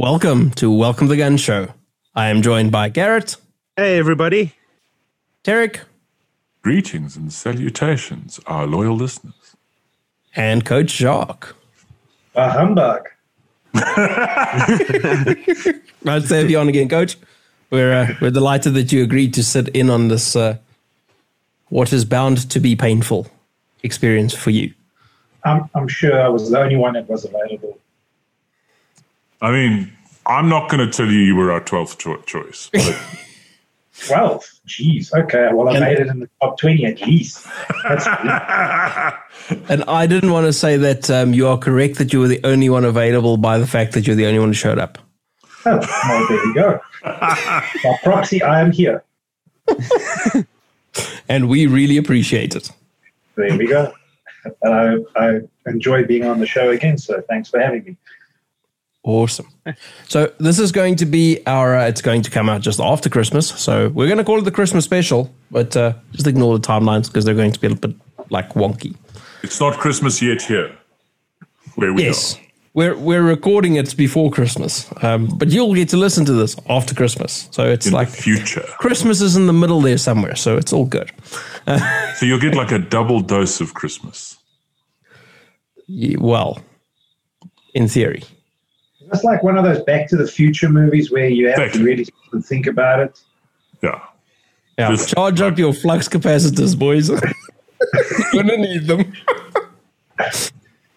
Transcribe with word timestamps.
Welcome 0.00 0.52
to 0.52 0.70
Welcome 0.70 1.08
to 1.08 1.10
the 1.10 1.18
Gun 1.18 1.36
Show. 1.36 1.74
I 2.14 2.28
am 2.30 2.40
joined 2.40 2.72
by 2.72 2.88
Garrett, 2.88 3.36
Hey, 3.76 3.98
everybody. 3.98 4.54
Tarek, 5.44 5.80
Greetings 6.62 7.18
and 7.18 7.30
salutations, 7.30 8.40
our 8.46 8.66
loyal 8.66 8.96
listeners. 8.96 9.56
and 10.34 10.64
Coach 10.64 10.96
Jacques. 10.96 11.54
A 12.34 12.48
humbug. 12.48 13.08
Nice 13.74 13.84
to 16.28 16.34
have 16.34 16.48
you 16.48 16.58
on 16.58 16.70
again, 16.70 16.88
Coach. 16.88 17.18
We're 17.68 17.92
uh, 17.92 18.14
we're 18.22 18.30
delighted 18.30 18.72
that 18.72 18.92
you 18.92 19.02
agreed 19.02 19.34
to 19.34 19.44
sit 19.44 19.68
in 19.68 19.90
on 19.90 20.08
this 20.08 20.34
uh, 20.34 20.56
what 21.68 21.92
is 21.92 22.06
bound 22.06 22.48
to 22.48 22.58
be 22.58 22.74
painful 22.74 23.26
experience 23.82 24.32
for 24.32 24.48
you. 24.48 24.72
I'm, 25.44 25.68
I'm 25.74 25.88
sure 25.88 26.18
I 26.22 26.28
was 26.28 26.48
the 26.50 26.58
only 26.58 26.76
one 26.76 26.94
that 26.94 27.06
was 27.06 27.26
available. 27.26 27.78
I 29.42 29.50
mean, 29.50 29.92
I'm 30.26 30.48
not 30.48 30.68
going 30.70 30.86
to 30.88 30.92
tell 30.96 31.06
you 31.10 31.18
you 31.20 31.34
were 31.34 31.50
our 31.52 31.60
12th 31.60 31.98
cho- 31.98 32.20
choice, 32.22 32.70
but 32.72 32.98
12. 34.06 34.44
Jeez. 34.66 35.12
Okay. 35.12 35.48
Well, 35.52 35.68
I 35.68 35.76
And- 35.76 35.80
made 35.84 35.98
it 35.98 36.06
in 36.08 36.20
the 36.20 36.28
top 36.40 36.58
20 36.58 36.84
at 36.86 37.00
least. 37.02 37.46
That's. 37.84 38.06
And 39.68 39.82
I 39.88 40.06
didn't 40.06 40.30
want 40.30 40.46
to 40.46 40.52
say 40.52 40.76
that 40.76 41.10
um, 41.10 41.34
you 41.34 41.48
are 41.48 41.58
correct 41.58 41.96
that 41.98 42.12
you 42.12 42.20
were 42.20 42.28
the 42.28 42.40
only 42.44 42.68
one 42.68 42.84
available 42.84 43.36
by 43.36 43.58
the 43.58 43.66
fact 43.66 43.94
that 43.94 44.06
you're 44.06 44.14
the 44.14 44.26
only 44.26 44.38
one 44.38 44.48
who 44.50 44.54
showed 44.54 44.78
up. 44.78 44.96
Oh, 45.66 45.78
well, 45.78 46.26
there 46.28 46.46
you 46.46 46.54
go. 46.54 46.80
By 47.02 47.98
proxy, 48.04 48.42
I 48.42 48.60
am 48.60 48.70
here. 48.70 49.02
And 51.28 51.48
we 51.48 51.66
really 51.66 51.96
appreciate 51.96 52.54
it. 52.54 52.70
There 53.36 53.56
we 53.56 53.66
go. 53.66 53.92
And 54.62 55.04
I, 55.16 55.20
I 55.26 55.40
enjoy 55.66 56.04
being 56.04 56.24
on 56.24 56.38
the 56.38 56.46
show 56.46 56.70
again. 56.70 56.96
So 56.98 57.20
thanks 57.28 57.48
for 57.48 57.58
having 57.60 57.84
me. 57.84 57.96
Awesome. 59.02 59.48
So 60.08 60.30
this 60.38 60.58
is 60.58 60.72
going 60.72 60.96
to 60.96 61.06
be 61.06 61.40
our. 61.46 61.74
Uh, 61.76 61.86
it's 61.88 62.02
going 62.02 62.20
to 62.22 62.30
come 62.30 62.48
out 62.50 62.60
just 62.60 62.80
after 62.80 63.08
Christmas. 63.08 63.48
So 63.48 63.88
we're 63.88 64.06
going 64.08 64.18
to 64.18 64.24
call 64.24 64.38
it 64.38 64.44
the 64.44 64.50
Christmas 64.50 64.84
special, 64.84 65.32
but 65.50 65.74
uh, 65.76 65.94
just 66.12 66.26
ignore 66.26 66.58
the 66.58 66.66
timelines 66.66 67.06
because 67.06 67.24
they're 67.24 67.34
going 67.34 67.52
to 67.52 67.58
be 67.60 67.66
a 67.66 67.70
little 67.70 67.88
bit 67.90 67.96
like 68.30 68.50
wonky. 68.54 68.94
it's 69.42 69.58
not 69.58 69.78
Christmas 69.78 70.20
yet 70.20 70.42
here, 70.42 70.76
where 71.76 71.94
we 71.94 72.02
Yes, 72.04 72.34
are. 72.36 72.40
we're 72.74 72.94
we're 72.98 73.22
recording 73.22 73.76
it 73.76 73.96
before 73.96 74.30
Christmas, 74.30 74.86
um, 75.02 75.28
but 75.38 75.48
you'll 75.48 75.74
get 75.74 75.88
to 75.88 75.96
listen 75.96 76.26
to 76.26 76.34
this 76.34 76.54
after 76.68 76.94
Christmas. 76.94 77.48
So 77.52 77.64
it's 77.64 77.86
In 77.86 77.94
like 77.94 78.08
future. 78.10 78.64
Christmas 78.78 79.22
is 79.22 79.34
in 79.34 79.46
the 79.46 79.54
middle 79.54 79.80
there 79.80 79.96
somewhere. 79.98 80.36
So 80.36 80.58
it's 80.58 80.74
all 80.74 80.84
good. 80.84 81.10
So 82.18 82.26
you'll 82.26 82.38
get 82.40 82.54
like 82.54 82.70
a 82.70 82.78
double 82.78 83.20
dose 83.22 83.62
of 83.62 83.72
Christmas. 83.72 84.36
Ye- 85.86 86.16
Well, 86.18 86.58
in 87.72 87.88
theory. 87.88 88.24
It's 89.12 89.24
like 89.24 89.42
one 89.42 89.56
of 89.58 89.64
those 89.64 89.82
Back 89.84 90.08
to 90.10 90.16
the 90.16 90.26
Future 90.26 90.68
movies 90.68 91.10
where 91.10 91.28
you 91.28 91.48
have 91.48 91.58
Exactly. 91.58 91.80
to 91.80 91.84
really 91.84 92.06
think 92.42 92.66
about 92.66 93.00
it. 93.00 93.20
Yeah. 93.82 94.00
Yeah, 94.78 94.90
Just- 94.90 95.08
charge 95.10 95.40
up 95.40 95.58
your 95.58 95.72
flux 95.72 96.08
capacitors, 96.08 96.78
boys. 96.78 97.08
You're 97.08 97.20
gonna 98.44 98.56
need 98.56 98.86
them. 98.86 99.12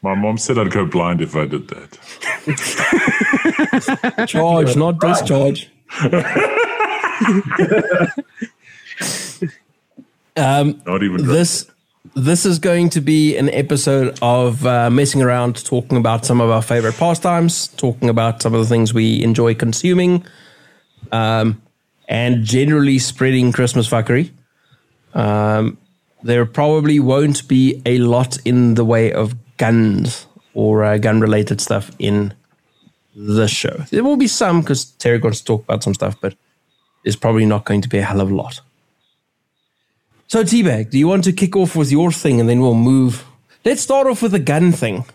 My 0.01 0.13
mom 0.15 0.37
said 0.37 0.57
I'd 0.57 0.69
go 0.71 0.85
blind 0.85 1.21
if 1.21 1.35
I 1.35 1.45
did 1.45 1.67
that. 1.69 1.97
Charge, 4.27 4.75
not 4.75 4.99
discharge. 4.99 5.69
Um, 10.35 10.81
not 10.85 11.03
even 11.03 11.27
this 11.27 11.69
this 12.15 12.45
is 12.45 12.59
going 12.59 12.89
to 12.89 13.01
be 13.01 13.35
an 13.37 13.49
episode 13.49 14.17
of 14.21 14.65
uh, 14.65 14.89
messing 14.89 15.21
around, 15.21 15.63
talking 15.65 15.97
about 15.97 16.25
some 16.25 16.41
of 16.41 16.49
our 16.49 16.61
favorite 16.61 16.95
pastimes, 16.95 17.67
talking 17.69 18.09
about 18.09 18.41
some 18.41 18.53
of 18.53 18.59
the 18.59 18.67
things 18.67 18.93
we 18.93 19.23
enjoy 19.23 19.55
consuming, 19.55 20.25
um, 21.11 21.61
and 22.07 22.43
generally 22.43 22.99
spreading 22.99 23.51
Christmas 23.51 23.89
fuckery. 23.89 24.31
Um, 25.13 25.77
there 26.21 26.45
probably 26.45 26.99
won't 26.99 27.47
be 27.47 27.81
a 27.85 27.97
lot 27.99 28.37
in 28.45 28.75
the 28.75 28.85
way 28.85 29.11
of 29.11 29.35
guns 29.57 30.27
or 30.53 30.83
uh, 30.83 30.97
gun 30.97 31.19
related 31.19 31.59
stuff 31.61 31.91
in 31.99 32.33
the 33.15 33.47
show. 33.47 33.85
There 33.89 34.03
will 34.03 34.17
be 34.17 34.27
some 34.27 34.61
because 34.61 34.85
Terry 34.85 35.17
wants 35.17 35.39
to 35.39 35.45
talk 35.45 35.63
about 35.63 35.83
some 35.83 35.93
stuff, 35.93 36.15
but 36.21 36.35
there's 37.03 37.15
probably 37.15 37.45
not 37.45 37.65
going 37.65 37.81
to 37.81 37.89
be 37.89 37.97
a 37.97 38.03
hell 38.03 38.21
of 38.21 38.31
a 38.31 38.35
lot. 38.35 38.61
So, 40.27 40.43
Teabag, 40.43 40.89
do 40.89 40.97
you 40.97 41.07
want 41.07 41.23
to 41.25 41.33
kick 41.33 41.55
off 41.55 41.75
with 41.75 41.91
your 41.91 42.11
thing 42.11 42.39
and 42.39 42.49
then 42.49 42.61
we'll 42.61 42.73
move? 42.73 43.25
Let's 43.65 43.81
start 43.81 44.07
off 44.07 44.21
with 44.21 44.31
the 44.31 44.39
gun 44.39 44.71
thing. 44.71 45.05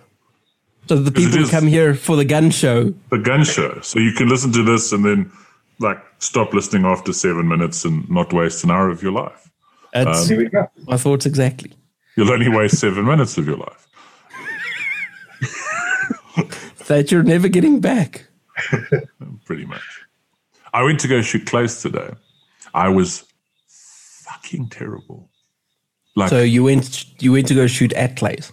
So, 0.88 0.96
the 0.96 1.10
people 1.10 1.46
come 1.48 1.66
here 1.66 1.94
for 1.94 2.16
the 2.16 2.24
gun 2.24 2.50
show. 2.50 2.94
the 3.10 3.18
gun 3.18 3.44
show. 3.44 3.80
So 3.82 3.98
you 3.98 4.12
can 4.12 4.28
listen 4.28 4.52
to 4.52 4.62
this 4.62 4.92
and 4.92 5.04
then 5.04 5.30
like 5.80 5.98
stop 6.18 6.52
listening 6.54 6.84
after 6.84 7.12
seven 7.12 7.48
minutes 7.48 7.84
and 7.84 8.08
not 8.10 8.32
waste 8.32 8.64
an 8.64 8.70
hour 8.70 8.88
of 8.88 9.02
your 9.02 9.12
life. 9.12 9.50
That's 9.92 10.28
go. 10.28 10.70
my 10.86 10.96
thoughts 10.96 11.26
exactly. 11.26 11.72
You'll 12.16 12.30
only 12.30 12.48
waste 12.48 12.78
seven 12.78 13.04
minutes 13.04 13.38
of 13.38 13.46
your 13.46 13.56
life. 13.56 13.88
That 16.88 17.12
you're 17.12 17.22
never 17.22 17.48
getting 17.48 17.80
back. 17.80 18.24
pretty 19.44 19.66
much. 19.66 19.82
I 20.72 20.82
went 20.82 21.00
to 21.00 21.08
go 21.08 21.20
shoot 21.20 21.46
clays 21.46 21.82
today. 21.82 22.10
I 22.72 22.88
was 22.88 23.24
fucking 24.48 24.68
terrible. 24.68 25.28
Like 26.16 26.30
So, 26.30 26.42
you 26.42 26.64
went 26.64 27.04
you 27.22 27.32
went 27.32 27.46
to 27.48 27.54
go 27.54 27.66
shoot 27.66 27.92
at 27.92 28.16
Clay's. 28.16 28.52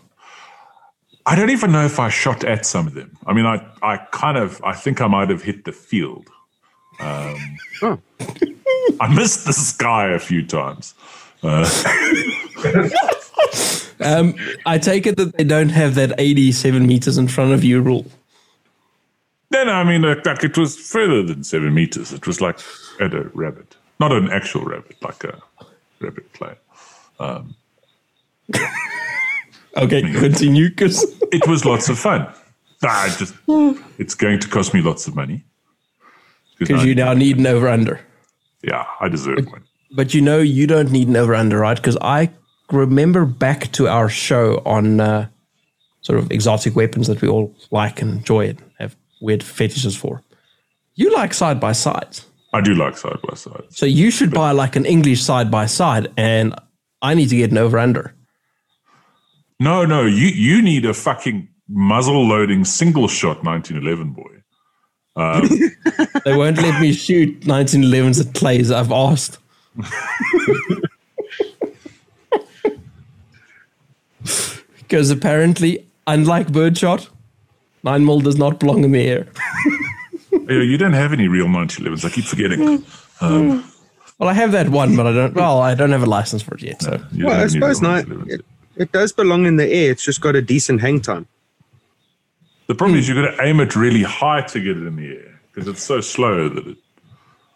I 1.25 1.35
don't 1.35 1.49
even 1.49 1.71
know 1.71 1.85
if 1.85 1.99
I 1.99 2.09
shot 2.09 2.43
at 2.43 2.65
some 2.65 2.85
of 2.85 2.93
them. 2.93 3.17
I 3.25 3.33
mean, 3.33 3.45
I 3.45 3.65
I 3.81 3.97
kind 4.11 4.37
of 4.37 4.61
I 4.63 4.73
think 4.73 5.01
I 5.01 5.07
might 5.07 5.29
have 5.29 5.41
hit 5.41 5.65
the 5.65 5.71
field. 5.71 6.27
Um, 6.99 7.57
Oh. 7.81 7.99
I 9.01 9.13
missed 9.13 9.45
the 9.45 9.53
sky 9.53 10.09
a 10.09 10.19
few 10.19 10.45
times. 10.45 10.93
Um, 14.01 14.35
I 14.65 14.77
take 14.77 15.07
it 15.07 15.15
that 15.15 15.37
they 15.37 15.45
don't 15.45 15.69
have 15.69 15.95
that 15.95 16.11
87 16.17 16.85
meters 16.85 17.17
in 17.17 17.29
front 17.29 17.53
of 17.53 17.63
you 17.63 17.79
rule. 17.79 18.05
Then 19.51 19.69
I 19.69 19.85
mean, 19.85 20.01
like, 20.01 20.25
like 20.25 20.43
it 20.43 20.57
was 20.57 20.75
further 20.75 21.23
than 21.23 21.45
seven 21.45 21.73
meters. 21.73 22.11
It 22.11 22.27
was 22.27 22.41
like 22.41 22.59
at 22.99 23.13
a 23.13 23.31
rabbit, 23.33 23.77
not 24.01 24.11
an 24.11 24.29
actual 24.29 24.65
rabbit, 24.65 24.97
like 25.01 25.23
a 25.23 25.41
rabbit 25.99 26.31
play. 26.33 26.53
Okay, 29.77 30.01
continue 30.13 30.69
because 30.69 31.03
It 31.33 31.45
was 31.47 31.65
lots 31.65 31.89
of 31.89 31.99
fun. 31.99 32.27
I 32.81 33.09
just, 33.17 33.33
it's 33.97 34.15
going 34.15 34.39
to 34.39 34.47
cost 34.47 34.73
me 34.73 34.81
lots 34.81 35.05
of 35.07 35.15
money. 35.15 35.43
because 36.57 36.85
you 36.85 36.95
now 36.95 37.13
need 37.13 37.37
an 37.37 37.47
over 37.47 37.67
under. 37.67 37.99
yeah, 38.63 38.85
I 39.01 39.09
deserve 39.09 39.45
one. 39.47 39.63
But 39.91 40.13
you 40.13 40.21
know 40.21 40.39
you 40.39 40.65
don't 40.67 40.91
need 40.91 41.07
an 41.09 41.15
over 41.17 41.35
under, 41.35 41.59
right? 41.59 41.75
Because 41.75 41.97
I 42.01 42.29
remember 42.71 43.25
back 43.25 43.71
to 43.73 43.87
our 43.87 44.07
show 44.07 44.61
on 44.65 44.99
uh, 45.01 45.27
sort 46.01 46.19
of 46.19 46.31
exotic 46.31 46.75
weapons 46.75 47.07
that 47.07 47.21
we 47.21 47.27
all 47.27 47.53
like 47.71 48.01
and 48.01 48.11
enjoy 48.19 48.49
and 48.49 48.63
have 48.79 48.95
weird 49.21 49.43
fetishes 49.43 49.95
for. 49.97 50.21
You 50.95 51.13
like 51.13 51.33
side 51.33 51.59
by 51.59 51.73
sides. 51.73 52.25
I 52.55 52.61
do 52.61 52.73
like 52.73 52.95
side 52.97 53.19
by 53.27 53.35
side. 53.35 53.65
So 53.69 53.85
you 53.85 54.09
should 54.09 54.31
buy 54.31 54.51
like 54.51 54.77
an 54.77 54.85
English 54.85 55.21
side 55.21 55.51
by 55.51 55.65
side 55.65 56.07
and 56.15 56.55
I 57.01 57.13
need 57.13 57.27
to 57.29 57.35
get 57.35 57.51
an 57.51 57.57
over 57.57 57.77
under. 57.77 58.15
No, 59.59 59.83
no, 59.83 60.05
you 60.05 60.27
you 60.27 60.61
need 60.61 60.85
a 60.85 60.93
fucking 60.93 61.49
muzzle 61.67 62.25
loading 62.25 62.63
single 62.63 63.09
shot 63.09 63.43
1911 63.43 64.13
boy. 64.13 64.41
Um, 65.17 65.49
they 66.25 66.33
won't 66.35 66.57
let 66.57 66.79
me 66.81 66.93
shoot 66.93 67.41
1911s 67.41 68.25
at 68.25 68.33
plays. 68.33 68.71
I've 68.71 68.93
asked. 68.93 69.37
because 74.77 75.11
apparently, 75.11 75.85
unlike 76.07 76.53
birdshot, 76.53 77.09
9 77.83 78.05
mil 78.05 78.21
does 78.21 78.37
not 78.37 78.61
belong 78.61 78.85
in 78.85 78.93
the 78.93 79.07
air. 79.07 79.27
Yeah, 80.47 80.61
you 80.61 80.77
don't 80.77 80.93
have 80.93 81.13
any 81.13 81.27
real 81.27 81.47
1911s. 81.47 82.05
I 82.05 82.09
keep 82.09 82.25
forgetting. 82.25 82.59
Mm. 82.59 83.21
Um, 83.21 83.61
mm. 83.61 83.71
Well, 84.17 84.29
I 84.29 84.33
have 84.33 84.51
that 84.53 84.69
one, 84.69 84.95
but 84.95 85.07
I 85.07 85.13
don't. 85.13 85.33
Well, 85.33 85.61
I 85.61 85.75
don't 85.75 85.91
have 85.91 86.03
a 86.03 86.07
license 86.07 86.41
for 86.41 86.55
it 86.55 86.63
yet. 86.63 86.81
So 86.81 87.01
you 87.11 87.25
Well, 87.25 87.41
I 87.41 87.47
suppose 87.47 87.81
not. 87.81 88.05
It, 88.27 88.45
it 88.77 88.91
does 88.91 89.11
belong 89.11 89.45
in 89.45 89.57
the 89.57 89.67
air. 89.67 89.91
It's 89.91 90.03
just 90.03 90.21
got 90.21 90.35
a 90.35 90.41
decent 90.41 90.81
hang 90.81 91.01
time. 91.01 91.27
The 92.67 92.75
problem 92.75 92.97
is 92.97 93.05
mm. 93.05 93.15
you've 93.15 93.25
got 93.25 93.35
to 93.35 93.43
aim 93.43 93.59
it 93.59 93.75
really 93.75 94.03
high 94.03 94.41
to 94.41 94.59
get 94.59 94.77
it 94.77 94.85
in 94.85 94.95
the 94.95 95.07
air 95.07 95.39
because 95.51 95.67
it's 95.67 95.83
so 95.83 96.01
slow 96.01 96.49
that 96.49 96.67
it, 96.67 96.77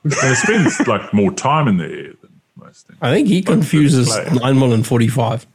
and 0.04 0.14
it 0.14 0.36
spends 0.38 0.80
like 0.88 1.14
more 1.14 1.32
time 1.32 1.68
in 1.68 1.78
the 1.78 1.86
air 1.86 2.14
than 2.22 2.42
most 2.58 2.88
things. 2.88 3.00
I 3.02 3.12
think 3.12 3.28
he 3.28 3.42
confuses 3.42 4.16
nine 4.34 4.60
mil 4.60 4.74
and 4.74 4.86
forty 4.86 5.08
five. 5.08 5.48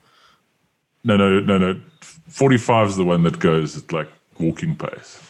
No, 1.05 1.17
no, 1.17 1.41
no, 1.41 1.59
no. 1.59 1.81
45 2.29 2.89
is 2.89 2.97
the 2.97 3.05
one 3.05 3.23
that 3.23 3.39
goes 3.39 3.77
at 3.77 3.93
like 3.93 4.09
walking 4.41 4.75
pace. 4.75 5.24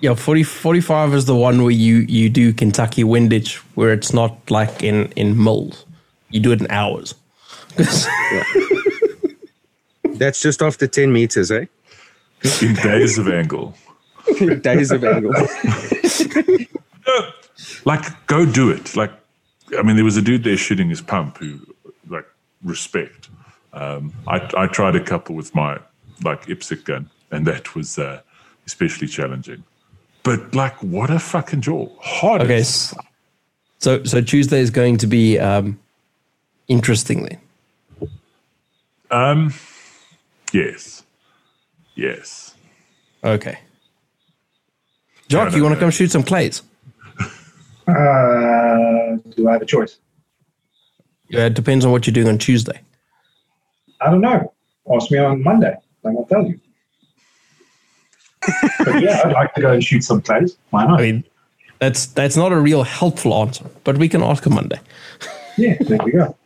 Yeah, 0.00 0.14
40, 0.14 0.44
45 0.44 1.14
is 1.14 1.26
the 1.26 1.36
one 1.36 1.62
where 1.62 1.70
you 1.70 2.06
you 2.08 2.30
do 2.30 2.54
Kentucky 2.54 3.04
windage, 3.04 3.56
where 3.74 3.92
it's 3.92 4.14
not 4.14 4.50
like 4.50 4.82
in 4.82 5.12
in 5.12 5.36
mils. 5.42 5.84
You 6.30 6.40
do 6.40 6.52
it 6.52 6.60
in 6.60 6.70
hours. 6.70 7.14
That's 10.04 10.40
just 10.40 10.62
after 10.62 10.86
10 10.86 11.12
meters, 11.12 11.50
eh? 11.50 11.66
in 12.62 12.74
days 12.74 13.18
of 13.18 13.28
angle. 13.28 13.74
Days 14.60 14.90
of 14.90 15.04
angle. 15.04 15.32
like 17.84 18.26
go 18.26 18.46
do 18.46 18.70
it 18.70 18.96
like 18.96 19.10
i 19.78 19.82
mean 19.82 19.96
there 19.96 20.04
was 20.04 20.16
a 20.16 20.22
dude 20.22 20.44
there 20.44 20.56
shooting 20.56 20.88
his 20.88 21.00
pump 21.00 21.38
who 21.38 21.58
like 22.08 22.26
respect 22.62 23.28
um, 23.72 24.12
I, 24.26 24.50
I 24.56 24.66
tried 24.66 24.96
a 24.96 25.00
couple 25.00 25.36
with 25.36 25.54
my 25.54 25.78
like 26.24 26.46
IPSC 26.46 26.84
gun 26.84 27.08
and 27.30 27.46
that 27.46 27.74
was 27.74 27.98
uh, 27.98 28.20
especially 28.66 29.06
challenging 29.06 29.62
but 30.22 30.54
like 30.54 30.74
what 30.82 31.10
a 31.10 31.18
fucking 31.18 31.60
jaw 31.60 31.88
hard 32.00 32.42
Okay. 32.42 32.58
as- 32.58 32.92
s- 32.92 32.94
So 33.78 34.04
so 34.04 34.20
Tuesday 34.20 34.60
is 34.60 34.70
going 34.70 34.98
to 34.98 35.06
be 35.06 35.38
um, 35.38 35.78
interesting 36.68 37.22
then. 37.24 37.38
um 39.10 39.52
yes 40.52 41.02
yes 41.94 42.54
Okay. 43.24 43.58
Jock, 45.28 45.50
no, 45.50 45.56
you 45.56 45.62
want 45.62 45.74
to 45.74 45.80
come 45.80 45.90
shoot 45.90 46.10
some 46.10 46.22
clays? 46.24 46.62
Uh, 47.86 49.16
do 49.36 49.48
I 49.48 49.52
have 49.52 49.62
a 49.62 49.66
choice? 49.66 49.98
Yeah, 51.28 51.46
it 51.46 51.54
depends 51.54 51.84
on 51.84 51.92
what 51.92 52.06
you're 52.06 52.14
doing 52.14 52.28
on 52.28 52.38
Tuesday. 52.38 52.80
I 54.00 54.10
don't 54.10 54.20
know. 54.22 54.52
Ask 54.92 55.10
me 55.10 55.18
on 55.18 55.42
Monday. 55.42 55.74
and 56.04 56.16
I'll 56.18 56.24
tell 56.24 56.44
you. 56.46 56.58
But 58.84 59.00
yeah, 59.02 59.20
I'd 59.24 59.32
like 59.32 59.54
to 59.54 59.60
go 59.60 59.72
and 59.72 59.84
shoot 59.84 60.02
some 60.04 60.22
clays. 60.22 60.56
Why 60.70 60.86
not? 60.86 61.00
I 61.00 61.02
mean, 61.02 61.24
that's 61.78 62.06
that's 62.06 62.36
not 62.36 62.52
a 62.52 62.60
real 62.60 62.82
helpful 62.82 63.34
answer, 63.34 63.64
but 63.84 63.98
we 63.98 64.08
can 64.08 64.22
ask 64.22 64.44
him 64.46 64.54
Monday. 64.54 64.80
yeah, 65.56 65.76
there 65.80 65.98
we 66.04 66.12
go. 66.12 66.36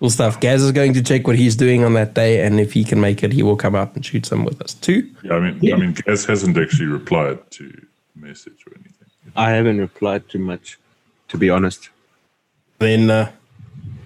Cool 0.00 0.10
stuff. 0.10 0.40
Gaz 0.40 0.62
is 0.62 0.72
going 0.72 0.94
to 0.94 1.02
check 1.02 1.26
what 1.28 1.36
he's 1.36 1.54
doing 1.54 1.84
on 1.84 1.94
that 1.94 2.14
day, 2.14 2.44
and 2.44 2.58
if 2.58 2.72
he 2.72 2.82
can 2.84 3.00
make 3.00 3.22
it, 3.22 3.32
he 3.32 3.42
will 3.42 3.56
come 3.56 3.76
out 3.76 3.94
and 3.94 4.04
shoot 4.04 4.26
some 4.26 4.44
with 4.44 4.60
us 4.60 4.74
too. 4.74 5.08
yeah 5.22 5.34
i 5.34 5.40
mean 5.40 5.58
Yeah. 5.62 5.76
i 5.76 5.78
mean 5.78 5.92
gaz 5.92 6.24
hasn't 6.24 6.58
actually 6.58 6.86
replied 6.88 7.38
to 7.52 7.68
the 7.68 8.26
message 8.26 8.64
or 8.66 8.72
anything 8.74 8.92
I 9.36 9.50
haven't 9.50 9.78
replied 9.78 10.28
too 10.28 10.40
much, 10.40 10.78
to 11.28 11.38
be 11.38 11.48
honest. 11.48 11.88
Then 12.80 13.08
uh, 13.08 13.30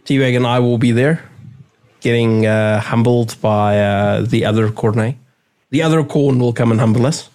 T-Wag 0.04 0.34
and 0.34 0.46
I 0.46 0.60
will 0.60 0.78
be 0.78 0.92
there, 0.92 1.24
getting 2.00 2.46
uh, 2.46 2.78
humbled 2.80 3.34
by 3.40 3.80
uh, 3.80 4.20
the 4.20 4.44
other 4.44 4.70
Cornet. 4.70 5.16
The 5.70 5.82
other 5.82 6.04
corn 6.04 6.38
will 6.38 6.52
come 6.52 6.70
and 6.70 6.78
humble 6.80 7.06
us. 7.06 7.28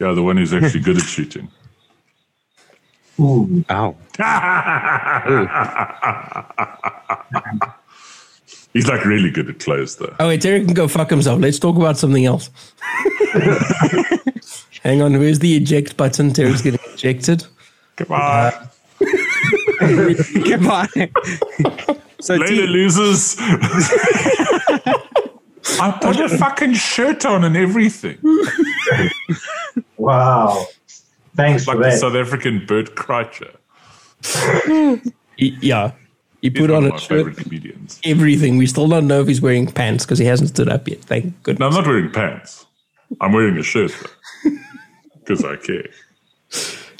yeah 0.00 0.12
the 0.12 0.22
one 0.22 0.36
who's 0.36 0.52
actually 0.52 0.80
good 0.80 0.96
at 0.98 1.04
shooting 1.04 1.48
Ooh, 3.20 3.64
Ow. 3.70 3.96
he's 8.72 8.86
like 8.88 9.04
really 9.04 9.30
good 9.30 9.48
at 9.48 9.58
clothes 9.58 9.96
though 9.96 10.14
Oh 10.20 10.28
wait, 10.28 10.42
Terry 10.42 10.64
can 10.64 10.74
go 10.74 10.86
fuck 10.88 11.10
himself. 11.10 11.40
Let's 11.40 11.58
talk 11.58 11.76
about 11.76 11.96
something 11.96 12.24
else. 12.26 12.50
Hang 14.82 15.02
on, 15.02 15.18
where's 15.18 15.38
the 15.40 15.56
eject 15.56 15.96
button? 15.96 16.32
Terry's 16.32 16.62
getting 16.62 16.80
ejected. 16.92 17.46
come 17.96 18.12
on 18.12 18.52
Goodbye. 20.44 20.86
so, 22.20 22.38
Layla 22.38 22.46
T, 22.48 22.66
loses. 22.66 23.36
I 25.80 25.98
put 26.00 26.20
a 26.20 26.28
fucking 26.28 26.74
shirt 26.74 27.24
on 27.26 27.44
and 27.44 27.56
everything. 27.56 28.18
wow. 29.96 30.66
Thanks 31.34 31.66
Like 31.66 31.76
for 31.76 31.82
the 31.82 31.90
that. 31.90 31.98
South 31.98 32.14
African 32.14 32.64
Bert 32.66 32.94
Kreischer. 32.94 33.56
Yeah, 35.38 35.92
he 36.40 36.48
put 36.48 36.70
one 36.70 36.86
on 36.86 36.92
a 36.94 36.98
shirt. 36.98 37.36
Everything. 38.06 38.56
We 38.56 38.66
still 38.66 38.88
don't 38.88 39.06
know 39.06 39.20
if 39.20 39.28
he's 39.28 39.42
wearing 39.42 39.66
pants 39.66 40.06
because 40.06 40.18
he 40.18 40.24
hasn't 40.24 40.48
stood 40.48 40.70
up 40.70 40.88
yet. 40.88 41.02
Thank 41.04 41.26
No, 41.26 41.32
goodness. 41.42 41.66
I'm 41.66 41.74
not 41.74 41.86
wearing 41.86 42.10
pants. 42.10 42.64
I'm 43.20 43.32
wearing 43.34 43.58
a 43.58 43.62
shirt 43.62 43.92
because 45.18 45.44
I 45.44 45.56
care. 45.56 45.84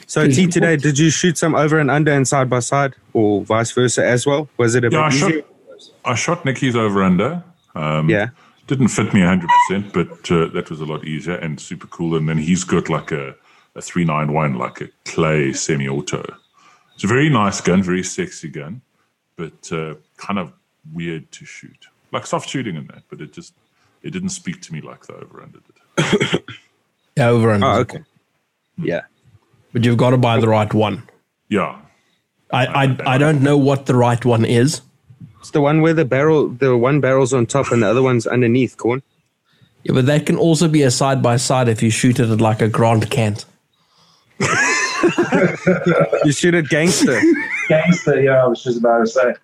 so 0.06 0.28
T, 0.28 0.46
today, 0.48 0.76
did 0.76 0.98
you 0.98 1.08
shoot 1.08 1.38
some 1.38 1.54
over 1.54 1.78
and 1.78 1.90
under 1.90 2.12
and 2.12 2.28
side 2.28 2.50
by 2.50 2.58
side, 2.58 2.92
or 3.14 3.42
vice 3.42 3.70
versa 3.72 4.04
as 4.06 4.26
well? 4.26 4.50
Was 4.58 4.74
it 4.74 4.84
a 4.84 4.90
Yeah, 4.90 5.00
I 5.00 5.08
bit 5.08 5.18
shot, 5.18 5.30
easier? 5.30 5.44
I 6.04 6.14
shot 6.14 6.44
Nicky's 6.44 6.76
over 6.76 7.02
under. 7.02 7.42
Um, 7.74 8.10
Yeah. 8.10 8.28
Didn't 8.66 8.88
fit 8.88 9.14
me 9.14 9.20
100%, 9.20 9.92
but 9.92 10.30
uh, 10.30 10.48
that 10.52 10.70
was 10.70 10.80
a 10.80 10.84
lot 10.84 11.04
easier 11.04 11.34
and 11.36 11.60
super 11.60 11.86
cool. 11.86 12.16
And 12.16 12.28
then 12.28 12.38
he's 12.38 12.64
got 12.64 12.88
like 12.88 13.12
a, 13.12 13.34
a 13.76 13.80
391, 13.82 14.54
like 14.58 14.80
a 14.80 14.88
clay 15.04 15.52
semi 15.52 15.86
auto. 15.88 16.24
It's 16.94 17.04
a 17.04 17.06
very 17.06 17.28
nice 17.28 17.60
gun, 17.60 17.82
very 17.82 18.02
sexy 18.02 18.48
gun, 18.48 18.80
but 19.36 19.70
uh, 19.72 19.94
kind 20.16 20.38
of 20.38 20.52
weird 20.92 21.30
to 21.32 21.44
shoot. 21.44 21.86
Like 22.10 22.26
soft 22.26 22.48
shooting 22.48 22.76
and 22.76 22.88
that, 22.88 23.02
but 23.08 23.20
it 23.20 23.32
just 23.32 23.54
it 24.02 24.10
didn't 24.10 24.30
speak 24.30 24.62
to 24.62 24.72
me 24.72 24.80
like 24.80 25.06
the 25.06 25.14
over 25.14 25.42
under 25.42 25.58
did. 25.60 26.42
Yeah, 27.16 27.28
over 27.28 27.50
and 27.50 27.64
Oh, 27.64 27.68
under. 27.68 27.80
okay. 27.82 28.04
Yeah. 28.78 29.02
But 29.72 29.84
you've 29.84 29.96
got 29.96 30.10
to 30.10 30.18
buy 30.18 30.38
the 30.38 30.48
right 30.48 30.72
one. 30.74 31.02
Yeah. 31.48 31.78
I, 32.52 32.66
I, 32.66 33.14
I 33.14 33.18
don't 33.18 33.42
know 33.42 33.56
what 33.56 33.86
the 33.86 33.94
right 33.94 34.22
one 34.24 34.44
is. 34.44 34.82
It's 35.46 35.52
the 35.52 35.60
one 35.60 35.80
where 35.80 35.94
the 35.94 36.04
barrel, 36.04 36.48
the 36.48 36.76
one 36.76 37.00
barrel's 37.00 37.32
on 37.32 37.46
top 37.46 37.70
and 37.70 37.80
the 37.84 37.88
other 37.88 38.02
one's 38.02 38.26
underneath, 38.26 38.76
corn. 38.76 39.00
Yeah, 39.84 39.92
but 39.92 40.06
that 40.06 40.26
can 40.26 40.36
also 40.36 40.66
be 40.66 40.82
a 40.82 40.90
side 40.90 41.22
by 41.22 41.36
side 41.36 41.68
if 41.68 41.84
you 41.84 41.90
shoot 41.90 42.18
it 42.18 42.28
at 42.28 42.40
like 42.40 42.60
a 42.60 42.68
Grand 42.68 43.08
Cant. 43.12 43.44
You 46.24 46.32
shoot 46.32 46.54
at 46.54 46.68
gangster. 46.68 47.20
Gangster, 47.68 48.20
yeah, 48.20 48.42
I 48.42 48.46
was 48.48 48.64
just 48.64 48.78
about 48.78 49.00
to 49.00 49.06
say. 49.06 49.34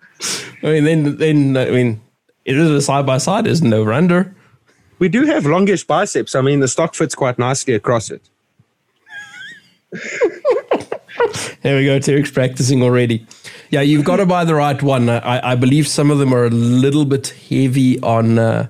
I 0.63 0.71
mean, 0.71 0.83
then 0.83 1.17
then 1.17 1.55
I 1.55 1.69
mean, 1.69 2.01
it 2.43 2.57
is 2.57 2.69
a 2.69 2.81
side 2.81 3.05
by 3.05 3.17
side, 3.19 3.47
isn't 3.47 3.71
it? 3.71 3.75
over 3.75 3.93
under. 3.93 4.35
we 4.99 5.07
do 5.07 5.25
have 5.25 5.45
longish 5.45 5.85
biceps. 5.85 6.35
I 6.35 6.41
mean, 6.41 6.59
the 6.59 6.67
stock 6.67 6.95
fits 6.95 7.15
quite 7.15 7.39
nicely 7.39 7.75
across 7.75 8.11
it. 8.11 8.21
There 11.61 11.77
we 11.77 11.85
go. 11.85 11.97
Terek's 11.97 12.31
practicing 12.31 12.83
already. 12.83 13.25
Yeah, 13.73 13.81
you've 13.81 14.05
got 14.05 14.17
to 14.17 14.27
buy 14.27 14.45
the 14.45 14.53
right 14.53 14.79
one. 14.83 15.09
I, 15.09 15.53
I 15.53 15.55
believe 15.55 15.87
some 15.87 16.11
of 16.11 16.19
them 16.19 16.31
are 16.31 16.45
a 16.45 16.51
little 16.51 17.05
bit 17.05 17.29
heavy 17.49 17.99
on 18.01 18.37
uh, 18.37 18.67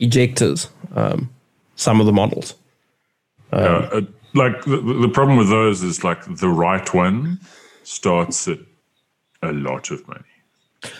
ejectors. 0.00 0.68
Um, 0.96 1.30
some 1.76 2.00
of 2.00 2.06
the 2.06 2.12
models. 2.12 2.56
Yeah, 3.52 3.88
uh, 3.92 4.00
like 4.34 4.64
the, 4.64 4.78
the 4.78 5.08
problem 5.08 5.38
with 5.38 5.50
those 5.50 5.84
is 5.84 6.02
like 6.02 6.24
the 6.24 6.48
right 6.48 6.92
one 6.92 7.38
starts 7.84 8.48
at 8.48 8.58
a 9.40 9.52
lot 9.52 9.92
of 9.92 10.06
money. 10.08 10.24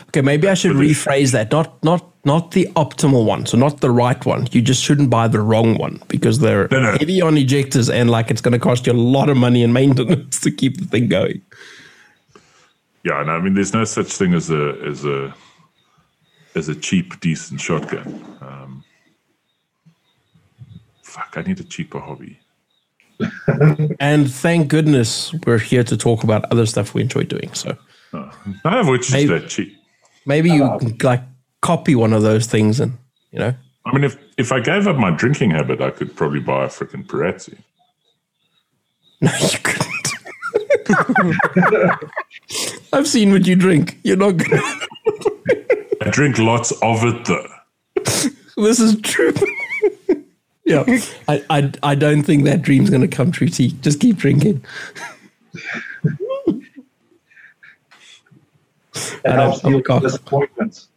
Okay, 0.08 0.20
maybe 0.20 0.46
I 0.48 0.54
should 0.54 0.76
rephrase 0.76 1.32
that. 1.32 1.50
Not 1.50 1.82
not 1.82 2.06
not 2.24 2.52
the 2.52 2.66
optimal 2.76 3.24
one, 3.24 3.46
so 3.46 3.58
not 3.58 3.80
the 3.80 3.90
right 3.90 4.24
one. 4.24 4.46
You 4.52 4.62
just 4.62 4.80
shouldn't 4.80 5.10
buy 5.10 5.26
the 5.26 5.40
wrong 5.40 5.76
one 5.76 6.00
because 6.06 6.38
they're 6.38 6.68
No, 6.70 6.80
no. 6.82 6.92
heavy 6.92 7.20
on 7.20 7.34
ejectors 7.34 7.92
and 7.92 8.10
like 8.10 8.30
it's 8.30 8.40
going 8.40 8.52
to 8.52 8.60
cost 8.60 8.86
you 8.86 8.92
a 8.92 8.94
lot 8.94 9.28
of 9.28 9.36
money 9.36 9.64
in 9.64 9.72
maintenance 9.72 10.38
to 10.44 10.52
keep 10.52 10.78
the 10.78 10.86
thing 10.86 11.08
going. 11.08 11.42
Yeah, 13.04 13.20
and 13.20 13.30
I 13.30 13.38
mean, 13.40 13.54
there's 13.54 13.72
no 13.72 13.84
such 13.84 14.08
thing 14.12 14.34
as 14.34 14.50
a 14.50 14.76
as 14.86 15.04
a 15.04 15.34
as 16.54 16.68
a 16.68 16.74
cheap, 16.74 17.18
decent 17.20 17.60
shotgun. 17.60 18.24
Um, 18.40 18.84
fuck, 21.02 21.34
I 21.36 21.42
need 21.42 21.60
a 21.60 21.64
cheaper 21.64 22.00
hobby. 22.00 22.38
And 24.00 24.30
thank 24.32 24.68
goodness 24.68 25.32
we're 25.46 25.58
here 25.58 25.84
to 25.84 25.96
talk 25.96 26.24
about 26.24 26.44
other 26.50 26.64
stuff 26.66 26.94
we 26.94 27.02
enjoy 27.02 27.24
doing. 27.24 27.52
So 27.54 27.76
None 28.12 28.78
of 28.78 28.88
which 28.88 29.08
is 29.08 29.12
Maybe- 29.12 29.38
that 29.38 29.48
cheap. 29.48 29.76
maybe 30.26 30.50
you 30.50 30.68
can 30.78 30.96
like 31.02 31.22
copy 31.60 31.94
one 31.94 32.12
of 32.14 32.22
those 32.22 32.46
things 32.46 32.80
and 32.80 32.96
you 33.32 33.38
know. 33.38 33.54
I 33.86 33.92
mean, 33.94 34.04
if 34.04 34.16
if 34.36 34.52
I 34.52 34.60
gave 34.60 34.86
up 34.86 34.96
my 34.96 35.10
drinking 35.10 35.50
habit, 35.52 35.80
I 35.80 35.90
could 35.90 36.14
probably 36.16 36.40
buy 36.40 36.64
a 36.64 36.68
freaking 36.68 37.06
Perazzi. 37.06 37.58
No, 39.20 39.30
you 39.52 39.58
couldn't. 39.62 39.86
I've 42.92 43.08
seen 43.08 43.32
what 43.32 43.46
you 43.46 43.56
drink. 43.56 43.98
You're 44.02 44.16
not 44.16 44.36
gonna. 44.36 44.62
I 46.00 46.10
drink 46.10 46.38
lots 46.38 46.72
of 46.82 47.04
it 47.04 47.24
though. 47.24 47.46
this 48.56 48.80
is 48.80 49.00
true. 49.02 49.32
yeah, 50.64 50.84
I, 51.28 51.44
I, 51.50 51.72
I 51.82 51.94
don't 51.94 52.22
think 52.22 52.44
that 52.44 52.62
dream's 52.62 52.90
going 52.90 53.02
to 53.02 53.08
come 53.08 53.32
true. 53.32 53.48
T. 53.48 53.72
Just 53.82 54.00
keep 54.00 54.16
drinking. 54.16 54.64
It 58.94 59.20
I 59.24 59.36
know, 59.36 59.42
helps 59.42 59.64
I'm 59.64 59.72
deal 59.72 59.94
with 59.94 60.02
disappointments. 60.02 60.88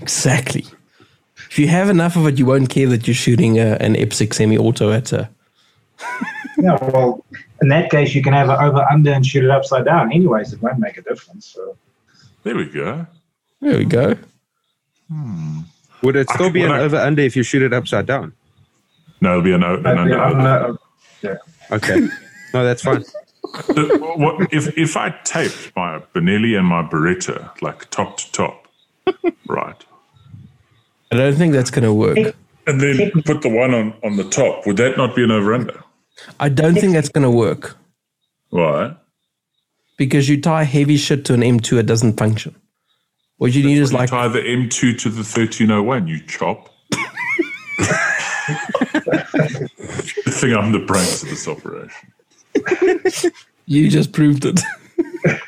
Exactly. 0.00 0.64
If 1.50 1.58
you 1.58 1.68
have 1.68 1.88
enough 1.88 2.16
of 2.16 2.26
it, 2.26 2.38
you 2.38 2.46
won't 2.46 2.68
care 2.68 2.88
that 2.88 3.06
you're 3.06 3.14
shooting 3.14 3.58
a, 3.58 3.76
an 3.80 3.94
IPSC 3.94 4.34
semi-auto 4.34 4.92
at 4.92 5.12
a. 5.12 5.28
Yeah, 6.58 6.78
well, 6.82 7.24
in 7.62 7.68
that 7.68 7.90
case, 7.90 8.14
you 8.14 8.22
can 8.22 8.32
have 8.32 8.48
it 8.50 8.58
over 8.60 8.84
under 8.90 9.12
and 9.12 9.24
shoot 9.26 9.44
it 9.44 9.50
upside 9.50 9.84
down. 9.84 10.12
Anyways, 10.12 10.52
it 10.52 10.60
won't 10.62 10.78
make 10.78 10.96
a 10.98 11.02
difference. 11.02 11.46
So. 11.46 11.76
There 12.42 12.56
we 12.56 12.66
go. 12.66 13.06
There 13.60 13.78
we 13.78 13.84
go. 13.84 14.16
Hmm. 15.10 15.60
Would 16.02 16.16
it 16.16 16.28
still 16.30 16.46
I- 16.46 16.50
be 16.50 16.62
an 16.62 16.72
I- 16.72 16.80
over 16.80 16.96
under 16.96 17.22
if 17.22 17.36
you 17.36 17.42
shoot 17.42 17.62
it 17.62 17.72
upside 17.72 18.06
down? 18.06 18.32
No, 19.20 19.30
it'll 19.32 19.42
be 19.42 19.52
an, 19.52 19.64
o- 19.64 19.76
an 19.76 19.84
Yeah, 20.08 20.24
under. 20.26 20.48
I'm 20.48 20.78
yeah. 21.22 21.36
Okay. 21.70 22.00
no, 22.52 22.64
that's 22.64 22.82
fine. 22.82 23.04
The- 23.68 23.98
what, 24.16 24.52
if 24.52 24.76
if 24.76 24.96
I 24.96 25.10
taped 25.22 25.70
my 25.76 26.00
Benelli 26.12 26.58
and 26.58 26.66
my 26.66 26.82
Beretta 26.82 27.50
like 27.62 27.88
top 27.90 28.16
to 28.16 28.32
top, 28.32 28.66
right? 29.46 29.76
I 31.12 31.16
don't 31.16 31.34
think 31.36 31.52
that's 31.52 31.70
going 31.70 31.84
to 31.84 31.92
work. 31.94 32.18
And 32.66 32.80
then 32.80 33.12
put 33.24 33.42
the 33.42 33.50
one 33.50 33.72
on, 33.74 33.94
on 34.02 34.16
the 34.16 34.24
top. 34.24 34.66
Would 34.66 34.78
that 34.78 34.96
not 34.96 35.14
be 35.14 35.22
an 35.22 35.30
over 35.30 35.54
under? 35.54 35.83
I 36.40 36.48
don't 36.48 36.74
think 36.74 36.92
that's 36.92 37.08
going 37.08 37.22
to 37.24 37.30
work 37.30 37.76
Why? 38.50 38.96
because 39.96 40.28
you 40.28 40.40
tie 40.40 40.64
heavy 40.64 40.96
shit 40.96 41.24
to 41.26 41.34
an 41.34 41.40
M2, 41.40 41.78
it 41.78 41.86
doesn't 41.86 42.16
function. 42.16 42.54
What 43.38 43.52
you 43.54 43.64
need 43.64 43.78
is 43.78 43.92
like 43.92 44.10
tie 44.10 44.28
the 44.28 44.40
M2 44.40 44.98
to 45.00 45.08
the 45.08 45.22
1301, 45.22 46.06
you 46.06 46.20
chop. 46.26 46.70
Good 50.24 50.34
thing 50.34 50.54
I'm 50.54 50.72
the 50.72 50.84
brains 50.86 51.22
of 51.22 51.28
this 51.30 51.48
operation. 51.48 52.10
you 53.66 53.88
just 53.88 54.12
proved 54.12 54.44
it. 54.44 54.60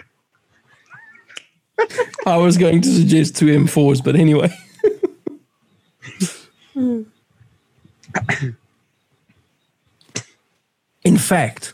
I 2.26 2.36
was 2.38 2.56
going 2.58 2.82
to 2.82 2.88
suggest 2.88 3.36
two 3.36 3.46
M4s, 3.46 4.02
but 4.02 4.16
anyway. 4.16 4.50
In 11.06 11.16
fact, 11.16 11.72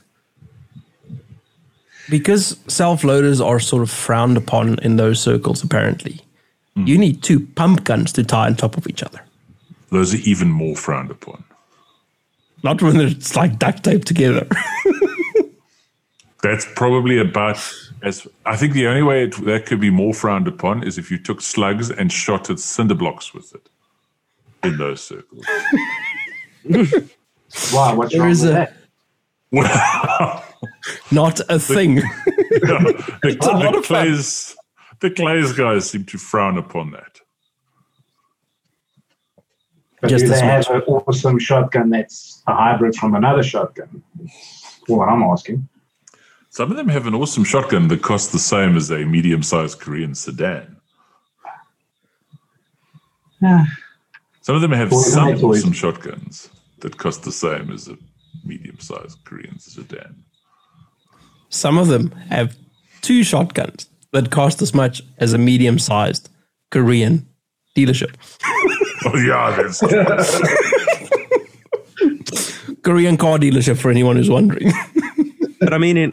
because 2.11 2.59
self 2.69 3.03
loaders 3.03 3.41
are 3.41 3.59
sort 3.59 3.83
of 3.83 3.91
frowned 3.91 4.37
upon 4.37 4.79
in 4.81 4.97
those 4.97 5.23
circles, 5.23 5.65
apparently, 5.65 6.21
hmm. 6.75 6.87
you 6.87 6.99
need 6.99 7.23
two 7.23 7.41
pump 7.41 7.85
guns 7.85 8.13
to 8.13 8.25
tie 8.25 8.47
on 8.47 8.57
top 8.57 8.77
of 8.77 8.87
each 8.87 9.03
other. 9.03 9.21
Those 9.91 10.15
are 10.15 10.19
even 10.29 10.51
more 10.51 10.77
frowned 10.77 11.11
upon. 11.11 11.45
Not 12.63 12.83
when 12.83 13.01
it's 13.01 13.35
like 13.35 13.59
duct 13.59 13.85
taped 13.85 14.07
together. 14.07 14.47
That's 16.43 16.67
probably 16.75 17.19
about 17.19 17.59
as. 18.03 18.27
I 18.45 18.57
think 18.57 18.75
the 18.75 18.87
only 18.87 19.03
way 19.03 19.25
it, 19.25 19.37
that 19.47 19.65
could 19.65 19.81
be 19.81 19.91
more 19.91 20.13
frowned 20.13 20.47
upon 20.47 20.83
is 20.83 20.99
if 20.99 21.11
you 21.11 21.17
took 21.19 21.41
slugs 21.41 21.91
and 21.91 22.13
shot 22.13 22.51
at 22.51 22.59
cinder 22.59 22.95
blocks 22.95 23.33
with 23.33 23.55
it 23.55 23.67
in 24.63 24.77
those 24.77 25.01
circles. 25.03 25.47
Why? 27.73 27.93
What's 27.95 28.13
There 28.13 28.21
wrong 28.23 28.31
is 28.31 28.43
with 28.43 28.51
a- 28.51 28.55
that? 28.55 28.82
Well, 29.53 30.45
Not 31.11 31.41
a 31.51 31.59
thing. 31.59 31.97
the, 32.27 33.37
a 33.41 33.45
lot 33.45 33.73
the 33.73 33.79
of 33.79 33.85
fun. 33.87 34.07
Clays, 34.07 34.57
the 35.01 35.11
Clays 35.11 35.53
guys 35.53 35.91
seem 35.91 36.05
to 36.07 36.19
frown 36.19 36.57
upon 36.59 36.93
that. 36.93 37.21
But 40.01 40.09
Just 40.11 40.25
do 40.25 40.31
they 40.31 40.41
have 40.41 40.69
an 40.71 40.81
awesome 40.83 41.39
shotgun 41.39 41.91
that's 41.91 42.43
a 42.49 42.55
hybrid 42.55 42.97
from 42.97 43.15
another 43.15 43.43
shotgun? 43.43 44.03
That's 44.17 44.81
what 44.89 45.09
I'm 45.09 45.23
asking. 45.23 45.69
Some 46.51 46.71
of 46.71 46.77
them 46.77 46.89
have 46.89 47.07
an 47.07 47.15
awesome 47.15 47.45
shotgun 47.45 47.89
that 47.89 48.03
costs 48.03 48.33
the 48.33 48.39
same 48.39 48.77
as 48.77 48.91
a 48.91 49.05
medium-sized 49.05 49.79
Korean 49.81 50.15
sedan. 50.15 50.77
Yeah. 53.41 53.65
Some 54.41 54.57
of 54.57 54.61
them 54.63 54.73
have 54.73 54.91
Well, 54.91 55.01
some 55.01 55.29
it's 55.29 55.43
always- 55.43 55.63
awesome 55.63 55.73
shotguns 55.73 56.49
that 56.81 56.97
cost 56.99 57.23
the 57.23 57.33
same 57.33 57.71
as 57.71 57.89
a 57.89 57.97
medium-sized 58.91 59.25
Korean 59.25 59.59
sedan. 59.59 60.25
Some 61.49 61.79
of 61.79 61.89
them 61.89 62.11
have 62.29 62.57
two 63.03 63.23
shotguns 63.23 63.87
that 64.13 64.31
cost 64.31 64.63
as 64.63 64.75
much 64.75 65.03
as 65.19 65.33
a 65.33 65.39
medium 65.39 65.79
sized 65.79 66.29
Korean 66.71 67.27
dealership. 67.77 68.15
Oh 69.05 69.17
yeah, 69.17 69.51
that's 69.57 69.81
Korean 72.83 73.17
car 73.17 73.37
dealership 73.37 73.77
for 73.77 73.91
anyone 73.91 74.15
who's 74.15 74.31
wondering. 74.31 74.71
But 75.59 75.75
I 75.75 75.79
mean, 75.79 75.97
in 75.97 76.13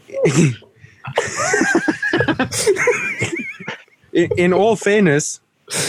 in, 4.11 4.29
in 4.39 4.53
all 4.53 4.75
fairness, 4.75 5.39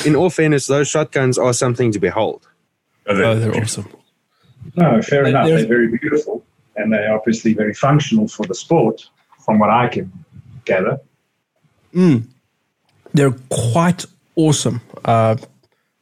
in 0.05 0.15
all 0.15 0.29
fairness, 0.29 0.67
those 0.67 0.89
shotguns 0.89 1.39
are 1.39 1.55
something 1.55 1.91
to 1.93 1.99
behold. 1.99 2.47
oh, 3.07 3.15
oh, 3.23 3.35
they're 3.39 3.57
awesome. 3.57 3.89
No, 4.77 5.01
fair 5.01 5.25
enough. 5.27 5.47
there's- 5.47 5.61
They're 5.63 5.69
very 5.69 5.89
beautiful 5.97 6.45
and 6.81 6.93
they're 6.93 7.15
obviously 7.15 7.55
very 7.55 7.75
functional 7.75 8.29
for 8.29 8.47
the 8.47 8.55
sport, 8.55 9.09
from 9.45 9.59
what 9.59 9.71
I 9.71 9.89
can 9.89 10.13
gather. 10.65 11.01
They're 13.15 13.37
quite 13.49 14.05
awesome. 14.37 14.81
Uh, 15.05 15.37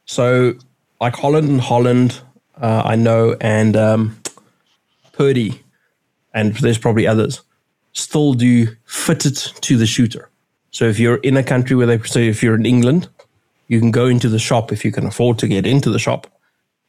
so, 0.05 0.53
like 1.01 1.15
Holland 1.15 1.49
and 1.49 1.61
Holland, 1.61 2.21
uh, 2.61 2.83
I 2.85 2.95
know, 2.95 3.35
and 3.41 3.75
um, 3.75 4.17
Purdey, 5.13 5.59
and 6.33 6.55
there's 6.57 6.77
probably 6.77 7.07
others, 7.07 7.41
still 7.93 8.33
do 8.33 8.67
fit 8.85 9.25
it 9.25 9.53
to 9.61 9.77
the 9.77 9.85
shooter. 9.85 10.29
So 10.71 10.85
if 10.85 10.99
you're 10.99 11.17
in 11.17 11.37
a 11.37 11.43
country 11.43 11.75
where 11.75 11.87
they, 11.87 11.99
so 11.99 12.19
if 12.19 12.43
you're 12.43 12.55
in 12.55 12.65
England, 12.65 13.09
you 13.67 13.79
can 13.79 13.91
go 13.91 14.05
into 14.07 14.29
the 14.29 14.39
shop 14.39 14.71
if 14.71 14.85
you 14.85 14.91
can 14.91 15.05
afford 15.05 15.39
to 15.39 15.47
get 15.47 15.65
into 15.65 15.89
the 15.89 15.99
shop, 15.99 16.27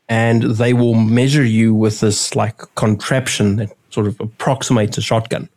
and 0.09 0.43
they 0.43 0.73
will 0.73 0.95
measure 0.95 1.45
you 1.45 1.75
with 1.75 2.01
this 2.01 2.35
like 2.35 2.59
contraption 2.75 3.57
that 3.57 3.71
sort 3.91 4.07
of 4.07 4.21
approximates 4.21 4.99
a 4.99 5.03
shotgun 5.03 5.49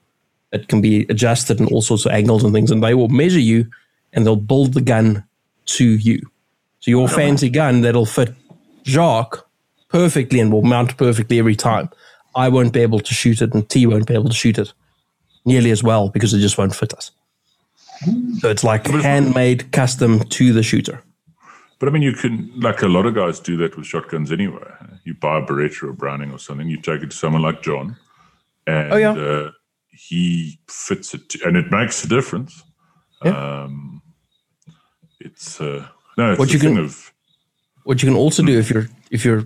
that 0.51 0.67
can 0.67 0.81
be 0.81 1.05
adjusted 1.09 1.59
in 1.59 1.67
all 1.67 1.81
sorts 1.81 2.05
of 2.05 2.11
angles 2.11 2.43
and 2.43 2.53
things, 2.53 2.71
and 2.71 2.83
they 2.83 2.93
will 2.93 3.09
measure 3.09 3.39
you 3.39 3.69
and 4.13 4.25
they'll 4.25 4.35
build 4.35 4.73
the 4.73 4.81
gun 4.81 5.23
to 5.65 5.85
you. 5.85 6.19
So 6.79 6.91
your 6.91 7.07
fancy 7.07 7.49
gun 7.49 7.81
that'll 7.81 8.05
fit 8.05 8.33
Jacques 8.83 9.47
perfectly 9.89 10.39
and 10.39 10.51
will 10.51 10.63
mount 10.63 10.97
perfectly 10.97 11.39
every 11.39 11.55
time. 11.55 11.89
I 12.35 12.49
won't 12.49 12.73
be 12.73 12.81
able 12.81 12.99
to 12.99 13.13
shoot 13.13 13.41
it, 13.41 13.53
and 13.53 13.67
T 13.69 13.85
won't 13.85 14.07
be 14.07 14.13
able 14.13 14.29
to 14.29 14.35
shoot 14.35 14.57
it 14.57 14.73
nearly 15.45 15.71
as 15.71 15.83
well 15.83 16.09
because 16.09 16.33
it 16.33 16.39
just 16.39 16.57
won't 16.57 16.75
fit 16.75 16.93
us. 16.93 17.11
So 18.39 18.49
it's 18.49 18.63
like 18.63 18.87
handmade, 18.87 19.71
custom 19.71 20.23
to 20.25 20.51
the 20.51 20.63
shooter. 20.63 21.01
But 21.79 21.89
I 21.89 21.91
mean, 21.91 22.01
you 22.01 22.13
can, 22.13 22.51
like 22.59 22.81
a 22.81 22.87
lot 22.87 23.05
of 23.05 23.13
guys 23.13 23.39
do 23.39 23.57
that 23.57 23.77
with 23.77 23.85
shotguns 23.85 24.31
anyway. 24.31 24.71
You 25.03 25.13
buy 25.13 25.39
a 25.39 25.41
Beretta 25.41 25.83
or 25.83 25.89
a 25.89 25.93
Browning 25.93 26.31
or 26.31 26.39
something, 26.39 26.67
you 26.67 26.77
take 26.77 27.01
it 27.01 27.11
to 27.11 27.17
someone 27.17 27.41
like 27.41 27.61
John, 27.61 27.97
and 28.67 28.93
Oh, 28.93 28.97
yeah. 28.97 29.11
uh, 29.11 29.51
he 29.91 30.59
fits 30.69 31.13
it, 31.13 31.35
and 31.45 31.55
it 31.57 31.71
makes 31.71 32.03
a 32.03 32.07
difference. 32.07 32.63
Yeah. 33.23 33.63
Um, 33.63 34.01
it's 35.19 35.61
uh, 35.61 35.87
no, 36.17 36.31
it's 36.31 36.39
What 36.39 36.53
you 36.53 36.59
can- 36.59 36.77
of 36.77 37.11
What 37.83 38.01
you 38.03 38.09
can 38.09 38.17
also 38.17 38.43
do 38.43 38.57
if 38.59 38.69
you're 38.69 38.87
if 39.11 39.23
you're 39.25 39.45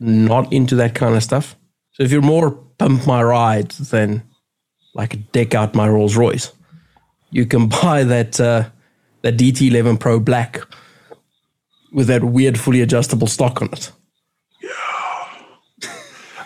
not 0.00 0.52
into 0.52 0.76
that 0.76 0.94
kind 0.94 1.14
of 1.16 1.22
stuff. 1.22 1.56
So 1.92 2.02
if 2.04 2.12
you're 2.12 2.22
more 2.22 2.52
pump 2.78 3.06
my 3.06 3.22
ride 3.22 3.70
than 3.72 4.22
like 4.94 5.32
deck 5.32 5.54
out 5.54 5.74
my 5.74 5.88
Rolls 5.88 6.16
Royce, 6.16 6.52
you 7.30 7.46
can 7.46 7.68
buy 7.82 8.04
that 8.04 8.38
uh, 8.40 8.68
that 9.22 9.36
DT11 9.36 9.98
Pro 9.98 10.20
Black 10.20 10.60
with 11.92 12.06
that 12.08 12.22
weird 12.22 12.58
fully 12.60 12.80
adjustable 12.82 13.26
stock 13.26 13.62
on 13.62 13.68
it. 13.72 13.90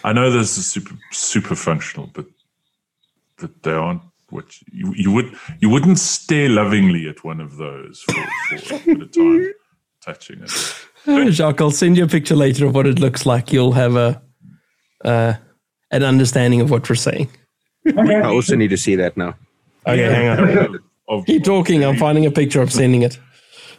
I 0.05 0.13
know 0.13 0.31
this 0.31 0.59
is 0.59 0.67
super 0.67 0.95
super 1.11 1.55
functional, 1.55 2.11
but 2.13 2.27
that 3.39 3.63
they 3.63 3.73
aren't 3.73 4.03
what 4.31 4.47
you, 4.73 4.93
you 4.97 5.11
would 5.13 5.35
you 5.61 5.69
wouldn't 5.69 5.99
stare 5.99 6.49
lovingly 6.49 7.09
at 7.09 7.23
one 7.25 7.41
of 7.41 7.57
those 7.57 8.01
for, 8.03 8.15
for 8.65 8.75
a 8.75 8.79
bit 8.79 9.03
of 9.03 9.13
time 9.13 9.53
touching 10.01 10.43
it. 10.43 11.31
Jacques, 11.33 11.61
I'll 11.61 11.71
send 11.71 11.97
you 11.97 12.05
a 12.05 12.09
picture 12.09 12.37
later 12.37 12.67
of 12.67 12.75
what 12.75 12.87
it 12.87 12.99
looks 12.99 13.27
like. 13.27 13.53
You'll 13.53 13.73
have 13.73 13.97
a 13.97 14.23
uh, 15.05 15.35
an 15.91 16.03
understanding 16.03 16.61
of 16.61 16.71
what 16.71 16.89
we're 16.89 16.95
saying. 16.97 17.29
I 17.87 18.23
also 18.23 18.57
need 18.57 18.71
to 18.71 18.77
see 18.77 18.97
that 18.97 19.17
now. 19.17 19.35
Okay, 19.87 20.03
hang 20.05 20.59
on. 20.59 20.79
Of- 21.09 21.27
Keep 21.27 21.45
talking. 21.45 21.85
I'm 21.85 21.97
finding 21.97 22.25
a 22.27 22.31
picture. 22.31 22.61
I'm 22.61 22.69
sending 22.69 23.03
it. 23.03 23.19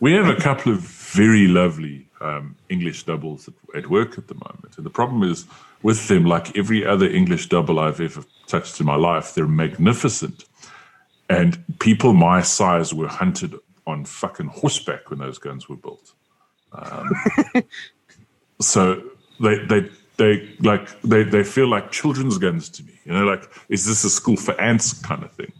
We 0.01 0.12
have 0.13 0.27
a 0.27 0.36
couple 0.36 0.74
of 0.74 0.80
very 0.80 1.48
lovely 1.48 2.10
um, 2.20 2.56
English 2.70 3.03
doubles 3.03 3.48
at, 3.48 3.53
at 3.75 3.89
work 3.89 4.18
at 4.18 4.27
the 4.27 4.34
moment. 4.34 4.75
And 4.77 4.86
the 4.86 4.89
problem 4.89 5.24
is 5.24 5.46
with 5.84 6.08
them, 6.08 6.25
like 6.25 6.58
every 6.58 6.86
other 6.86 7.08
English 7.08 7.50
double 7.50 7.80
I've 7.80 8.02
ever 8.02 8.24
touched 8.48 8.80
in 8.80 8.86
my 8.86 8.96
life, 8.96 9.36
they're 9.36 9.48
magnificent. 9.48 10.46
And 11.30 11.63
people 11.80 12.13
my 12.13 12.42
size 12.42 12.94
were 12.94 13.08
hunted 13.08 13.56
on 13.86 14.06
fucking 14.06 14.48
horseback 14.48 15.10
when 15.10 15.20
those 15.20 15.38
guns 15.38 15.68
were 15.70 15.75
built. 15.75 16.13
Um, 16.72 17.10
so 18.62 19.04
they, 19.40 19.58
they, 19.66 19.90
they 20.18 20.56
like 20.60 21.02
they, 21.02 21.24
they 21.24 21.44
feel 21.44 21.68
like 21.68 21.92
children's 21.92 22.38
guns 22.38 22.70
to 22.70 22.84
me. 22.84 22.94
You 23.06 23.13
know, 23.13 23.25
like 23.25 23.50
is 23.68 23.86
this 23.86 24.04
a 24.04 24.10
school 24.10 24.38
for 24.38 24.60
ants 24.60 24.94
kind 24.94 25.24
of 25.24 25.32
thing? 25.34 25.52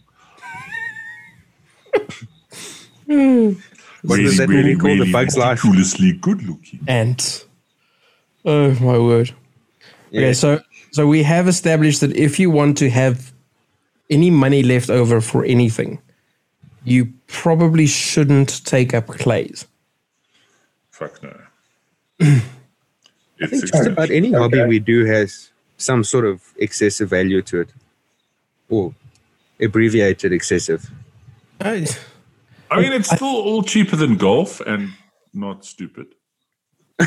What 4.02 4.16
does 4.16 4.36
that 4.38 4.48
movie 4.48 4.76
called? 4.76 5.00
The 5.00 5.12
Bug's 5.12 5.36
Life? 5.36 5.64
ridiculously 5.64 6.12
good 6.12 6.42
looking. 6.42 6.80
And 6.86 7.44
oh 8.44 8.74
my 8.80 8.98
word. 8.98 9.34
Okay, 10.14 10.32
so 10.32 10.60
so 10.92 11.06
we 11.06 11.24
have 11.24 11.48
established 11.48 12.00
that 12.00 12.14
if 12.16 12.38
you 12.38 12.50
want 12.50 12.78
to 12.78 12.88
have 12.88 13.32
any 14.10 14.30
money 14.30 14.62
left 14.62 14.90
over 14.90 15.20
for 15.20 15.44
anything, 15.44 16.00
you 16.84 17.12
probably 17.26 17.86
shouldn't 17.86 18.64
take 18.64 18.94
up 18.94 19.08
clays. 19.08 19.66
Fuck 20.90 21.20
no. 21.22 21.36
it's 23.38 23.70
Just 23.70 23.88
about 23.88 24.10
any 24.10 24.30
hobby 24.32 24.60
Okay. 24.60 24.68
we 24.68 24.78
do 24.78 25.04
has 25.04 25.50
some 25.78 26.04
sort 26.04 26.24
of 26.24 26.40
excessive 26.58 27.10
value 27.10 27.42
to 27.42 27.62
it, 27.62 27.70
or 28.68 28.94
abbreviated 29.60 30.32
excessive. 30.32 30.88
I, 31.60 31.86
I 32.70 32.80
mean, 32.80 32.92
it's 32.92 33.10
still 33.10 33.26
all 33.26 33.62
cheaper 33.64 33.96
than 33.96 34.16
golf 34.16 34.60
and 34.60 34.92
not 35.32 35.64
stupid. 35.64 36.14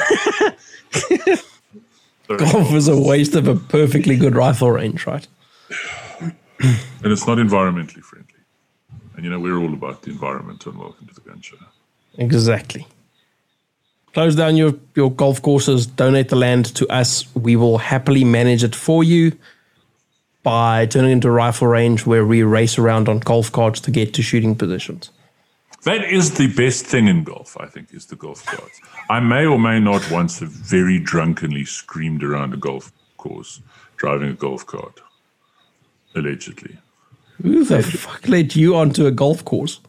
Golf 2.28 2.74
is 2.74 2.88
a 2.88 3.00
waste 3.00 3.36
of 3.36 3.48
a 3.48 3.56
perfectly 3.56 4.18
good 4.18 4.36
rifle 4.36 4.72
range, 4.72 5.06
right? 5.08 5.28
and 6.20 6.76
it's 7.04 7.26
not 7.26 7.38
environmentally 7.38 8.02
friendly. 8.02 8.34
And 9.16 9.24
you 9.24 9.32
know, 9.32 9.40
we're 9.40 9.58
all 9.58 9.74
about 9.74 10.02
the 10.04 10.12
environment 10.12 10.68
on 10.68 10.78
Welcome 10.78 11.08
to 11.08 11.14
the 11.14 11.22
Gun 11.22 11.42
Show. 11.42 11.58
Exactly. 12.18 12.88
Close 14.14 14.36
down 14.36 14.58
your, 14.58 14.74
your 14.96 15.12
golf 15.12 15.42
courses, 15.42 15.86
donate 15.86 16.30
the 16.30 16.36
land 16.36 16.66
to 16.76 16.88
us. 16.88 17.34
We 17.36 17.56
will 17.56 17.78
happily 17.78 18.24
manage 18.24 18.64
it 18.64 18.76
for 18.76 19.04
you 19.04 19.38
by 20.44 20.86
turning 20.86 21.12
it 21.12 21.14
into 21.14 21.28
a 21.28 21.32
rifle 21.32 21.68
range 21.68 22.06
where 22.06 22.26
we 22.26 22.42
race 22.44 22.78
around 22.78 23.10
on 23.10 23.20
golf 23.20 23.52
carts 23.52 23.80
to 23.82 23.92
get 23.92 24.14
to 24.16 24.22
shooting 24.22 24.56
positions. 24.56 25.12
That 25.84 26.04
is 26.04 26.36
the 26.38 26.48
best 26.48 26.86
thing 26.86 27.08
in 27.08 27.24
golf, 27.24 27.56
I 27.60 27.68
think, 27.68 27.94
is 27.94 28.06
the 28.08 28.16
golf 28.16 28.46
carts. 28.46 28.82
I 29.10 29.20
may 29.20 29.46
or 29.46 29.60
may 29.60 29.80
not 29.80 30.10
once 30.12 30.40
have 30.40 30.50
very 30.50 31.00
drunkenly 31.00 31.66
screamed 31.66 32.24
around 32.24 32.54
a 32.54 32.58
golf 32.58 32.92
course 33.18 33.62
driving 33.96 34.30
a 34.30 34.34
golf 34.34 34.66
cart, 34.66 35.02
allegedly. 36.16 36.78
Who 37.42 37.64
the 37.64 37.84
fuck 37.84 38.28
led 38.28 38.56
you 38.56 38.76
onto 38.76 39.06
a 39.06 39.12
golf 39.12 39.44
course? 39.46 39.80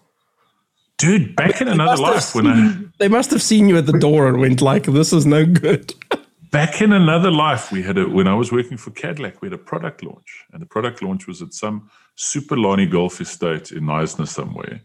Dude, 0.98 1.36
back 1.36 1.60
in 1.60 1.68
another 1.68 2.00
life 2.02 2.34
when 2.34 2.46
I 2.46 2.76
They 2.98 3.08
must 3.08 3.30
have 3.30 3.42
seen 3.42 3.68
you 3.68 3.76
at 3.78 3.86
the 3.86 3.98
door 3.98 4.28
and 4.28 4.40
went 4.40 4.60
like, 4.60 4.84
"This 4.84 5.12
is 5.12 5.24
no 5.24 5.46
good." 5.46 5.94
back 6.50 6.80
in 6.80 6.92
another 6.92 7.30
life 7.30 7.70
we 7.70 7.82
had 7.82 7.98
a 7.98 8.08
when 8.08 8.26
I 8.26 8.34
was 8.34 8.50
working 8.50 8.76
for 8.76 8.90
Cadillac, 8.90 9.40
we 9.40 9.46
had 9.46 9.52
a 9.52 9.62
product 9.62 10.02
launch. 10.02 10.44
And 10.52 10.60
the 10.60 10.66
product 10.66 11.02
launch 11.02 11.26
was 11.26 11.40
at 11.40 11.54
some 11.54 11.90
super 12.16 12.56
Lonnie 12.56 12.86
golf 12.86 13.20
estate 13.20 13.70
in 13.70 13.84
Knysna 13.84 14.26
somewhere 14.26 14.80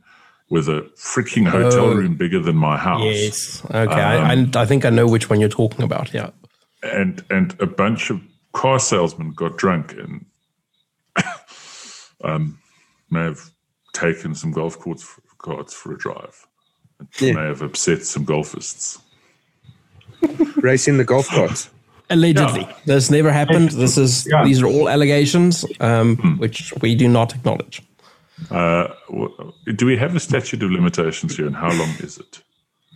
with 0.53 0.69
a 0.69 0.81
freaking 0.95 1.47
hotel 1.47 1.85
Oh. 1.85 1.95
room 1.95 2.15
bigger 2.15 2.39
than 2.47 2.55
my 2.55 2.77
house. 2.77 3.01
Yes. 3.03 3.65
Okay. 3.65 4.01
I, 4.01 4.33
I, 4.33 4.47
I 4.63 4.65
think 4.67 4.85
I 4.85 4.91
know 4.91 5.07
which 5.07 5.27
one 5.29 5.39
you're 5.41 5.49
talking 5.61 5.83
about. 5.83 6.13
Yeah. 6.13 6.29
and 6.83 7.23
and 7.29 7.55
a 7.59 7.65
bunch 7.65 8.11
of 8.11 8.21
car 8.51 8.77
salesmen 8.79 9.31
got 9.33 9.57
drunk 9.57 9.93
and 10.03 10.25
um, 12.23 12.59
may 13.09 13.23
have 13.23 13.41
taken 13.93 14.35
some 14.35 14.51
golf 14.51 14.77
courts 14.79 15.03
for, 15.03 15.21
carts 15.39 15.73
for 15.73 15.93
a 15.93 15.97
drive. 15.97 16.47
And 16.99 17.07
Yeah. 17.19 17.33
May 17.33 17.47
have 17.47 17.61
upset 17.63 18.05
some 18.05 18.25
golfists. 18.25 18.99
Racing 20.63 20.97
the 20.97 21.03
golf 21.03 21.27
carts. 21.29 21.69
Allegedly, 22.09 22.61
Yeah. 22.61 22.75
this 22.85 23.09
never 23.09 23.31
happened. 23.31 23.69
This 23.71 23.97
is 23.97 24.27
Yeah. 24.29 24.43
these 24.45 24.61
are 24.61 24.67
all 24.67 24.87
allegations, 24.89 25.65
um, 25.79 26.37
which 26.37 26.73
we 26.81 26.95
do 26.95 27.07
not 27.07 27.33
acknowledge. 27.33 27.81
Uh, 28.51 28.87
do 29.75 29.85
we 29.85 29.97
have 29.97 30.15
a 30.15 30.19
statute 30.19 30.63
of 30.63 30.71
limitations 30.71 31.37
here, 31.37 31.47
and 31.47 31.55
how 31.55 31.71
long 31.71 31.89
is 31.99 32.17
it? 32.17 32.41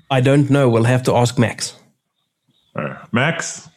I 0.09 0.21
don't 0.21 0.49
know. 0.49 0.69
We'll 0.69 0.83
have 0.85 1.03
to 1.03 1.15
ask 1.15 1.37
Max. 1.37 1.75
Uh, 2.75 2.95
Max, 3.11 3.69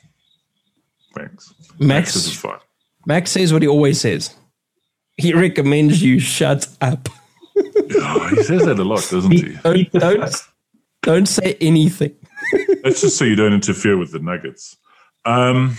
thanks. 1.15 1.53
Max- 1.79 2.15
this 2.15 2.27
is 2.27 2.37
fine. 2.37 2.59
Max 3.07 3.31
says 3.33 3.53
what 3.53 3.63
he 3.63 3.69
always 3.69 4.01
says. 4.01 4.35
He 5.17 5.33
recommends 5.33 6.03
you 6.03 6.19
shut 6.19 6.67
up. 6.81 7.09
Oh, 7.57 8.29
he 8.29 8.43
says 8.43 8.65
that 8.67 8.79
a 8.79 8.85
lot, 8.85 9.07
doesn't 9.11 9.31
he? 9.31 9.57
Don't 9.63 9.93
don't, 9.93 10.35
don't 11.03 11.27
say 11.27 11.57
anything. 11.61 12.15
That's 12.83 13.01
just 13.01 13.17
so 13.17 13.25
you 13.25 13.37
don't 13.37 13.53
interfere 13.53 13.97
with 13.97 14.13
the 14.13 14.19
Nuggets. 14.19 14.77
Um, 15.25 15.77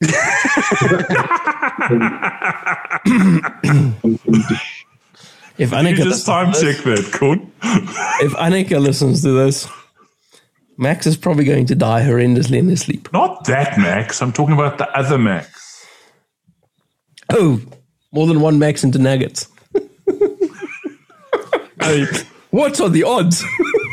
If 5.58 5.72
you 5.72 5.76
Annika, 5.76 6.04
just 6.04 6.24
time 6.24 6.48
listens, 6.48 6.76
check 6.76 6.84
that, 6.84 7.12
Corn. 7.12 7.52
if 7.62 8.32
Annika 8.34 8.80
listens 8.80 9.22
to 9.22 9.32
this, 9.32 9.68
Max 10.76 11.06
is 11.06 11.16
probably 11.16 11.44
going 11.44 11.66
to 11.66 11.74
die 11.74 12.02
horrendously 12.02 12.58
in 12.58 12.68
his 12.68 12.82
sleep. 12.82 13.12
Not 13.12 13.44
that 13.46 13.76
Max. 13.76 14.22
I'm 14.22 14.32
talking 14.32 14.54
about 14.54 14.78
the 14.78 14.88
other 14.96 15.18
Max. 15.18 15.86
Oh, 17.30 17.60
more 18.12 18.28
than 18.28 18.40
one 18.40 18.58
Max 18.60 18.84
into 18.84 18.98
nuggets. 18.98 19.48
I 21.80 21.96
mean, 21.96 22.08
what 22.50 22.80
are 22.80 22.88
the 22.88 23.02
odds? 23.02 23.44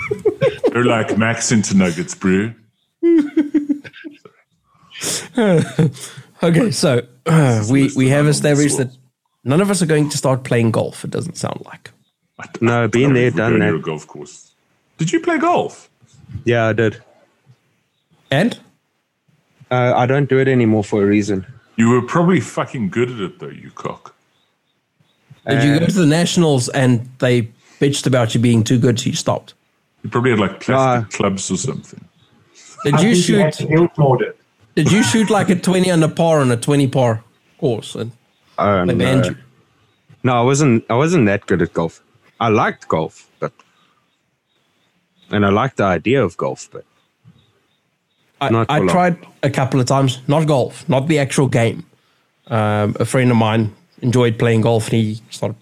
They're 0.71 0.86
like 0.86 1.17
Max 1.17 1.51
into 1.51 1.75
Nuggets, 1.75 2.15
bro. 2.15 2.54
Okay, 6.43 6.71
so 6.71 7.01
uh, 7.25 7.65
we 7.69 7.91
we 7.95 8.10
have 8.10 8.28
established 8.28 8.78
that 8.78 8.91
none 9.45 9.62
of 9.62 9.69
us 9.71 9.81
are 9.81 9.86
going 9.86 10.10
to 10.10 10.17
start 10.17 10.43
playing 10.43 10.71
golf. 10.71 11.03
It 11.05 11.12
doesn't 11.12 11.38
sound 11.38 11.62
like. 11.65 11.91
No, 12.60 12.84
I 12.84 12.88
been 12.88 13.03
don't 13.03 13.13
there, 13.13 13.27
even 13.27 13.38
done 13.38 13.60
go 13.60 13.77
that. 13.77 13.81
Golf 13.84 14.08
course. 14.08 14.51
Did 14.97 15.12
you 15.13 15.21
play 15.21 15.38
golf? 15.38 15.89
Yeah, 16.43 16.65
I 16.67 16.73
did. 16.73 17.01
And 18.31 18.60
Uh, 19.71 19.93
I 19.95 20.05
don't 20.05 20.29
do 20.29 20.38
it 20.39 20.47
anymore 20.47 20.84
for 20.84 21.01
a 21.01 21.05
reason. 21.05 21.45
You 21.77 21.89
were 21.89 22.01
probably 22.01 22.39
fucking 22.39 22.89
good 22.89 23.10
at 23.12 23.19
it, 23.19 23.39
though. 23.39 23.47
You 23.49 23.71
cock. 23.71 24.13
did 25.47 25.63
you 25.63 25.79
go 25.79 25.86
to 25.86 25.91
the 25.91 26.05
nationals 26.05 26.69
and 26.69 27.10
they 27.19 27.43
bitched 27.79 28.05
about 28.08 28.34
you 28.36 28.41
being 28.41 28.63
too 28.63 28.77
good, 28.79 28.99
so 28.99 29.08
you 29.10 29.15
stopped? 29.15 29.53
You 30.03 30.10
probably 30.10 30.31
had 30.31 30.39
like 30.39 30.60
plastic 30.60 31.05
Ah. 31.13 31.17
clubs 31.17 31.49
or 31.51 31.58
something. 31.58 32.03
Did 32.84 32.93
I 32.95 33.01
you 33.01 33.15
think 33.15 33.15
you 33.15 33.21
shoot? 33.23 33.53
to 33.53 33.65
guilt 33.67 33.91
audit. 33.97 34.38
Did 34.75 34.91
you 34.91 35.03
shoot 35.03 35.29
like 35.29 35.49
a 35.49 35.55
twenty 35.55 35.89
under 35.91 36.08
par 36.08 36.39
on 36.41 36.51
a 36.51 36.58
twenty 36.58 36.88
par 36.88 37.23
course? 37.60 37.95
And 37.95 38.12
Uh, 38.57 38.85
they 38.85 38.93
no. 38.93 39.05
banned 39.05 39.37
no, 40.25 40.33
I 40.33 40.41
wasn't. 40.41 40.83
I 40.89 40.95
wasn't 40.95 41.27
that 41.27 41.45
good 41.45 41.61
at 41.61 41.71
golf. 41.71 42.01
I 42.39 42.47
liked 42.47 42.87
golf, 42.87 43.29
but 43.39 43.53
and 45.29 45.45
I 45.45 45.49
liked 45.49 45.77
the 45.77 45.83
idea 45.83 46.23
of 46.23 46.35
golf, 46.35 46.67
but 46.71 46.83
I, 48.41 48.47
I 48.67 48.79
long. 48.79 48.87
tried 48.87 49.17
a 49.43 49.51
couple 49.51 49.79
of 49.79 49.85
times, 49.85 50.19
not 50.27 50.47
golf, 50.47 50.89
not 50.89 51.07
the 51.07 51.19
actual 51.19 51.47
game. 51.47 51.85
Um, 52.47 52.95
a 52.99 53.05
friend 53.05 53.29
of 53.29 53.37
mine 53.37 53.75
enjoyed 54.01 54.39
playing 54.39 54.61
golf 54.61 54.85
and 54.85 54.93
he 54.93 55.21
started, 55.29 55.57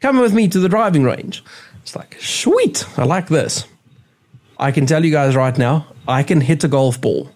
come 0.00 0.18
with 0.20 0.34
me 0.34 0.48
to 0.48 0.60
the 0.60 0.68
driving 0.68 1.04
range. 1.04 1.42
It's 1.82 1.96
like, 1.96 2.16
sweet, 2.20 2.86
I 2.98 3.04
like 3.04 3.28
this. 3.28 3.66
I 4.58 4.70
can 4.70 4.84
tell 4.84 5.02
you 5.02 5.10
guys 5.10 5.34
right 5.34 5.56
now, 5.56 5.86
I 6.06 6.22
can 6.22 6.42
hit 6.42 6.62
a 6.62 6.68
golf 6.68 7.00
ball 7.00 7.30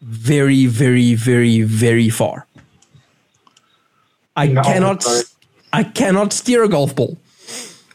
very, 0.00 0.66
very, 0.66 1.14
very, 1.14 1.62
very 1.62 2.08
far. 2.08 2.46
I 4.36 4.48
No, 4.48 4.62
cannot, 4.62 5.02
sorry. 5.02 5.22
I 5.72 5.82
cannot 5.82 6.32
steer 6.32 6.62
a 6.64 6.68
golf 6.68 6.94
ball. 6.94 7.18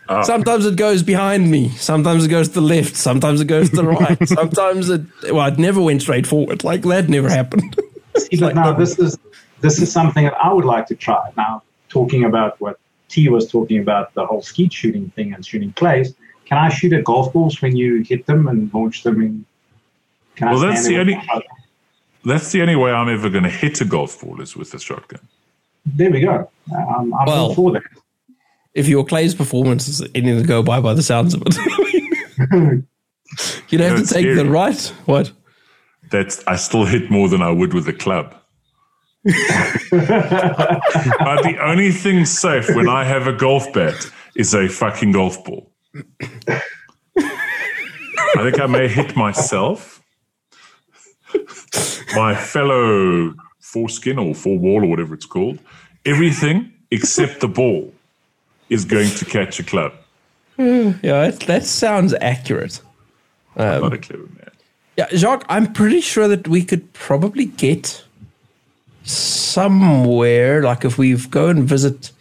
Ah. 0.09 0.23
Sometimes 0.23 0.65
it 0.65 0.75
goes 0.75 1.03
behind 1.03 1.49
me. 1.49 1.69
Sometimes 1.69 2.25
it 2.25 2.29
goes 2.29 2.49
to 2.49 2.55
the 2.55 2.61
left. 2.61 2.95
Sometimes 2.95 3.39
it 3.39 3.45
goes 3.45 3.69
to 3.69 3.77
the 3.77 3.85
right. 3.85 4.27
Sometimes 4.27 4.89
it, 4.89 5.01
well, 5.31 5.47
it 5.47 5.57
never 5.57 5.81
went 5.81 6.01
straight 6.01 6.27
forward. 6.27 6.63
Like 6.63 6.81
that 6.83 7.07
never 7.07 7.29
happened. 7.29 7.79
See, 8.17 8.37
but 8.37 8.55
now 8.55 8.73
this 8.73 8.99
is 8.99 9.17
this 9.61 9.79
is 9.81 9.91
something 9.91 10.25
that 10.25 10.33
I 10.33 10.51
would 10.51 10.65
like 10.65 10.87
to 10.87 10.95
try. 10.95 11.31
Now, 11.37 11.63
talking 11.87 12.25
about 12.25 12.59
what 12.59 12.77
T 13.07 13.29
was 13.29 13.49
talking 13.49 13.79
about, 13.79 14.13
the 14.15 14.25
whole 14.25 14.41
skeet 14.41 14.73
shooting 14.73 15.09
thing 15.11 15.33
and 15.33 15.45
shooting 15.45 15.71
clays. 15.73 16.13
Can 16.45 16.57
I 16.57 16.67
shoot 16.67 16.91
at 16.91 17.05
golf 17.05 17.31
balls 17.31 17.61
when 17.61 17.77
you 17.77 18.01
hit 18.01 18.25
them 18.25 18.47
and 18.49 18.73
launch 18.73 19.03
them 19.03 19.21
in? 19.21 19.45
Can 20.35 20.49
I 20.49 20.51
Well, 20.51 20.59
that's 20.61 20.85
the 20.85 20.99
only- 20.99 21.21
That's 22.25 22.51
the 22.51 22.61
only 22.61 22.75
way 22.75 22.91
I'm 22.91 23.07
ever 23.07 23.29
going 23.29 23.45
to 23.45 23.49
hit 23.49 23.79
a 23.79 23.85
golf 23.85 24.19
ball 24.21 24.41
is 24.41 24.55
with 24.57 24.73
a 24.73 24.79
shotgun. 24.79 25.21
There 25.85 26.11
we 26.11 26.19
go. 26.21 26.49
Um, 26.75 26.87
I'm, 26.87 27.13
I'm 27.13 27.25
Well, 27.27 27.45
all 27.47 27.55
for 27.55 27.71
that. 27.73 27.83
if 28.73 28.87
your 28.87 29.03
Clay's 29.05 29.33
performance 29.35 29.87
is 29.87 30.01
anything 30.15 30.41
to 30.41 30.47
go 30.47 30.61
by, 30.63 30.79
by 30.79 30.93
the 30.93 31.03
sounds 31.03 31.33
of 31.33 31.41
it, 31.45 31.55
you'd 33.69 33.81
have 33.81 33.91
No, 33.91 33.95
to 33.95 34.01
it's 34.01 34.11
take 34.13 34.25
the 34.27 34.35
scary. 34.35 34.47
right. 34.49 34.93
What? 35.05 35.31
That's 36.11 36.43
I 36.47 36.55
still 36.57 36.85
hit 36.85 37.09
more 37.09 37.29
than 37.29 37.41
I 37.41 37.51
would 37.51 37.73
with 37.73 37.87
a 37.87 37.93
club. 37.93 38.35
but 39.23 39.33
the 41.43 41.57
only 41.61 41.91
thing 41.91 42.25
safe 42.25 42.67
when 42.75 42.89
I 42.89 43.03
have 43.03 43.27
a 43.27 43.33
golf 43.33 43.71
bat 43.73 44.09
is 44.35 44.53
a 44.53 44.67
fucking 44.67 45.11
golf 45.11 45.43
ball. 45.45 45.71
I 47.17 48.43
think 48.43 48.59
I 48.59 48.65
may 48.67 48.87
hit 48.87 49.15
myself, 49.15 50.01
my 52.15 52.33
fellow 52.35 53.33
foreskin 53.71 54.19
or 54.19 54.35
four 54.35 54.57
wall 54.57 54.83
or 54.83 54.87
whatever 54.87 55.13
it's 55.13 55.25
called. 55.25 55.59
Everything 56.05 56.71
except 56.89 57.39
the 57.39 57.47
ball 57.47 57.93
is 58.69 58.85
going 58.85 59.09
to 59.11 59.25
catch 59.25 59.59
a 59.59 59.63
club. 59.63 59.93
Yeah, 60.57 60.93
that, 61.01 61.39
that 61.47 61.65
sounds 61.65 62.13
accurate. 62.21 62.81
I'm 63.55 63.81
not 63.81 63.93
a 63.93 63.97
clever 63.97 64.23
man. 64.23 64.51
Yeah, 64.97 65.07
Jacques, 65.15 65.45
I'm 65.49 65.71
pretty 65.71 66.01
sure 66.01 66.27
that 66.27 66.47
we 66.47 66.63
could 66.63 66.91
probably 66.93 67.45
get 67.45 68.03
somewhere, 69.03 70.61
like 70.61 70.85
if 70.85 70.97
we 70.97 71.15
go 71.15 71.47
and 71.47 71.63
visit 71.63 72.11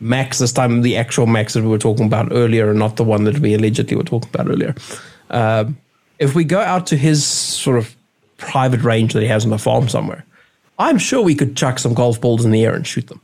Max 0.00 0.38
this 0.38 0.52
time, 0.52 0.82
the 0.82 0.96
actual 0.96 1.26
Max 1.26 1.52
that 1.52 1.62
we 1.62 1.68
were 1.68 1.78
talking 1.78 2.06
about 2.06 2.28
earlier, 2.32 2.70
and 2.70 2.78
not 2.78 2.96
the 2.96 3.04
one 3.04 3.24
that 3.24 3.38
we 3.38 3.54
allegedly 3.54 3.96
were 3.96 4.02
talking 4.02 4.28
about 4.32 4.48
earlier. 4.48 4.74
Um, 5.30 5.76
if 6.18 6.34
we 6.34 6.44
go 6.44 6.60
out 6.60 6.86
to 6.88 6.96
his 6.96 7.24
sort 7.24 7.78
of 7.78 7.94
private 8.36 8.82
range 8.82 9.12
that 9.12 9.22
he 9.22 9.28
has 9.28 9.44
on 9.44 9.50
the 9.50 9.58
farm 9.58 9.88
somewhere, 9.88 10.24
I'm 10.78 10.98
sure 10.98 11.22
we 11.22 11.34
could 11.34 11.56
chuck 11.56 11.78
some 11.78 11.94
golf 11.94 12.20
balls 12.20 12.44
in 12.44 12.50
the 12.50 12.64
air 12.64 12.74
and 12.74 12.86
shoot 12.86 13.06
them. 13.06 13.20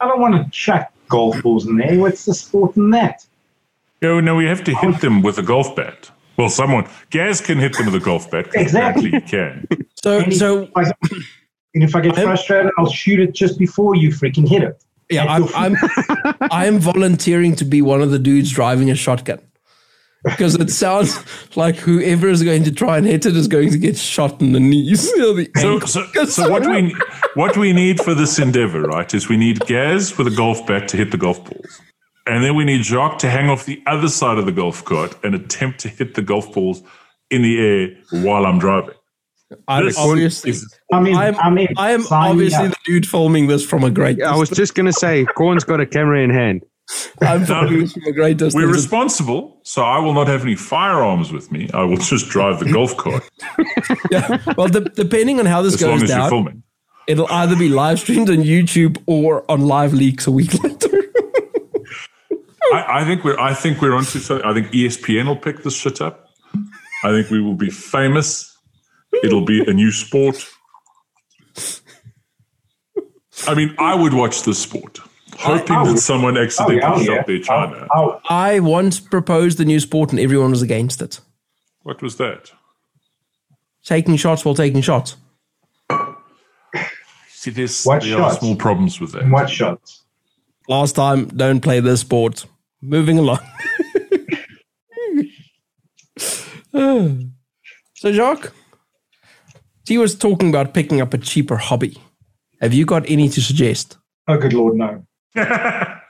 I 0.00 0.06
don't 0.08 0.20
want 0.20 0.34
to 0.34 0.50
chuck 0.50 0.92
golf 1.08 1.42
balls 1.42 1.66
in 1.66 1.76
there. 1.76 1.98
What's 1.98 2.24
the 2.26 2.34
sport 2.34 2.76
in 2.76 2.90
that? 2.90 3.24
No, 4.02 4.20
no, 4.20 4.34
we 4.36 4.44
have 4.46 4.62
to 4.64 4.74
hit 4.74 5.00
them 5.00 5.22
with 5.22 5.38
a 5.38 5.42
golf 5.42 5.74
bat. 5.74 6.10
Well, 6.36 6.50
someone 6.50 6.86
Gaz 7.10 7.40
can 7.40 7.58
hit 7.58 7.74
them 7.76 7.86
with 7.86 7.94
a 7.94 8.00
golf 8.04 8.30
bat. 8.30 8.48
Exactly. 8.54 9.08
apparently 9.08 9.20
he 9.20 9.20
can. 9.20 9.66
So 10.02 10.18
And 10.18 10.32
if, 10.32 10.38
so 10.38 10.68
I, 10.76 10.82
and 11.74 11.82
if 11.82 11.96
I 11.96 12.00
get 12.02 12.18
I'm- 12.18 12.26
frustrated, 12.26 12.72
I'll 12.76 12.90
shoot 12.90 13.20
it 13.20 13.32
just 13.32 13.58
before 13.58 13.94
you 13.96 14.10
freaking 14.10 14.46
hit 14.46 14.62
it. 14.62 14.82
yeah, 15.10 15.24
I'm. 15.24 15.44
I'm 15.54 15.76
I'm 16.50 16.78
volunteering 16.78 17.56
to 17.56 17.64
be 17.64 17.80
one 17.80 18.02
of 18.02 18.10
the 18.10 18.18
dudes 18.18 18.50
driving 18.52 18.90
a 18.90 18.94
shotgun. 18.94 19.40
Because 20.26 20.56
it 20.56 20.70
sounds 20.70 21.16
like 21.56 21.76
whoever 21.76 22.28
is 22.28 22.42
going 22.42 22.64
to 22.64 22.72
try 22.72 22.98
and 22.98 23.06
hit 23.06 23.24
it 23.26 23.36
is 23.36 23.46
going 23.48 23.70
to 23.70 23.78
get 23.78 23.96
shot 23.96 24.40
in 24.42 24.52
the 24.52 24.60
knees. 24.60 25.10
You 25.16 25.18
know, 25.18 25.32
the 25.34 25.48
So, 25.56 25.78
so, 25.80 26.24
so 26.26 26.50
what 26.50 26.66
we 26.66 26.94
what 27.34 27.56
we 27.56 27.72
need 27.72 28.00
for 28.00 28.12
this 28.14 28.38
endeavor, 28.38 28.82
right, 28.82 29.12
is 29.14 29.28
we 29.28 29.36
need 29.36 29.60
Gaz 29.60 30.18
with 30.18 30.26
a 30.26 30.34
golf 30.36 30.66
bat 30.66 30.88
to 30.88 30.96
hit 30.96 31.10
the 31.12 31.16
golf 31.16 31.42
balls, 31.44 31.80
and 32.26 32.42
then 32.44 32.54
we 32.56 32.64
need 32.64 32.82
Jacques 32.82 33.18
to 33.20 33.30
hang 33.30 33.48
off 33.48 33.64
the 33.66 33.82
other 33.86 34.08
side 34.08 34.36
of 34.38 34.46
the 34.46 34.52
golf 34.52 34.84
cart 34.84 35.14
and 35.24 35.34
attempt 35.34 35.78
to 35.80 35.88
hit 35.88 36.14
the 36.14 36.22
golf 36.22 36.52
balls 36.52 36.82
in 37.30 37.42
the 37.42 37.58
air 37.60 38.22
while 38.22 38.46
I'm 38.46 38.58
driving. 38.58 38.94
I, 39.68 39.82
This 39.82 39.96
obviously, 39.96 40.50
is- 40.50 40.74
I 40.92 41.00
mean, 41.00 41.16
I'm, 41.16 41.36
I 41.36 41.50
mean, 41.50 41.68
I 41.76 41.92
am 41.92 42.02
sign 42.02 42.32
obviously 42.32 42.68
the 42.68 42.76
dude 42.84 43.06
filming 43.06 43.46
this 43.46 43.64
from 43.64 43.84
a 43.84 43.90
great 43.90 44.20
I 44.20 44.36
was 44.36 44.50
just 44.50 44.74
going 44.74 44.86
to 44.86 44.92
say, 44.92 45.24
Corn's 45.24 45.62
got 45.62 45.80
a 45.80 45.86
camera 45.86 46.20
in 46.20 46.30
hand. 46.30 46.62
I'm 47.20 47.44
from 47.44 47.84
a 48.06 48.12
great 48.12 48.36
distance. 48.38 48.54
We're 48.54 48.72
responsible, 48.72 49.60
so 49.64 49.82
I 49.82 49.98
will 49.98 50.12
not 50.14 50.28
have 50.28 50.42
any 50.42 50.54
firearms 50.54 51.32
with 51.32 51.50
me. 51.50 51.68
I 51.74 51.82
will 51.82 51.96
just 51.96 52.28
drive 52.28 52.60
the 52.60 52.70
golf 52.72 52.96
cart 52.96 53.28
yeah. 54.10 54.42
Well, 54.56 54.68
de- 54.68 54.80
depending 54.90 55.40
on 55.40 55.46
how 55.46 55.62
this 55.62 55.74
as 55.74 55.82
long 55.82 55.98
goes 55.98 56.08
you're 56.08 56.18
down, 56.18 56.30
filming. 56.30 56.62
it'll 57.08 57.30
either 57.30 57.56
be 57.56 57.68
live 57.68 57.98
streamed 57.98 58.30
on 58.30 58.36
YouTube 58.36 59.02
or 59.06 59.50
on 59.50 59.62
live 59.62 59.92
leaks 59.94 60.26
a 60.26 60.30
week 60.30 60.54
later. 60.62 61.02
I, 62.72 63.00
I 63.00 63.04
think 63.04 63.24
we're 63.24 63.38
I 63.38 63.54
think 63.54 63.80
we're 63.82 63.94
onto 63.94 64.18
something. 64.20 64.46
I 64.46 64.54
think 64.54 64.68
ESPN 64.68 65.26
will 65.26 65.36
pick 65.36 65.62
this 65.64 65.74
shit 65.76 66.00
up. 66.00 66.28
I 67.04 67.10
think 67.10 67.30
we 67.30 67.40
will 67.40 67.54
be 67.54 67.70
famous. 67.70 68.56
It'll 69.24 69.44
be 69.44 69.60
a 69.66 69.72
new 69.72 69.90
sport. 69.90 70.46
I 73.46 73.54
mean, 73.54 73.74
I 73.78 73.94
would 73.94 74.14
watch 74.14 74.42
this 74.42 74.58
sport, 74.58 74.98
hoping 75.38 75.76
I 75.76 75.84
that 75.84 75.92
would. 75.92 75.98
someone 76.00 76.36
Oh, 76.38 76.42
accidentally 76.42 76.78
yeah, 76.80 76.92
oh, 76.94 77.02
shot 77.02 77.14
yeah. 77.16 77.22
their 77.26 77.38
China. 77.40 77.88
I 78.28 78.60
once 78.60 79.00
proposed 79.00 79.60
a 79.60 79.64
new 79.64 79.80
sport 79.80 80.10
and 80.10 80.20
everyone 80.20 80.50
was 80.50 80.62
against 80.62 81.00
it. 81.02 81.20
What 81.82 82.02
was 82.02 82.16
that? 82.16 82.52
Taking 83.84 84.16
shots 84.16 84.44
while 84.44 84.54
taking 84.54 84.80
shots. 84.80 85.16
See, 87.28 87.50
there's 87.50 87.84
What 87.84 88.02
there 88.02 88.16
are 88.20 88.30
shots? 88.30 88.40
small 88.40 88.56
problems 88.56 89.00
with 89.00 89.12
that. 89.12 89.22
in 89.22 89.30
what 89.30 89.48
shots? 89.48 90.02
Last 90.68 90.96
time, 90.96 91.26
don't 91.28 91.60
play 91.60 91.78
this 91.80 92.00
sport. 92.00 92.44
Moving 92.82 93.18
along. 93.18 93.38
so, 96.72 98.12
Jacques, 98.12 98.52
he 99.86 99.98
was 99.98 100.16
talking 100.16 100.48
about 100.48 100.74
picking 100.74 101.00
up 101.00 101.14
a 101.14 101.18
cheaper 101.18 101.56
hobby. 101.56 101.96
Have 102.60 102.74
you 102.74 102.84
got 102.84 103.08
any 103.08 103.28
to 103.28 103.40
suggest? 103.40 103.96
Oh, 104.28 104.36
good 104.38 104.52
lord, 104.52 104.76
no. 104.76 105.05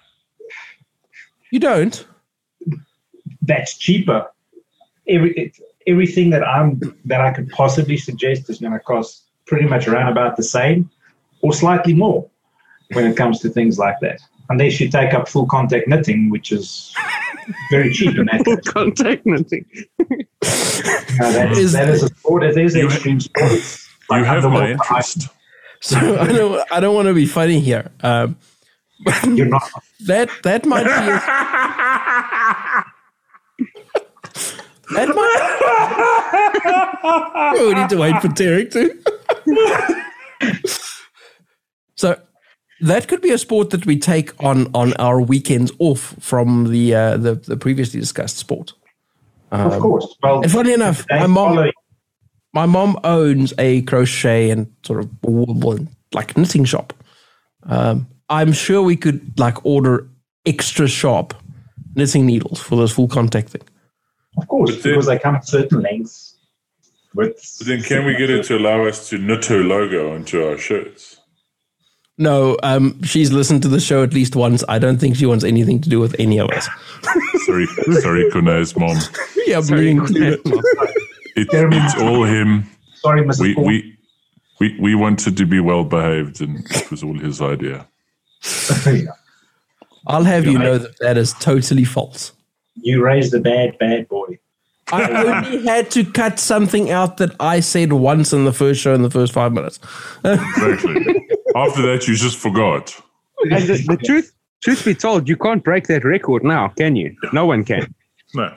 You 1.53 1.61
don't? 1.61 2.05
That's 3.43 3.79
cheaper. 3.79 4.27
Every 5.09 5.33
it, 5.37 5.59
everything 5.87 6.31
that 6.31 6.43
I'm 6.43 6.81
that 7.05 7.21
I 7.21 7.33
could 7.33 7.49
possibly 7.51 7.97
suggest 7.97 8.51
is 8.51 8.59
going 8.59 8.73
to 8.73 8.81
cost 8.81 9.23
pretty 9.47 9.67
much 9.67 9.87
around 9.87 10.11
about 10.11 10.37
the 10.37 10.43
same, 10.43 10.91
or 11.43 11.53
slightly 11.53 11.95
more, 11.95 12.29
when 12.93 13.07
it 13.07 13.17
comes 13.17 13.39
to 13.41 13.49
things 13.49 13.79
like 13.79 14.01
that. 14.01 14.21
Unless 14.49 14.81
you 14.81 14.89
take 14.91 15.15
up 15.15 15.29
full 15.29 15.47
contact 15.47 15.87
knitting, 15.87 16.31
which 16.31 16.51
is 16.51 16.93
very 17.71 17.93
cheap 17.93 18.17
in 18.19 18.27
that 18.27 18.45
case. 18.45 18.73
Contact 18.73 19.25
nothing. 19.25 19.65
Now, 21.19 21.31
that, 21.33 21.53
Is- 21.53 21.59
is, 21.59 21.73
that 21.73 21.89
is 21.89 22.03
a 22.03 22.09
sport. 22.09 22.43
It 22.45 22.59
is 22.59 22.75
You- 22.75 22.87
extreme 22.87 23.21
sport. 23.21 23.51
You 23.53 23.59
like 24.11 24.25
have 24.27 24.43
my 24.43 24.49
underwater 24.49 24.73
interest. 24.73 25.29
So 25.81 25.97
I 26.19 26.27
don't. 26.27 26.73
I 26.73 26.81
don't 26.81 26.95
want 26.95 27.07
to 27.09 27.15
be 27.15 27.25
funny 27.27 27.61
here. 27.61 27.91
Um, 28.03 28.37
ice. 28.41 28.56
You're 29.25 29.47
not. 29.47 29.71
that 30.07 30.31
that 30.43 30.67
might 30.67 30.85
be. 30.85 30.91
A, 30.91 31.21
that 34.95 35.09
might. 35.15 35.43
we 37.61 37.75
need 37.75 37.89
to 37.91 37.97
wait 37.99 38.21
for 38.23 38.29
Tarek 38.29 38.71
too. 38.73 39.03
so 41.97 42.21
that 42.81 43.09
could 43.09 43.21
be 43.21 43.33
a 43.33 43.39
sport 43.39 43.71
that 43.71 43.87
we 43.87 43.99
take 43.99 44.33
on 44.43 44.71
on 44.75 44.93
our 44.95 45.21
weekends 45.21 45.73
off 45.79 46.15
from 46.21 46.71
the 46.71 46.95
uh, 46.95 47.17
the, 47.17 47.35
the 47.35 47.57
previously 47.57 48.01
discussed 48.01 48.37
sport. 48.37 48.73
of 49.53 49.81
course. 49.81 50.17
Well, 50.23 50.43
And 50.43 50.51
funny 50.51 50.73
enough, 50.73 51.05
my 51.11 51.27
mom 51.27 51.71
my 52.53 52.67
mom 52.67 52.99
owns 53.05 53.53
a 53.59 53.83
crochet 53.83 54.51
and 54.51 54.73
sort 54.83 55.01
of 55.01 55.11
like 56.15 56.37
knitting 56.37 56.65
shop. 56.65 56.95
Um, 57.65 58.09
I'm 58.29 58.53
sure 58.53 58.83
we 58.83 58.97
could 58.97 59.39
like 59.39 59.65
order 59.65 60.09
extra 60.45 60.89
sharp 60.89 61.35
knitting 61.95 62.27
needles 62.27 62.61
for 62.61 62.77
those 62.77 62.93
full 62.93 63.09
contact 63.09 63.51
thing. 63.51 63.63
Of 64.39 64.49
course, 64.49 64.71
then- 64.83 64.93
because 64.93 65.07
they 65.07 65.19
come 65.19 65.37
at 65.37 65.47
certain 65.47 65.81
lengths. 65.81 66.35
With 67.15 67.57
But 67.59 67.67
then, 67.67 67.83
can 67.83 68.05
we 68.05 68.15
get 68.15 68.29
it 68.29 68.45
to 68.47 68.59
allow 68.59 68.85
us 68.85 69.09
to 69.09 69.17
knit 69.17 69.47
her 69.47 69.65
logo 69.65 70.13
onto 70.15 70.45
our 70.45 70.59
shirts? 70.59 71.17
No, 72.19 72.59
um, 72.63 73.03
she's 73.03 73.33
listened 73.33 73.63
to 73.63 73.69
the 73.69 73.81
show 73.81 74.03
at 74.03 74.13
least 74.13 74.37
once. 74.37 74.63
I 74.69 74.79
don't 74.79 74.99
think 74.99 75.17
she 75.17 75.25
wants 75.25 75.43
anything 75.45 75.81
to 75.81 75.89
do 75.89 75.99
with 75.99 76.15
any 76.19 76.39
of 76.39 76.51
us. 76.51 76.69
Sorry, 77.47 77.67
sorry, 78.01 78.31
Kuna's 78.31 78.77
mom. 78.77 78.97
yeah, 79.47 79.61
me 79.61 79.91
included. 79.91 80.41
It, 81.39 81.49
it's 81.53 82.01
all 82.01 82.25
him. 82.25 82.67
Sorry, 82.95 83.23
Mrs. 83.23 83.41
We, 83.41 83.55
we 83.57 83.99
we 84.59 84.81
we 84.81 84.95
wanted 84.95 85.37
to 85.37 85.45
be 85.45 85.61
well 85.61 85.85
behaved, 85.85 86.41
and 86.41 86.65
it 86.71 86.91
was 86.91 87.03
all 87.03 87.19
his 87.19 87.43
idea. 87.43 87.87
I'll 90.07 90.25
have 90.25 90.47
you 90.47 90.59
know 90.59 90.79
that 90.79 90.99
that 91.01 91.19
is 91.19 91.33
totally 91.35 91.85
false. 91.85 92.33
you 92.77 93.03
raised 93.05 93.35
a 93.35 93.41
bad, 93.41 93.77
bad 93.79 94.09
boy. 94.09 94.39
I 94.93 95.11
only 95.11 95.67
had 95.67 95.91
to 95.93 96.05
cut 96.05 96.39
something 96.39 96.91
out 96.93 97.17
that 97.17 97.35
I 97.41 97.59
said 97.59 97.93
once 97.93 98.33
in 98.33 98.45
the 98.45 98.53
first 98.53 98.81
show 98.81 98.95
in 98.95 99.03
the 99.03 99.11
first 99.11 99.33
five 99.33 99.53
minutes. 99.53 99.81
Exactly. 100.25 101.27
After 101.57 101.83
that, 101.83 102.07
you 102.07 102.15
just 102.15 102.39
forgot. 102.39 102.95
And 103.51 103.67
the, 103.67 103.85
the 103.89 103.97
truth, 103.97 104.33
truth 104.63 104.85
be 104.85 104.95
told, 104.95 105.29
you 105.29 105.37
can't 105.37 105.65
break 105.65 105.89
that 105.89 106.05
record 106.05 106.45
now, 106.45 106.69
can 106.69 106.95
you? 106.95 107.17
No 107.33 107.47
one 107.47 107.65
can. 107.65 107.93
No, 108.35 108.57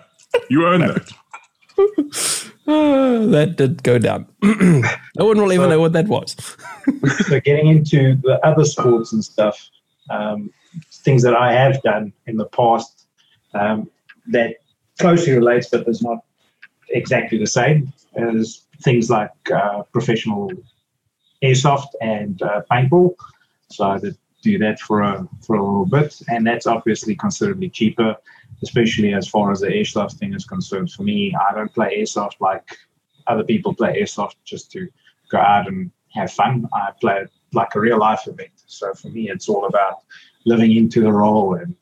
you 0.49 0.67
own 0.67 0.81
that. 0.81 1.11
That 3.29 3.55
did 3.57 3.81
go 3.81 3.97
down. 3.97 4.27
no 4.43 5.25
one 5.25 5.41
will 5.41 5.51
ever 5.51 5.67
know 5.67 5.79
what 5.79 5.93
that 5.93 6.07
was. 6.07 6.35
so 7.27 7.39
getting 7.39 7.67
into 7.67 8.15
the 8.21 8.39
other 8.45 8.63
sports 8.63 9.11
and 9.11 9.25
stuff, 9.25 9.69
um, 10.11 10.51
things 10.91 11.23
that 11.23 11.33
I 11.33 11.51
have 11.51 11.81
done 11.81 12.13
in 12.27 12.37
the 12.37 12.45
past 12.45 13.07
um, 13.55 13.89
that 14.27 14.57
closely 14.99 15.33
relates, 15.33 15.69
but 15.69 15.87
is 15.87 16.03
not 16.03 16.19
exactly 16.89 17.39
the 17.39 17.47
same 17.47 17.91
as 18.15 18.61
things 18.83 19.09
like 19.09 19.31
uh, 19.51 19.81
professional 19.91 20.51
airsoft 21.43 21.87
and 22.01 22.39
uh, 22.43 22.61
paintball. 22.71 23.15
So 23.71 23.85
I 23.85 23.97
did 23.97 24.17
do 24.43 24.59
that 24.59 24.79
for 24.79 25.01
a 25.01 25.27
for 25.41 25.55
a 25.55 25.63
little 25.63 25.87
bit, 25.87 26.21
and 26.27 26.45
that's 26.45 26.67
obviously 26.67 27.15
considerably 27.15 27.69
cheaper, 27.69 28.15
especially 28.63 29.13
as 29.13 29.27
far 29.27 29.51
as 29.51 29.61
the 29.61 29.67
airsoft 29.67 30.13
thing 30.13 30.33
is 30.33 30.45
concerned. 30.45 30.91
For 30.91 31.03
me, 31.03 31.33
I 31.35 31.53
don't 31.53 31.73
play 31.73 31.99
airsoft 31.99 32.39
like 32.39 32.77
other 33.27 33.43
people 33.43 33.73
play 33.73 34.01
airsoft 34.01 34.35
just 34.43 34.71
to 34.71 34.87
go 35.29 35.37
out 35.37 35.67
and 35.67 35.91
have 36.13 36.31
fun. 36.31 36.67
I 36.73 36.91
play 36.99 37.21
it 37.21 37.31
like 37.53 37.75
a 37.75 37.79
real 37.79 37.99
life 37.99 38.27
event. 38.27 38.51
So 38.65 38.93
for 38.93 39.09
me, 39.09 39.29
it's 39.29 39.47
all 39.47 39.65
about 39.65 39.99
living 40.45 40.75
into 40.75 41.01
the 41.01 41.11
role 41.11 41.55
and 41.55 41.75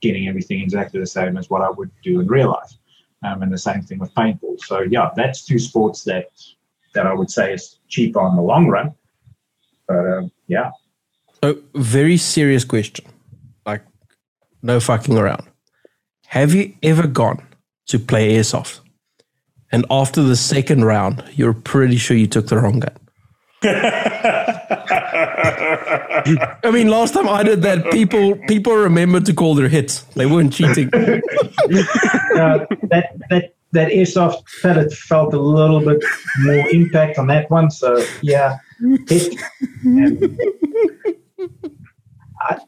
getting 0.00 0.28
everything 0.28 0.60
exactly 0.60 1.00
the 1.00 1.06
same 1.06 1.36
as 1.36 1.50
what 1.50 1.62
I 1.62 1.70
would 1.70 1.90
do 2.02 2.20
in 2.20 2.26
real 2.26 2.50
life. 2.50 2.72
Um, 3.24 3.42
and 3.42 3.52
the 3.52 3.58
same 3.58 3.82
thing 3.82 4.00
with 4.00 4.12
paintball. 4.14 4.58
So 4.60 4.80
yeah, 4.80 5.10
that's 5.14 5.44
two 5.44 5.58
sports 5.58 6.02
that 6.04 6.26
that 6.94 7.06
I 7.06 7.14
would 7.14 7.30
say 7.30 7.54
is 7.54 7.78
cheaper 7.88 8.20
on 8.20 8.36
the 8.36 8.42
long 8.42 8.68
run. 8.68 8.94
But 9.86 10.06
um, 10.06 10.32
yeah, 10.46 10.70
So, 11.42 11.58
very 11.74 12.16
serious 12.16 12.64
question. 12.64 13.06
Like, 13.64 13.82
no 14.62 14.80
fucking 14.80 15.16
around. 15.16 15.46
Have 16.32 16.54
you 16.54 16.72
ever 16.82 17.06
gone 17.06 17.42
to 17.88 17.98
play 17.98 18.38
airsoft? 18.38 18.80
And 19.70 19.84
after 19.90 20.22
the 20.22 20.34
second 20.34 20.86
round, 20.86 21.22
you're 21.34 21.52
pretty 21.52 21.98
sure 21.98 22.16
you 22.16 22.26
took 22.26 22.46
the 22.46 22.56
wrong 22.56 22.80
gun. 22.80 22.96
I 26.64 26.70
mean, 26.72 26.88
last 26.88 27.12
time 27.12 27.28
I 27.28 27.42
did 27.42 27.60
that, 27.62 27.90
people 27.90 28.36
people 28.48 28.74
remembered 28.74 29.26
to 29.26 29.34
call 29.34 29.54
their 29.54 29.68
hits. 29.68 30.04
They 30.16 30.24
weren't 30.24 30.54
cheating. 30.54 30.88
uh, 30.94 31.20
that 32.88 33.12
that 33.28 33.54
that 33.72 33.92
airsoft 33.92 34.42
pellet 34.62 34.90
felt 34.90 35.34
a 35.34 35.38
little 35.38 35.80
bit 35.80 36.02
more 36.44 36.66
impact 36.70 37.18
on 37.18 37.26
that 37.26 37.50
one. 37.50 37.70
So 37.70 38.02
yeah, 38.22 38.56
hit. 39.06 39.34
I, 42.40 42.58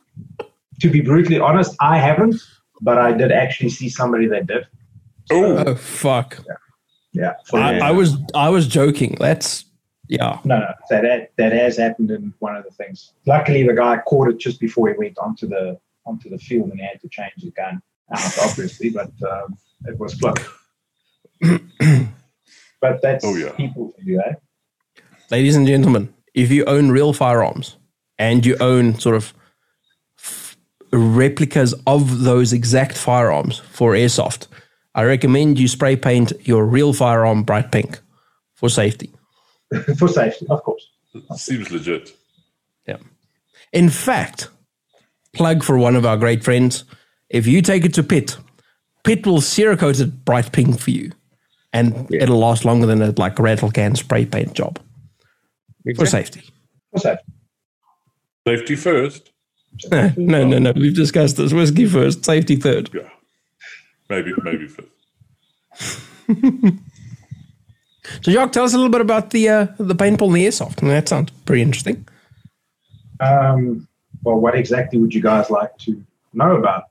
to 0.81 0.91
be 0.91 1.01
brutally 1.01 1.41
honest, 1.41 1.75
I 1.81 1.99
haven't, 1.99 2.43
but 2.85 2.99
I 2.99 3.13
did 3.13 3.33
actually 3.33 3.71
see 3.71 3.89
somebody 3.89 4.27
that 4.29 4.47
did. 4.47 4.67
Oh, 5.33 5.57
Oh 5.67 5.75
fuck! 5.75 6.39
Yeah. 7.13 7.35
For 7.47 7.59
I, 7.59 7.79
I 7.79 7.91
was 7.91 8.17
I 8.35 8.49
was 8.51 8.67
joking. 8.69 9.17
That's 9.19 9.65
yeah. 10.09 10.39
No, 10.45 10.59
no, 10.61 10.69
that, 10.91 11.03
that 11.03 11.31
that 11.39 11.53
has 11.53 11.77
happened 11.79 12.11
in 12.11 12.33
one 12.41 12.55
of 12.57 12.65
the 12.65 12.71
things. 12.71 13.13
Luckily, 13.27 13.67
the 13.67 13.73
guy 13.75 13.99
caught 14.07 14.29
it 14.29 14.39
just 14.39 14.61
before 14.61 14.89
he 14.91 14.95
went 14.99 15.17
onto 15.19 15.47
the 15.49 15.79
onto 16.05 16.29
the 16.29 16.39
field, 16.39 16.71
and 16.71 16.79
he 16.79 16.87
had 16.87 17.01
to 17.01 17.09
change 17.09 17.33
his 17.39 17.51
gun 17.51 17.81
out, 18.15 18.39
obviously. 18.43 18.91
But 18.91 19.13
um, 19.33 19.57
it 19.87 19.99
was 19.99 20.15
close. 20.21 20.35
but 22.81 23.01
that's 23.03 23.25
Oh, 23.25 23.35
yeah. 23.37 23.53
people 23.53 23.93
for 23.97 24.03
you, 24.03 24.21
eh? 24.21 24.35
Ladies 25.31 25.57
and 25.57 25.67
gentlemen, 25.67 26.13
if 26.35 26.51
you 26.51 26.65
own 26.67 26.91
real 26.91 27.13
firearms 27.13 27.77
and 28.19 28.45
you 28.45 28.57
own 28.61 28.99
sort 28.99 29.17
of 29.17 29.25
f- 29.25 29.35
replicas 30.99 31.75
of 31.87 32.21
those 32.21 32.53
exact 32.53 32.97
firearms 32.97 33.59
for 33.59 33.93
airsoft, 33.93 34.47
I 34.95 35.05
recommend 35.05 35.59
you 35.59 35.69
spray 35.69 35.97
paint 35.97 36.33
your 36.43 36.65
real 36.65 36.93
firearm 36.93 37.43
bright 37.43 37.73
pink 37.73 38.01
for 38.55 38.69
safety. 38.69 39.13
for 39.99 40.09
safety, 40.09 40.47
of 40.49 40.63
course. 40.63 40.91
Seems 41.37 41.71
legit. 41.71 42.13
Yeah. 42.87 42.99
In 43.73 43.89
fact, 43.89 44.49
plug 45.33 45.63
for 45.63 45.79
one 45.79 45.97
of 45.97 46.07
our 46.07 46.17
great 46.17 46.45
friends. 46.45 46.85
If 47.29 47.47
you 47.47 47.63
take 47.63 47.85
it 47.85 47.95
to 47.95 48.03
Pit, 48.03 48.37
Pit 49.05 49.27
will 49.27 49.41
Cerakote 49.41 50.01
it 50.01 50.25
bright 50.25 50.53
pink 50.53 50.81
for 50.81 50.91
you. 50.91 51.13
And 51.73 52.09
it'll 52.15 52.39
last 52.39 52.65
longer 52.65 52.87
than 52.87 53.03
a 53.03 53.11
like 53.17 53.39
rattle 53.39 53.71
can 53.71 53.97
spray 53.97 54.27
paint 54.27 54.55
job 54.55 54.79
for 55.97 56.07
safety. 56.07 56.43
For 56.93 57.01
safety. 57.01 57.33
Safety 58.47 58.77
first. 58.77 59.31
no, 60.17 60.45
no, 60.47 60.59
no. 60.59 60.73
We've 60.73 60.95
discussed 60.95 61.37
this. 61.37 61.53
Whiskey 61.53 61.87
first, 61.87 62.25
safety 62.25 62.57
third. 62.57 62.91
Yeah. 62.93 63.09
Maybe, 64.09 64.33
maybe 64.43 64.69
fifth. 64.69 64.91
So, 68.23 68.33
Jacques, 68.33 68.53
tell 68.53 68.65
us 68.65 68.75
a 68.75 68.77
little 68.77 68.93
bit 68.93 69.01
about 69.01 69.31
the 69.31 69.49
uh, 69.49 69.67
the 69.79 69.95
paintball 69.95 70.27
and 70.27 70.37
the 70.37 70.47
airsoft. 70.47 70.83
I 70.83 70.87
mean, 70.87 70.95
that 70.95 71.09
sounds 71.09 71.31
pretty 71.47 71.63
interesting. 71.63 72.07
Um, 73.21 73.89
well, 74.23 74.37
what 74.37 74.55
exactly 74.55 74.99
would 74.99 75.15
you 75.15 75.23
guys 75.23 75.51
like 75.51 75.77
to 75.79 76.03
know 76.33 76.57
about 76.57 76.85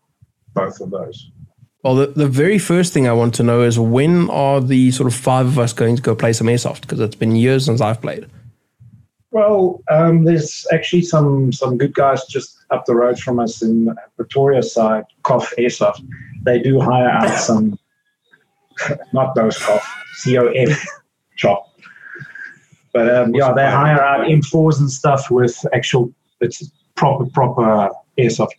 both 0.54 0.80
of 0.80 0.90
those? 0.92 1.30
Well, 1.84 1.96
the, 1.96 2.08
the 2.08 2.28
very 2.28 2.58
first 2.58 2.94
thing 2.94 3.08
I 3.08 3.14
want 3.14 3.36
to 3.36 3.44
know 3.44 3.62
is 3.62 3.78
when 3.78 4.30
are 4.30 4.62
the 4.62 4.92
sort 4.92 5.08
of 5.08 5.16
five 5.16 5.46
of 5.46 5.60
us 5.60 5.74
going 5.74 5.98
to 5.98 6.02
go 6.02 6.16
play 6.16 6.32
some 6.32 6.48
airsoft? 6.48 6.82
Because 6.82 7.00
it's 7.00 7.16
been 7.16 7.36
years 7.36 7.66
since 7.66 7.82
I've 7.82 8.02
played. 8.02 8.26
Well, 9.34 9.82
um, 9.90 10.26
there's 10.26 10.68
actually 10.72 11.02
some 11.02 11.52
some 11.52 11.76
good 11.76 11.96
guys 11.96 12.24
just 12.26 12.56
up 12.70 12.86
the 12.86 12.94
road 12.94 13.18
from 13.18 13.40
us 13.40 13.64
in 13.64 13.90
Pretoria 14.16 14.62
side, 14.62 15.06
Cough 15.24 15.52
Airsoft. 15.58 16.06
They 16.44 16.60
do 16.60 16.80
hire 16.80 17.10
out 17.10 17.40
some, 17.40 17.80
not 19.12 19.34
those 19.34 19.58
Cough, 19.58 20.04
C 20.18 20.38
O 20.38 20.50
F, 20.50 20.86
chop. 21.36 21.68
But 22.94 23.10
um, 23.14 23.34
yeah, 23.34 23.52
they 23.54 23.66
hire 23.66 24.00
out 24.00 24.28
M4s 24.28 24.80
and 24.80 24.92
stuff 24.92 25.32
with 25.32 25.66
actual, 25.74 26.14
it's 26.40 26.72
proper 26.94 27.26
proper 27.26 27.90
airsoft 28.20 28.52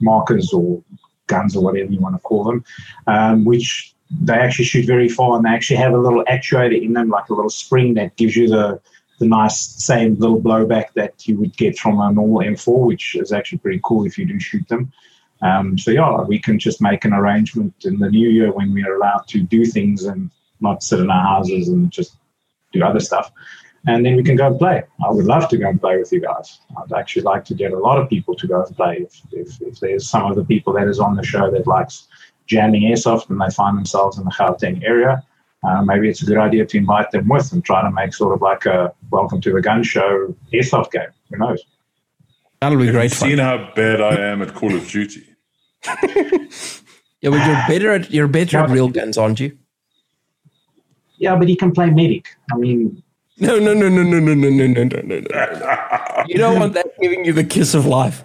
markers 0.00 0.50
or 0.50 0.82
guns 1.26 1.54
or 1.54 1.62
whatever 1.62 1.92
you 1.92 2.00
want 2.00 2.14
to 2.14 2.20
call 2.20 2.42
them, 2.42 2.64
um, 3.06 3.44
which 3.44 3.94
they 4.10 4.32
actually 4.32 4.64
shoot 4.64 4.86
very 4.86 5.10
far 5.10 5.36
and 5.36 5.44
they 5.44 5.50
actually 5.50 5.76
have 5.76 5.92
a 5.92 5.98
little 5.98 6.24
actuator 6.24 6.82
in 6.82 6.94
them, 6.94 7.10
like 7.10 7.28
a 7.28 7.34
little 7.34 7.50
spring 7.50 7.92
that 7.94 8.16
gives 8.16 8.34
you 8.34 8.48
the 8.48 8.80
the 9.18 9.26
nice 9.26 9.58
same 9.60 10.14
little 10.16 10.40
blowback 10.40 10.92
that 10.94 11.26
you 11.26 11.38
would 11.38 11.56
get 11.56 11.78
from 11.78 12.00
a 12.00 12.12
normal 12.12 12.40
M4, 12.40 12.86
which 12.86 13.16
is 13.16 13.32
actually 13.32 13.58
pretty 13.58 13.80
cool 13.82 14.06
if 14.06 14.18
you 14.18 14.26
do 14.26 14.38
shoot 14.38 14.66
them. 14.68 14.92
Um, 15.42 15.78
so 15.78 15.90
yeah, 15.90 16.22
we 16.22 16.38
can 16.38 16.58
just 16.58 16.80
make 16.80 17.04
an 17.04 17.12
arrangement 17.12 17.74
in 17.84 17.98
the 17.98 18.10
new 18.10 18.28
year 18.28 18.52
when 18.52 18.72
we 18.72 18.84
are 18.84 18.94
allowed 18.94 19.26
to 19.28 19.42
do 19.42 19.64
things 19.64 20.04
and 20.04 20.30
not 20.60 20.82
sit 20.82 21.00
in 21.00 21.10
our 21.10 21.22
houses 21.22 21.68
and 21.68 21.90
just 21.90 22.16
do 22.72 22.82
other 22.82 23.00
stuff. 23.00 23.30
And 23.86 24.04
then 24.04 24.16
we 24.16 24.24
can 24.24 24.36
go 24.36 24.48
and 24.48 24.58
play. 24.58 24.82
I 25.04 25.10
would 25.10 25.26
love 25.26 25.48
to 25.50 25.58
go 25.58 25.68
and 25.68 25.80
play 25.80 25.96
with 25.98 26.12
you 26.12 26.20
guys. 26.20 26.58
I'd 26.76 26.92
actually 26.92 27.22
like 27.22 27.44
to 27.46 27.54
get 27.54 27.72
a 27.72 27.78
lot 27.78 27.98
of 27.98 28.08
people 28.08 28.34
to 28.34 28.46
go 28.46 28.64
and 28.64 28.76
play. 28.76 29.06
If, 29.06 29.20
if, 29.32 29.62
if 29.62 29.80
there's 29.80 30.08
some 30.08 30.28
of 30.28 30.36
the 30.36 30.44
people 30.44 30.72
that 30.72 30.88
is 30.88 30.98
on 30.98 31.14
the 31.14 31.22
show 31.22 31.50
that 31.50 31.66
likes 31.66 32.08
jamming 32.46 32.82
airsoft 32.82 33.30
and 33.30 33.40
they 33.40 33.50
find 33.54 33.78
themselves 33.78 34.18
in 34.18 34.24
the 34.24 34.30
Gauteng 34.30 34.82
area, 34.82 35.22
uh, 35.66 35.82
maybe 35.82 36.08
it's 36.08 36.22
a 36.22 36.26
good 36.26 36.38
idea 36.38 36.64
to 36.66 36.76
invite 36.78 37.10
them 37.10 37.28
with 37.28 37.52
and 37.52 37.64
try 37.64 37.82
to 37.82 37.90
make 37.90 38.14
sort 38.14 38.32
of 38.34 38.40
like 38.42 38.66
a 38.66 38.92
welcome 39.10 39.40
to 39.40 39.52
the 39.52 39.60
gun 39.60 39.82
show 39.82 40.34
airsoft 40.52 40.92
game. 40.92 41.08
Who 41.30 41.38
knows? 41.38 41.64
That'll 42.60 42.78
be 42.78 42.90
great 42.90 43.10
Seen 43.12 43.36
fun. 43.36 43.46
how 43.46 43.72
bad 43.74 44.00
I 44.00 44.14
am 44.30 44.42
at 44.42 44.54
Call 44.54 44.74
of 44.74 44.88
Duty. 44.88 45.26
Yeah, 47.22 47.30
but 47.30 47.46
you're 47.46 47.64
better 47.68 47.90
at 47.92 48.10
you're 48.10 48.28
better 48.28 48.58
at 48.58 48.70
real 48.70 48.88
guns, 48.88 49.18
aren't 49.18 49.40
you? 49.40 49.56
Yeah, 51.18 51.34
but 51.36 51.48
he 51.48 51.56
can 51.56 51.72
play 51.72 51.90
medic. 51.90 52.28
I 52.52 52.56
mean, 52.56 53.02
No, 53.38 53.58
no, 53.58 53.74
no, 53.74 53.88
no, 53.88 54.02
no, 54.02 54.18
no, 54.20 54.34
no, 54.34 54.48
no, 54.50 54.66
no, 54.66 54.84
no, 54.84 55.00
no, 55.02 55.20
no. 55.20 56.24
You 56.26 56.36
don't 56.38 56.58
want 56.58 56.74
that 56.74 56.86
giving 57.00 57.24
you 57.24 57.32
the 57.32 57.44
kiss 57.44 57.74
of 57.74 57.84
life. 57.86 58.22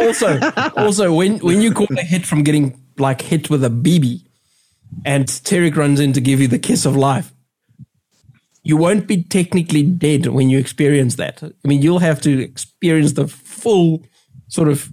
also, 0.00 0.38
also 0.76 1.12
when 1.12 1.38
when 1.38 1.60
you 1.60 1.72
call 1.72 1.86
a 1.98 2.02
hit 2.02 2.26
from 2.26 2.42
getting 2.44 2.80
like 3.00 3.22
hit 3.22 3.50
with 3.50 3.64
a 3.64 3.70
BB, 3.70 4.22
and 5.04 5.26
Tarek 5.26 5.76
runs 5.76 6.00
in 6.00 6.12
to 6.12 6.20
give 6.20 6.40
you 6.40 6.48
the 6.48 6.58
kiss 6.58 6.86
of 6.86 6.96
life, 6.96 7.32
you 8.62 8.76
won't 8.76 9.06
be 9.06 9.22
technically 9.22 9.82
dead 9.82 10.26
when 10.26 10.50
you 10.50 10.58
experience 10.58 11.16
that. 11.16 11.42
I 11.42 11.68
mean, 11.68 11.82
you'll 11.82 12.00
have 12.00 12.20
to 12.22 12.42
experience 12.42 13.12
the 13.12 13.28
full 13.28 14.02
sort 14.48 14.68
of 14.68 14.90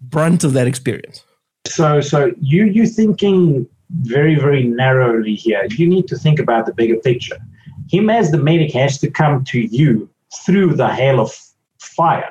brunt 0.00 0.44
of 0.44 0.52
that 0.54 0.66
experience. 0.66 1.22
so 1.66 2.00
so 2.00 2.32
you 2.40 2.64
you 2.64 2.86
thinking 2.86 3.66
very 4.02 4.36
very 4.36 4.64
narrowly 4.64 5.34
here. 5.34 5.66
You 5.70 5.88
need 5.88 6.08
to 6.08 6.16
think 6.16 6.38
about 6.38 6.66
the 6.66 6.74
bigger 6.74 6.96
picture. 6.96 7.38
Him 7.90 8.10
as 8.10 8.30
the 8.30 8.38
medic 8.38 8.72
has 8.72 8.98
to 8.98 9.10
come 9.10 9.44
to 9.44 9.60
you 9.60 10.08
through 10.44 10.74
the 10.74 10.88
hail 10.88 11.20
of 11.20 11.32
fire. 11.78 12.30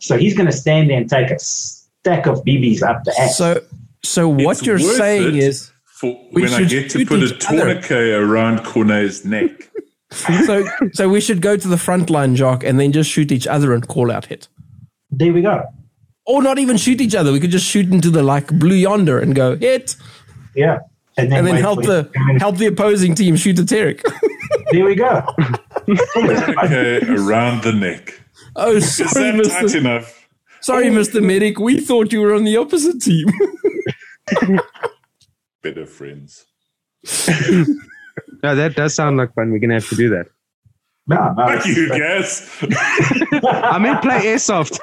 So 0.00 0.16
he's 0.16 0.34
going 0.34 0.46
to 0.46 0.56
stand 0.56 0.90
there 0.90 0.98
and 0.98 1.08
take 1.08 1.30
a 1.30 1.38
stack 1.38 2.26
of 2.26 2.44
BBs 2.44 2.82
up 2.82 3.04
the 3.04 3.14
ass. 3.20 3.36
So, 3.36 3.62
so 4.04 4.28
what 4.28 4.58
It's 4.58 4.66
you're 4.66 4.78
saying 4.78 5.36
is 5.36 5.70
For 5.84 6.12
We 6.32 6.42
when 6.42 6.52
I 6.52 6.58
should 6.58 6.68
get 6.68 6.90
to 6.90 7.04
put 7.06 7.20
a 7.22 7.26
each 7.26 7.32
other. 7.46 7.58
tourniquet 7.58 8.14
around 8.22 8.60
Cornet's 8.60 9.24
neck. 9.24 9.70
so 10.10 10.64
so 10.92 11.08
we 11.08 11.20
should 11.20 11.42
go 11.42 11.56
to 11.56 11.68
the 11.68 11.76
front 11.78 12.08
line, 12.10 12.34
Jock, 12.36 12.64
and 12.64 12.78
then 12.80 12.92
just 12.92 13.10
shoot 13.10 13.30
each 13.32 13.46
other 13.46 13.72
and 13.74 13.86
call 13.88 14.10
out 14.10 14.26
hit. 14.26 14.48
there 15.10 15.32
we 15.32 15.42
go. 15.42 15.62
Or 16.26 16.42
not 16.42 16.58
even 16.58 16.76
shoot 16.76 17.00
each 17.00 17.14
other. 17.14 17.32
We 17.32 17.40
could 17.40 17.50
just 17.50 17.66
shoot 17.66 17.90
into 17.90 18.10
the 18.10 18.22
like 18.22 18.48
blue 18.58 18.74
yonder 18.76 19.18
and 19.18 19.34
go 19.34 19.56
hit, 19.56 19.96
Yeah. 20.54 20.78
And 21.16 21.32
then, 21.32 21.38
and 21.38 21.46
then 21.48 21.56
help 21.56 21.82
the 21.82 21.98
it 22.00 22.02
to 22.04 22.08
come 22.18 22.30
in. 22.30 22.36
help 22.38 22.56
the 22.58 22.66
opposing 22.66 23.14
team 23.14 23.34
shoot 23.36 23.58
a 23.58 23.62
Tarek. 23.62 24.02
There 24.72 24.84
we 24.84 24.94
go. 24.94 25.22
Okay, 26.16 27.00
around 27.08 27.62
the 27.62 27.72
neck. 27.72 28.20
oh, 28.56 28.76
Is 28.76 28.96
sorry, 28.96 29.30
that 29.32 29.44
tight 29.44 29.62
Mister. 29.62 29.78
enough? 29.78 30.28
Sorry, 30.60 30.88
oh. 30.88 30.92
Mister 30.92 31.20
Medic. 31.20 31.58
We 31.58 31.80
thought 31.80 32.12
you 32.12 32.20
were 32.20 32.34
on 32.34 32.44
the 32.44 32.56
opposite 32.56 33.00
team. 33.02 33.26
Better 35.62 35.86
friends. 35.86 36.46
No, 38.42 38.54
that 38.54 38.74
does 38.76 38.94
sound 38.94 39.16
like 39.16 39.32
fun. 39.34 39.50
We're 39.52 39.58
gonna 39.60 39.74
have 39.74 39.88
to 39.88 39.94
do 39.96 40.10
that. 40.10 40.26
No, 41.06 41.32
no, 41.34 41.46
Fuck 41.56 41.66
you, 41.66 41.88
guys. 41.88 42.50
I 43.42 43.78
mean, 43.78 43.96
play 43.98 44.20
airsoft. 44.26 44.78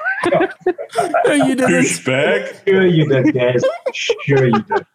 no, 1.26 1.32
you 1.32 1.54
didn't. 1.54 1.70
Douchebag. 1.70 2.66
Sure 2.66 2.86
you 2.86 3.08
did, 3.08 3.34
guys. 3.34 3.62
Sure 3.94 4.46
you 4.46 4.62
did. 4.62 4.86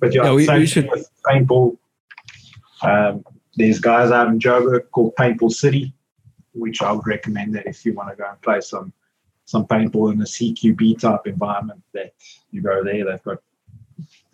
but 0.00 0.14
yeah, 0.14 0.24
Yeah, 0.24 0.32
we- 0.34 0.44
same 0.46 0.60
we 0.60 0.66
should- 0.66 0.88
with 0.90 1.08
paintball. 1.26 1.76
Um, 2.82 3.24
there's 3.56 3.80
guys 3.80 4.10
out 4.10 4.28
in 4.28 4.38
Joburg 4.38 4.90
called 4.90 5.14
Paintball 5.16 5.52
City, 5.52 5.94
which 6.52 6.82
I 6.82 6.92
would 6.92 7.06
recommend 7.06 7.54
that 7.54 7.66
if 7.66 7.84
you 7.84 7.92
want 7.94 8.10
to 8.10 8.16
go 8.16 8.28
and 8.28 8.40
play 8.42 8.60
some 8.60 8.92
some 9.52 9.66
paintball 9.66 10.12
in 10.14 10.20
a 10.22 10.24
CQB 10.24 10.98
type 10.98 11.26
environment, 11.26 11.82
that 11.92 12.14
you 12.50 12.62
go 12.62 12.82
there. 12.82 13.04
They've 13.04 13.22
got 13.22 13.38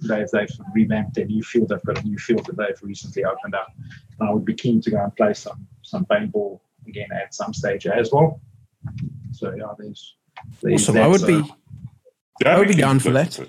they've 0.08 0.30
they've 0.30 0.56
revamped 0.72 1.14
their 1.14 1.26
new 1.26 1.42
field. 1.42 1.70
They've 1.70 1.82
got 1.82 1.98
a 1.98 2.06
new 2.06 2.18
field 2.18 2.46
that 2.46 2.56
they've 2.56 2.82
recently 2.82 3.24
opened 3.24 3.56
up. 3.56 3.70
And 4.18 4.28
I 4.28 4.32
would 4.32 4.44
be 4.44 4.54
keen 4.54 4.80
to 4.82 4.90
go 4.92 5.02
and 5.02 5.14
play 5.16 5.34
some 5.34 5.66
some 5.82 6.04
paintball 6.06 6.60
again 6.86 7.10
at 7.12 7.34
some 7.34 7.52
stage 7.52 7.84
as 7.88 8.10
well. 8.12 8.40
So 9.32 9.52
yeah, 9.56 9.72
there's, 9.76 10.16
there's 10.62 10.88
Awesome. 10.88 10.98
I 10.98 11.08
would 11.08 11.20
that's, 11.22 11.48
be. 11.48 11.54
Yeah, 12.42 12.54
I 12.54 12.58
would 12.60 12.68
be 12.68 12.74
keen 12.74 12.82
down 12.82 13.00
for 13.00 13.10
that. 13.10 13.40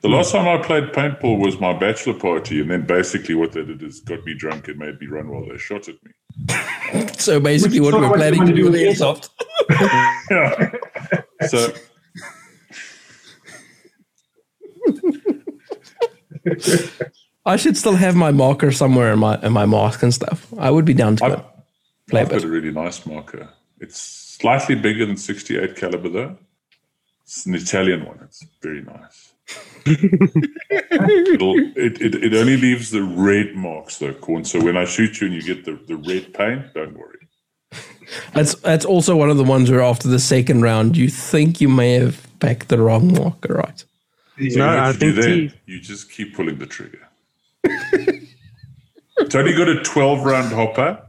Paintball. 0.00 0.02
The 0.02 0.08
hmm. 0.08 0.14
last 0.14 0.32
time 0.32 0.48
I 0.48 0.62
played 0.62 0.84
paintball 0.92 1.38
was 1.38 1.60
my 1.60 1.72
bachelor 1.72 2.14
party, 2.14 2.60
and 2.60 2.70
then 2.70 2.86
basically 2.86 3.34
what 3.34 3.52
they 3.52 3.64
did 3.64 3.82
is 3.82 4.00
got 4.00 4.24
me 4.24 4.34
drunk 4.34 4.68
and 4.68 4.78
made 4.78 5.00
me 5.00 5.06
run 5.06 5.28
while 5.28 5.46
they 5.46 5.58
shot 5.58 5.88
at 5.88 5.96
me. 6.04 6.12
So 7.18 7.38
basically, 7.38 7.80
what 7.80 7.94
we're 7.94 8.08
what 8.08 8.16
planning 8.16 8.40
to 8.40 8.46
to 8.46 8.52
do 8.52 8.64
do 8.64 8.70
with 8.70 8.80
with 8.80 8.98
airsoft. 8.98 9.28
Yeah. 10.30 10.72
So 11.48 11.72
I 17.46 17.56
should 17.56 17.76
still 17.76 17.94
have 17.94 18.16
my 18.16 18.32
marker 18.32 18.72
somewhere 18.72 19.12
in 19.12 19.18
my 19.18 19.38
in 19.42 19.52
my 19.52 19.66
mask 19.66 20.02
and 20.02 20.12
stuff. 20.12 20.52
I 20.58 20.70
would 20.70 20.84
be 20.84 20.94
down 20.94 21.16
to 21.16 21.24
I've, 21.24 21.44
play 22.08 22.20
a 22.20 22.24
I've 22.24 22.30
got 22.30 22.36
bit. 22.36 22.44
a 22.44 22.48
really 22.48 22.72
nice 22.72 23.06
marker. 23.06 23.48
It's 23.78 24.00
slightly 24.40 24.74
bigger 24.74 25.06
than 25.06 25.16
68 25.16 25.76
caliber 25.76 26.08
though. 26.08 26.38
It's 27.22 27.46
an 27.46 27.54
Italian 27.54 28.04
one. 28.04 28.20
It's 28.24 28.44
very 28.60 28.82
nice. 28.82 29.29
It'll, 29.90 31.58
it, 31.76 32.00
it, 32.00 32.14
it 32.14 32.34
only 32.34 32.56
leaves 32.56 32.90
the 32.90 33.02
red 33.02 33.54
marks 33.54 33.98
though, 33.98 34.14
corn. 34.14 34.44
So 34.44 34.62
when 34.62 34.76
I 34.76 34.84
shoot 34.84 35.20
you 35.20 35.26
and 35.26 35.36
you 35.36 35.42
get 35.42 35.64
the, 35.64 35.72
the 35.86 35.96
red 35.96 36.32
paint, 36.34 36.72
don't 36.74 36.96
worry. 36.96 37.16
That's 38.34 38.54
that's 38.56 38.84
also 38.84 39.16
one 39.16 39.30
of 39.30 39.36
the 39.36 39.44
ones 39.44 39.70
where 39.70 39.82
after 39.82 40.08
the 40.08 40.18
second 40.18 40.62
round 40.62 40.96
you 40.96 41.08
think 41.08 41.60
you 41.60 41.68
may 41.68 41.92
have 41.92 42.26
packed 42.40 42.68
the 42.68 42.78
wrong 42.78 43.14
marker, 43.14 43.54
right? 43.54 43.78
So 43.78 43.86
you 44.38 44.56
No, 44.56 44.68
I 44.68 44.92
think 44.92 45.16
then? 45.16 45.52
You 45.66 45.80
just 45.80 46.10
keep 46.10 46.34
pulling 46.34 46.58
the 46.58 46.66
trigger. 46.66 47.06
it's 47.64 49.34
only 49.34 49.52
got 49.54 49.68
a 49.68 49.82
12 49.82 50.24
round 50.24 50.52
hopper. 50.52 51.02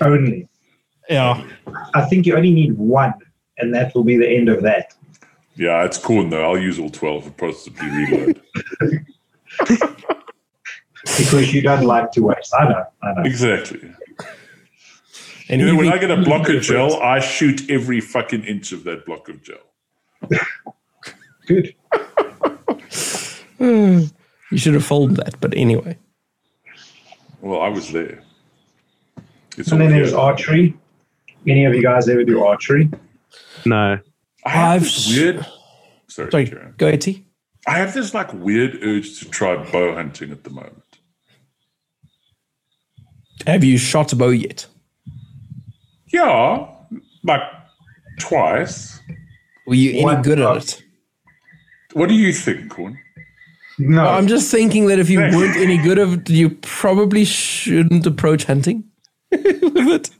Only. 0.00 0.48
Yeah. 1.08 1.46
I 1.94 2.04
think 2.06 2.26
you 2.26 2.36
only 2.36 2.52
need 2.52 2.76
one, 2.76 3.14
and 3.58 3.72
that 3.74 3.94
will 3.94 4.04
be 4.04 4.16
the 4.16 4.28
end 4.28 4.48
of 4.48 4.62
that. 4.62 4.94
Yeah, 5.56 5.84
it's 5.84 5.98
corn 5.98 6.30
though. 6.30 6.44
I'll 6.44 6.58
use 6.58 6.78
all 6.78 6.90
12 6.90 7.26
and 7.26 7.36
possibly 7.36 7.88
reload. 7.88 8.40
Because 11.18 11.54
you 11.54 11.62
don't 11.62 11.84
like 11.84 12.10
to 12.12 12.20
waste. 12.20 12.52
I 12.58 12.68
know. 12.68 12.84
I 13.02 13.12
know. 13.14 13.22
exactly. 13.22 13.80
And 15.48 15.60
You 15.60 15.68
know, 15.68 15.76
when 15.76 15.88
I 15.92 15.98
get 15.98 16.10
a 16.10 16.16
block 16.16 16.48
of 16.48 16.60
gel, 16.62 17.00
I 17.00 17.20
shoot 17.20 17.70
every 17.70 18.00
fucking 18.00 18.42
inch 18.44 18.72
of 18.72 18.82
that 18.84 19.06
block 19.06 19.28
of 19.28 19.40
gel. 19.40 19.58
Good. 21.46 21.74
you 24.50 24.58
should 24.58 24.74
have 24.74 24.84
folded 24.84 25.16
that, 25.18 25.40
but 25.40 25.56
anyway. 25.56 25.96
Well, 27.40 27.60
I 27.62 27.68
was 27.68 27.92
there. 27.92 28.24
It's 29.56 29.70
And 29.70 29.80
then 29.80 29.90
there's 29.90 30.10
here. 30.10 30.18
archery. 30.18 30.74
Any 31.46 31.64
of 31.66 31.74
you 31.74 31.82
guys 31.82 32.08
ever 32.08 32.24
do 32.24 32.44
archery? 32.44 32.90
No. 33.64 34.00
I 34.46 34.50
have 34.50 34.72
I've 34.74 34.82
this 34.82 35.16
weird. 35.16 35.46
Sorry, 36.08 36.30
Sorry, 36.30 36.46
Kieran. 36.46 36.74
go 36.78 36.86
ahead, 36.86 37.00
T. 37.00 37.26
I 37.66 37.78
have 37.78 37.92
this 37.94 38.14
like 38.14 38.32
weird 38.32 38.78
urge 38.82 39.18
to 39.18 39.28
try 39.28 39.56
bow 39.56 39.94
hunting 39.94 40.30
at 40.30 40.44
the 40.44 40.50
moment. 40.50 40.82
Have 43.46 43.64
you 43.64 43.76
shot 43.78 44.12
a 44.12 44.16
bow 44.16 44.28
yet? 44.30 44.66
Yeah, 46.12 46.68
like 47.24 47.42
twice. 48.20 49.00
Were 49.66 49.74
you 49.74 49.90
any 49.92 50.04
What? 50.04 50.22
good 50.22 50.38
at 50.40 50.56
it? 50.56 50.82
What 51.92 52.08
do 52.08 52.14
you 52.14 52.32
think, 52.32 52.70
Corn? 52.70 52.98
No. 53.78 54.06
I'm 54.06 54.26
just 54.26 54.50
thinking 54.50 54.86
that 54.86 54.98
if 54.98 55.10
you 55.10 55.18
weren't 55.18 55.56
any 55.56 55.76
good 55.78 55.98
at 55.98 56.08
it, 56.08 56.30
you 56.30 56.50
probably 56.50 57.24
shouldn't 57.24 58.06
approach 58.06 58.44
hunting 58.44 58.84
with 59.30 59.88
it. 59.88 60.10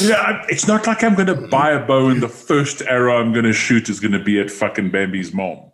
Yeah, 0.00 0.44
it's 0.48 0.66
not 0.66 0.86
like 0.86 1.04
I'm 1.04 1.14
going 1.14 1.28
to 1.28 1.34
buy 1.48 1.70
a 1.70 1.84
bow 1.86 2.08
and 2.08 2.20
the 2.22 2.28
first 2.28 2.82
arrow 2.82 3.16
I'm 3.20 3.32
going 3.32 3.44
to 3.44 3.52
shoot 3.52 3.88
is 3.88 4.00
going 4.00 4.12
to 4.12 4.22
be 4.22 4.40
at 4.40 4.50
fucking 4.50 4.90
Bambi's 4.90 5.32
mom. 5.32 5.70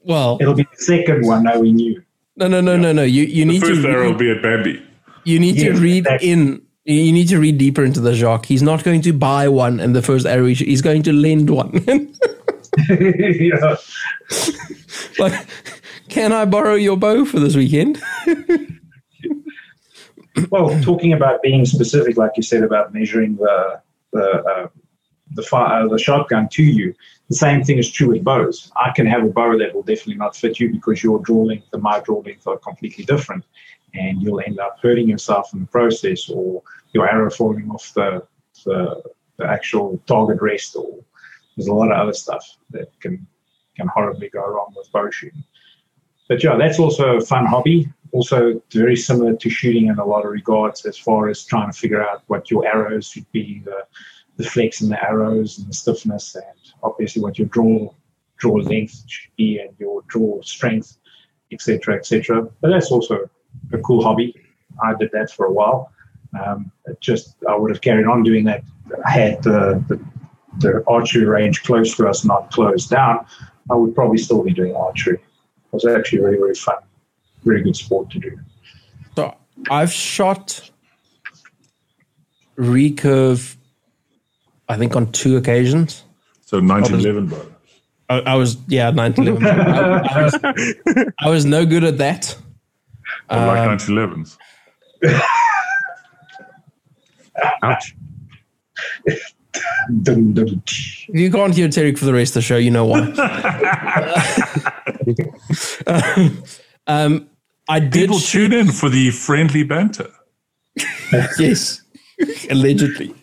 Well, 0.00 0.38
It'll 0.40 0.54
be 0.54 0.62
the 0.64 0.82
second 0.82 1.26
one 1.26 1.44
knowing 1.44 1.78
you. 1.78 2.02
no, 2.36 2.48
no, 2.48 2.60
no, 2.60 2.76
no, 2.76 2.92
no. 2.92 3.02
You 3.02 3.24
you 3.24 3.44
The 3.44 3.52
need 3.52 3.60
to 3.60 3.66
first 3.74 3.84
arrow 3.86 4.04
will 4.06 4.10
read, 4.12 4.18
be 4.18 4.30
at 4.30 4.42
Bambi. 4.42 4.82
you 5.24 5.38
need 5.38 5.56
to 5.58 5.72
read 5.74 6.06
exactly. 6.06 6.30
in. 6.30 6.62
You 6.84 7.12
need 7.12 7.28
to 7.28 7.38
read 7.38 7.58
deeper 7.58 7.84
into 7.84 8.00
the 8.00 8.12
Jacques. 8.14 8.46
He's 8.46 8.62
not 8.62 8.82
going 8.82 9.02
to 9.02 9.12
buy 9.12 9.46
one, 9.46 9.78
and 9.78 9.94
the 9.94 10.02
first 10.02 10.26
arrow 10.26 10.46
he 10.46 10.54
sh- 10.54 10.64
he's 10.64 10.82
going 10.82 11.02
to 11.04 11.12
lend 11.12 11.48
one. 11.50 11.84
yeah. 12.88 13.76
like, 15.18 15.46
can 16.08 16.32
I 16.32 16.44
borrow 16.46 16.74
your 16.74 16.96
bow 16.96 17.24
for 17.24 17.38
this 17.38 17.54
weekend? 17.54 18.02
Well, 20.50 20.80
talking 20.82 21.12
about 21.12 21.42
being 21.42 21.64
specific, 21.64 22.16
like 22.16 22.32
you 22.36 22.42
said 22.42 22.62
about 22.62 22.94
measuring 22.94 23.36
the 23.36 23.80
the 24.12 24.42
uh, 24.42 24.68
the 25.34 25.42
fire, 25.42 25.84
uh, 25.84 25.88
the 25.88 25.98
shotgun 25.98 26.48
to 26.52 26.62
you, 26.62 26.94
the 27.28 27.34
same 27.34 27.64
thing 27.64 27.78
is 27.78 27.90
true 27.90 28.08
with 28.08 28.24
bows. 28.24 28.70
I 28.76 28.90
can 28.90 29.06
have 29.06 29.24
a 29.24 29.28
bow 29.28 29.56
that 29.58 29.74
will 29.74 29.82
definitely 29.82 30.16
not 30.16 30.36
fit 30.36 30.60
you 30.60 30.70
because 30.70 31.02
your 31.02 31.18
draw 31.20 31.42
length 31.42 31.68
and 31.72 31.82
my 31.82 32.00
draw 32.00 32.20
length 32.20 32.46
are 32.46 32.58
completely 32.58 33.04
different, 33.04 33.44
and 33.94 34.20
you'll 34.22 34.40
end 34.40 34.58
up 34.58 34.76
hurting 34.82 35.08
yourself 35.08 35.52
in 35.54 35.60
the 35.60 35.66
process, 35.66 36.28
or 36.28 36.62
your 36.92 37.08
arrow 37.08 37.30
falling 37.30 37.70
off 37.70 37.92
the 37.94 38.22
the, 38.64 39.02
the 39.38 39.46
actual 39.46 40.00
target 40.06 40.40
rest, 40.40 40.76
or 40.76 40.98
there's 41.56 41.68
a 41.68 41.74
lot 41.74 41.90
of 41.90 41.98
other 41.98 42.12
stuff 42.12 42.56
that 42.70 42.88
can 43.00 43.26
can 43.76 43.88
horribly 43.88 44.28
go 44.28 44.46
wrong 44.46 44.72
with 44.76 44.90
bow 44.92 45.10
shooting. 45.10 45.44
But 46.28 46.42
yeah, 46.42 46.56
that's 46.56 46.78
also 46.78 47.16
a 47.16 47.20
fun 47.20 47.46
hobby. 47.46 47.88
Also, 48.12 48.62
very 48.70 48.96
similar 48.96 49.34
to 49.36 49.50
shooting 49.50 49.86
in 49.86 49.98
a 49.98 50.04
lot 50.04 50.24
of 50.24 50.30
regards, 50.30 50.84
as 50.84 50.98
far 50.98 51.28
as 51.28 51.44
trying 51.44 51.72
to 51.72 51.78
figure 51.78 52.06
out 52.06 52.22
what 52.26 52.50
your 52.50 52.66
arrows 52.66 53.08
should 53.08 53.30
be, 53.32 53.62
the, 53.64 53.86
the 54.36 54.44
flex 54.44 54.80
the 54.80 55.02
arrows 55.02 55.58
and 55.58 55.68
the 55.68 55.72
stiffness, 55.72 56.34
and 56.34 56.44
obviously 56.82 57.22
what 57.22 57.38
your 57.38 57.48
draw 57.48 57.92
draw 58.36 58.54
length 58.54 59.04
should 59.06 59.30
be, 59.36 59.58
and 59.58 59.70
your 59.78 60.02
draw 60.08 60.40
strength, 60.42 60.98
etc., 61.52 61.96
etc. 61.96 62.42
But 62.60 62.70
that's 62.70 62.90
also 62.90 63.30
a 63.72 63.78
cool 63.78 64.02
hobby. 64.02 64.34
I 64.82 64.94
did 64.94 65.10
that 65.12 65.30
for 65.30 65.46
a 65.46 65.52
while. 65.52 65.90
Um, 66.38 66.70
just 67.00 67.36
I 67.48 67.56
would 67.56 67.70
have 67.70 67.80
carried 67.80 68.06
on 68.06 68.22
doing 68.22 68.44
that. 68.44 68.64
Had 69.04 69.42
the, 69.42 69.82
the 69.88 70.00
the 70.58 70.84
archery 70.86 71.24
range 71.24 71.62
close 71.62 71.96
to 71.96 72.06
us, 72.08 72.24
not 72.24 72.50
closed 72.50 72.90
down. 72.90 73.24
I 73.70 73.74
would 73.74 73.94
probably 73.94 74.18
still 74.18 74.42
be 74.42 74.52
doing 74.52 74.74
archery. 74.74 75.18
It 75.72 75.76
was 75.76 75.86
actually 75.86 76.18
very, 76.18 76.36
very 76.36 76.54
fun. 76.54 76.76
Very 77.44 77.62
good 77.62 77.76
sport 77.76 78.10
to 78.10 78.18
do. 78.18 78.38
So 79.16 79.34
I've 79.70 79.92
shot 79.92 80.70
recurve, 82.58 83.56
I 84.68 84.76
think, 84.76 84.94
on 84.96 85.10
two 85.12 85.36
occasions. 85.38 86.04
So 86.44 86.58
1911 86.58 87.28
bow. 87.28 87.46
I, 88.10 88.32
I 88.32 88.34
was 88.34 88.58
yeah, 88.68 88.90
1911. 88.90 89.66
I, 89.66 90.00
I 90.00 90.22
was, 90.22 90.34
I 91.20 91.30
was 91.30 91.44
no 91.46 91.64
good 91.64 91.84
at 91.84 91.96
that. 91.98 92.36
I 93.30 93.46
like 93.46 93.58
um, 93.60 93.78
1911s. 93.78 94.36
Ouch. 97.62 97.96
Dum, 100.02 100.32
dum, 100.32 100.62
If 100.66 101.08
you 101.08 101.30
can't 101.30 101.54
hear 101.54 101.68
Terry 101.68 101.94
for 101.94 102.06
the 102.06 102.14
rest 102.14 102.30
of 102.30 102.34
the 102.36 102.42
show, 102.42 102.56
you 102.56 102.70
know 102.70 102.86
why. 102.86 103.00
um, 106.86 107.28
I 107.68 107.80
did 107.80 107.92
People 107.92 108.18
shoot. 108.18 108.48
tune 108.48 108.60
in 108.60 108.72
for 108.72 108.88
the 108.88 109.10
friendly 109.10 109.64
banter. 109.64 110.10
Yes, 111.38 111.82
allegedly. 112.48 113.14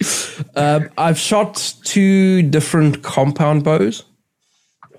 Um, 0.55 0.89
I've 0.95 1.17
shot 1.17 1.73
two 1.83 2.43
different 2.43 3.01
compound 3.01 3.63
bows. 3.63 4.03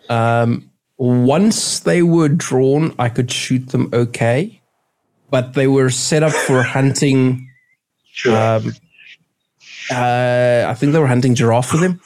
Um, 0.09 0.69
once 0.97 1.79
they 1.81 2.03
were 2.03 2.29
drawn, 2.29 2.93
I 2.99 3.09
could 3.09 3.31
shoot 3.31 3.69
them 3.69 3.89
okay, 3.93 4.61
but 5.31 5.55
they 5.55 5.69
were 5.69 5.91
set 5.91 6.25
up 6.25 6.33
for 6.33 6.65
hunting. 6.65 7.49
Sure. 8.11 8.37
Um, 8.37 8.73
uh, 9.91 10.67
I 10.69 10.75
think 10.75 10.93
they 10.93 10.99
were 10.99 11.07
hunting 11.07 11.35
giraffe 11.35 11.73
with 11.73 11.83
him. 11.83 12.01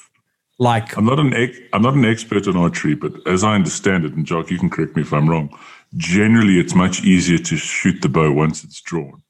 Like, 0.59 0.97
I'm 0.97 1.05
not 1.05 1.19
an 1.19 1.35
ex- 1.35 1.59
I'm 1.73 1.83
not 1.83 1.95
an 1.95 2.05
expert 2.05 2.47
on 2.47 2.57
archery, 2.57 2.95
but 2.95 3.13
as 3.27 3.43
I 3.43 3.55
understand 3.55 4.05
it, 4.05 4.15
and 4.15 4.25
Jock, 4.25 4.51
you 4.51 4.59
can 4.59 4.71
correct 4.71 4.95
me 4.95 5.03
if 5.03 5.13
I'm 5.13 5.29
wrong. 5.29 5.57
Generally, 5.97 6.61
it's 6.61 6.75
much 6.75 7.03
easier 7.03 7.39
to 7.39 7.57
shoot 7.57 8.01
the 8.03 8.09
bow 8.09 8.33
once 8.33 8.63
it's 8.63 8.81
drawn. 8.81 9.23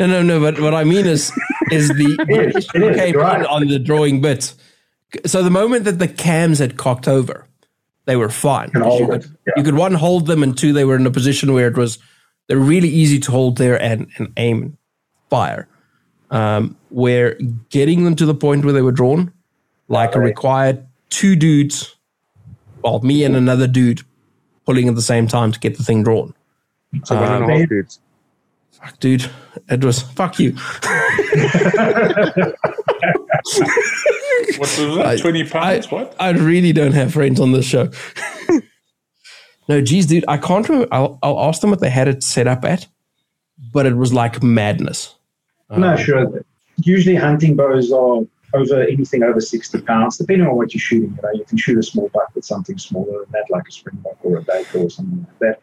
no, 0.00 0.06
no, 0.06 0.22
no. 0.22 0.40
But 0.40 0.60
what 0.60 0.74
I 0.74 0.84
mean 0.84 1.06
is, 1.06 1.32
is 1.70 1.88
the 1.88 2.16
It 2.28 2.56
is, 2.56 2.68
it 2.74 2.82
is, 2.82 2.96
came 2.96 3.16
right. 3.16 3.46
on 3.46 3.66
the 3.68 3.78
drawing 3.78 4.20
bit. 4.20 4.52
So 5.24 5.42
the 5.42 5.50
moment 5.50 5.84
that 5.84 5.98
the 5.98 6.08
cams 6.08 6.58
had 6.58 6.76
cocked 6.76 7.06
over, 7.08 7.46
they 8.06 8.16
were 8.16 8.28
fine. 8.28 8.70
Can 8.70 8.82
because 8.82 9.00
You 9.00 9.06
could, 9.06 9.24
yeah. 9.46 9.52
you 9.56 9.62
could 9.62 9.74
one 9.76 9.94
hold 9.94 10.26
them, 10.26 10.42
and 10.42 10.58
two 10.58 10.72
they 10.72 10.84
were 10.84 10.96
in 10.96 11.06
a 11.06 11.10
position 11.12 11.52
where 11.52 11.68
it 11.68 11.76
was 11.76 11.98
they're 12.48 12.58
really 12.58 12.88
easy 12.88 13.20
to 13.20 13.30
hold 13.30 13.58
there 13.58 13.80
and, 13.80 14.08
and 14.18 14.32
aim 14.36 14.62
and 14.62 14.76
fire. 15.28 15.68
Um, 16.30 16.76
where 16.90 17.34
getting 17.70 18.04
them 18.04 18.14
to 18.16 18.24
the 18.24 18.34
point 18.34 18.64
where 18.64 18.72
they 18.72 18.82
were 18.82 18.92
drawn, 18.92 19.32
like 19.88 20.14
Right. 20.14 20.22
required 20.24 20.86
two 21.08 21.34
dudes, 21.34 21.96
well, 22.84 23.00
me 23.00 23.24
and 23.24 23.34
another 23.34 23.66
dude, 23.66 24.02
pulling 24.64 24.88
at 24.88 24.94
the 24.94 25.02
same 25.02 25.26
time 25.26 25.50
to 25.50 25.58
get 25.58 25.76
the 25.76 25.82
thing 25.82 26.04
drawn. 26.04 26.32
So 27.04 27.16
one 27.16 27.32
and 27.42 27.50
a 27.50 27.58
half 27.58 27.68
dudes. 27.68 27.98
Fuck, 28.72 29.00
dude, 29.00 29.30
it 29.68 29.84
was 29.84 30.00
fuck 30.02 30.38
you. 30.38 30.52
What 34.56 34.60
was 34.60 34.76
that? 34.96 35.06
I- 35.06 35.16
20 35.16 35.44
pounds? 35.48 35.86
I, 35.86 35.94
what? 35.94 36.14
I 36.20 36.30
really 36.30 36.72
don't 36.72 36.92
have 36.92 37.12
friends 37.12 37.40
on 37.40 37.52
this 37.52 37.64
show. 37.64 37.90
no, 39.68 39.80
geez, 39.80 40.06
dude, 40.06 40.24
I 40.28 40.36
can't 40.38 40.68
remember. 40.68 40.88
I'll, 40.92 41.18
I'll 41.22 41.40
ask 41.40 41.60
them 41.60 41.70
what 41.70 41.80
they 41.80 41.90
had 41.90 42.08
it 42.08 42.22
set 42.22 42.46
up 42.46 42.64
at, 42.64 42.86
but 43.72 43.86
it 43.86 43.96
was 43.96 44.12
like 44.12 44.42
madness. 44.42 45.14
No, 45.76 45.96
sure. 45.96 46.44
Usually 46.82 47.16
hunting 47.16 47.56
bows 47.56 47.92
are 47.92 48.22
over 48.54 48.82
anything 48.82 49.22
over 49.22 49.40
60 49.40 49.80
pounds, 49.82 50.16
depending 50.16 50.46
on 50.46 50.56
what 50.56 50.74
you're 50.74 50.80
shooting. 50.80 51.10
You 51.16 51.22
know, 51.22 51.30
you 51.32 51.44
can 51.44 51.58
shoot 51.58 51.78
a 51.78 51.82
small 51.82 52.08
buck 52.12 52.34
with 52.34 52.44
something 52.44 52.78
smaller 52.78 53.20
than 53.20 53.32
that, 53.32 53.44
like 53.50 53.64
a 53.68 53.72
springbuck 53.72 54.16
or 54.22 54.38
a 54.38 54.42
baker 54.42 54.78
or 54.78 54.90
something 54.90 55.26
like 55.28 55.38
that. 55.38 55.60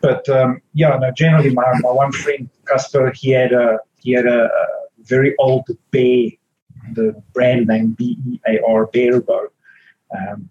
But 0.00 0.28
um, 0.28 0.62
yeah, 0.72 0.96
no, 0.98 1.10
generally 1.10 1.50
my, 1.50 1.64
my 1.80 1.90
one 1.90 2.12
friend, 2.12 2.48
Casper, 2.66 3.10
he 3.12 3.30
had 3.30 3.52
a 3.52 3.78
he 3.98 4.12
had 4.12 4.26
a, 4.26 4.44
a 4.44 4.66
very 5.00 5.34
old 5.38 5.66
bear 5.90 6.30
the 6.94 7.20
brand 7.32 7.66
name 7.66 7.92
B 7.98 8.18
E 8.26 8.40
A 8.46 8.60
R 8.66 8.86
Bear 8.86 9.20
Bow 9.20 9.48
um, 10.16 10.50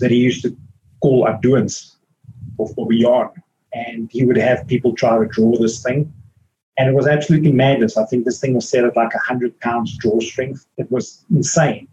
that 0.00 0.10
he 0.10 0.18
used 0.18 0.42
to 0.42 0.56
call 1.00 1.26
Abduans 1.26 1.96
for, 2.56 2.68
for 2.74 2.92
yarn. 2.92 3.30
And 3.72 4.10
he 4.10 4.24
would 4.24 4.36
have 4.36 4.66
people 4.66 4.94
try 4.94 5.18
to 5.18 5.26
draw 5.26 5.56
this 5.58 5.82
thing. 5.82 6.12
And 6.78 6.88
it 6.88 6.94
was 6.94 7.06
absolutely 7.06 7.52
madness. 7.52 7.96
I 7.96 8.04
think 8.04 8.24
this 8.24 8.40
thing 8.40 8.54
was 8.54 8.68
set 8.68 8.84
at 8.84 8.96
like 8.96 9.14
100 9.14 9.58
pounds 9.60 9.96
draw 9.96 10.20
strength. 10.20 10.66
It 10.76 10.90
was 10.90 11.24
insane. 11.30 11.88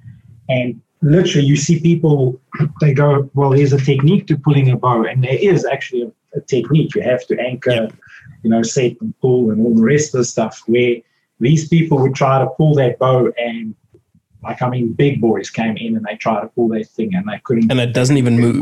And 0.49 0.81
literally, 1.01 1.47
you 1.47 1.55
see 1.55 1.79
people, 1.79 2.39
they 2.81 2.93
go, 2.93 3.29
Well, 3.33 3.51
there's 3.51 3.73
a 3.73 3.77
technique 3.77 4.27
to 4.27 4.37
pulling 4.37 4.69
a 4.71 4.77
bow. 4.77 5.03
And 5.05 5.23
there 5.23 5.37
is 5.39 5.65
actually 5.65 6.03
a, 6.03 6.11
a 6.37 6.41
technique. 6.41 6.95
You 6.95 7.01
have 7.01 7.25
to 7.27 7.39
anchor, 7.39 7.87
you 8.43 8.49
know, 8.49 8.61
set 8.61 8.99
and 8.99 9.17
pull 9.21 9.51
and 9.51 9.65
all 9.65 9.75
the 9.75 9.83
rest 9.83 10.13
of 10.13 10.19
the 10.19 10.25
stuff 10.25 10.61
where 10.65 10.97
these 11.39 11.67
people 11.67 11.99
would 11.99 12.15
try 12.15 12.39
to 12.39 12.47
pull 12.57 12.75
that 12.75 12.99
bow 12.99 13.31
and 13.37 13.75
like 14.43 14.61
I 14.61 14.69
mean, 14.69 14.93
big 14.93 15.21
boys 15.21 15.49
came 15.49 15.77
in 15.77 15.95
and 15.95 16.05
they 16.05 16.15
tried 16.15 16.41
to 16.41 16.47
pull 16.49 16.67
their 16.67 16.83
thing 16.83 17.15
and 17.15 17.27
they 17.27 17.39
couldn't. 17.43 17.71
And 17.71 17.79
it 17.79 17.93
doesn't 17.93 18.17
even 18.17 18.39
move. 18.39 18.61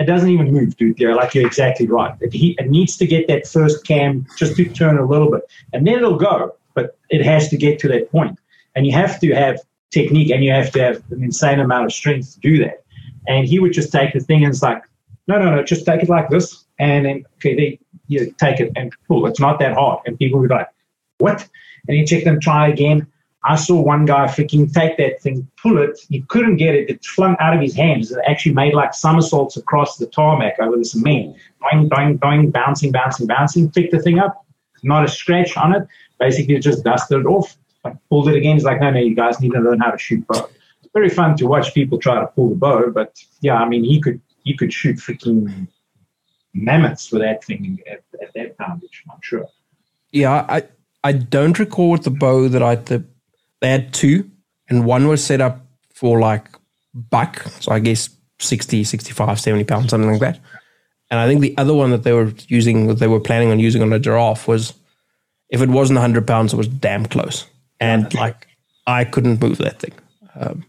It 0.00 0.06
doesn't 0.06 0.30
even 0.30 0.50
move, 0.50 0.76
dude. 0.78 0.98
You're 0.98 1.14
like 1.14 1.34
you're 1.34 1.46
exactly 1.46 1.86
right. 1.86 2.16
It, 2.20 2.32
he, 2.32 2.56
it 2.58 2.70
needs 2.70 2.96
to 2.96 3.06
get 3.06 3.28
that 3.28 3.46
first 3.46 3.86
cam 3.86 4.26
just 4.38 4.56
to 4.56 4.64
turn 4.64 4.96
a 4.96 5.04
little 5.04 5.30
bit, 5.30 5.42
and 5.74 5.86
then 5.86 5.96
it'll 5.96 6.16
go. 6.16 6.56
But 6.74 6.96
it 7.10 7.22
has 7.22 7.50
to 7.50 7.58
get 7.58 7.78
to 7.80 7.88
that 7.88 8.10
point, 8.10 8.38
and 8.74 8.86
you 8.86 8.92
have 8.92 9.20
to 9.20 9.34
have 9.34 9.60
technique 9.90 10.30
and 10.30 10.42
you 10.42 10.52
have 10.52 10.70
to 10.72 10.82
have 10.82 11.02
an 11.10 11.22
insane 11.22 11.60
amount 11.60 11.84
of 11.84 11.92
strength 11.92 12.32
to 12.32 12.40
do 12.40 12.64
that. 12.64 12.82
And 13.26 13.46
he 13.46 13.58
would 13.58 13.74
just 13.74 13.92
take 13.92 14.14
the 14.14 14.20
thing 14.20 14.44
and 14.44 14.54
it's 14.54 14.62
like, 14.62 14.82
no, 15.26 15.38
no, 15.38 15.54
no, 15.54 15.62
just 15.62 15.84
take 15.84 16.02
it 16.02 16.08
like 16.08 16.30
this, 16.30 16.64
and 16.78 17.04
then 17.04 17.24
okay, 17.36 17.78
you 18.08 18.34
take 18.38 18.58
it 18.58 18.72
and 18.76 18.92
pull. 19.06 19.26
It's 19.26 19.38
not 19.38 19.58
that 19.58 19.74
hard, 19.74 20.00
and 20.06 20.18
people 20.18 20.40
would 20.40 20.48
be 20.48 20.54
like, 20.54 20.68
what? 21.18 21.46
And 21.86 21.96
you 21.98 22.06
check 22.06 22.24
them, 22.24 22.40
try 22.40 22.68
again 22.68 23.06
I 23.44 23.56
saw 23.56 23.80
one 23.80 24.04
guy 24.04 24.26
freaking 24.26 24.72
take 24.72 24.98
that 24.98 25.22
thing, 25.22 25.48
pull 25.62 25.78
it. 25.78 25.98
He 26.08 26.22
couldn't 26.22 26.56
get 26.56 26.74
it. 26.74 26.90
It 26.90 27.04
flung 27.04 27.36
out 27.40 27.54
of 27.54 27.62
his 27.62 27.74
hands. 27.74 28.12
It 28.12 28.18
actually 28.26 28.54
made 28.54 28.74
like 28.74 28.92
somersaults 28.92 29.56
across 29.56 29.96
the 29.96 30.06
tarmac 30.06 30.58
over 30.60 30.76
the 30.76 30.84
cement. 30.84 31.36
Doing, 31.72 31.88
doing, 31.88 32.16
doing, 32.18 32.50
bouncing, 32.50 32.92
bouncing, 32.92 33.26
bouncing. 33.26 33.70
Picked 33.70 33.92
the 33.92 34.02
thing 34.02 34.18
up. 34.18 34.44
Not 34.82 35.04
a 35.04 35.08
scratch 35.08 35.56
on 35.56 35.74
it. 35.74 35.86
Basically, 36.18 36.58
just 36.58 36.84
dusted 36.84 37.20
it 37.20 37.26
off. 37.26 37.56
Pulled 38.10 38.28
it 38.28 38.36
again. 38.36 38.56
He's 38.56 38.64
like, 38.64 38.80
no, 38.80 38.90
no, 38.90 39.00
you 39.00 39.14
guys 39.14 39.40
need 39.40 39.52
to 39.52 39.60
learn 39.60 39.80
how 39.80 39.90
to 39.90 39.98
shoot 39.98 40.26
bow. 40.26 40.50
It's 40.82 40.92
very 40.92 41.08
fun 41.08 41.34
to 41.38 41.46
watch 41.46 41.72
people 41.72 41.98
try 41.98 42.20
to 42.20 42.26
pull 42.26 42.50
the 42.50 42.56
bow. 42.56 42.90
But 42.90 43.24
yeah, 43.40 43.54
I 43.54 43.66
mean, 43.66 43.84
he 43.84 44.02
could 44.02 44.20
he 44.44 44.54
could 44.54 44.72
shoot 44.72 44.96
freaking 44.96 45.66
mammoths 46.52 47.10
with 47.10 47.22
that 47.22 47.42
thing 47.44 47.80
at, 47.90 48.02
at 48.20 48.34
that 48.34 48.58
poundage. 48.58 49.02
I'm 49.10 49.18
sure. 49.22 49.48
Yeah, 50.12 50.44
I 50.46 50.64
I 51.02 51.12
don't 51.12 51.58
recall 51.58 51.96
the 51.96 52.10
bow 52.10 52.48
that 52.48 52.62
I 52.62 52.74
the 52.74 53.04
they 53.60 53.70
had 53.70 53.92
two, 53.92 54.30
and 54.68 54.84
one 54.84 55.08
was 55.08 55.24
set 55.24 55.40
up 55.40 55.60
for 55.94 56.20
like 56.20 56.48
buck, 56.94 57.42
so 57.60 57.72
I 57.72 57.78
guess 57.78 58.10
60, 58.38 58.84
65, 58.84 59.40
70 59.40 59.64
pounds, 59.64 59.90
something 59.90 60.10
like 60.10 60.20
that. 60.20 60.40
And 61.10 61.18
I 61.18 61.26
think 61.26 61.40
the 61.40 61.54
other 61.58 61.74
one 61.74 61.90
that 61.90 62.04
they 62.04 62.12
were 62.12 62.32
using, 62.48 62.86
that 62.86 62.98
they 62.98 63.08
were 63.08 63.20
planning 63.20 63.50
on 63.50 63.58
using 63.58 63.82
on 63.82 63.92
a 63.92 63.98
giraffe 63.98 64.46
was, 64.46 64.74
if 65.50 65.60
it 65.60 65.68
wasn't 65.68 65.98
100 65.98 66.26
pounds, 66.26 66.52
it 66.52 66.56
was 66.56 66.68
damn 66.68 67.06
close. 67.06 67.46
And 67.80 68.12
like, 68.14 68.46
I 68.86 69.04
couldn't 69.04 69.40
move 69.40 69.58
that 69.58 69.80
thing. 69.80 69.92
Um, 70.36 70.64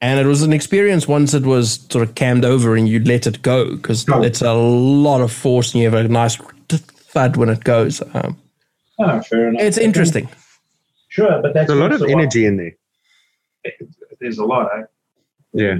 and 0.00 0.18
it 0.18 0.26
was 0.26 0.42
an 0.42 0.52
experience 0.52 1.06
once 1.06 1.34
it 1.34 1.44
was 1.44 1.86
sort 1.90 2.08
of 2.08 2.14
cammed 2.14 2.44
over 2.44 2.74
and 2.74 2.88
you 2.88 2.98
let 3.04 3.26
it 3.26 3.42
go 3.42 3.76
because 3.76 4.08
oh. 4.08 4.22
it's 4.22 4.42
a 4.42 4.52
lot 4.52 5.20
of 5.20 5.32
force 5.32 5.74
and 5.74 5.82
you 5.82 5.90
have 5.90 6.04
a 6.04 6.08
nice 6.08 6.36
thud 6.68 7.36
when 7.36 7.48
it 7.48 7.62
goes. 7.62 8.02
Um, 8.14 8.36
oh, 8.98 9.20
fair 9.20 9.48
enough. 9.48 9.62
It's 9.62 9.78
interesting. 9.78 10.28
Sure, 11.12 11.42
but 11.42 11.52
that's 11.52 11.66
There's 11.66 11.78
a 11.78 11.82
lot 11.82 11.92
of 11.92 12.00
energy 12.04 12.46
in 12.46 12.56
there. 12.56 12.72
There's 14.18 14.38
a 14.38 14.46
lot, 14.46 14.70
eh? 14.78 14.84
Yeah. 15.52 15.74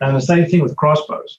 And 0.00 0.16
the 0.16 0.20
same 0.20 0.46
thing 0.48 0.62
with 0.62 0.74
crossbows. 0.74 1.36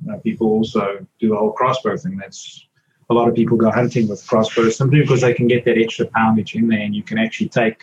You 0.00 0.12
know, 0.12 0.18
people 0.20 0.46
also 0.46 1.04
do 1.18 1.30
the 1.30 1.36
whole 1.36 1.50
crossbow 1.50 1.96
thing. 1.96 2.16
That's 2.16 2.64
a 3.10 3.14
lot 3.14 3.28
of 3.28 3.34
people 3.34 3.56
go 3.56 3.72
hunting 3.72 4.06
with 4.06 4.24
crossbows 4.24 4.76
simply 4.76 5.00
because 5.00 5.20
they 5.20 5.34
can 5.34 5.48
get 5.48 5.64
that 5.64 5.78
extra 5.78 6.06
poundage 6.06 6.54
in 6.54 6.68
there, 6.68 6.78
and 6.78 6.94
you 6.94 7.02
can 7.02 7.18
actually 7.18 7.48
take 7.48 7.82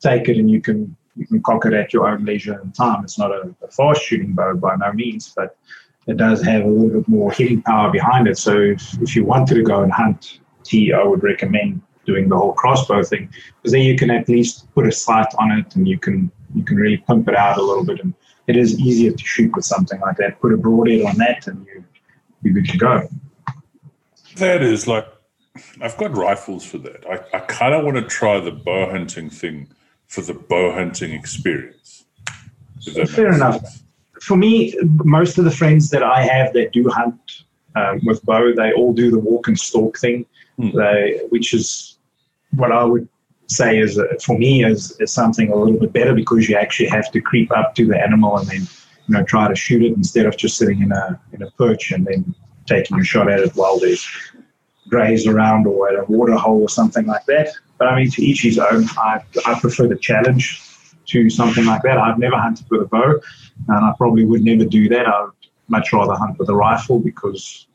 take 0.00 0.28
it 0.28 0.38
and 0.38 0.50
you 0.50 0.60
can 0.60 0.96
you 1.14 1.24
can 1.28 1.40
cock 1.44 1.64
it 1.64 1.72
at 1.72 1.92
your 1.92 2.08
own 2.08 2.24
leisure 2.24 2.58
and 2.58 2.74
time. 2.74 3.04
It's 3.04 3.16
not 3.16 3.30
a, 3.30 3.54
a 3.62 3.68
fast 3.68 4.02
shooting 4.02 4.32
bow 4.32 4.54
by 4.56 4.74
no 4.74 4.92
means, 4.92 5.32
but 5.36 5.56
it 6.08 6.16
does 6.16 6.42
have 6.42 6.64
a 6.64 6.68
little 6.68 7.00
bit 7.00 7.06
more 7.06 7.30
hitting 7.30 7.62
power 7.62 7.92
behind 7.92 8.26
it. 8.26 8.38
So 8.38 8.58
if, 8.58 9.00
if 9.00 9.14
you 9.14 9.24
wanted 9.24 9.54
to 9.54 9.62
go 9.62 9.84
and 9.84 9.92
hunt 9.92 10.40
T, 10.64 10.92
I 10.92 11.04
would 11.04 11.22
recommend 11.22 11.80
doing 12.04 12.28
the 12.28 12.36
whole 12.36 12.52
crossbow 12.52 13.02
thing 13.02 13.28
because 13.56 13.72
then 13.72 13.82
you 13.82 13.96
can 13.96 14.10
at 14.10 14.28
least 14.28 14.72
put 14.74 14.86
a 14.86 14.92
sight 14.92 15.26
on 15.38 15.52
it 15.52 15.74
and 15.76 15.88
you 15.88 15.98
can 15.98 16.30
you 16.54 16.64
can 16.64 16.76
really 16.76 16.98
pump 16.98 17.28
it 17.28 17.36
out 17.36 17.58
a 17.58 17.62
little 17.62 17.84
bit. 17.84 18.00
And 18.00 18.14
it 18.46 18.56
is 18.56 18.78
easier 18.78 19.12
to 19.12 19.24
shoot 19.24 19.54
with 19.56 19.64
something 19.64 20.00
like 20.00 20.16
that. 20.18 20.40
Put 20.40 20.52
a 20.52 20.56
broadhead 20.56 21.06
on 21.06 21.16
that 21.18 21.46
and 21.46 21.66
you 21.66 21.84
you're 22.42 22.54
good 22.54 22.66
to 22.66 22.78
go. 22.78 23.08
That 24.36 24.62
is 24.62 24.86
like 24.86 25.08
i've 25.80 25.96
got 25.96 26.16
rifles 26.16 26.64
for 26.64 26.78
that. 26.78 27.04
I, 27.06 27.36
I 27.36 27.40
kind 27.40 27.74
of 27.74 27.84
want 27.84 27.96
to 27.96 28.02
try 28.02 28.40
the 28.40 28.50
bow 28.50 28.90
hunting 28.90 29.30
thing 29.30 29.68
for 30.08 30.20
the 30.20 30.34
bow 30.34 30.72
hunting 30.72 31.12
experience 31.12 32.04
fair 33.06 33.32
enough. 33.32 33.60
sense. 33.60 33.84
for 34.20 34.36
me 34.36 34.74
most 35.04 35.38
of 35.38 35.44
the 35.44 35.50
friends 35.50 35.90
that 35.90 36.02
i 36.02 36.22
have 36.22 36.52
that 36.52 36.72
do 36.72 36.88
hunt 36.88 37.44
um, 37.76 38.00
with 38.04 38.24
bow 38.24 38.52
they 38.54 38.72
all 38.72 38.92
do 38.92 39.10
the 39.10 39.18
walk 39.18 39.48
and 39.48 39.58
stalk 39.58 39.98
thing 39.98 40.26
hmm. 40.58 40.76
they, 40.76 41.20
which 41.30 41.54
is 41.54 41.93
what 42.56 42.72
I 42.72 42.84
would 42.84 43.08
say 43.48 43.78
is 43.78 43.98
uh, 43.98 44.04
for 44.24 44.38
me 44.38 44.64
is, 44.64 44.96
is 45.00 45.12
something 45.12 45.50
a 45.50 45.56
little 45.56 45.78
bit 45.78 45.92
better 45.92 46.14
because 46.14 46.48
you 46.48 46.56
actually 46.56 46.88
have 46.88 47.10
to 47.12 47.20
creep 47.20 47.50
up 47.56 47.74
to 47.76 47.86
the 47.86 48.00
animal 48.00 48.38
and 48.38 48.48
then 48.48 48.62
you 49.06 49.14
know 49.14 49.22
try 49.24 49.48
to 49.48 49.54
shoot 49.54 49.82
it 49.82 49.92
instead 49.92 50.26
of 50.26 50.36
just 50.36 50.56
sitting 50.56 50.82
in 50.82 50.92
a 50.92 51.20
in 51.32 51.42
a 51.42 51.50
perch 51.52 51.92
and 51.92 52.06
then 52.06 52.34
taking 52.66 52.98
a 52.98 53.04
shot 53.04 53.30
at 53.30 53.40
it 53.40 53.52
while 53.54 53.78
there's 53.78 54.06
grays 54.88 55.26
around 55.26 55.66
or 55.66 55.88
at 55.88 55.98
a 55.98 56.04
water 56.04 56.34
hole 56.34 56.62
or 56.62 56.68
something 56.68 57.06
like 57.06 57.24
that. 57.26 57.48
But 57.78 57.88
I 57.88 57.96
mean, 57.96 58.10
to 58.12 58.22
each 58.22 58.42
his 58.42 58.58
own. 58.58 58.84
I 58.96 59.20
I 59.46 59.58
prefer 59.60 59.88
the 59.88 59.96
challenge 59.96 60.62
to 61.06 61.28
something 61.28 61.66
like 61.66 61.82
that. 61.82 61.98
I've 61.98 62.18
never 62.18 62.38
hunted 62.38 62.66
with 62.70 62.82
a 62.82 62.86
bow, 62.86 63.20
and 63.68 63.84
I 63.84 63.92
probably 63.98 64.24
would 64.24 64.42
never 64.42 64.64
do 64.64 64.88
that. 64.88 65.06
I 65.06 65.24
would 65.24 65.32
much 65.68 65.92
rather 65.92 66.14
hunt 66.14 66.38
with 66.38 66.48
a 66.48 66.54
rifle 66.54 66.98
because 66.98 67.66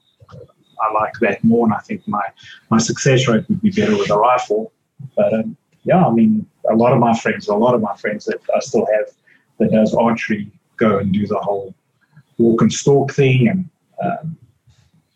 I 0.82 0.94
like 0.94 1.14
that 1.22 1.44
more, 1.44 1.66
and 1.66 1.74
I 1.74 1.80
think 1.80 2.08
my 2.08 2.24
my 2.70 2.78
success 2.78 3.28
rate 3.28 3.48
would 3.50 3.62
be 3.62 3.72
better 3.72 3.98
with 3.98 4.10
a 4.10 4.18
rifle. 4.18 4.72
But 5.16 5.34
um, 5.34 5.58
yeah, 5.84 6.06
I 6.06 6.12
mean, 6.12 6.46
a 6.70 6.76
lot 6.76 6.94
of 6.94 7.00
my 7.00 7.18
friends, 7.18 7.48
a 7.48 7.56
lot 7.56 7.76
of 7.76 7.82
my 7.82 7.96
friends 7.96 8.26
that 8.26 8.40
I 8.56 8.60
still 8.60 8.88
have 8.94 9.10
that 9.60 9.72
does 9.72 9.94
archery 9.94 10.52
go 10.78 10.98
and 10.98 11.14
do 11.14 11.28
the 11.28 11.38
whole 11.40 11.74
walk 12.38 12.62
and 12.62 12.72
stalk 12.72 13.14
thing, 13.14 13.48
and 13.48 13.70
um, 14.04 14.38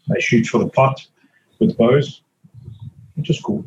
they 0.07 0.19
shoot 0.19 0.45
for 0.45 0.59
the 0.59 0.69
pot 0.69 1.05
with 1.59 1.77
bows, 1.77 2.21
which 3.15 3.29
is 3.29 3.39
cool. 3.41 3.65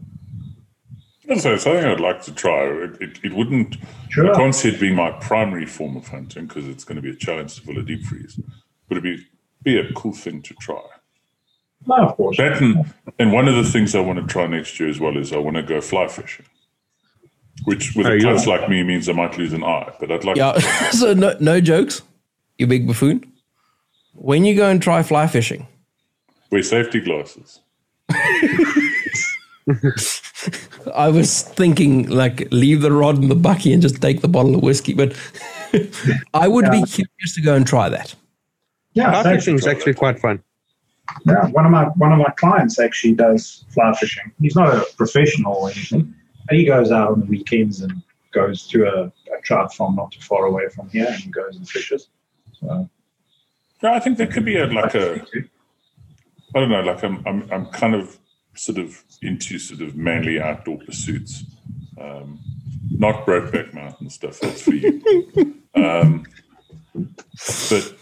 So 1.39 1.55
it's 1.55 1.65
something 1.65 1.85
I'd 1.85 1.99
like 1.99 2.23
to 2.23 2.33
try. 2.33 2.67
It, 2.67 3.03
it, 3.03 3.19
it 3.25 3.33
wouldn't. 3.33 3.79
Sure. 4.11 4.33
I 4.33 4.37
can't 4.37 4.55
see 4.55 4.69
it 4.69 4.79
being 4.79 4.95
my 4.95 5.11
primary 5.11 5.67
form 5.67 5.97
of 5.97 6.07
hunting 6.07 6.47
because 6.47 6.69
it's 6.69 6.85
going 6.85 6.97
to 6.97 7.03
be 7.03 7.11
a 7.11 7.17
challenge 7.17 7.57
to 7.57 7.63
fill 7.63 7.79
a 7.79 7.83
deep 7.83 8.05
freeze. 8.05 8.39
But 8.89 8.99
it'd 8.99 9.03
be 9.03 9.27
be 9.65 9.77
a 9.77 9.93
cool 9.95 10.13
thing 10.13 10.41
to 10.43 10.55
try. 10.55 10.85
No, 11.87 11.97
of 11.97 12.17
course. 12.17 12.37
That 12.37 12.61
and, 12.61 12.93
and 13.19 13.33
one 13.33 13.49
of 13.49 13.55
the 13.55 13.65
things 13.65 13.95
I 13.95 14.01
want 14.01 14.19
to 14.19 14.27
try 14.27 14.47
next 14.47 14.79
year 14.81 14.89
as 14.89 14.99
well 15.01 15.17
is 15.17 15.33
I 15.33 15.39
want 15.39 15.57
to 15.57 15.63
go 15.63 15.81
fly 15.81 16.09
fishing. 16.09 16.47
Which 17.65 17.95
with 17.97 18.07
oh, 18.07 18.13
a 18.13 18.21
klutz 18.21 18.47
like 18.47 18.69
me 18.69 18.83
means 18.83 19.09
I 19.09 19.13
might 19.13 19.39
lose 19.39 19.53
an 19.53 19.65
eye, 19.65 19.93
but 19.99 20.11
I'd 20.13 20.25
like. 20.25 20.37
Yeah. 20.37 20.59
so 20.91 21.15
no, 21.15 21.37
no 21.41 21.61
jokes, 21.61 22.03
you 22.59 22.67
big 22.67 22.87
buffoon. 22.87 23.33
When 24.15 24.45
you 24.45 24.55
go 24.55 24.69
and 24.69 24.83
try 24.83 25.03
fly 25.03 25.27
fishing, 25.27 25.67
wear 26.51 26.63
safety 26.63 27.01
glasses. 27.01 27.61
I 30.95 31.09
was 31.09 31.43
thinking 31.43 32.09
like 32.09 32.47
leave 32.53 32.83
the 32.83 32.93
rod 32.93 33.19
in 33.19 33.29
the 33.29 33.35
bucky 33.35 33.73
and 33.73 33.83
just 33.83 34.01
take 34.01 34.21
the 34.21 34.29
bottle 34.29 34.55
of 34.55 34.63
whiskey, 34.63 34.95
but 34.95 35.17
I 36.35 36.47
would 36.47 36.67
yeah. 36.67 36.71
be 36.71 36.83
curious 36.85 37.35
to 37.35 37.43
go 37.43 37.55
and 37.55 37.67
try 37.67 37.89
that. 37.89 38.15
Yeah, 38.93 39.23
fly 39.23 39.35
fishing 39.35 39.57
is 39.57 39.67
actually 39.67 39.95
quite 39.95 40.21
fun. 40.21 40.43
Yeah, 41.25 41.47
one 41.49 41.65
of 41.67 41.73
my 41.73 41.85
one 41.85 42.13
of 42.13 42.19
my 42.19 42.33
clients 42.37 42.79
actually 42.79 43.15
does 43.15 43.65
fly 43.69 43.93
fishing. 43.95 44.33
He's 44.41 44.57
not 44.57 44.75
a 44.75 44.87
professional 44.97 45.55
or 45.55 45.71
anything, 45.71 46.15
he 46.51 46.65
goes 46.65 46.91
out 46.91 47.13
on 47.13 47.21
the 47.21 47.27
weekends 47.27 47.81
and 47.81 48.03
goes 48.33 48.67
to 48.69 48.87
a, 48.87 49.05
a 49.07 49.41
trout 49.43 49.75
farm 49.75 49.97
not 49.97 50.13
too 50.13 50.21
far 50.21 50.47
away 50.47 50.69
from 50.69 50.89
here 50.91 51.09
and 51.23 51.33
goes 51.33 51.57
and 51.57 51.69
fishes. 51.69 52.09
So, 52.61 52.89
yeah, 53.83 53.95
I 53.95 54.01
think 54.01 54.19
there 54.19 54.27
could 54.27 54.45
be 54.45 54.57
a 54.57 54.67
like 54.67 54.95
a 54.95 55.23
I 56.55 56.61
don't 56.61 56.71
know, 56.71 56.81
like 56.81 57.03
I'm 57.03 57.23
I'm 57.27 57.51
I'm 57.53 57.67
kind 57.67 57.95
of 57.95 58.19
sort 58.55 58.79
of 58.79 59.03
into 59.23 59.59
sort 59.59 59.81
of 59.81 59.97
manly 59.97 60.41
outdoor 60.41 60.79
pursuits. 60.79 61.45
Um, 62.01 62.41
not 62.91 63.27
Brokeback 63.27 63.75
Mountain 63.75 64.11
stuff. 64.11 64.41
That's 64.41 64.63
for 64.63 64.75
you. 64.75 65.03
um, 65.75 66.25
but 66.95 67.95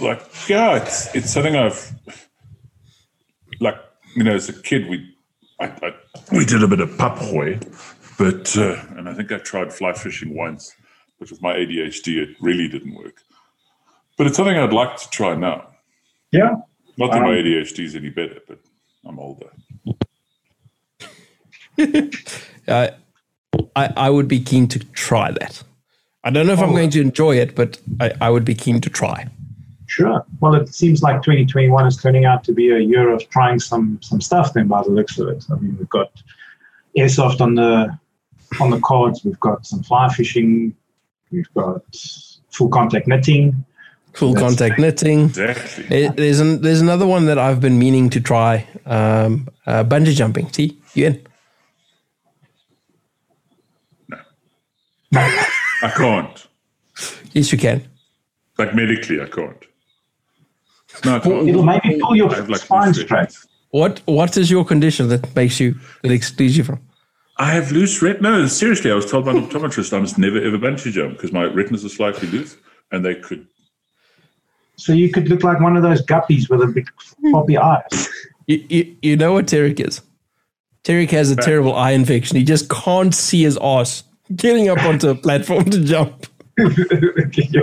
like, 0.00 0.48
yeah, 0.48 0.76
it's 0.76 1.14
it's 1.14 1.30
something 1.30 1.54
I've 1.54 1.94
like 3.60 3.76
you 4.16 4.24
know, 4.24 4.34
as 4.34 4.48
a 4.48 4.52
kid, 4.62 4.88
we 4.88 5.14
I, 5.60 5.66
I, 5.66 5.94
we 6.32 6.44
did 6.44 6.62
a 6.62 6.68
bit 6.68 6.80
of 6.80 6.90
papgooi, 6.90 7.60
But 8.18 8.56
uh, 8.56 8.82
and 8.98 9.08
I 9.08 9.14
think 9.14 9.32
I 9.32 9.38
tried 9.38 9.72
fly 9.72 9.92
fishing 9.92 10.34
once, 10.34 10.74
but 11.18 11.30
with 11.30 11.40
my 11.42 11.54
ADHD, 11.54 12.16
it 12.22 12.36
really 12.40 12.68
didn't 12.68 12.94
work. 12.94 13.22
But 14.18 14.26
it's 14.26 14.36
something 14.36 14.56
I'd 14.56 14.72
like 14.72 14.96
to 14.98 15.08
try 15.10 15.34
now. 15.34 15.68
Yeah. 16.30 16.56
Not 16.98 17.12
that 17.12 17.22
Um, 17.22 17.28
my 17.28 17.34
ADHD 17.36 17.84
is 17.84 17.94
any 17.96 18.10
better, 18.10 18.38
but 18.46 18.58
I'm 19.06 19.18
older. 19.18 19.50
I, 22.68 22.90
I 23.76 23.92
I 23.96 24.10
would 24.10 24.28
be 24.28 24.40
keen 24.40 24.68
to 24.68 24.78
try 24.92 25.30
that. 25.32 25.62
I 26.24 26.30
don't 26.30 26.46
know 26.46 26.52
if 26.52 26.60
I'm 26.60 26.70
Oh. 26.70 26.72
going 26.76 26.90
to 26.90 27.00
enjoy 27.00 27.36
it, 27.36 27.54
but 27.56 27.80
I, 28.00 28.12
I 28.20 28.30
would 28.30 28.44
be 28.44 28.54
keen 28.54 28.80
to 28.82 28.90
try. 28.90 29.26
Sure. 29.92 30.24
Well, 30.40 30.54
it 30.54 30.74
seems 30.74 31.02
like 31.02 31.16
2021 31.20 31.86
is 31.86 31.98
turning 31.98 32.24
out 32.24 32.44
to 32.44 32.52
be 32.54 32.70
a 32.70 32.78
year 32.78 33.10
of 33.12 33.28
trying 33.28 33.60
some 33.60 33.98
some 34.00 34.22
stuff. 34.22 34.54
Then, 34.54 34.66
by 34.66 34.82
the 34.82 34.88
looks 34.88 35.18
of 35.18 35.28
it, 35.28 35.44
I 35.52 35.56
mean, 35.56 35.76
we've 35.78 35.90
got 35.90 36.10
airsoft 36.96 37.42
on 37.42 37.56
the 37.56 37.98
on 38.58 38.70
the 38.70 38.80
cards. 38.80 39.22
We've 39.22 39.38
got 39.40 39.66
some 39.66 39.82
fly 39.82 40.08
fishing. 40.08 40.74
We've 41.30 41.52
got 41.52 41.82
full 42.50 42.70
contact 42.70 43.06
knitting. 43.06 43.66
Full 44.14 44.32
That's- 44.32 44.56
contact 44.56 44.80
knitting. 44.80 45.24
Exactly. 45.26 45.84
There- 45.84 46.12
There's 46.12 46.40
an, 46.40 46.62
there's 46.62 46.80
another 46.80 47.06
one 47.06 47.26
that 47.26 47.36
I've 47.38 47.60
been 47.60 47.78
meaning 47.78 48.08
to 48.10 48.20
try. 48.20 48.66
Um, 48.86 49.46
uh, 49.66 49.84
bungee 49.84 50.14
jumping. 50.14 50.50
See, 50.54 50.78
you 50.94 51.06
in? 51.08 51.26
No. 55.10 55.20
I 55.82 55.90
can't. 55.94 56.46
Yes, 57.32 57.52
you 57.52 57.58
can. 57.58 57.86
Like 58.56 58.74
medically, 58.74 59.20
I 59.20 59.26
can't. 59.26 59.66
No, 61.04 61.16
I 61.16 61.20
can't. 61.20 61.48
It'll 61.48 61.62
maybe 61.62 61.98
pull 62.00 62.16
your 62.16 62.34
I 62.34 62.40
like 62.40 62.60
spine 62.60 62.94
straight. 62.94 63.36
What 63.70 64.02
what 64.04 64.36
is 64.36 64.50
your 64.50 64.64
condition 64.64 65.08
that 65.08 65.34
makes 65.34 65.58
you 65.58 65.74
that 66.02 66.12
excludes 66.12 66.56
you 66.56 66.64
from? 66.64 66.80
I 67.38 67.52
have 67.52 67.72
loose 67.72 68.02
ret. 68.02 68.20
No, 68.20 68.46
seriously, 68.46 68.90
I 68.90 68.94
was 68.94 69.10
told 69.10 69.24
by 69.24 69.32
an 69.32 69.48
optometrist 69.48 69.96
I 69.96 70.00
must 70.00 70.18
never 70.18 70.40
ever 70.40 70.58
bungee 70.58 70.92
jump 70.92 71.14
because 71.14 71.32
my 71.32 71.44
retinas 71.44 71.84
are 71.84 71.88
slightly 71.88 72.28
loose, 72.28 72.56
and 72.90 73.04
they 73.04 73.14
could. 73.14 73.46
So 74.76 74.92
you 74.92 75.10
could 75.10 75.28
look 75.28 75.42
like 75.42 75.60
one 75.60 75.76
of 75.76 75.82
those 75.82 76.04
guppies 76.04 76.48
with 76.50 76.62
a 76.62 76.66
big 76.66 76.88
floppy 77.30 77.56
eyes. 77.56 78.08
You, 78.46 78.64
you, 78.68 78.96
you 79.02 79.16
know 79.16 79.32
what 79.34 79.46
Tarek 79.46 79.78
is? 79.80 80.00
Tarek 80.84 81.10
has 81.10 81.30
a 81.30 81.36
terrible 81.36 81.74
eye 81.76 81.92
infection. 81.92 82.36
He 82.36 82.42
just 82.44 82.68
can't 82.68 83.14
see 83.14 83.42
his 83.42 83.56
ass 83.62 84.02
getting 84.34 84.68
up 84.68 84.82
onto 84.82 85.08
a 85.08 85.14
platform 85.14 85.64
to 85.70 85.84
jump. 85.84 86.26
Yeah. 87.34 87.62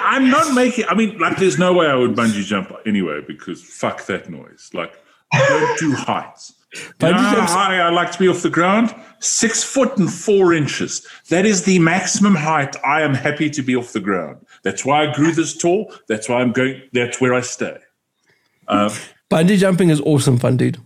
I'm 0.00 0.30
not 0.30 0.54
making. 0.54 0.84
I 0.88 0.94
mean, 0.94 1.16
like, 1.18 1.38
there's 1.38 1.58
no 1.58 1.72
way 1.72 1.86
I 1.86 1.94
would 1.94 2.14
bungee 2.14 2.44
jump 2.44 2.72
anyway 2.84 3.20
because 3.26 3.62
fuck 3.62 4.04
that 4.06 4.28
noise. 4.28 4.70
Like, 4.74 4.94
I 5.32 5.38
don't 5.48 5.78
do 5.78 5.94
heights. 5.94 6.54
You 6.74 7.10
know 7.10 7.14
how 7.14 7.46
high 7.46 7.78
I 7.78 7.90
like 7.90 8.10
to 8.12 8.18
be 8.18 8.28
off 8.28 8.42
the 8.42 8.50
ground? 8.50 8.94
Six 9.20 9.62
foot 9.62 9.96
and 9.96 10.12
four 10.12 10.52
inches. 10.52 11.06
That 11.30 11.46
is 11.46 11.64
the 11.64 11.78
maximum 11.78 12.34
height 12.34 12.76
I 12.84 13.02
am 13.02 13.14
happy 13.14 13.48
to 13.50 13.62
be 13.62 13.74
off 13.76 13.92
the 13.92 14.00
ground. 14.00 14.44
That's 14.62 14.84
why 14.84 15.06
I 15.06 15.14
grew 15.14 15.32
this 15.32 15.56
tall. 15.56 15.92
That's 16.08 16.28
why 16.28 16.40
I'm 16.40 16.52
going. 16.52 16.82
That's 16.92 17.20
where 17.20 17.32
I 17.32 17.40
stay. 17.40 17.78
Um, 18.68 18.90
Bungee 19.30 19.58
jumping 19.58 19.90
is 19.90 20.00
awesome 20.00 20.38
fun, 20.38 20.56
dude. 20.56 20.78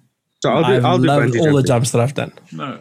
So 0.43 0.51
I'll 0.51 0.63
do, 0.65 0.73
I've 0.75 0.85
I'll 0.85 0.99
do 0.99 1.07
loved 1.07 1.35
bungee 1.35 1.41
all 1.41 1.57
the 1.57 1.63
jumps 1.63 1.91
that 1.93 2.01
I've 2.01 2.15
done. 2.15 2.33
no, 2.53 2.81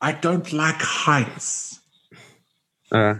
I 0.00 0.12
don't 0.12 0.52
like 0.52 0.80
heights. 0.80 1.80
Uh, 2.90 3.16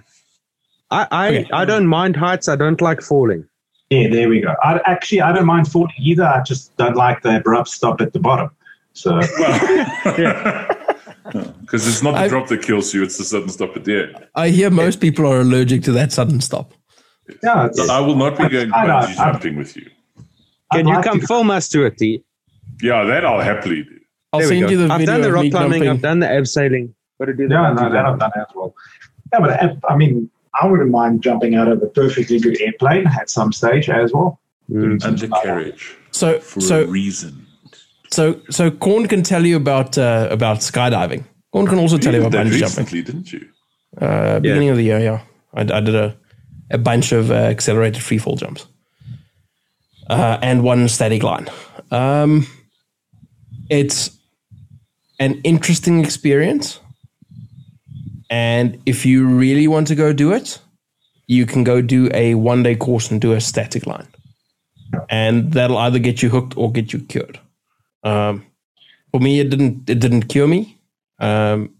I 0.91 1.07
I, 1.11 1.29
Okay. 1.29 1.47
I 1.53 1.65
don't 1.65 1.87
mind 1.87 2.17
heights. 2.17 2.49
I 2.49 2.57
don't 2.57 2.81
like 2.81 3.01
falling. 3.03 3.45
Yeah, 3.91 4.09
there 4.09 4.29
we 4.29 4.41
go. 4.41 4.55
I, 4.63 4.81
actually, 4.85 5.23
I 5.23 5.33
don't 5.33 5.47
mind 5.47 5.69
falling 5.69 5.93
either. 5.99 6.25
I 6.25 6.43
just 6.43 6.77
don't 6.77 6.97
like 6.97 7.23
the 7.23 7.37
abrupt 7.39 7.69
stop 7.69 8.01
at 8.01 8.13
the 8.13 8.21
bottom. 8.21 8.51
So 8.93 9.19
Because 9.21 9.47
it's 11.89 12.03
not 12.03 12.13
the 12.13 12.19
I- 12.21 12.29
drop 12.29 12.49
that 12.49 12.63
kills 12.63 12.93
you; 12.95 13.03
it's 13.03 13.17
the 13.19 13.25
sudden 13.25 13.49
stop 13.49 13.77
at 13.77 13.85
the 13.85 14.03
end. 14.05 14.27
I 14.35 14.49
hear 14.51 14.71
most 14.71 15.01
people 15.01 15.27
are 15.27 15.41
allergic 15.41 15.83
to 15.85 15.93
that 15.93 16.13
sudden 16.13 16.41
stop. 16.41 16.73
yeah, 17.43 17.67
it's, 17.67 17.89
I 17.89 18.01
will 18.01 18.17
not 18.17 18.37
be 18.39 18.49
going 18.49 18.73
I 18.73 18.87
know, 18.87 18.93
bungee 18.95 19.19
I- 19.19 19.33
jumping 19.33 19.57
with 19.57 19.77
you. 19.77 19.87
Can 20.73 20.81
I'd 20.87 20.87
you 20.89 20.95
like 20.97 21.05
come 21.05 21.21
to- 21.21 21.27
film 21.27 21.51
us 21.51 21.69
to 21.71 21.85
it, 21.87 21.97
T? 21.99 22.23
Yeah, 22.83 23.05
that 23.05 23.25
I'll 23.25 23.41
happily 23.41 23.83
do. 23.85 23.99
I'll 24.33 24.41
there 24.41 24.49
send 24.49 24.69
you 24.71 24.87
the 24.87 24.93
I've 24.93 25.01
video 25.01 25.15
done 25.15 25.23
the 25.23 25.33
rock 25.33 25.51
climbing. 25.51 25.71
jumping. 25.85 25.89
I've 25.89 26.03
done 26.03 26.19
the 26.21 26.27
abseiling. 26.27 26.93
Got 27.19 27.25
to 27.27 27.35
do 27.35 27.49
the 27.49 27.55
Yeah, 27.55 27.61
bungee 27.61 27.77
no, 27.77 27.91
that. 27.93 28.05
I've 28.05 28.19
done 28.19 28.33
as 28.37 28.47
well. 28.55 28.75
Yeah, 29.33 29.41
but 29.41 29.91
I 29.91 29.97
mean, 29.97 30.31
I 30.61 30.67
wouldn't 30.67 30.91
mind 30.91 31.23
jumping 31.23 31.55
out 31.55 31.69
of 31.69 31.83
a 31.83 31.87
perfectly 31.87 32.39
good 32.41 32.61
airplane 32.61 33.07
at 33.07 33.31
some 33.31 33.53
stage 33.53 33.89
as 33.89 34.13
well. 34.13 34.41
Mm. 34.71 35.03
Undercarriage 35.05 35.97
So 36.11 36.41
for 36.41 36.61
so 36.61 36.83
a 36.83 36.87
reason. 36.87 37.47
so 38.11 38.41
so 38.51 38.71
Corn 38.71 39.07
can 39.09 39.23
tell 39.23 39.47
you 39.47 39.57
about 39.57 39.97
uh, 39.97 40.29
about 40.31 40.59
skydiving. 40.59 41.25
Corn 41.53 41.67
can 41.67 41.79
also 41.79 41.97
tell 41.99 42.13
you 42.13 42.21
about 42.21 42.33
that 42.33 42.47
bungee 42.47 42.59
jumping. 42.59 42.85
recently, 42.85 43.03
didn't 43.03 43.33
you? 43.33 43.49
Uh, 44.01 44.41
beginning 44.41 44.69
of 44.69 44.77
the 44.77 44.85
year, 44.85 44.99
yeah, 45.01 45.21
I, 45.55 45.63
I 45.63 45.81
did 45.81 45.95
a 45.95 46.17
a 46.71 46.79
bunch 46.79 47.13
of 47.13 47.31
uh, 47.31 47.35
accelerated 47.35 48.03
free 48.03 48.19
fall 48.19 48.37
jumps 48.37 48.67
uh, 50.11 50.39
and 50.43 50.63
one 50.63 50.89
static 50.89 51.23
line. 51.23 51.49
Um, 51.91 52.47
it's 53.71 54.11
an 55.19 55.41
interesting 55.45 56.05
experience, 56.05 56.81
and 58.31 58.81
if 58.87 59.07
you 59.07 59.27
really 59.27 59.69
want 59.69 59.87
to 59.89 59.95
go 59.95 60.13
do 60.13 60.33
it, 60.33 60.59
you 61.27 61.47
can 61.47 61.65
go 61.65 61.81
do 61.81 62.11
a 62.13 62.35
one 62.35 62.63
day 62.63 62.75
course 62.75 63.11
and 63.11 63.21
do 63.21 63.33
a 63.33 63.41
static 63.41 63.87
line, 63.87 64.09
and 65.09 65.53
that'll 65.53 65.79
either 65.79 65.99
get 65.99 66.23
you 66.23 66.29
hooked 66.29 66.57
or 66.57 66.73
get 66.73 66.93
you 66.93 67.01
cured. 67.01 67.39
Um, 68.03 68.47
for 69.11 69.21
me, 69.21 69.41
it 69.41 69.51
didn't 69.51 69.89
it 69.89 70.01
didn't 70.01 70.25
cure 70.25 70.47
me. 70.47 70.79
Um, 71.19 71.75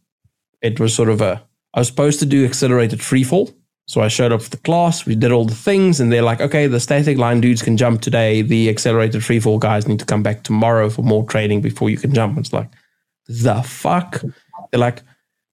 it 0.61 0.81
was 0.81 0.95
sort 0.95 1.09
of 1.09 1.21
a 1.21 1.43
I 1.75 1.81
was 1.81 1.89
supposed 1.89 2.21
to 2.21 2.27
do 2.27 2.45
accelerated 2.45 3.01
freefall. 3.01 3.55
So 3.87 4.03
I 4.03 4.09
showed 4.09 4.33
up 4.33 4.43
for 4.43 4.51
the 4.51 4.59
class, 4.59 5.07
we 5.07 5.15
did 5.15 5.33
all 5.33 5.47
the 5.47 5.55
things, 5.55 5.99
and 5.99 6.13
they're 6.13 6.21
like, 6.21 6.43
okay, 6.43 6.67
the 6.67 6.79
static 6.79 7.17
line 7.17 7.41
dudes 7.41 7.63
can 7.63 7.79
jump 7.79 8.03
today. 8.03 8.43
The 8.43 8.69
accelerated 8.69 9.23
freefall 9.23 9.59
guys 9.59 9.89
need 9.89 9.99
to 10.01 10.05
come 10.05 10.23
back 10.23 10.43
tomorrow 10.43 10.91
for 10.91 11.01
more 11.01 11.25
training 11.25 11.63
before 11.63 11.89
you 11.89 11.97
can 11.97 12.13
jump. 12.13 12.37
It's 12.37 12.53
like, 12.53 12.69
the 13.29 13.63
fuck? 13.63 14.21
They're 14.71 14.81
like, 14.81 15.03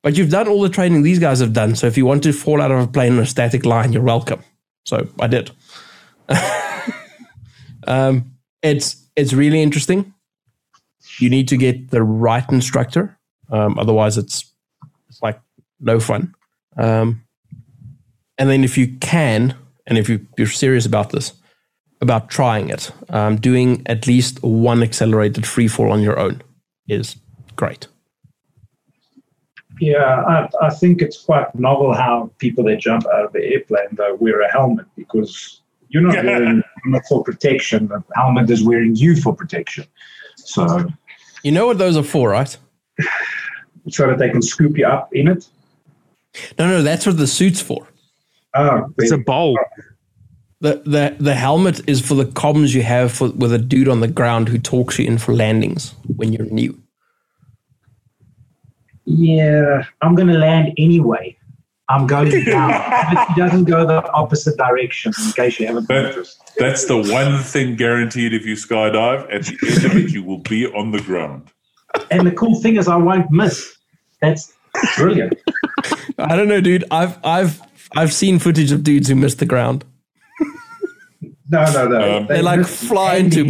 but 0.06 0.16
you've 0.16 0.30
done 0.30 0.48
all 0.48 0.62
the 0.62 0.70
training 0.70 1.02
these 1.02 1.18
guys 1.18 1.40
have 1.40 1.52
done. 1.52 1.76
So 1.76 1.88
if 1.88 1.98
you 1.98 2.06
want 2.06 2.22
to 2.24 2.32
fall 2.32 2.62
out 2.62 2.70
of 2.70 2.80
a 2.80 2.86
plane 2.86 3.14
on 3.14 3.20
a 3.20 3.26
static 3.26 3.66
line, 3.66 3.92
you're 3.92 4.04
welcome. 4.04 4.44
So 4.84 5.08
I 5.20 5.26
did. 5.26 5.50
um, 7.88 8.36
it's 8.62 9.04
it's 9.16 9.34
really 9.34 9.64
interesting. 9.64 10.14
You 11.18 11.32
need 11.32 11.48
to 11.48 11.58
get 11.58 11.90
the 11.90 12.04
right 12.04 12.48
instructor. 12.52 13.18
Um, 13.50 13.80
otherwise, 13.80 14.20
it's 14.20 14.46
it's 15.10 15.24
like 15.24 15.42
no 15.80 16.00
fun. 16.00 16.36
Um, 16.78 17.24
and 18.38 18.48
then 18.48 18.64
if 18.64 18.78
you 18.78 18.96
can, 18.98 19.56
and 19.88 19.98
if 19.98 20.08
you, 20.08 20.28
you're 20.38 20.46
serious 20.46 20.86
about 20.86 21.10
this, 21.14 21.34
about 22.00 22.30
trying 22.30 22.70
it, 22.70 22.92
um, 23.10 23.38
doing 23.38 23.82
at 23.88 24.06
least 24.06 24.44
one 24.44 24.84
accelerated 24.84 25.48
free 25.48 25.68
fall 25.68 25.92
on 25.92 26.04
your 26.04 26.20
own 26.20 26.44
is 26.88 27.16
great. 27.56 27.88
Yeah, 29.80 30.24
I, 30.28 30.50
I 30.62 30.70
think 30.70 31.02
it's 31.02 31.22
quite 31.24 31.54
novel 31.56 31.94
how 31.94 32.32
people 32.38 32.64
that 32.66 32.80
jump 32.80 33.06
out 33.08 33.26
of 33.26 33.34
the 33.34 33.44
airplane 33.44 33.88
though 33.94 34.16
wear 34.16 34.42
a 34.42 34.52
helmet 34.52 34.86
because 34.96 35.62
you're 35.90 36.04
not 36.04 36.16
wearing 36.24 36.60
a 36.60 36.82
helmet 36.84 37.04
for 37.10 37.24
protection. 37.24 37.88
The 37.88 38.04
helmet 38.16 38.50
is 38.50 38.64
wearing 38.64 38.96
you 38.96 39.16
for 39.16 39.36
protection. 39.36 39.86
So 40.38 40.88
You 41.44 41.52
know 41.52 41.66
what 41.68 41.78
those 41.78 41.98
are 41.98 42.04
for, 42.04 42.30
right? 42.30 42.56
so 43.90 44.08
that 44.08 44.18
they 44.18 44.30
can 44.30 44.42
scoop 44.42 44.78
you 44.78 44.88
up 44.88 45.14
in 45.14 45.28
it. 45.28 45.48
No, 46.58 46.68
no, 46.68 46.82
that's 46.82 47.06
what 47.06 47.18
the 47.18 47.28
suit's 47.28 47.62
for. 47.62 47.88
Oh, 48.54 48.92
It's 48.98 49.12
a 49.12 49.18
bowl. 49.18 49.58
The, 50.62 50.82
the 50.86 51.16
the 51.20 51.36
helmet 51.36 51.82
is 51.88 52.02
for 52.02 52.16
the 52.16 52.26
comms 52.26 52.74
you 52.74 52.82
have 52.82 53.12
for, 53.12 53.30
with 53.32 53.54
a 53.54 53.58
dude 53.58 53.90
on 53.90 54.00
the 54.00 54.08
ground 54.08 54.48
who 54.50 54.58
talks 54.58 54.98
you 54.98 55.06
in 55.06 55.18
for 55.18 55.34
landings 55.34 55.94
when 56.16 56.32
you're 56.32 56.46
new. 56.48 56.82
Yeah, 59.06 59.84
I'm 60.02 60.16
going 60.16 60.28
to 60.28 60.38
land 60.38 60.74
anyway. 60.78 61.38
I'm 61.88 62.08
going 62.08 62.44
down. 62.46 62.70
but 63.14 63.28
he 63.30 63.36
doesn't 63.40 63.66
go 63.66 63.86
the 63.86 64.10
opposite 64.12 64.58
direction 64.58 65.14
in 65.26 65.32
case 65.34 65.60
you 65.60 65.68
haven't 65.68 65.88
That, 65.88 66.04
noticed. 66.16 66.42
that's 66.58 66.86
the 66.86 66.98
one 66.98 67.44
thing 67.44 67.76
guaranteed 67.76 68.34
if 68.34 68.46
you 68.46 68.56
skydive. 68.56 69.24
At 69.34 69.44
the 69.46 69.58
end 69.76 69.86
of 69.86 69.96
it, 69.96 70.12
you 70.12 70.24
will 70.24 70.40
be 70.40 70.66
on 70.68 70.92
the 70.92 71.02
ground. 71.02 71.52
And 72.10 72.26
the 72.26 72.32
cool 72.32 72.60
thing 72.62 72.76
is 72.78 72.88
I 72.88 72.96
won't 72.96 73.30
miss. 73.32 73.78
That's 74.22 74.52
brilliant. 74.98 75.34
I 76.18 76.36
don't 76.36 76.48
know, 76.48 76.60
dude. 76.60 76.84
I've 76.92 77.18
I've 77.24 77.62
I've 77.96 78.12
seen 78.14 78.40
footage 78.40 78.72
of 78.72 78.84
dudes 78.84 79.08
who 79.08 79.16
missed 79.16 79.38
the 79.40 79.46
ground. 79.46 79.86
No, 81.50 81.64
no, 81.72 81.88
no. 81.88 82.18
Um, 82.18 82.28
They 82.28 82.42
like 82.42 82.66
fly 82.66 83.16
into 83.18 83.46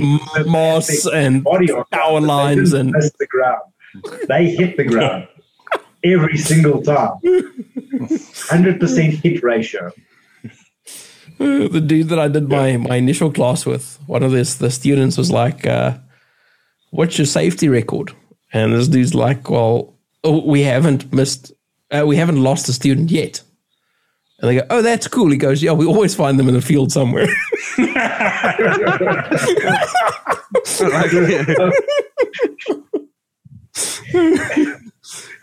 moss 0.45 1.07
and 1.07 1.43
body 1.43 1.69
power 1.91 2.19
lines 2.19 2.71
didn't 2.71 2.87
and 2.87 2.91
miss 2.91 3.11
the 3.17 3.27
ground. 3.27 3.61
They 4.27 4.49
hit 4.49 4.75
the 4.77 4.83
ground 4.93 5.27
every 6.13 6.37
single 6.37 6.81
time. 6.81 7.15
Hundred 8.49 8.79
percent 8.79 9.15
hit 9.15 9.43
ratio. 9.43 9.91
the 11.37 11.83
dude 11.85 12.09
that 12.09 12.19
I 12.19 12.27
did 12.27 12.47
my 12.49 12.77
my 12.77 12.95
initial 12.95 13.31
class 13.31 13.65
with, 13.65 13.99
one 14.07 14.23
of 14.23 14.31
this 14.31 14.55
the 14.55 14.71
students 14.71 15.17
was 15.17 15.31
like, 15.31 15.65
uh, 15.65 15.97
"What's 16.91 17.17
your 17.17 17.27
safety 17.27 17.67
record?" 17.69 18.11
And 18.53 18.73
this 18.73 18.87
dude's 18.87 19.13
like, 19.13 19.49
"Well, 19.49 19.95
oh, 20.25 20.43
we 20.45 20.63
haven't 20.63 21.13
missed, 21.13 21.53
uh, 21.91 22.03
we 22.05 22.17
haven't 22.17 22.41
lost 22.43 22.67
a 22.67 22.73
student 22.73 23.11
yet. 23.11 23.41
And 24.39 24.49
they 24.49 24.55
go, 24.55 24.65
oh, 24.69 24.81
that's 24.81 25.07
cool. 25.07 25.31
He 25.31 25.37
goes, 25.37 25.63
yeah, 25.63 25.71
we 25.71 25.85
always 25.85 26.13
find 26.13 26.37
them 26.37 26.49
in 26.49 26.55
the 26.55 26.61
field 26.61 26.91
somewhere. 26.91 27.27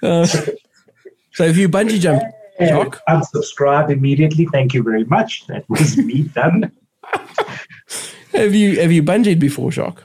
Uh, 0.02 0.26
so 0.26 1.44
if 1.44 1.56
you 1.56 1.68
bungee 1.68 2.00
jump, 2.00 2.22
Jock, 2.60 3.00
Unsubscribe 3.08 3.90
immediately. 3.90 4.46
Thank 4.46 4.74
you 4.74 4.82
very 4.82 5.04
much. 5.04 5.46
That 5.46 5.68
was 5.68 5.96
me 6.10 6.22
done. 6.22 6.72
have 8.32 8.54
you 8.54 8.80
have 8.80 8.92
you 8.92 9.02
bungeed 9.02 9.38
before, 9.38 9.70
Jock? 9.70 10.04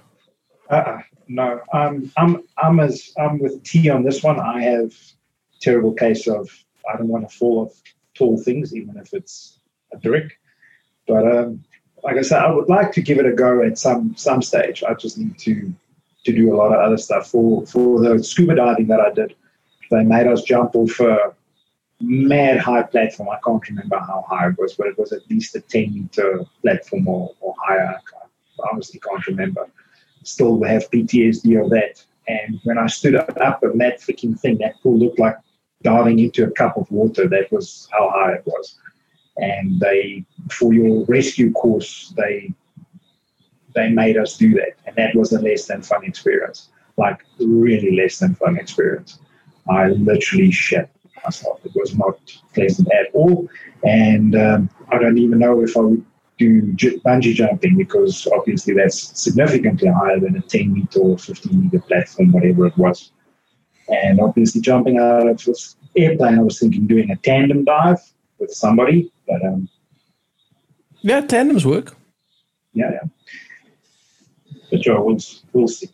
Uh-uh, 0.69 1.01
no, 1.27 1.61
I'm 1.73 2.11
I'm 2.17 2.43
I'm 2.57 2.79
as 2.79 3.11
I'm 3.17 3.39
with 3.39 3.63
T 3.63 3.89
on 3.89 4.03
this 4.03 4.23
one. 4.23 4.39
I 4.39 4.61
have 4.61 4.93
terrible 5.61 5.93
case 5.93 6.27
of 6.27 6.49
I 6.91 6.97
don't 6.97 7.07
want 7.07 7.29
to 7.29 7.35
fall 7.35 7.65
off 7.65 7.81
tall 8.15 8.37
things, 8.41 8.75
even 8.75 8.97
if 8.97 9.13
it's 9.13 9.59
a 9.93 9.97
brick. 9.97 10.39
But 11.07 11.25
um, 11.31 11.63
like 12.03 12.17
I 12.17 12.21
said, 12.21 12.39
I 12.41 12.51
would 12.51 12.69
like 12.69 12.91
to 12.93 13.01
give 13.01 13.19
it 13.19 13.25
a 13.25 13.33
go 13.33 13.63
at 13.63 13.77
some 13.77 14.15
some 14.15 14.41
stage. 14.41 14.83
I 14.83 14.93
just 14.93 15.17
need 15.17 15.37
to 15.39 15.73
to 16.25 16.33
do 16.33 16.53
a 16.53 16.57
lot 16.57 16.73
of 16.73 16.79
other 16.79 16.97
stuff 16.97 17.29
for 17.29 17.65
for 17.65 17.99
the 18.01 18.23
scuba 18.23 18.55
diving 18.55 18.87
that 18.87 19.01
I 19.01 19.11
did. 19.11 19.35
They 19.89 20.03
made 20.03 20.27
us 20.27 20.43
jump 20.43 20.75
off 20.75 20.99
a 20.99 21.33
mad 22.01 22.59
high 22.59 22.83
platform. 22.83 23.29
I 23.29 23.39
can't 23.45 23.67
remember 23.69 23.99
how 23.99 24.25
high 24.27 24.49
it 24.49 24.57
was, 24.57 24.73
but 24.73 24.87
it 24.87 24.97
was 24.97 25.11
at 25.11 25.29
least 25.29 25.55
a 25.55 25.61
10 25.61 25.93
meter 25.93 26.45
platform 26.61 27.07
or, 27.07 27.33
or 27.39 27.55
higher. 27.63 27.99
I 28.63 28.67
honestly 28.71 28.99
can't 28.99 29.25
remember. 29.27 29.67
Still 30.23 30.61
have 30.63 30.89
PTSD 30.91 31.63
of 31.63 31.69
that. 31.71 32.03
And 32.27 32.59
when 32.63 32.77
I 32.77 32.87
stood 32.87 33.15
up 33.15 33.63
on 33.63 33.77
that 33.77 34.01
freaking 34.01 34.37
thing, 34.39 34.57
that 34.57 34.81
pool 34.81 34.97
looked 34.97 35.19
like 35.19 35.37
diving 35.83 36.19
into 36.19 36.45
a 36.45 36.51
cup 36.51 36.77
of 36.77 36.89
water. 36.91 37.27
That 37.27 37.51
was 37.51 37.87
how 37.91 38.09
high 38.09 38.33
it 38.33 38.43
was. 38.45 38.77
And 39.37 39.79
they, 39.79 40.25
for 40.51 40.73
your 40.73 41.05
rescue 41.05 41.51
course, 41.51 42.13
they 42.17 42.53
they 43.75 43.89
made 43.89 44.17
us 44.17 44.37
do 44.37 44.55
that, 44.55 44.71
and 44.87 44.95
that 44.95 45.13
was 45.13 45.31
a 45.33 45.39
less 45.39 45.67
than 45.67 45.83
fun 45.83 46.03
experience. 46.03 46.69
Like 46.97 47.23
really 47.39 47.95
less 47.95 48.17
than 48.17 48.33
fun 48.33 48.57
experience. 48.57 49.19
I 49.69 49.87
literally 49.89 50.51
shit 50.51 50.89
myself. 51.23 51.59
It 51.65 51.71
was 51.75 51.95
not 51.97 52.19
pleasant 52.53 52.87
at 52.91 53.13
all, 53.13 53.47
and 53.83 54.35
um, 54.35 54.69
I 54.89 54.97
don't 54.99 55.17
even 55.17 55.39
know 55.39 55.61
if 55.61 55.75
I 55.75 55.81
would 55.81 56.05
do 56.37 56.71
j- 56.73 56.99
bungee 56.99 57.33
jumping 57.33 57.75
because 57.77 58.27
obviously 58.27 58.73
that's 58.75 59.19
significantly 59.19 59.87
higher 59.89 60.19
than 60.19 60.37
a 60.37 60.41
10 60.41 60.71
meter 60.71 60.99
or 60.99 61.17
15 61.17 61.61
meter 61.63 61.79
platform, 61.79 62.31
whatever 62.31 62.67
it 62.67 62.77
was. 62.77 63.11
And 63.89 64.19
obviously, 64.19 64.61
jumping 64.61 64.99
out 64.99 65.27
of 65.27 65.43
this 65.43 65.75
airplane, 65.95 66.37
I 66.37 66.43
was 66.43 66.59
thinking 66.59 66.85
doing 66.87 67.09
a 67.09 67.15
tandem 67.15 67.63
dive 67.63 67.99
with 68.39 68.51
somebody, 68.51 69.11
but 69.27 69.43
um, 69.45 69.67
Yeah, 71.01 71.21
tandems 71.21 71.65
work. 71.65 71.95
yeah, 72.73 72.91
yeah. 72.91 73.09
But 74.69 74.81
Joe, 74.81 75.01
we'll, 75.03 75.17
we'll 75.53 75.67
see. 75.69 75.87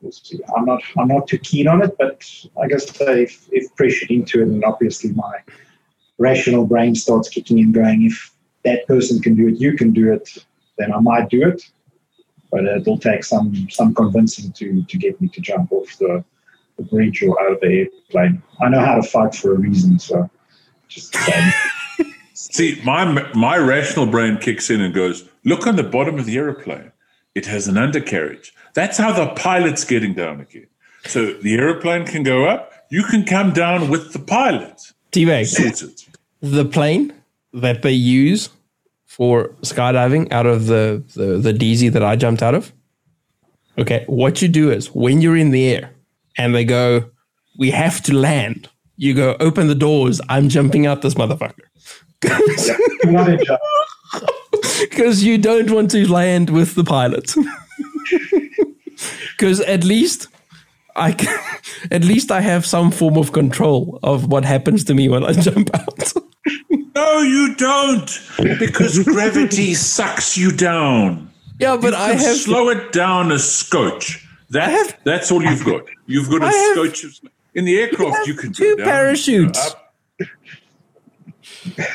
We'll 0.00 0.12
see. 0.12 0.38
I'm 0.56 0.64
not 0.64 0.82
I'm 0.96 1.08
not 1.08 1.26
too 1.26 1.38
keen 1.38 1.66
on 1.66 1.82
it, 1.82 1.96
but 1.98 2.24
like 2.56 2.72
I 2.72 2.76
say, 2.78 3.24
if, 3.24 3.48
if 3.50 3.74
pressured 3.74 4.10
into 4.10 4.40
it, 4.40 4.48
and 4.48 4.64
obviously 4.64 5.12
my 5.12 5.38
rational 6.18 6.66
brain 6.66 6.94
starts 6.94 7.28
kicking 7.28 7.58
in, 7.58 7.72
going, 7.72 8.04
if 8.04 8.32
that 8.64 8.86
person 8.86 9.20
can 9.20 9.34
do 9.34 9.48
it, 9.48 9.60
you 9.60 9.76
can 9.76 9.92
do 9.92 10.12
it, 10.12 10.44
then 10.76 10.92
I 10.92 11.00
might 11.00 11.28
do 11.30 11.48
it. 11.48 11.62
But 12.50 12.64
it'll 12.64 12.98
take 12.98 13.24
some 13.24 13.68
some 13.70 13.92
convincing 13.92 14.52
to 14.52 14.84
to 14.84 14.96
get 14.96 15.20
me 15.20 15.28
to 15.28 15.40
jump 15.40 15.72
off 15.72 15.98
the, 15.98 16.24
the 16.76 16.84
bridge 16.84 17.22
or 17.22 17.40
out 17.42 17.52
of 17.54 17.60
the 17.60 17.66
airplane. 17.66 18.42
I 18.60 18.68
know 18.68 18.80
how 18.80 18.94
to 18.94 19.02
fight 19.02 19.34
for 19.34 19.54
a 19.54 19.58
reason, 19.58 19.98
so 19.98 20.30
just 20.86 21.16
um, 21.16 21.52
See, 22.34 22.80
my 22.84 23.04
my 23.34 23.56
rational 23.58 24.06
brain 24.06 24.38
kicks 24.38 24.70
in 24.70 24.80
and 24.80 24.94
goes, 24.94 25.28
"Look 25.44 25.66
on 25.66 25.74
the 25.74 25.82
bottom 25.82 26.20
of 26.20 26.24
the 26.24 26.36
aeroplane. 26.36 26.92
It 27.38 27.46
has 27.46 27.68
an 27.68 27.78
undercarriage. 27.78 28.52
That's 28.74 28.98
how 28.98 29.12
the 29.12 29.28
pilot's 29.34 29.84
getting 29.84 30.12
down 30.12 30.40
again. 30.40 30.66
So 31.06 31.34
the 31.34 31.54
aeroplane 31.54 32.04
can 32.04 32.24
go 32.24 32.46
up. 32.46 32.72
You 32.90 33.04
can 33.04 33.24
come 33.24 33.52
down 33.52 33.88
with 33.88 34.12
the 34.12 34.18
pilot. 34.18 34.92
T-Bag, 35.12 35.46
Sorted. 35.46 36.02
the 36.40 36.64
plane 36.64 37.12
that 37.52 37.82
they 37.82 37.92
use 37.92 38.50
for 39.06 39.50
skydiving 39.62 40.32
out 40.32 40.46
of 40.46 40.66
the, 40.66 41.04
the, 41.14 41.38
the 41.38 41.52
DZ 41.52 41.92
that 41.92 42.02
I 42.02 42.16
jumped 42.16 42.42
out 42.42 42.56
of. 42.56 42.72
Okay, 43.78 44.02
what 44.08 44.42
you 44.42 44.48
do 44.48 44.72
is 44.72 44.92
when 44.92 45.20
you're 45.20 45.36
in 45.36 45.52
the 45.52 45.72
air 45.72 45.92
and 46.36 46.56
they 46.56 46.64
go, 46.64 47.08
we 47.56 47.70
have 47.70 48.02
to 48.02 48.14
land, 48.14 48.68
you 48.96 49.14
go, 49.14 49.36
open 49.38 49.68
the 49.68 49.76
doors, 49.76 50.20
I'm 50.28 50.48
jumping 50.48 50.86
out 50.86 51.02
this 51.02 51.14
motherfucker. 51.14 51.66
not 54.80 54.84
a 54.84 54.86
job. 54.86 54.90
Because 54.90 55.22
you 55.24 55.38
don't 55.38 55.70
want 55.70 55.90
to 55.92 56.10
land 56.10 56.50
with 56.50 56.74
the 56.74 56.84
pilot. 56.84 57.34
Because 59.36 59.60
at 59.60 59.84
least 59.84 60.26
I 60.96 61.12
can, 61.12 61.38
at 61.92 62.02
least 62.04 62.32
I 62.32 62.40
have 62.40 62.66
some 62.66 62.90
form 62.90 63.16
of 63.16 63.30
control 63.32 64.00
of 64.02 64.26
what 64.26 64.44
happens 64.44 64.82
to 64.84 64.94
me 64.94 65.08
when 65.08 65.22
I 65.24 65.32
jump 65.32 65.70
out. 65.74 66.12
No, 66.96 67.20
you 67.20 67.54
don't, 67.54 68.10
because 68.58 68.98
gravity 69.04 69.74
sucks 69.74 70.36
you 70.36 70.50
down. 70.50 71.30
yeah, 71.60 71.76
but 71.76 71.94
I 71.94 72.12
You 72.12 72.18
have 72.18 72.36
slow 72.36 72.68
it 72.70 72.90
down 72.90 73.30
a 73.30 73.38
scotch. 73.38 74.26
That 74.50 74.70
have- 74.70 74.98
that's 75.04 75.30
all 75.30 75.42
you've 75.44 75.64
got. 75.64 75.84
You've 76.06 76.28
got 76.28 76.42
a 76.42 76.46
I 76.46 76.52
have- 76.52 76.72
scotch. 76.76 77.04
of- 77.04 77.20
In 77.54 77.64
the 77.64 77.78
aircraft, 77.78 78.16
have 78.18 78.26
you 78.26 78.34
can 78.34 78.52
two 78.52 78.74
go 78.76 78.76
down, 78.78 78.86
parachutes. 78.88 79.58
go 79.64 79.70
up. 79.70 79.87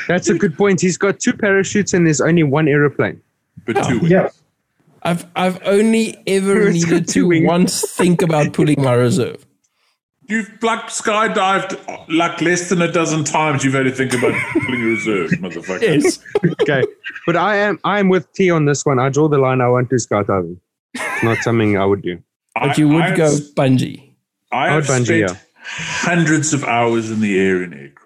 That's 0.08 0.28
a 0.28 0.34
good 0.34 0.56
point. 0.56 0.80
He's 0.80 0.96
got 0.96 1.20
two 1.20 1.32
parachutes 1.32 1.92
and 1.94 2.06
there's 2.06 2.20
only 2.20 2.42
one 2.42 2.68
aeroplane. 2.68 3.20
but 3.66 3.74
two 3.84 3.98
wings. 4.00 4.10
Yeah. 4.10 4.28
I've 5.02 5.26
I've 5.36 5.60
only 5.66 6.16
ever 6.26 6.68
It's 6.68 6.84
needed 6.84 7.06
two 7.08 7.22
to 7.22 7.26
wings. 7.28 7.46
once 7.46 7.90
think 7.92 8.22
about 8.22 8.52
putting 8.54 8.82
my 8.82 8.94
reserve. 8.94 9.44
You've 10.26 10.50
like 10.62 10.86
skydived 10.86 11.78
like 12.08 12.40
less 12.40 12.70
than 12.70 12.80
a 12.80 12.90
dozen 12.90 13.24
times. 13.24 13.62
You've 13.62 13.74
had 13.74 13.82
to 13.84 13.90
think 13.92 14.14
about 14.14 14.32
pulling 14.54 14.80
your 14.80 14.88
reserves, 14.90 15.32
motherfucker. 15.44 15.82
Yes. 15.82 16.18
Okay. 16.62 16.82
but 17.26 17.36
I 17.36 17.56
am 17.56 17.78
I 17.84 17.98
am 18.00 18.08
with 18.08 18.32
T 18.32 18.50
on 18.50 18.64
this 18.64 18.86
one. 18.86 18.98
I 18.98 19.10
draw 19.10 19.28
the 19.28 19.36
line. 19.36 19.60
I 19.60 19.68
won't 19.68 19.90
do 19.90 19.96
skydiving. 19.96 20.56
It's 20.94 21.22
not 21.22 21.38
something 21.38 21.76
I 21.76 21.84
would 21.84 22.00
do. 22.00 22.22
But 22.54 22.78
you 22.78 22.88
would 22.88 23.02
I, 23.02 23.16
go 23.16 23.30
bungee. 23.54 24.12
I 24.52 24.68
I 24.68 24.72
have 24.72 24.88
would 24.88 24.96
bungee, 25.02 25.04
spent 25.28 25.32
yeah. 25.32 25.36
hundreds 25.66 26.54
of 26.54 26.64
hours 26.64 27.10
in 27.10 27.20
the 27.20 27.38
air 27.38 27.62
in 27.62 27.74
aircraft, 27.74 28.03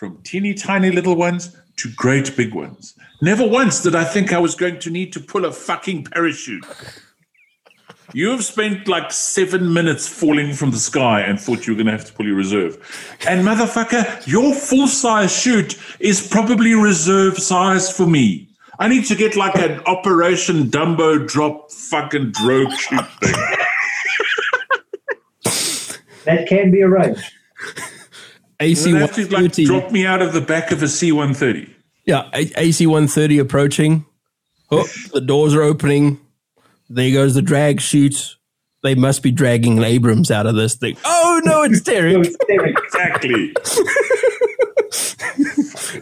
from 0.00 0.16
teeny 0.22 0.54
tiny 0.54 0.90
little 0.90 1.14
ones 1.14 1.54
to 1.76 1.92
great 1.92 2.34
big 2.34 2.54
ones. 2.54 2.94
Never 3.20 3.46
once 3.46 3.82
did 3.82 3.94
I 3.94 4.02
think 4.02 4.32
I 4.32 4.38
was 4.38 4.54
going 4.54 4.78
to 4.78 4.88
need 4.88 5.12
to 5.12 5.20
pull 5.20 5.44
a 5.44 5.52
fucking 5.52 6.04
parachute. 6.04 6.64
You 8.14 8.30
have 8.30 8.42
spent 8.42 8.88
like 8.88 9.12
seven 9.12 9.74
minutes 9.74 10.08
falling 10.08 10.54
from 10.54 10.70
the 10.70 10.78
sky 10.78 11.20
and 11.20 11.38
thought 11.38 11.66
you 11.66 11.74
were 11.74 11.76
going 11.76 11.88
to 11.88 11.92
have 11.92 12.06
to 12.06 12.14
pull 12.14 12.24
your 12.24 12.34
reserve. 12.34 12.78
And 13.28 13.46
motherfucker, 13.46 14.26
your 14.26 14.54
full 14.54 14.88
size 14.88 15.38
chute 15.38 15.78
is 16.00 16.26
probably 16.26 16.72
reserve 16.72 17.36
size 17.36 17.94
for 17.94 18.06
me. 18.06 18.48
I 18.78 18.88
need 18.88 19.04
to 19.04 19.14
get 19.14 19.36
like 19.36 19.54
an 19.56 19.80
Operation 19.80 20.70
Dumbo 20.70 21.28
drop 21.28 21.70
fucking 21.70 22.30
drogue 22.30 22.72
chute 22.72 23.12
thing. 23.20 23.34
That 26.24 26.48
can 26.48 26.70
be 26.70 26.80
arranged. 26.80 27.34
AC 28.60 28.88
You 28.88 28.94
one 28.96 29.00
have 29.02 29.14
to 29.14 29.26
like 29.28 29.52
drop 29.52 29.90
me 29.90 30.06
out 30.06 30.22
of 30.22 30.32
the 30.32 30.40
back 30.40 30.70
of 30.70 30.82
a 30.82 30.88
C 30.88 31.12
one 31.12 31.34
thirty. 31.34 31.68
Yeah, 32.06 32.28
A- 32.34 32.52
AC 32.56 32.86
one 32.86 33.08
thirty 33.08 33.38
approaching. 33.38 34.04
Oh, 34.70 34.86
the 35.12 35.20
doors 35.20 35.54
are 35.54 35.62
opening. 35.62 36.20
There 36.88 37.10
goes 37.12 37.34
the 37.34 37.42
drag 37.42 37.80
chute. 37.80 38.36
They 38.82 38.94
must 38.94 39.22
be 39.22 39.30
dragging 39.30 39.82
Abrams 39.82 40.30
out 40.30 40.46
of 40.46 40.54
this 40.54 40.74
thing. 40.76 40.96
Oh 41.04 41.40
no, 41.44 41.62
it's 41.62 41.78
So 41.84 41.92
Derek. 41.92 42.28
Exactly. 42.48 43.54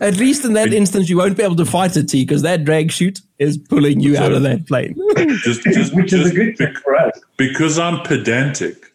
At 0.01 0.17
least 0.17 0.45
in 0.45 0.53
that 0.53 0.73
instance, 0.73 1.09
you 1.09 1.17
won't 1.17 1.37
be 1.37 1.43
able 1.43 1.57
to 1.57 1.65
fight 1.65 1.97
it, 1.97 2.09
T, 2.09 2.25
because 2.25 2.43
that 2.43 2.65
drag 2.65 2.93
chute 2.93 3.21
is 3.39 3.57
pulling 3.59 4.01
you 4.01 4.17
out 4.17 4.33
of 4.33 4.43
that 4.43 4.67
plane. 4.67 4.95
Just, 5.43 5.63
just, 5.63 5.95
which 5.97 6.13
is 6.13 6.31
a 6.31 6.35
good 6.35 6.57
thing 6.57 6.73
bec- 6.73 6.83
for 6.83 6.95
us. 6.95 7.19
because 7.37 7.79
I'm 7.79 8.01
pedantic. 8.03 8.88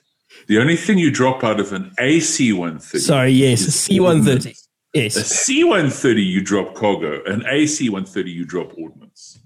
The 0.54 0.60
only 0.60 0.76
thing 0.76 1.00
you 1.00 1.10
drop 1.10 1.44
out 1.44 1.60
of 1.60 1.74
an 1.74 1.92
AC 2.00 2.54
one 2.54 2.78
thirty. 2.78 3.00
Sorry, 3.00 3.32
yes, 3.32 3.62
C 3.62 4.00
one 4.00 4.24
thirty. 4.24 4.52
A 4.96 5.00
Yes, 5.00 5.16
C 5.16 5.64
one 5.64 5.90
thirty 5.90 6.22
you 6.22 6.42
drop 6.44 6.76
cargo. 6.76 7.24
An 7.26 7.44
AC 7.50 7.90
one 7.90 8.06
thirty 8.06 8.30
you 8.30 8.46
drop 8.46 8.72
ordnance. 8.78 9.40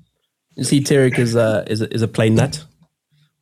you 0.58 0.66
see, 0.66 0.82
Tarek 0.82 1.18
is 1.18 1.34
a 1.34 1.64
is 1.66 1.82
a, 1.82 1.94
is 1.94 2.02
a 2.02 2.10
plane 2.10 2.36
nut. 2.36 2.62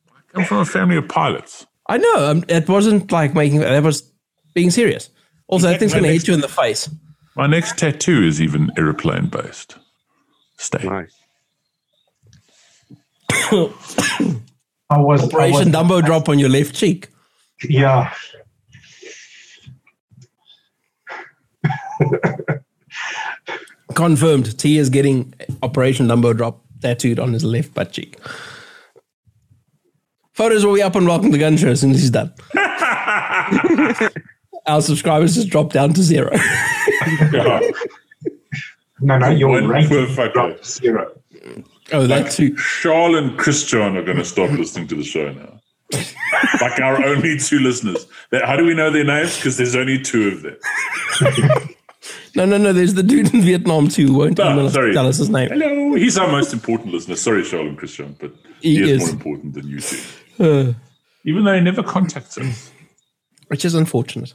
I 0.08 0.20
come 0.32 0.44
from 0.44 0.58
a 0.58 0.64
family 0.64 0.96
of 0.96 1.08
pilots. 1.08 1.66
I 1.88 1.98
know. 1.98 2.30
Um, 2.30 2.44
it 2.48 2.68
wasn't 2.68 3.10
like 3.10 3.34
making. 3.34 3.58
That 3.58 3.82
was 3.82 4.12
being 4.54 4.70
serious. 4.70 5.10
Also, 5.48 5.66
that 5.66 5.80
thing's 5.80 5.90
going 5.90 6.04
to 6.04 6.12
hit 6.12 6.28
you 6.28 6.34
in 6.34 6.42
the 6.42 6.48
face. 6.48 6.88
My 7.34 7.48
next 7.48 7.78
tattoo 7.78 8.22
is 8.22 8.40
even 8.40 8.70
aeroplane 8.78 9.26
based. 9.26 9.76
Stay. 10.56 10.84
Nice. 10.84 11.18
I 13.32 13.38
was, 13.58 13.98
I 14.88 14.98
was 14.98 15.24
Operation 15.24 15.72
Dumbo 15.72 16.06
drop 16.06 16.28
on 16.28 16.38
your 16.38 16.48
left 16.48 16.72
cheek. 16.72 17.08
Yeah. 17.64 18.12
Confirmed. 23.94 24.58
T 24.58 24.78
is 24.78 24.90
getting 24.90 25.32
Operation 25.62 26.06
Dumbo 26.08 26.36
Drop 26.36 26.62
tattooed 26.82 27.18
on 27.18 27.32
his 27.32 27.44
left 27.44 27.72
butt 27.74 27.92
cheek. 27.92 28.18
Photos 30.34 30.66
will 30.66 30.74
be 30.74 30.82
up 30.82 30.96
on 30.96 31.06
Welcome 31.06 31.32
to 31.32 31.38
Gun 31.38 31.56
Show 31.56 31.68
as 31.68 31.80
soon 31.80 31.92
as 31.92 32.00
he's 32.00 32.10
done. 32.10 32.32
Our 34.66 34.82
subscribers 34.82 35.34
just 35.34 35.48
dropped 35.48 35.72
down 35.72 35.94
to 35.94 36.02
zero. 36.02 36.30
Yeah. 37.32 37.60
No, 38.98 39.18
no, 39.18 39.28
your 39.28 39.50
One 39.50 39.68
ranking 39.68 39.90
poor 39.90 40.06
fucker. 40.06 40.32
dropped 40.32 40.64
to 40.64 40.70
zero. 40.70 41.12
oh, 41.92 42.06
that 42.06 42.30
too. 42.32 42.56
Charles 42.80 43.14
and 43.18 43.38
Christian 43.38 43.94
are 43.94 44.02
going 44.02 44.16
to 44.16 44.24
stop 44.24 44.50
listening 44.52 44.88
to 44.88 44.94
the 44.94 45.04
show 45.04 45.30
now. 45.32 45.55
Like 46.60 46.80
our 46.80 47.04
only 47.04 47.38
two 47.38 47.58
listeners. 47.60 48.06
That- 48.30 48.44
How 48.44 48.56
do 48.56 48.64
we 48.64 48.74
know 48.74 48.90
their 48.90 49.04
names? 49.04 49.36
Because 49.36 49.56
there's 49.56 49.76
only 49.76 50.00
two 50.00 50.28
of 50.28 50.42
them. 50.42 51.68
No, 52.34 52.44
no, 52.44 52.58
no. 52.58 52.72
There's 52.72 52.94
the 52.94 53.02
dude 53.02 53.32
in 53.32 53.40
Vietnam 53.40 53.88
too. 53.88 54.12
Won't 54.12 54.38
Ah, 54.38 54.52
email 54.52 54.68
sorry. 54.70 54.90
to 54.90 54.94
tell 54.94 55.06
us 55.06 55.16
his 55.16 55.30
name. 55.30 55.48
Hello. 55.48 55.94
He's 55.94 56.18
our 56.18 56.28
most 56.30 56.52
important 56.52 56.92
listener. 56.92 57.16
Sorry, 57.16 57.42
Charles 57.42 57.68
and 57.68 57.78
Christian, 57.78 58.14
but 58.20 58.32
he, 58.60 58.76
He 58.76 58.82
is, 58.82 59.02
is. 59.02 59.08
more 59.08 59.10
important 59.16 59.54
than 59.54 59.66
you 59.68 59.80
two. 59.80 59.98
Uh, 60.38 60.72
Even 61.24 61.44
though 61.44 61.54
he 61.54 61.60
never 61.60 61.82
contacts 61.82 62.36
us. 62.36 62.70
which 63.48 63.64
is 63.64 63.74
unfortunate. 63.74 64.34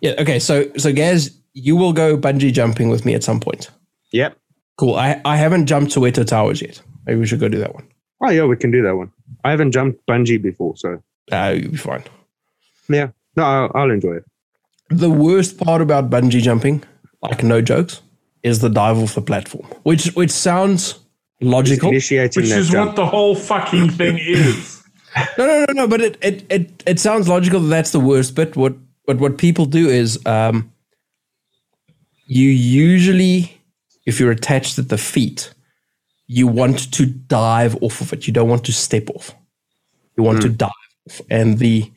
Yeah. 0.00 0.14
Okay. 0.18 0.38
So, 0.40 0.68
so 0.76 0.92
Gaz, 0.92 1.38
you 1.52 1.76
will 1.76 1.92
go 1.92 2.16
bungee 2.18 2.52
jumping 2.52 2.88
with 2.88 3.04
me 3.06 3.14
at 3.14 3.22
some 3.22 3.38
point. 3.40 3.70
Yep. 4.12 4.36
Cool. 4.76 4.96
I, 4.96 5.20
I 5.24 5.36
haven't 5.36 5.66
jumped 5.66 5.92
to 5.92 6.00
Soweto 6.00 6.26
Towers 6.26 6.60
yet. 6.60 6.82
Maybe 7.06 7.20
we 7.20 7.26
should 7.26 7.38
go 7.40 7.48
do 7.48 7.58
that 7.60 7.74
one. 7.74 7.86
Oh 8.20 8.30
yeah, 8.30 8.44
we 8.44 8.56
can 8.56 8.72
do 8.72 8.82
that 8.82 8.96
one. 8.96 9.12
I 9.44 9.50
haven't 9.50 9.72
jumped 9.72 10.06
bungee 10.06 10.40
before, 10.40 10.76
so 10.76 11.02
Uh, 11.32 11.54
you'll 11.58 11.72
be 11.72 11.76
fine. 11.76 12.04
yeah. 12.88 13.08
No, 13.36 13.42
I'll, 13.44 13.70
I'll 13.74 13.90
enjoy 13.90 14.14
it. 14.16 14.24
The 14.90 15.10
worst 15.10 15.58
part 15.58 15.80
about 15.82 16.10
bungee 16.10 16.42
jumping, 16.42 16.84
like 17.22 17.42
no 17.42 17.60
jokes, 17.62 18.00
is 18.42 18.58
the 18.60 18.68
dive 18.68 18.98
off 18.98 19.14
the 19.14 19.22
platform, 19.22 19.66
which 19.82 20.06
which 20.14 20.30
sounds 20.30 20.98
logical. 21.40 21.88
Initiating 21.88 22.42
Which 22.42 22.50
that 22.50 22.58
is 22.60 22.68
jump. 22.70 22.88
what 22.90 22.96
the 22.96 23.06
whole 23.06 23.34
fucking 23.34 23.90
thing 23.90 24.18
is. 24.20 24.80
No, 25.38 25.46
no, 25.46 25.64
no, 25.68 25.72
no. 25.74 25.86
But 25.88 26.00
it 26.00 26.18
it 26.22 26.44
it, 26.50 26.82
it 26.86 26.98
sounds 26.98 27.28
logical 27.28 27.60
that 27.60 27.68
that's 27.68 27.92
the 27.92 28.00
worst 28.00 28.34
bit. 28.34 28.56
What 28.56 28.74
but 29.06 29.18
what 29.18 29.38
people 29.38 29.64
do 29.64 29.88
is 29.88 30.18
um, 30.26 30.72
you 32.26 32.48
usually, 32.48 33.60
if 34.06 34.18
you're 34.18 34.32
attached 34.32 34.76
at 34.76 34.88
the 34.88 34.98
feet, 34.98 35.53
you 36.34 36.48
want 36.48 36.92
to 36.92 37.06
dive 37.06 37.76
off 37.80 38.00
of 38.00 38.12
it. 38.12 38.26
You 38.26 38.32
don't 38.32 38.48
want 38.48 38.64
to 38.64 38.72
step 38.72 39.08
off. 39.10 39.32
You 40.16 40.24
want 40.24 40.42
to 40.42 40.48
dive 40.48 40.70
off, 41.08 41.20
and 41.30 41.58
the 41.58 41.90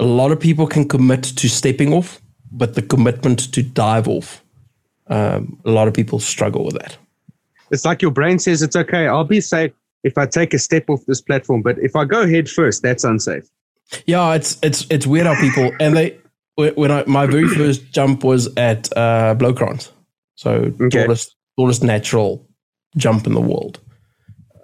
a 0.00 0.04
lot 0.04 0.32
of 0.32 0.40
people 0.40 0.66
can 0.66 0.88
commit 0.88 1.22
to 1.22 1.48
stepping 1.48 1.92
off, 1.92 2.20
but 2.50 2.74
the 2.74 2.82
commitment 2.82 3.52
to 3.54 3.62
dive 3.62 4.08
off, 4.08 4.42
um, 5.06 5.58
a 5.64 5.70
lot 5.70 5.88
of 5.88 5.94
people 5.94 6.18
struggle 6.18 6.64
with 6.64 6.74
that. 6.74 6.98
It's 7.70 7.84
like 7.84 8.02
your 8.02 8.10
brain 8.10 8.38
says 8.38 8.60
it's 8.62 8.76
okay. 8.76 9.06
I'll 9.06 9.24
be 9.24 9.40
safe 9.40 9.72
if 10.02 10.18
I 10.18 10.26
take 10.26 10.52
a 10.52 10.58
step 10.58 10.90
off 10.90 11.04
this 11.06 11.20
platform, 11.20 11.62
but 11.62 11.78
if 11.78 11.94
I 11.94 12.04
go 12.04 12.26
head 12.26 12.48
first, 12.48 12.82
that's 12.82 13.04
unsafe. 13.04 13.48
Yeah, 14.06 14.34
it's 14.34 14.58
it's 14.62 14.84
it's 14.90 15.06
weird 15.06 15.26
how 15.26 15.40
people 15.40 15.70
and 15.78 15.96
they 15.96 16.18
when 16.56 16.90
I 16.90 17.04
my 17.06 17.26
very 17.26 17.46
first 17.48 17.92
jump 17.92 18.24
was 18.24 18.48
at 18.56 18.96
uh 18.96 19.36
so 20.34 20.50
Okay. 20.50 21.04
tallest 21.04 21.36
tallest 21.56 21.82
natural 21.84 22.46
jump 22.96 23.26
in 23.26 23.34
the 23.34 23.40
world. 23.40 23.80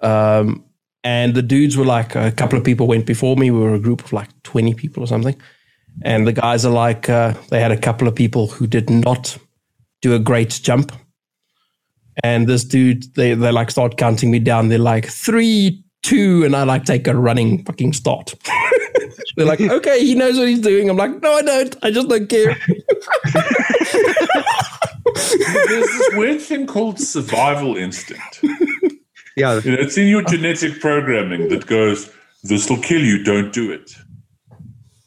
Um, 0.01 0.65
and 1.03 1.35
the 1.35 1.41
dudes 1.41 1.75
were 1.77 1.85
like 1.85 2.15
a 2.15 2.31
couple 2.31 2.57
of 2.57 2.63
people 2.63 2.87
went 2.87 3.05
before 3.05 3.35
me. 3.35 3.51
We 3.51 3.59
were 3.59 3.73
a 3.73 3.79
group 3.79 4.03
of 4.03 4.13
like 4.13 4.29
twenty 4.43 4.73
people 4.73 5.03
or 5.03 5.07
something, 5.07 5.35
and 6.03 6.25
the 6.25 6.33
guys 6.33 6.65
are 6.65 6.71
like 6.71 7.09
uh, 7.09 7.33
they 7.49 7.59
had 7.59 7.71
a 7.71 7.77
couple 7.77 8.07
of 8.07 8.15
people 8.15 8.47
who 8.47 8.67
did 8.67 8.89
not 8.89 9.37
do 10.01 10.13
a 10.13 10.19
great 10.19 10.59
jump. 10.63 10.91
And 12.23 12.47
this 12.47 12.63
dude, 12.63 13.13
they 13.15 13.33
they 13.33 13.51
like 13.51 13.71
start 13.71 13.97
counting 13.97 14.31
me 14.31 14.39
down. 14.39 14.69
They're 14.69 14.79
like 14.79 15.07
three, 15.07 15.83
two, 16.03 16.45
and 16.45 16.55
I 16.55 16.63
like 16.63 16.85
take 16.85 17.07
a 17.07 17.15
running 17.15 17.65
fucking 17.65 17.93
start. 17.93 18.35
They're 19.35 19.47
like, 19.47 19.61
okay, 19.61 20.05
he 20.05 20.13
knows 20.15 20.37
what 20.37 20.47
he's 20.47 20.59
doing. 20.59 20.89
I'm 20.89 20.97
like, 20.97 21.21
no, 21.21 21.33
I 21.33 21.41
don't. 21.41 21.75
I 21.81 21.91
just 21.91 22.07
don't 22.07 22.27
care. 22.29 22.55
There's 25.31 25.87
this 25.87 26.09
weird 26.15 26.41
thing 26.41 26.65
called 26.67 26.99
survival 26.99 27.75
instinct. 27.77 28.41
Yeah. 29.35 29.59
You 29.63 29.71
know, 29.71 29.77
it's 29.79 29.97
in 29.97 30.07
your 30.07 30.21
genetic 30.23 30.79
programming 30.79 31.49
that 31.49 31.65
goes, 31.65 32.11
this 32.43 32.69
will 32.69 32.77
kill 32.81 33.01
you, 33.01 33.23
don't 33.23 33.51
do 33.53 33.71
it. 33.71 33.95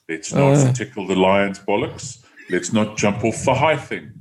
Let's 0.08 0.32
not 0.32 0.56
Uh. 0.56 0.72
tickle 0.72 1.06
the 1.06 1.14
lion's 1.16 1.58
bollocks. 1.60 2.18
Let's 2.50 2.72
not 2.72 2.96
jump 2.96 3.24
off 3.24 3.44
the 3.44 3.54
high 3.54 3.76
thing. 3.76 4.12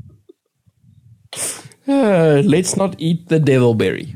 Uh, 1.88 2.42
let's 2.46 2.76
not 2.76 2.96
eat 2.98 3.28
the 3.30 3.40
devilberry. 3.40 4.16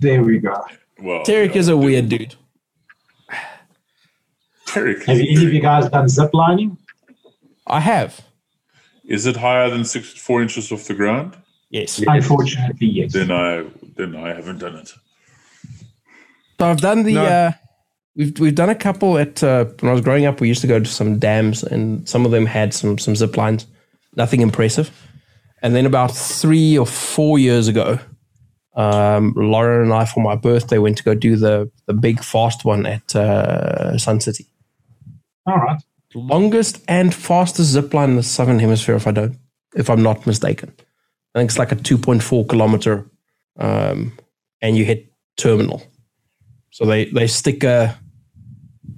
There 0.00 0.22
we 0.24 0.38
go. 0.40 0.54
Well, 1.00 1.22
Tarek 1.24 1.54
yeah, 1.54 1.60
is 1.60 1.68
a 1.68 1.76
weird 1.76 2.08
dude. 2.08 2.34
Tarek 4.66 5.04
Have 5.06 5.18
any 5.18 5.34
of 5.46 5.52
you 5.52 5.60
guys 5.60 5.88
done 5.88 6.06
ziplining? 6.06 6.76
I 7.66 7.80
have. 7.80 8.20
Is 9.08 9.26
it 9.26 9.36
higher 9.36 9.70
than 9.70 9.84
six 9.84 10.12
four 10.12 10.40
inches 10.40 10.70
off 10.70 10.86
the 10.86 10.94
ground? 10.94 11.36
Yes. 11.70 12.00
Unfortunately, 12.06 12.86
yes. 12.86 13.12
Then 13.12 13.30
I 13.30 13.64
then 13.96 14.14
I 14.14 14.34
haven't 14.34 14.58
done 14.58 14.76
it. 14.76 14.92
So 16.58 16.66
I've 16.66 16.80
done 16.80 17.02
the. 17.02 17.14
No. 17.14 17.24
Uh, 17.24 17.52
we've 18.14 18.38
we've 18.38 18.54
done 18.54 18.68
a 18.68 18.74
couple 18.74 19.18
at 19.18 19.42
uh, 19.42 19.64
when 19.80 19.90
I 19.90 19.92
was 19.92 20.02
growing 20.02 20.26
up. 20.26 20.40
We 20.40 20.48
used 20.48 20.60
to 20.60 20.66
go 20.66 20.78
to 20.78 20.86
some 20.86 21.18
dams, 21.18 21.64
and 21.64 22.08
some 22.08 22.24
of 22.24 22.30
them 22.30 22.46
had 22.46 22.74
some 22.74 22.98
some 22.98 23.16
zip 23.16 23.36
lines. 23.36 23.66
Nothing 24.14 24.40
impressive. 24.42 24.90
And 25.62 25.74
then 25.74 25.86
about 25.86 26.14
three 26.14 26.78
or 26.78 26.86
four 26.86 27.38
years 27.38 27.66
ago, 27.66 27.98
um, 28.76 29.32
Lauren 29.36 29.82
and 29.82 29.92
I, 29.92 30.04
for 30.04 30.20
my 30.20 30.36
birthday, 30.36 30.78
went 30.78 30.98
to 30.98 31.04
go 31.04 31.14
do 31.14 31.36
the 31.36 31.70
the 31.86 31.94
big 31.94 32.22
fast 32.22 32.64
one 32.64 32.86
at 32.86 33.16
uh, 33.16 33.96
Sun 33.98 34.20
City. 34.20 34.46
All 35.46 35.56
right. 35.56 35.80
Longest 36.14 36.82
and 36.88 37.14
fastest 37.14 37.70
zip 37.70 37.92
line 37.92 38.10
in 38.10 38.16
the 38.16 38.22
southern 38.22 38.58
hemisphere 38.58 38.94
if 38.96 39.06
i 39.06 39.10
don't 39.10 39.36
if 39.76 39.90
i'm 39.90 40.02
not 40.02 40.26
mistaken 40.26 40.72
i 41.34 41.38
think 41.38 41.50
it's 41.50 41.58
like 41.58 41.72
a 41.72 41.76
2.4 41.76 42.48
kilometer 42.48 43.06
um, 43.58 44.12
and 44.62 44.76
you 44.76 44.84
hit 44.84 45.12
terminal 45.36 45.82
so 46.70 46.84
they 46.86 47.06
they 47.06 47.26
stick 47.26 47.64
a 47.64 47.98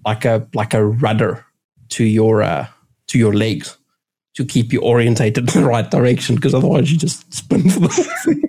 like 0.04 0.24
a 0.24 0.46
like 0.54 0.74
a 0.74 0.84
rudder 0.84 1.44
to 1.88 2.04
your 2.04 2.42
uh, 2.42 2.66
to 3.08 3.18
your 3.18 3.32
legs 3.34 3.76
to 4.34 4.44
keep 4.44 4.72
you 4.72 4.80
orientated 4.80 5.48
in 5.54 5.62
the 5.62 5.68
right 5.68 5.90
direction 5.90 6.36
because 6.36 6.54
otherwise 6.54 6.90
you 6.90 6.98
just 6.98 7.32
spin 7.32 7.68
for 7.68 7.80
the 7.80 8.40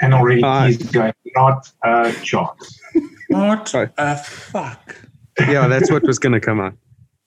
And 0.00 0.12
already 0.14 0.40
Hi. 0.40 0.66
he's 0.66 0.90
going, 0.90 1.12
not 1.36 1.70
a 1.84 2.12
chance. 2.24 2.80
What 3.28 3.68
Sorry. 3.68 3.88
a 3.96 4.16
fuck. 4.16 4.96
Yeah, 5.40 5.68
that's 5.68 5.90
what 5.90 6.02
was 6.04 6.18
going 6.18 6.32
to 6.32 6.40
come 6.40 6.60
out. 6.60 6.74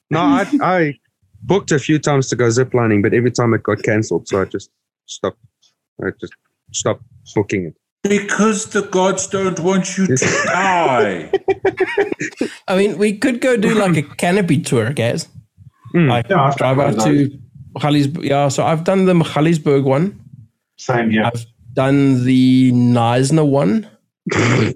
No, 0.09 0.19
I, 0.19 0.45
I 0.61 0.99
booked 1.41 1.71
a 1.71 1.79
few 1.79 1.99
times 1.99 2.29
to 2.29 2.35
go 2.35 2.45
ziplining, 2.47 3.01
but 3.01 3.13
every 3.13 3.31
time 3.31 3.53
it 3.53 3.63
got 3.63 3.83
cancelled. 3.83 4.27
So 4.27 4.41
I 4.41 4.45
just 4.45 4.69
stopped. 5.05 5.39
I 6.03 6.09
just 6.19 6.33
stopped 6.71 7.03
booking 7.33 7.65
it. 7.65 7.75
Because 8.07 8.67
the 8.67 8.83
gods 8.83 9.25
don't 9.27 9.59
want 9.59 9.97
you 9.97 10.05
to 10.05 10.15
die. 10.45 11.31
i 12.67 12.75
mean 12.77 12.97
we 12.99 13.17
could 13.17 13.41
go 13.41 13.57
do 13.57 13.73
like 13.73 13.97
a 13.97 14.03
canopy 14.15 14.59
tour 14.61 14.93
guys 14.93 15.27
hmm. 15.91 16.07
like 16.07 16.29
Yeah, 16.29 16.43
I've 16.43 16.55
drive 16.55 16.77
done 16.77 16.87
out 16.87 16.95
those. 16.97 17.03
to 17.03 17.39
Magaliesburg. 17.75 18.23
yeah 18.23 18.47
so 18.49 18.63
i've 18.63 18.83
done 18.83 19.05
the 19.05 19.13
Magaliesburg 19.13 19.83
one 19.83 20.19
Same 20.77 21.11
yeah. 21.11 21.31
I've 21.33 21.45
done 21.75 22.23
the 22.23 22.71
Knysna 22.71 23.47
one. 23.47 23.87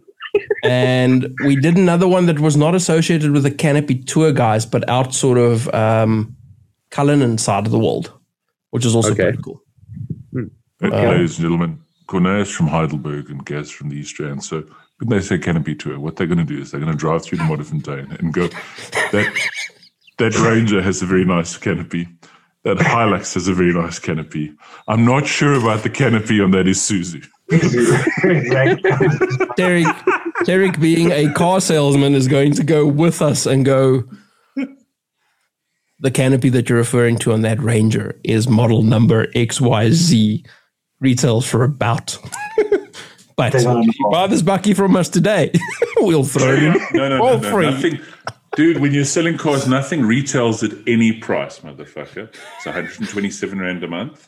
and 0.64 1.34
we 1.46 1.56
did 1.56 1.78
another 1.78 2.08
one 2.08 2.26
that 2.28 2.40
was 2.40 2.56
not 2.58 2.76
associated 2.76 3.32
with 3.32 3.44
the 3.44 3.52
canopy 3.52 3.96
tour 3.96 4.32
guys, 4.32 4.66
but 4.66 4.88
out 4.90 5.14
sort 5.14 5.38
of 5.38 5.74
um, 5.74 6.36
Cullinan 6.92 7.38
side 7.38 7.66
of 7.66 7.72
the 7.72 7.80
world, 7.80 8.12
which 8.72 8.86
is 8.86 8.96
also 8.96 9.12
Okay. 9.12 9.24
pretty 9.24 9.42
cool. 9.44 9.62
But, 10.80 10.92
ladies 10.94 11.38
and 11.38 11.44
gentlemen, 11.44 11.80
Cornelius 12.08 12.50
from 12.52 12.68
Heidelberg 12.68 13.30
and 13.30 13.46
Gaz 13.46 13.70
from 13.70 13.90
the 13.90 13.98
East 13.98 14.18
Rand. 14.20 14.44
So 14.44 14.64
when 15.00 15.10
they 15.10 15.20
say 15.20 15.38
canopy 15.38 15.76
tour, 15.76 16.00
what 16.00 16.16
they're 16.16 16.26
going 16.28 16.38
to 16.40 16.44
do 16.46 16.60
is 16.62 16.72
they're 16.72 16.80
going 16.80 16.92
to 16.92 16.98
drive 16.98 17.24
through 17.24 17.38
the 17.40 17.44
Modderfontein 17.44 18.18
and 18.20 18.34
go, 18.34 18.48
that 19.12 19.32
that 20.20 20.36
Ranger 20.40 20.82
has 20.82 21.02
a 21.02 21.06
very 21.06 21.26
nice 21.26 21.58
canopy. 21.58 22.08
That 22.64 22.78
Hilux 22.78 23.34
has 23.36 23.48
a 23.48 23.54
very 23.54 23.74
nice 23.74 24.00
canopy. 24.00 24.54
I'm 24.88 25.06
not 25.06 25.28
sure 25.28 25.54
about 25.54 25.84
the 25.84 25.90
canopy 25.90 26.42
on 26.42 26.52
that 26.52 26.66
Isuzu. 26.66 27.26
exactly. 27.52 29.48
Derek, 29.56 29.88
Derek, 30.46 30.80
being 30.80 31.12
a 31.12 31.32
car 31.34 31.62
salesman, 31.62 32.16
is 32.16 32.28
going 32.28 32.54
to 32.54 32.64
go 32.64 32.86
with 32.88 33.22
us 33.22 33.46
and 33.46 33.66
go. 33.66 34.04
The 36.02 36.12
canopy 36.12 36.48
that 36.50 36.70
you're 36.70 36.78
referring 36.78 37.18
to 37.20 37.34
on 37.34 37.42
that 37.42 37.60
Ranger 37.62 38.18
is 38.24 38.48
model 38.48 38.84
number 38.84 39.28
XYZ, 39.34 40.48
retails 41.02 41.46
for 41.46 41.64
about. 41.66 42.18
but 43.36 43.52
They 43.52 43.60
if 43.60 44.00
you 44.00 44.10
buy 44.10 44.28
this 44.28 44.42
bucky 44.42 44.74
from 44.74 44.96
us 44.96 45.10
today, 45.10 45.52
we'll 45.98 46.24
throw 46.24 46.54
you 46.54 46.70
No, 46.94 47.10
no, 47.10 47.18
no, 47.18 47.22
all 47.22 47.38
no. 47.40 47.52
free. 47.52 47.70
Nothing, 47.70 48.00
Dude, 48.56 48.80
when 48.80 48.94
you're 48.94 49.06
selling 49.06 49.38
cars, 49.38 49.68
nothing 49.68 50.02
retails 50.06 50.64
at 50.64 50.72
any 50.88 51.14
price, 51.20 51.60
motherfucker. 51.60 52.34
It's 52.58 52.66
127 52.66 53.60
rand 53.60 53.84
a 53.84 53.88
month, 53.88 54.28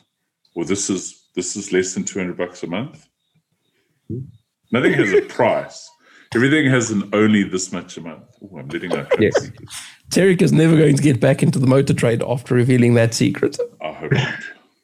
or 0.54 0.64
this 0.64 0.88
is 0.90 1.22
this 1.34 1.56
is 1.56 1.72
less 1.72 1.94
than 1.94 2.04
200 2.04 2.36
bucks 2.36 2.62
a 2.62 2.66
month. 2.66 3.06
Nothing 4.70 4.92
has 4.92 5.12
a 5.12 5.22
price. 5.22 5.90
Everything 6.34 6.70
has 6.70 6.90
an 6.90 7.08
only 7.12 7.42
this 7.42 7.72
much 7.72 7.98
a 7.98 8.00
month. 8.00 8.24
Oh, 8.42 8.58
I'm 8.58 8.68
letting 8.68 8.92
out. 8.94 9.06
Yes. 9.20 9.50
Tarek 10.10 10.40
is 10.40 10.52
never 10.52 10.76
going 10.76 10.96
to 10.96 11.02
get 11.02 11.20
back 11.20 11.42
into 11.42 11.58
the 11.58 11.66
motor 11.66 11.92
trade 11.92 12.22
after 12.22 12.54
revealing 12.54 12.94
that 12.94 13.12
secret. 13.12 13.58
I 13.82 13.92
hope 13.92 14.12
not. 14.12 14.34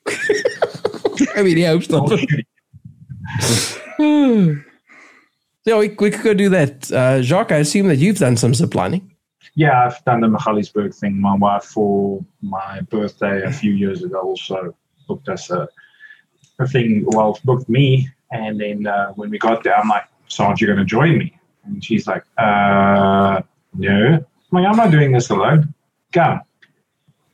I 1.36 1.42
mean, 1.42 1.56
he 1.56 1.64
hopes 1.64 1.88
not. 1.88 2.10
yeah, 3.98 5.78
we, 5.78 5.88
we 5.88 6.10
could 6.10 6.22
go 6.22 6.34
do 6.34 6.50
that. 6.50 6.92
Uh, 6.92 7.22
Jacques, 7.22 7.52
I 7.52 7.56
assume 7.56 7.88
that 7.88 7.96
you've 7.96 8.18
done 8.18 8.36
some 8.36 8.52
ziplining. 8.52 9.10
Yeah, 9.54 9.86
I've 9.86 10.04
done 10.04 10.20
the 10.20 10.28
Magaliesburg 10.28 10.94
thing. 10.94 11.20
My 11.20 11.34
wife, 11.34 11.64
for 11.64 12.24
my 12.42 12.82
birthday 12.82 13.42
a 13.42 13.52
few 13.52 13.72
years 13.72 14.04
ago, 14.04 14.20
also 14.20 14.76
booked 15.08 15.28
us 15.28 15.50
a, 15.50 15.68
a 16.58 16.68
thing. 16.68 17.04
Well, 17.08 17.38
booked 17.44 17.68
me. 17.68 18.08
And 18.30 18.60
then 18.60 18.86
uh, 18.86 19.12
when 19.14 19.30
we 19.30 19.38
got 19.38 19.64
there, 19.64 19.76
I'm 19.76 19.88
like, 19.88 20.04
so 20.28 20.44
aren't 20.44 20.60
you 20.60 20.66
going 20.66 20.78
to 20.78 20.84
join 20.84 21.18
me? 21.18 21.37
And 21.64 21.84
she's 21.84 22.06
like, 22.06 22.24
uh, 22.38 23.42
no. 23.74 24.14
I'm 24.14 24.24
like, 24.52 24.66
I'm 24.66 24.76
not 24.76 24.90
doing 24.90 25.12
this 25.12 25.30
alone. 25.30 25.74
Come. 26.12 26.40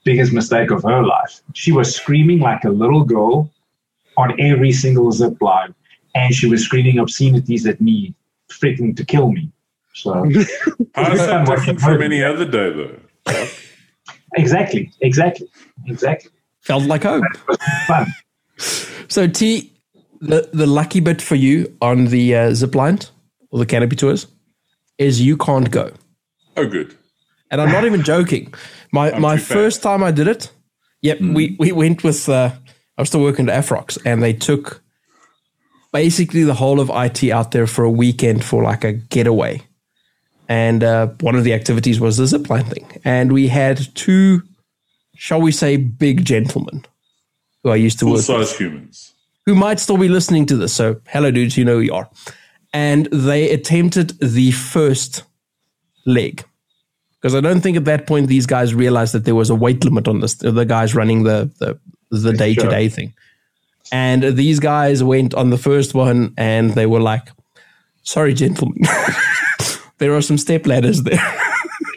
Biggest 0.04 0.32
mistake 0.32 0.70
of 0.70 0.82
her 0.82 1.04
life. 1.04 1.40
She 1.54 1.72
was 1.72 1.94
screaming 1.94 2.40
like 2.40 2.64
a 2.64 2.70
little 2.70 3.04
girl 3.04 3.50
on 4.16 4.38
every 4.40 4.72
single 4.72 5.10
zip 5.12 5.40
line. 5.40 5.74
And 6.14 6.34
she 6.34 6.46
was 6.46 6.64
screaming 6.64 6.98
obscenities 6.98 7.66
at 7.66 7.80
me, 7.80 8.14
freaking 8.50 8.96
to 8.96 9.04
kill 9.04 9.32
me. 9.32 9.50
So 9.94 10.12
How's 10.94 11.18
that 11.18 11.46
different 11.46 11.80
from 11.80 12.02
any 12.02 12.22
other 12.22 12.44
day, 12.44 12.72
though? 12.72 13.46
exactly, 14.36 14.92
exactly, 15.00 15.48
exactly. 15.86 16.30
Felt 16.60 16.84
like 16.84 17.04
home. 17.04 17.24
It 17.24 17.40
was 17.48 17.58
fun. 17.86 18.06
So, 19.08 19.26
T, 19.26 19.72
the, 20.20 20.48
the 20.52 20.66
lucky 20.66 21.00
bit 21.00 21.22
for 21.22 21.34
you 21.34 21.76
on 21.80 22.06
the 22.06 22.34
uh, 22.34 22.54
zip 22.54 22.74
line 22.74 23.00
or 23.54 23.60
the 23.60 23.66
canopy 23.66 23.94
tours 23.94 24.26
is 24.98 25.20
you 25.20 25.36
can't 25.36 25.70
go. 25.70 25.92
Oh, 26.56 26.66
good. 26.66 26.96
And 27.52 27.60
I'm 27.60 27.70
not 27.70 27.84
even 27.84 28.02
joking. 28.02 28.52
My 28.90 29.12
I'm 29.12 29.22
my 29.22 29.36
first 29.36 29.80
time 29.80 30.02
I 30.02 30.10
did 30.10 30.26
it, 30.26 30.50
yep, 31.02 31.20
we, 31.20 31.54
we 31.60 31.70
went 31.70 32.02
with, 32.02 32.28
uh, 32.28 32.50
I 32.98 33.02
was 33.02 33.08
still 33.10 33.20
working 33.22 33.48
at 33.48 33.64
Afrox, 33.64 33.96
and 34.04 34.20
they 34.20 34.32
took 34.32 34.82
basically 35.92 36.42
the 36.42 36.54
whole 36.54 36.80
of 36.80 36.90
IT 36.92 37.30
out 37.30 37.52
there 37.52 37.68
for 37.68 37.84
a 37.84 37.90
weekend 37.90 38.44
for 38.44 38.64
like 38.64 38.82
a 38.82 38.92
getaway. 38.92 39.62
And 40.48 40.82
uh, 40.82 41.06
one 41.20 41.36
of 41.36 41.44
the 41.44 41.54
activities 41.54 42.00
was 42.00 42.16
the 42.16 42.24
zipline 42.24 42.68
thing. 42.68 43.00
And 43.04 43.32
we 43.32 43.46
had 43.46 43.94
two, 43.94 44.42
shall 45.14 45.40
we 45.40 45.52
say, 45.52 45.76
big 45.76 46.24
gentlemen 46.24 46.84
who 47.62 47.70
I 47.70 47.76
used 47.76 48.00
to 48.00 48.06
Full 48.06 48.14
work 48.14 48.18
with 48.18 48.48
size 48.48 48.56
humans. 48.58 49.12
who 49.46 49.54
might 49.54 49.78
still 49.78 49.96
be 49.96 50.08
listening 50.08 50.44
to 50.46 50.56
this. 50.56 50.72
So, 50.74 51.00
hello, 51.06 51.30
dudes, 51.30 51.56
you 51.56 51.64
know 51.64 51.76
who 51.76 51.82
you 51.82 51.94
are. 51.94 52.10
And 52.74 53.06
they 53.06 53.50
attempted 53.50 54.18
the 54.20 54.50
first 54.50 55.22
leg. 56.04 56.44
Because 57.20 57.34
I 57.34 57.40
don't 57.40 57.62
think 57.62 57.78
at 57.78 57.86
that 57.86 58.06
point 58.06 58.28
these 58.28 58.44
guys 58.44 58.74
realized 58.74 59.14
that 59.14 59.24
there 59.24 59.34
was 59.34 59.48
a 59.48 59.54
weight 59.54 59.82
limit 59.82 60.06
on 60.08 60.20
this, 60.20 60.34
the 60.34 60.64
guys 60.64 60.94
running 60.94 61.24
the 61.24 61.50
the 61.58 61.78
the 62.10 62.34
day 62.34 62.54
to 62.54 62.68
day 62.68 62.90
thing. 62.90 63.14
And 63.90 64.36
these 64.36 64.60
guys 64.60 65.02
went 65.02 65.32
on 65.34 65.48
the 65.48 65.56
first 65.56 65.94
one 65.94 66.34
and 66.36 66.74
they 66.74 66.84
were 66.84 67.00
like, 67.00 67.28
sorry, 68.02 68.34
gentlemen, 68.34 68.82
there 69.98 70.14
are 70.14 70.20
some 70.20 70.36
step 70.36 70.66
ladders 70.66 71.02
there. 71.02 71.20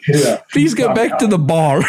Yeah. 0.07 0.41
Please 0.53 0.73
go 0.73 0.93
back 0.93 1.17
to 1.19 1.27
the 1.27 1.37
bar. 1.37 1.81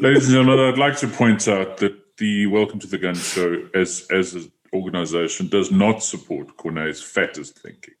Ladies 0.00 0.24
and 0.24 0.34
gentlemen, 0.34 0.58
I'd 0.58 0.78
like 0.78 0.96
to 0.98 1.06
point 1.06 1.46
out 1.46 1.76
that 1.76 2.16
the 2.16 2.46
Welcome 2.46 2.80
to 2.80 2.88
the 2.88 2.98
Gun 2.98 3.14
show, 3.14 3.68
as 3.72 4.06
as 4.10 4.48
organization, 4.74 5.48
does 5.48 5.70
not 5.70 6.02
support 6.02 6.56
Cornet's 6.56 7.02
fattest 7.02 7.58
thinking. 7.58 7.94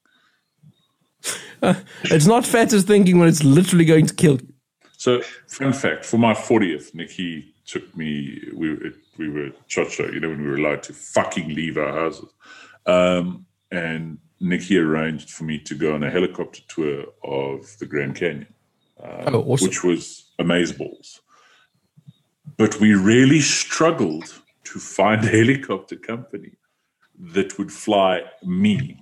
it's 2.04 2.26
not 2.26 2.46
fattest 2.46 2.86
thinking 2.86 3.18
when 3.18 3.28
it's 3.28 3.44
literally 3.44 3.84
going 3.84 4.06
to 4.06 4.14
kill 4.14 4.40
you. 4.40 4.54
So, 4.96 5.22
fun 5.46 5.72
fact: 5.72 6.04
for 6.04 6.18
my 6.18 6.34
fortieth, 6.34 6.94
Nikki 6.94 7.54
took 7.66 7.96
me. 7.96 8.40
We 8.54 8.74
were, 8.74 8.92
we 9.18 9.28
were 9.28 9.50
Chocho, 9.68 10.12
you 10.12 10.20
know, 10.20 10.30
when 10.30 10.42
we 10.42 10.48
were 10.48 10.56
allowed 10.56 10.82
to 10.84 10.92
fucking 10.92 11.48
leave 11.54 11.76
our 11.76 11.92
houses, 11.92 12.30
um, 12.86 13.46
and 13.70 14.18
Nikki 14.40 14.78
arranged 14.78 15.30
for 15.30 15.44
me 15.44 15.58
to 15.60 15.74
go 15.74 15.94
on 15.94 16.02
a 16.02 16.10
helicopter 16.10 16.62
tour 16.68 17.04
of 17.22 17.76
the 17.78 17.86
Grand 17.86 18.16
Canyon. 18.16 18.54
Oh, 19.02 19.42
awesome. 19.42 19.68
which 19.68 19.82
was 19.82 20.30
amazeballs. 20.38 21.20
But 22.56 22.80
we 22.80 22.94
really 22.94 23.40
struggled 23.40 24.34
to 24.64 24.78
find 24.78 25.24
a 25.24 25.28
helicopter 25.28 25.96
company 25.96 26.52
that 27.20 27.58
would 27.58 27.72
fly 27.72 28.22
me. 28.42 28.98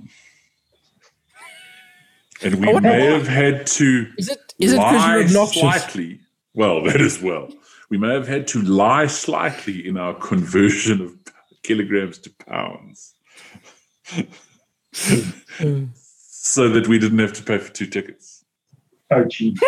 And 2.43 2.57
we 2.57 2.69
I 2.69 2.73
wonder 2.73 2.89
may 2.89 3.07
have 3.07 3.27
had 3.27 3.67
to 3.67 4.07
Is 4.17 4.29
it 4.29 4.55
is 4.59 4.73
it 4.73 4.77
because 4.77 4.95
lie 4.95 5.17
you're 5.17 5.25
obnoxious? 5.27 5.61
slightly. 5.61 6.21
Well, 6.55 6.83
that 6.87 7.01
as 7.01 7.21
well. 7.21 7.49
We 7.91 7.99
may 7.99 8.13
have 8.13 8.29
had 8.29 8.47
to 8.49 8.63
lie 8.63 9.07
slightly 9.07 9.87
in 9.87 9.97
our 9.97 10.15
conversion 10.15 11.01
of 11.01 11.17
kilograms 11.63 12.19
to 12.19 12.31
pounds. 12.31 13.15
so 14.93 16.69
that 16.69 16.87
we 16.89 16.99
didn't 16.99 17.19
have 17.19 17.33
to 17.35 17.43
pay 17.43 17.59
for 17.59 17.73
two 17.73 17.87
tickets. 17.87 18.45
Oh, 19.11 19.25
gee. 19.25 19.57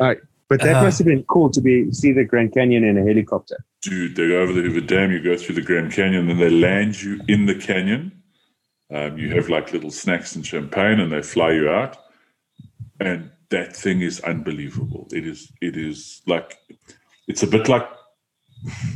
All 0.00 0.06
right. 0.06 0.18
But 0.48 0.60
that 0.62 0.76
Uh. 0.76 0.82
must 0.84 0.98
have 0.98 1.06
been 1.06 1.24
cool 1.24 1.50
to 1.50 1.60
be 1.60 1.92
see 1.92 2.12
the 2.12 2.24
Grand 2.24 2.52
Canyon 2.54 2.82
in 2.84 2.96
a 2.96 3.04
helicopter. 3.04 3.56
Dude, 3.82 4.16
they 4.16 4.28
go 4.28 4.40
over 4.40 4.52
the 4.52 4.62
Hoover 4.62 4.80
Dam, 4.80 5.12
you 5.12 5.22
go 5.22 5.36
through 5.36 5.54
the 5.56 5.62
Grand 5.62 5.92
Canyon, 5.92 6.26
then 6.26 6.38
they 6.38 6.50
land 6.50 7.02
you 7.02 7.20
in 7.28 7.46
the 7.46 7.54
canyon. 7.54 8.12
Um, 8.90 9.18
you 9.18 9.34
have 9.34 9.48
like 9.50 9.72
little 9.72 9.90
snacks 9.90 10.34
and 10.34 10.44
champagne, 10.46 10.98
and 11.00 11.12
they 11.12 11.20
fly 11.22 11.52
you 11.52 11.68
out. 11.68 11.98
And 12.98 13.30
that 13.50 13.76
thing 13.76 14.00
is 14.00 14.20
unbelievable. 14.20 15.08
It 15.12 15.26
is. 15.26 15.52
It 15.60 15.76
is 15.76 16.22
like 16.26 16.56
it's 17.26 17.42
a 17.42 17.46
bit 17.46 17.68
like 17.68 17.86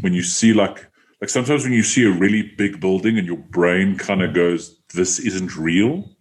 when 0.01 0.15
you 0.15 0.23
see 0.23 0.55
like 0.55 0.87
like 1.21 1.29
sometimes 1.31 1.63
when 1.65 1.73
you 1.75 1.83
see 1.83 2.05
a 2.07 2.11
really 2.11 2.43
big 2.57 2.81
building 2.81 3.19
and 3.19 3.27
your 3.27 3.37
brain 3.37 3.97
kind 3.99 4.23
of 4.23 4.33
goes, 4.35 4.81
"This 4.95 5.19
isn't 5.19 5.57
real." 5.57 6.17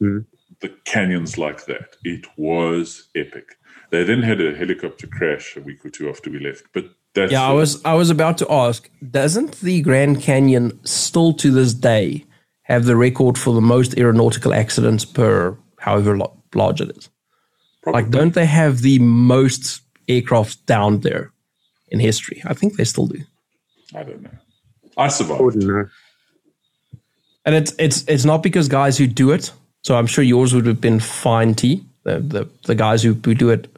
Mhm. 0.00 0.26
The 0.60 0.70
canyon's 0.84 1.38
like 1.38 1.64
that. 1.66 1.96
It 2.02 2.26
was 2.36 3.08
epic. 3.14 3.56
They 3.90 4.04
then 4.04 4.22
had 4.22 4.40
a 4.40 4.54
helicopter 4.54 5.06
crash 5.06 5.56
a 5.56 5.60
week 5.60 5.84
or 5.84 5.90
two 5.90 6.08
after 6.10 6.30
we 6.30 6.38
left, 6.40 6.64
but 6.74 6.84
that's 7.14 7.32
Yeah, 7.32 7.48
I 7.48 7.52
was 7.52 7.82
I 7.84 7.94
was 7.94 8.10
about 8.10 8.38
to 8.38 8.52
ask, 8.52 8.90
doesn't 9.10 9.60
the 9.60 9.80
Grand 9.82 10.20
Canyon 10.22 10.78
still 10.84 11.32
to 11.34 11.50
this 11.50 11.72
day 11.74 12.24
have 12.62 12.84
the 12.84 12.96
record 12.96 13.38
for 13.38 13.54
the 13.54 13.62
most 13.62 13.96
aeronautical 13.98 14.52
accidents 14.52 15.04
per 15.06 15.56
however 15.78 16.18
lo- 16.18 16.36
large 16.54 16.80
it 16.82 16.96
is? 16.96 17.08
probably 17.82 18.02
Like, 18.02 18.10
don't 18.10 18.34
they 18.34 18.46
have 18.46 18.82
the 18.82 18.98
most 18.98 19.80
aircraft 20.06 20.66
down 20.66 21.00
there 21.00 21.32
in 21.88 22.00
history? 22.00 22.42
I 22.44 22.54
think 22.54 22.76
they 22.76 22.84
still 22.84 23.06
do. 23.06 23.20
I 23.94 24.02
don't 24.02 24.20
know. 24.22 24.30
I 24.98 25.04
I 25.04 25.08
survived. 25.08 25.40
wouldn't. 25.40 25.88
And 27.44 27.54
it's 27.54 27.74
it's 27.78 28.04
it's 28.06 28.24
not 28.26 28.42
because 28.42 28.68
guys 28.68 28.98
who 28.98 29.06
do 29.06 29.30
it. 29.32 29.52
So 29.82 29.96
I'm 29.96 30.06
sure 30.06 30.22
yours 30.24 30.52
would 30.52 30.66
have 30.66 30.80
been 30.80 31.00
fine. 31.00 31.54
T 31.54 31.84
the 32.04 32.18
the, 32.20 32.48
the 32.66 32.74
guys 32.74 33.02
who, 33.02 33.14
who 33.14 33.34
do 33.34 33.48
it. 33.50 33.68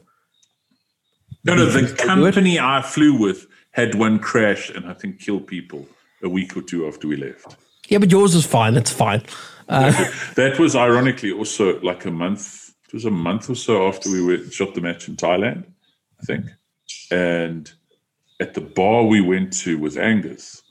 No, 1.43 1.55
no, 1.55 1.65
the 1.65 1.93
company 1.95 2.59
I 2.59 2.81
flew 2.81 3.17
with 3.17 3.47
had 3.71 3.95
one 3.95 4.19
crash 4.19 4.69
and 4.69 4.85
I 4.85 4.93
think 4.93 5.19
killed 5.19 5.47
people 5.47 5.87
a 6.23 6.29
week 6.29 6.55
or 6.55 6.61
two 6.61 6.87
after 6.87 7.07
we 7.07 7.15
left. 7.15 7.55
Yeah, 7.87 7.97
but 7.97 8.11
yours 8.11 8.35
is 8.35 8.45
fine. 8.45 8.75
It's 8.75 8.91
fine. 8.93 9.23
That 9.67 10.57
was 10.59 10.75
ironically 10.75 11.31
also 11.31 11.79
like 11.79 12.03
a 12.05 12.11
month. 12.11 12.73
It 12.87 12.93
was 12.93 13.05
a 13.05 13.11
month 13.11 13.49
or 13.49 13.55
so 13.55 13.87
after 13.87 14.11
we 14.11 14.21
were, 14.21 14.43
shot 14.51 14.73
the 14.75 14.81
match 14.81 15.07
in 15.07 15.15
Thailand, 15.15 15.63
I 16.21 16.25
think. 16.25 16.45
And 17.09 17.71
at 18.41 18.53
the 18.53 18.59
bar 18.61 19.03
we 19.05 19.21
went 19.21 19.53
to 19.63 19.77
with 19.79 19.97
Angus, 19.97 20.61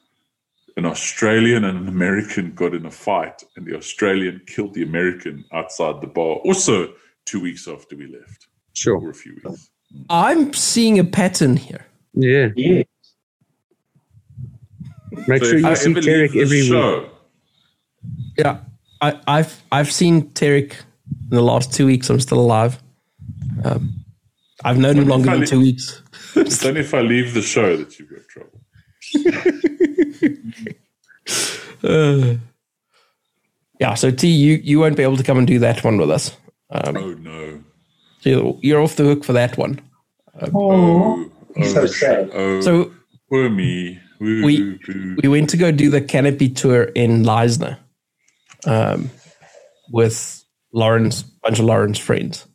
an 0.77 0.85
Australian 0.85 1.65
and 1.65 1.79
an 1.79 1.89
American 1.89 2.53
got 2.55 2.75
in 2.75 2.85
a 2.85 2.91
fight, 2.91 3.43
and 3.57 3.65
the 3.67 3.75
Australian 3.75 4.43
killed 4.47 4.75
the 4.75 4.83
American 4.83 5.45
outside 5.53 6.03
the 6.03 6.07
bar. 6.07 6.37
Also, 6.45 6.93
two 7.25 7.41
weeks 7.41 7.67
after 7.67 7.97
we 7.97 8.07
left, 8.07 8.49
Sure. 8.75 9.01
or 9.01 9.09
a 9.11 9.15
few 9.15 9.35
weeks. 9.43 9.71
I'm 10.09 10.53
seeing 10.55 10.99
a 10.99 11.05
pattern 11.05 11.57
here. 11.57 11.87
Yeah. 12.15 12.49
Yeah. 12.57 12.83
Make 15.27 15.43
So 15.45 15.51
sure 15.51 15.59
if 15.59 15.65
I 15.65 15.71
you 15.71 15.77
see 15.77 15.91
ever 15.91 16.01
leave 16.01 16.09
Tarek 16.31 16.33
this 16.33 16.43
every 16.43 16.63
week. 16.71 17.09
Yeah, 18.39 18.59
I, 19.01 19.21
I've 19.27 19.63
I've 19.73 19.91
seen 19.93 20.31
Tarek 20.31 20.73
in 21.31 21.37
the 21.37 21.43
last 21.43 21.73
two 21.73 21.87
weeks. 21.87 22.09
I'm 22.11 22.21
still 22.21 22.39
alive. 22.41 22.81
Um, 23.65 23.93
I've 24.65 24.79
known 24.79 24.97
him 24.99 25.09
longer 25.09 25.27
than 25.31 25.35
Funny. 25.41 25.47
two 25.47 25.61
weeks. 25.61 26.03
It's 26.37 26.65
only 26.65 26.81
if 26.83 26.95
I 26.95 27.01
leave 27.01 27.35
the 27.35 27.43
show 27.43 27.77
that 27.77 27.99
you've 27.99 28.09
got 28.09 28.29
trouble. 28.29 28.61
Yeah, 33.81 33.95
so 33.95 34.11
T, 34.11 34.29
you 34.29 34.61
you 34.63 34.79
won't 34.79 34.97
be 34.97 35.03
able 35.03 35.17
to 35.17 35.23
come 35.23 35.39
and 35.39 35.47
do 35.47 35.59
that 35.61 35.83
one 35.83 35.97
with 35.97 36.11
us. 36.11 36.37
Um, 36.71 36.97
Oh 36.97 37.15
no. 37.15 37.65
So 38.21 38.29
you're- 38.31 38.59
you're 38.63 38.81
off 38.83 38.97
the 38.97 39.05
hook 39.05 39.25
for 39.25 39.33
that 39.33 39.57
one. 39.59 39.81
Oh, 40.55 41.31
Oh, 41.57 41.65
so 41.65 41.87
sad. 41.87 42.31
Oh, 42.33 42.61
So 42.61 42.93
poor 43.29 43.51
me. 43.51 43.99
Woo, 44.21 44.45
We- 44.45 44.61
woo, 44.63 44.79
woo. 44.89 45.17
we 45.23 45.29
went 45.29 45.51
to 45.51 45.57
go 45.57 45.71
do 45.73 45.91
the 45.91 46.01
canopy 46.01 46.49
tour 46.51 46.85
in 46.95 47.23
Knysna 47.25 47.79
um, 48.67 49.11
with 49.91 50.45
Lauren's 50.73 51.23
bunch 51.43 51.59
of 51.59 51.65
Lauren's 51.65 51.99
friends, 51.99 52.47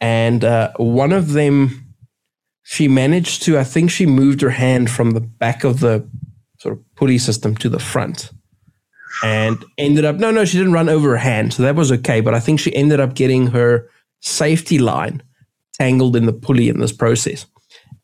and 0.00 0.44
uh, 0.44 0.72
one 0.78 1.12
of 1.12 1.32
them, 1.34 1.84
she 2.64 2.88
managed 2.88 3.42
to. 3.44 3.58
I 3.58 3.64
think 3.64 3.90
she 3.90 4.06
moved 4.06 4.40
her 4.40 4.50
hand 4.50 4.90
from 4.90 5.10
the 5.12 5.20
back 5.20 5.62
of 5.62 5.80
the 5.80 6.08
sort 6.58 6.74
of 6.78 6.80
pulley 6.96 7.18
system 7.18 7.54
to 7.56 7.68
the 7.68 7.78
front, 7.78 8.30
and 9.22 9.62
ended 9.76 10.04
up. 10.06 10.16
No, 10.16 10.30
no, 10.30 10.44
she 10.46 10.56
didn't 10.58 10.72
run 10.72 10.88
over 10.88 11.10
her 11.10 11.16
hand, 11.18 11.52
so 11.52 11.62
that 11.62 11.76
was 11.76 11.92
okay. 11.92 12.20
But 12.22 12.34
I 12.34 12.40
think 12.40 12.58
she 12.60 12.74
ended 12.74 12.98
up 12.98 13.14
getting 13.14 13.48
her 13.48 13.88
safety 14.20 14.78
line 14.78 15.22
tangled 15.74 16.16
in 16.16 16.26
the 16.26 16.32
pulley 16.32 16.68
in 16.68 16.80
this 16.80 16.92
process, 16.92 17.46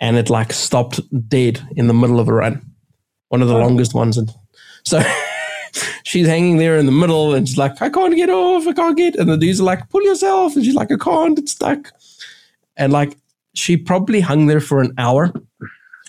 and 0.01 0.17
it 0.17 0.31
like 0.31 0.53
stopped 0.53 1.01
dead 1.29 1.61
in 1.77 1.87
the 1.87 1.95
middle 1.95 2.21
of 2.21 2.29
a 2.29 2.33
run 2.33 2.62
one 3.35 3.43
of 3.43 3.49
the 3.49 3.59
longest 3.59 3.95
ones. 3.95 4.17
And 4.17 4.33
so 4.85 5.03
she's 6.05 6.29
hanging 6.29 6.59
there 6.59 6.77
in 6.77 6.87
the 6.87 6.93
middle 6.93 7.35
and 7.35 7.49
she's 7.49 7.59
like, 7.59 7.83
I 7.83 7.91
can't 7.91 8.15
get 8.15 8.31
off, 8.31 8.65
I 8.69 8.73
can't 8.73 8.97
get. 8.97 9.17
And 9.17 9.29
the 9.29 9.37
dudes 9.37 9.61
are 9.61 9.65
like, 9.65 9.91
pull 9.91 10.03
yourself. 10.03 10.55
And 10.55 10.65
she's 10.65 10.77
like, 10.77 10.93
I 10.93 10.97
can't, 10.97 11.37
it's 11.37 11.51
stuck. 11.51 11.91
And 12.77 12.93
like, 12.93 13.17
she 13.55 13.77
probably 13.77 14.21
hung 14.21 14.47
there 14.47 14.61
for 14.61 14.81
an 14.81 14.93
hour 14.99 15.33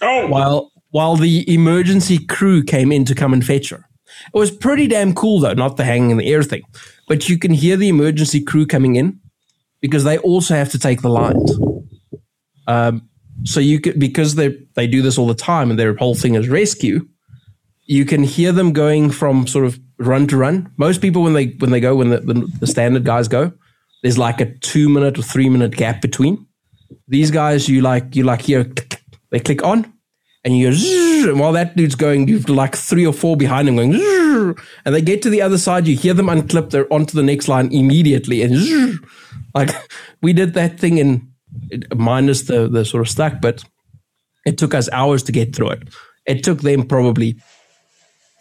oh, 0.01 0.27
while 0.27 0.71
while 0.91 1.15
the 1.15 1.51
emergency 1.51 2.19
crew 2.25 2.63
came 2.63 2.91
in 2.91 3.05
to 3.05 3.15
come 3.15 3.33
and 3.33 3.43
fetch 3.43 3.69
her. 3.71 3.87
It 4.33 4.37
was 4.37 4.51
pretty 4.51 4.87
damn 4.87 5.15
cool 5.15 5.39
though, 5.39 5.53
not 5.53 5.77
the 5.77 5.83
hanging 5.83 6.11
in 6.11 6.17
the 6.17 6.31
air 6.31 6.43
thing. 6.43 6.61
But 7.07 7.27
you 7.27 7.39
can 7.39 7.53
hear 7.53 7.75
the 7.75 7.89
emergency 7.89 8.39
crew 8.39 8.67
coming 8.67 8.95
in 8.97 9.19
because 9.81 10.03
they 10.03 10.17
also 10.19 10.55
have 10.55 10.71
to 10.71 10.79
take 10.79 11.01
the 11.01 11.09
lines. 11.09 11.57
Um, 12.67 13.09
so 13.43 13.59
you 13.59 13.79
could 13.79 13.99
because 13.99 14.35
they 14.35 14.57
they 14.75 14.87
do 14.87 15.01
this 15.01 15.17
all 15.17 15.27
the 15.27 15.35
time 15.35 15.69
and 15.69 15.79
their 15.79 15.95
whole 15.95 16.15
thing 16.15 16.35
is 16.35 16.49
rescue. 16.49 17.07
You 17.85 18.05
can 18.05 18.23
hear 18.23 18.51
them 18.51 18.73
going 18.73 19.11
from 19.11 19.45
sort 19.45 19.65
of 19.65 19.79
run 19.99 20.27
to 20.27 20.37
run. 20.37 20.71
Most 20.77 21.01
people 21.01 21.23
when 21.23 21.33
they 21.33 21.47
when 21.59 21.71
they 21.71 21.79
go 21.79 21.95
when 21.95 22.09
the, 22.09 22.19
the, 22.59 22.67
standard 22.67 23.05
guys 23.05 23.27
go, 23.27 23.51
there's 24.01 24.17
like 24.17 24.41
a 24.41 24.53
two 24.59 24.89
minute 24.89 25.19
or 25.19 25.21
three 25.21 25.49
minute 25.49 25.75
gap 25.75 26.01
between. 26.01 26.45
These 27.07 27.31
guys, 27.31 27.69
you 27.69 27.81
like 27.81 28.15
you 28.15 28.23
like 28.23 28.41
hear 28.41 28.71
they 29.31 29.39
click 29.39 29.63
on, 29.63 29.93
and 30.43 30.57
you 30.57 30.71
go 30.71 30.75
and 31.23 31.39
while 31.39 31.53
that 31.53 31.75
dude's 31.75 31.95
going, 31.95 32.27
you've 32.27 32.49
like 32.49 32.75
three 32.75 33.05
or 33.05 33.13
four 33.13 33.35
behind 33.37 33.67
him 33.69 33.75
going, 33.77 33.93
and 34.85 34.95
they 34.95 35.01
get 35.01 35.21
to 35.23 35.29
the 35.29 35.41
other 35.41 35.57
side. 35.57 35.87
You 35.87 35.95
hear 35.95 36.13
them 36.13 36.27
unclip. 36.27 36.69
They're 36.69 36.91
onto 36.93 37.15
the 37.15 37.23
next 37.23 37.47
line 37.47 37.71
immediately, 37.71 38.41
and 38.41 38.99
like 39.53 39.69
we 40.21 40.33
did 40.33 40.53
that 40.53 40.79
thing 40.79 40.97
in 40.97 41.27
minus 41.95 42.43
the 42.43 42.67
the 42.67 42.85
sort 42.85 43.01
of 43.01 43.09
stack, 43.09 43.41
but 43.41 43.63
it 44.45 44.57
took 44.57 44.73
us 44.73 44.89
hours 44.91 45.23
to 45.23 45.31
get 45.31 45.55
through 45.55 45.69
it. 45.71 45.89
It 46.25 46.43
took 46.43 46.61
them 46.61 46.85
probably 46.87 47.37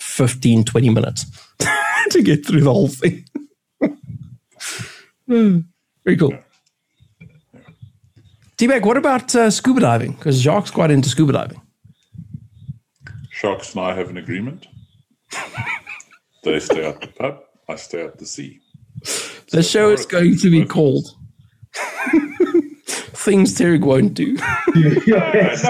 15, 0.00 0.64
20 0.64 0.90
minutes 0.90 1.24
to 2.10 2.22
get 2.22 2.46
through 2.46 2.60
the 2.62 2.72
whole 2.72 2.88
thing. 2.88 3.24
Hmm, 5.26 5.60
Very 6.04 6.18
cool. 6.18 6.34
T-Bag, 8.58 8.84
what 8.84 8.98
about 8.98 9.34
uh, 9.34 9.50
scuba 9.50 9.80
diving? 9.80 10.12
Because 10.12 10.40
Jacques 10.40 10.70
quite 10.72 10.90
into 10.90 11.08
scuba 11.08 11.32
diving. 11.32 11.60
Sharks 13.44 13.74
and 13.74 13.84
I 13.84 13.92
have 13.94 14.08
an 14.08 14.16
agreement. 14.16 14.66
they 16.44 16.58
stay 16.60 16.86
at 16.86 16.98
the 17.02 17.08
pub, 17.08 17.40
I 17.68 17.76
stay 17.76 18.02
at 18.02 18.18
the 18.18 18.24
sea. 18.24 18.60
The 19.50 19.62
show 19.62 19.90
is 19.90 20.06
going 20.06 20.38
to 20.38 20.50
be 20.50 20.64
called 20.64 21.14
Things 22.86 23.52
Terry 23.54 23.78
won't 23.78 24.14
do. 24.14 24.38
Yes. 25.06 25.62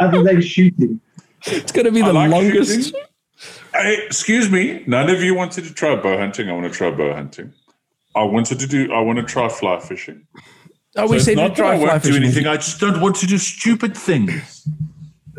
Other 0.00 0.22
than 0.22 0.40
shooting. 0.40 0.98
It's 1.44 1.72
going 1.72 1.84
to 1.84 1.92
be 1.92 2.00
the 2.00 2.12
like 2.14 2.30
longest. 2.30 2.86
shooting. 2.86 3.00
Hey, 3.74 3.98
excuse 4.06 4.50
me. 4.50 4.82
None 4.86 5.10
of 5.10 5.22
you 5.22 5.34
wanted 5.34 5.64
to 5.64 5.74
try 5.74 5.94
bow 5.96 6.16
hunting. 6.16 6.48
I 6.48 6.52
want 6.54 6.72
to 6.72 6.76
try 6.76 6.90
bow 6.90 7.12
hunting. 7.12 7.52
I 8.16 8.22
wanted 8.22 8.58
to 8.60 8.66
do. 8.66 8.90
I 8.94 9.00
want 9.00 9.18
to 9.18 9.24
try 9.24 9.50
fly 9.50 9.78
fishing. 9.78 10.26
Oh, 10.96 11.06
we 11.06 11.18
So 11.18 11.24
said 11.26 11.32
it's 11.32 11.36
we 11.36 11.42
not 11.42 11.48
that 11.48 11.56
try 11.56 11.74
I 11.74 11.78
fly 11.78 11.88
won't 11.88 12.02
do 12.02 12.16
anything. 12.16 12.46
I 12.46 12.56
just 12.56 12.80
don't 12.80 13.00
want 13.02 13.16
to 13.16 13.26
do 13.26 13.36
stupid 13.36 13.94
things. 13.94 14.66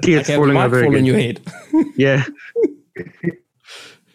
Kids 0.03 0.29
Okay, 0.29 0.33
it 0.33 0.37
falling 0.37 0.53
might 0.53 0.65
over 0.65 0.81
fall 0.83 0.91
again. 0.93 1.05
your 1.05 1.17
head. 1.17 1.41
Yeah. 1.95 2.23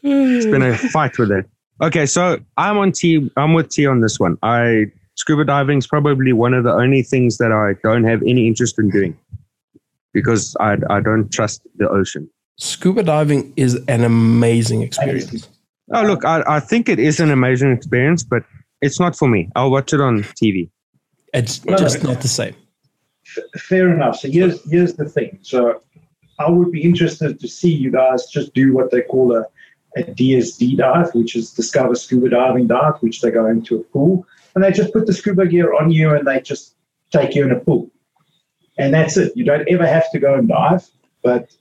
it's 0.03 0.47
been 0.47 0.63
a 0.63 0.77
fight 0.77 1.19
with 1.19 1.31
it. 1.31 1.49
Okay, 1.83 2.07
so 2.07 2.39
I'm 2.57 2.79
on 2.79 2.93
T. 2.93 3.31
I'm 3.37 3.55
with 3.55 3.69
T 3.71 3.87
on 3.87 4.01
this 4.01 4.19
one. 4.19 4.37
I 4.43 4.87
scuba 5.17 5.45
diving 5.45 5.79
is 5.79 5.87
probably 5.87 6.33
one 6.33 6.55
of 6.55 6.65
the 6.65 6.73
only 6.73 7.03
things 7.03 7.39
that 7.39 7.53
I 7.53 7.75
don't 7.87 8.05
have 8.05 8.23
any 8.23 8.47
interest 8.47 8.79
in 8.79 8.91
doing 8.91 9.17
because 10.13 10.57
I 10.61 10.77
I 10.91 11.01
don't 11.01 11.31
trust 11.33 11.63
the 11.77 11.89
ocean. 11.89 12.29
Scuba 12.59 13.03
diving 13.05 13.53
is 13.57 13.75
an 13.87 14.03
amazing 14.05 14.83
experience. 14.83 15.49
Oh 15.95 16.03
look, 16.03 16.25
I, 16.25 16.43
I 16.47 16.61
think 16.61 16.89
it 16.89 16.99
is 16.99 17.21
an 17.21 17.31
amazing 17.31 17.73
experience, 17.73 18.23
but 18.25 18.43
it's 18.83 18.99
not 19.01 19.17
for 19.17 19.29
me. 19.29 19.49
I'll 19.57 19.71
watch 19.71 19.93
it 19.93 20.01
on 20.01 20.23
TV. 20.23 20.71
It's 21.33 21.59
just 21.61 22.03
not 22.03 22.21
the 22.21 22.29
same. 22.29 22.55
Fair 23.57 23.93
enough. 23.93 24.19
So 24.19 24.29
here's 24.31 24.69
here's 24.71 24.95
the 24.95 25.09
thing. 25.09 25.39
So 25.43 25.83
I 26.39 26.49
would 26.49 26.71
be 26.71 26.83
interested 26.83 27.41
to 27.41 27.49
see 27.49 27.73
you 27.73 27.91
guys 27.91 28.27
just 28.27 28.55
do 28.55 28.73
what 28.73 28.91
they 28.91 29.03
call 29.03 29.37
a, 29.37 29.45
a 29.97 30.03
DSD 30.03 30.77
dive, 30.77 31.15
which 31.15 31.35
is 31.35 31.53
Discover 31.53 31.97
Scuba 31.97 32.29
Diving 32.29 32.67
Dive, 32.67 32.95
which 33.01 33.21
they 33.21 33.31
go 33.31 33.47
into 33.47 33.77
a 33.77 33.83
pool 33.85 34.27
and 34.59 34.65
they 34.65 34.73
just 34.73 34.93
put 34.93 35.07
the 35.07 35.13
scuba 35.13 35.47
gear 35.47 35.73
on 35.75 35.91
you 35.91 36.15
and 36.17 36.27
they 36.27 36.41
just 36.41 36.75
take 37.13 37.37
you 37.37 37.45
in 37.45 37.53
a 37.53 37.61
pool. 37.61 37.89
And 38.77 38.93
that's 38.93 39.17
it. 39.17 39.37
You 39.37 39.45
don't 39.45 39.69
ever 39.69 39.87
have 39.87 40.11
to 40.11 40.19
go 40.19 40.35
and 40.35 40.49
dive, 40.49 40.85
but 41.23 41.55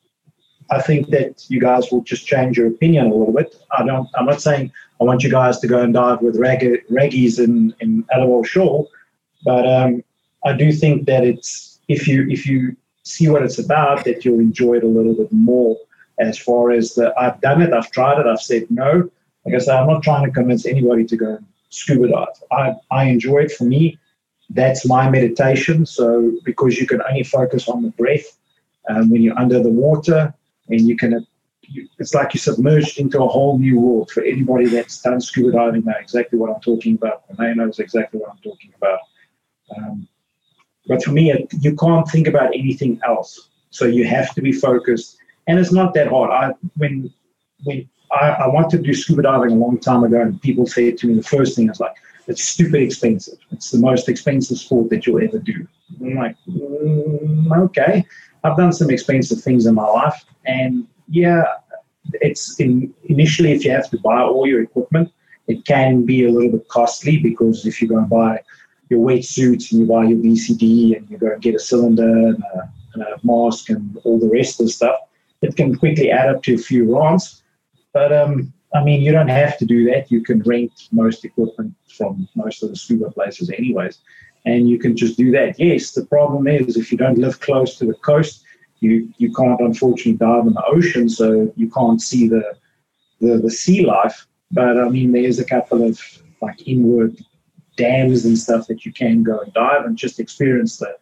I 0.72 0.82
think 0.82 1.10
that 1.10 1.46
you 1.48 1.60
guys 1.60 1.92
will 1.92 2.02
just 2.02 2.26
change 2.26 2.58
your 2.58 2.68
opinion 2.68 3.08
a 3.08 3.14
little 3.14 3.34
bit. 3.34 3.56
I 3.78 3.86
don't. 3.86 4.08
I'm 4.16 4.26
not 4.26 4.42
saying 4.42 4.72
I 5.00 5.04
want 5.04 5.24
you 5.24 5.30
guys 5.30 5.60
to 5.60 5.68
go 5.68 5.80
and 5.80 5.94
dive 5.94 6.22
with 6.22 6.38
rag, 6.38 6.62
raggies 6.92 7.38
in 7.38 7.74
in 7.80 8.04
Aliwal 8.16 8.46
Shoal, 8.46 8.90
but 9.46 9.68
um, 9.68 10.04
I 10.44 10.54
do 10.54 10.72
think 10.72 11.06
that 11.06 11.24
it's 11.24 11.67
if 11.88 12.08
you 12.08 12.28
if 12.30 12.46
you 12.46 12.76
see 13.04 13.30
what 13.30 13.44
it's 13.44 13.60
about, 13.60 14.04
that 14.06 14.26
you'll 14.26 14.40
enjoy 14.40 14.76
it 14.76 14.84
a 14.84 14.88
little 14.88 15.16
bit 15.16 15.32
more. 15.32 15.78
As 16.20 16.38
far 16.38 16.72
as 16.72 16.96
the 16.96 17.14
I've 17.18 17.40
done 17.42 17.62
it, 17.62 17.74
I've 17.74 17.92
tried 17.92 18.20
it, 18.20 18.26
I've 18.26 18.42
said 18.42 18.70
no. 18.70 19.10
Like 19.46 19.56
I 19.56 19.60
said, 19.60 19.78
I'm 19.78 19.88
not 19.88 20.04
trying 20.04 20.26
to 20.26 20.32
convince 20.32 20.66
anybody 20.66 21.06
to 21.06 21.16
go 21.16 21.40
scuba 21.70 22.10
dive. 22.10 22.28
I 22.52 22.74
I 22.92 23.06
enjoy 23.06 23.40
it. 23.40 23.52
For 23.52 23.64
me, 23.64 23.98
that's 24.50 24.86
my 24.86 25.10
meditation. 25.10 25.86
So 25.86 26.34
because 26.44 26.80
you 26.80 26.88
can 26.88 27.02
only 27.08 27.24
focus 27.24 27.68
on 27.68 27.84
the 27.84 27.90
breath 27.92 28.38
um, 28.90 29.10
when 29.10 29.22
you're 29.22 29.38
under 29.38 29.62
the 29.62 29.70
water, 29.70 30.34
and 30.70 30.82
you 30.82 30.98
can. 30.98 31.26
It's 32.00 32.14
like 32.14 32.34
you're 32.34 32.40
submerged 32.40 32.98
into 32.98 33.22
a 33.22 33.28
whole 33.28 33.60
new 33.60 33.78
world. 33.78 34.10
For 34.12 34.24
anybody 34.24 34.68
that's 34.68 35.02
done 35.02 35.20
scuba 35.20 35.52
diving, 35.52 35.84
know 35.84 35.94
exactly 36.00 36.40
what 36.40 36.50
I'm 36.50 36.62
talking 36.62 36.96
about. 36.96 37.24
Renee 37.30 37.56
knows 37.56 37.80
exactly 37.80 38.22
what 38.22 38.30
I'm 38.30 38.38
talking 38.38 38.74
about. 38.78 39.00
Um, 39.76 40.08
but 40.88 41.04
for 41.04 41.12
me, 41.12 41.32
it, 41.32 41.48
you 41.62 41.76
can't 41.76 42.08
think 42.10 42.28
about 42.28 42.54
anything 42.54 43.00
else. 43.06 43.50
So 43.70 43.86
you 43.86 44.06
have 44.06 44.34
to 44.36 44.42
be 44.42 44.52
focused, 44.52 45.18
and 45.48 45.60
it's 45.60 45.72
not 45.72 45.94
that 45.94 46.08
hard. 46.08 46.32
I 46.32 46.54
when 46.78 47.14
when 47.64 47.88
I, 48.12 48.30
I 48.30 48.48
wanted 48.48 48.78
to 48.78 48.84
do 48.84 48.94
scuba 48.94 49.24
diving 49.24 49.52
a 49.52 49.56
long 49.56 49.80
time 49.80 50.04
ago, 50.04 50.22
and 50.22 50.42
people 50.42 50.66
said 50.66 50.98
to 51.00 51.08
me 51.08 51.16
the 51.16 51.24
first 51.24 51.56
thing 51.56 51.70
is 51.70 51.80
like, 51.80 51.96
"It's 52.28 52.44
stupid 52.44 52.82
expensive. 52.82 53.38
It's 53.52 53.72
the 53.72 53.80
most 53.80 54.10
expensive 54.10 54.58
sport 54.58 54.90
that 54.90 55.06
you'll 55.06 55.24
ever 55.24 55.40
do." 55.40 55.68
I'm 56.02 56.16
like, 56.16 56.36
mm, 56.48 57.66
okay. 57.66 58.06
I've 58.44 58.58
done 58.58 58.72
some 58.72 58.90
expensive 58.90 59.42
things 59.42 59.66
in 59.66 59.76
my 59.76 59.86
life, 59.86 60.26
and 60.46 60.88
yeah, 61.10 61.44
it's 62.14 62.60
in, 62.60 62.94
initially 63.06 63.52
if 63.52 63.66
you 63.66 63.72
have 63.72 63.90
to 63.90 64.00
buy 64.00 64.22
all 64.22 64.48
your 64.48 64.62
equipment, 64.62 65.12
it 65.48 65.66
can 65.66 66.06
be 66.06 66.26
a 66.26 66.32
little 66.32 66.52
bit 66.52 66.68
costly 66.68 67.18
because 67.18 67.66
if 67.66 67.82
you 67.82 67.88
go 67.88 67.98
and 67.98 68.10
buy 68.10 68.42
your 68.90 69.06
wetsuits 69.06 69.72
and 69.72 69.82
you 69.82 69.86
buy 69.86 70.04
your 70.06 70.18
BCD 70.18 70.98
and 70.98 71.10
you 71.10 71.18
go 71.18 71.32
and 71.32 71.42
get 71.42 71.56
a 71.56 71.60
cylinder 71.60 72.04
and 72.04 72.44
a, 72.56 72.74
and 72.94 73.04
a 73.04 73.20
mask 73.24 73.70
and 73.70 73.98
all 74.04 74.20
the 74.20 74.30
rest 74.30 74.60
of 74.60 74.68
the 74.68 74.72
stuff, 74.72 74.96
it 75.42 75.56
can 75.56 75.76
quickly 75.76 76.12
add 76.12 76.30
up 76.30 76.44
to 76.44 76.56
a 76.56 76.58
few 76.58 76.98
rands. 76.98 77.44
But 77.94 78.14
um, 78.14 78.54
I 78.74 78.84
mean, 78.84 79.02
you 79.02 79.12
don't 79.12 79.28
have 79.28 79.58
to 79.60 79.66
do 79.66 79.86
that. 79.92 80.12
You 80.12 80.22
can 80.22 80.42
rent 80.42 80.88
most 80.92 81.26
equipment 81.26 81.74
from 81.98 82.28
most 82.36 82.64
of 82.64 82.70
the 82.70 82.76
scuba 82.76 83.12
places, 83.12 83.50
anyways, 83.50 84.00
and 84.46 84.70
you 84.70 84.80
can 84.80 84.96
just 84.96 85.18
do 85.18 85.32
that. 85.32 85.60
Yes, 85.60 85.92
the 85.92 86.06
problem 86.06 86.48
is 86.48 86.78
if 86.78 86.92
you 86.92 86.98
don't 86.98 87.18
live 87.18 87.40
close 87.40 87.78
to 87.78 87.86
the 87.86 87.94
coast, 87.96 88.44
you 88.80 89.12
you 89.18 89.34
can't 89.34 89.60
unfortunately 89.60 90.14
dive 90.14 90.46
in 90.46 90.54
the 90.54 90.66
ocean, 90.66 91.10
so 91.10 91.52
you 91.56 91.70
can't 91.70 92.02
see 92.02 92.28
the 92.28 92.56
the, 93.20 93.38
the 93.38 93.50
sea 93.50 93.86
life. 93.86 94.28
But 94.52 94.78
I 94.78 94.90
mean, 94.90 95.12
there's 95.12 95.40
a 95.40 95.46
couple 95.46 95.84
of 95.84 96.00
like 96.42 96.68
inward 96.68 97.18
dams 97.78 98.26
and 98.26 98.38
stuff 98.38 98.68
that 98.68 98.86
you 98.86 98.92
can 98.92 99.24
go 99.24 99.40
and 99.40 99.54
dive 99.54 99.86
and 99.86 99.98
just 99.98 100.20
experience 100.20 100.78
the 100.78 100.98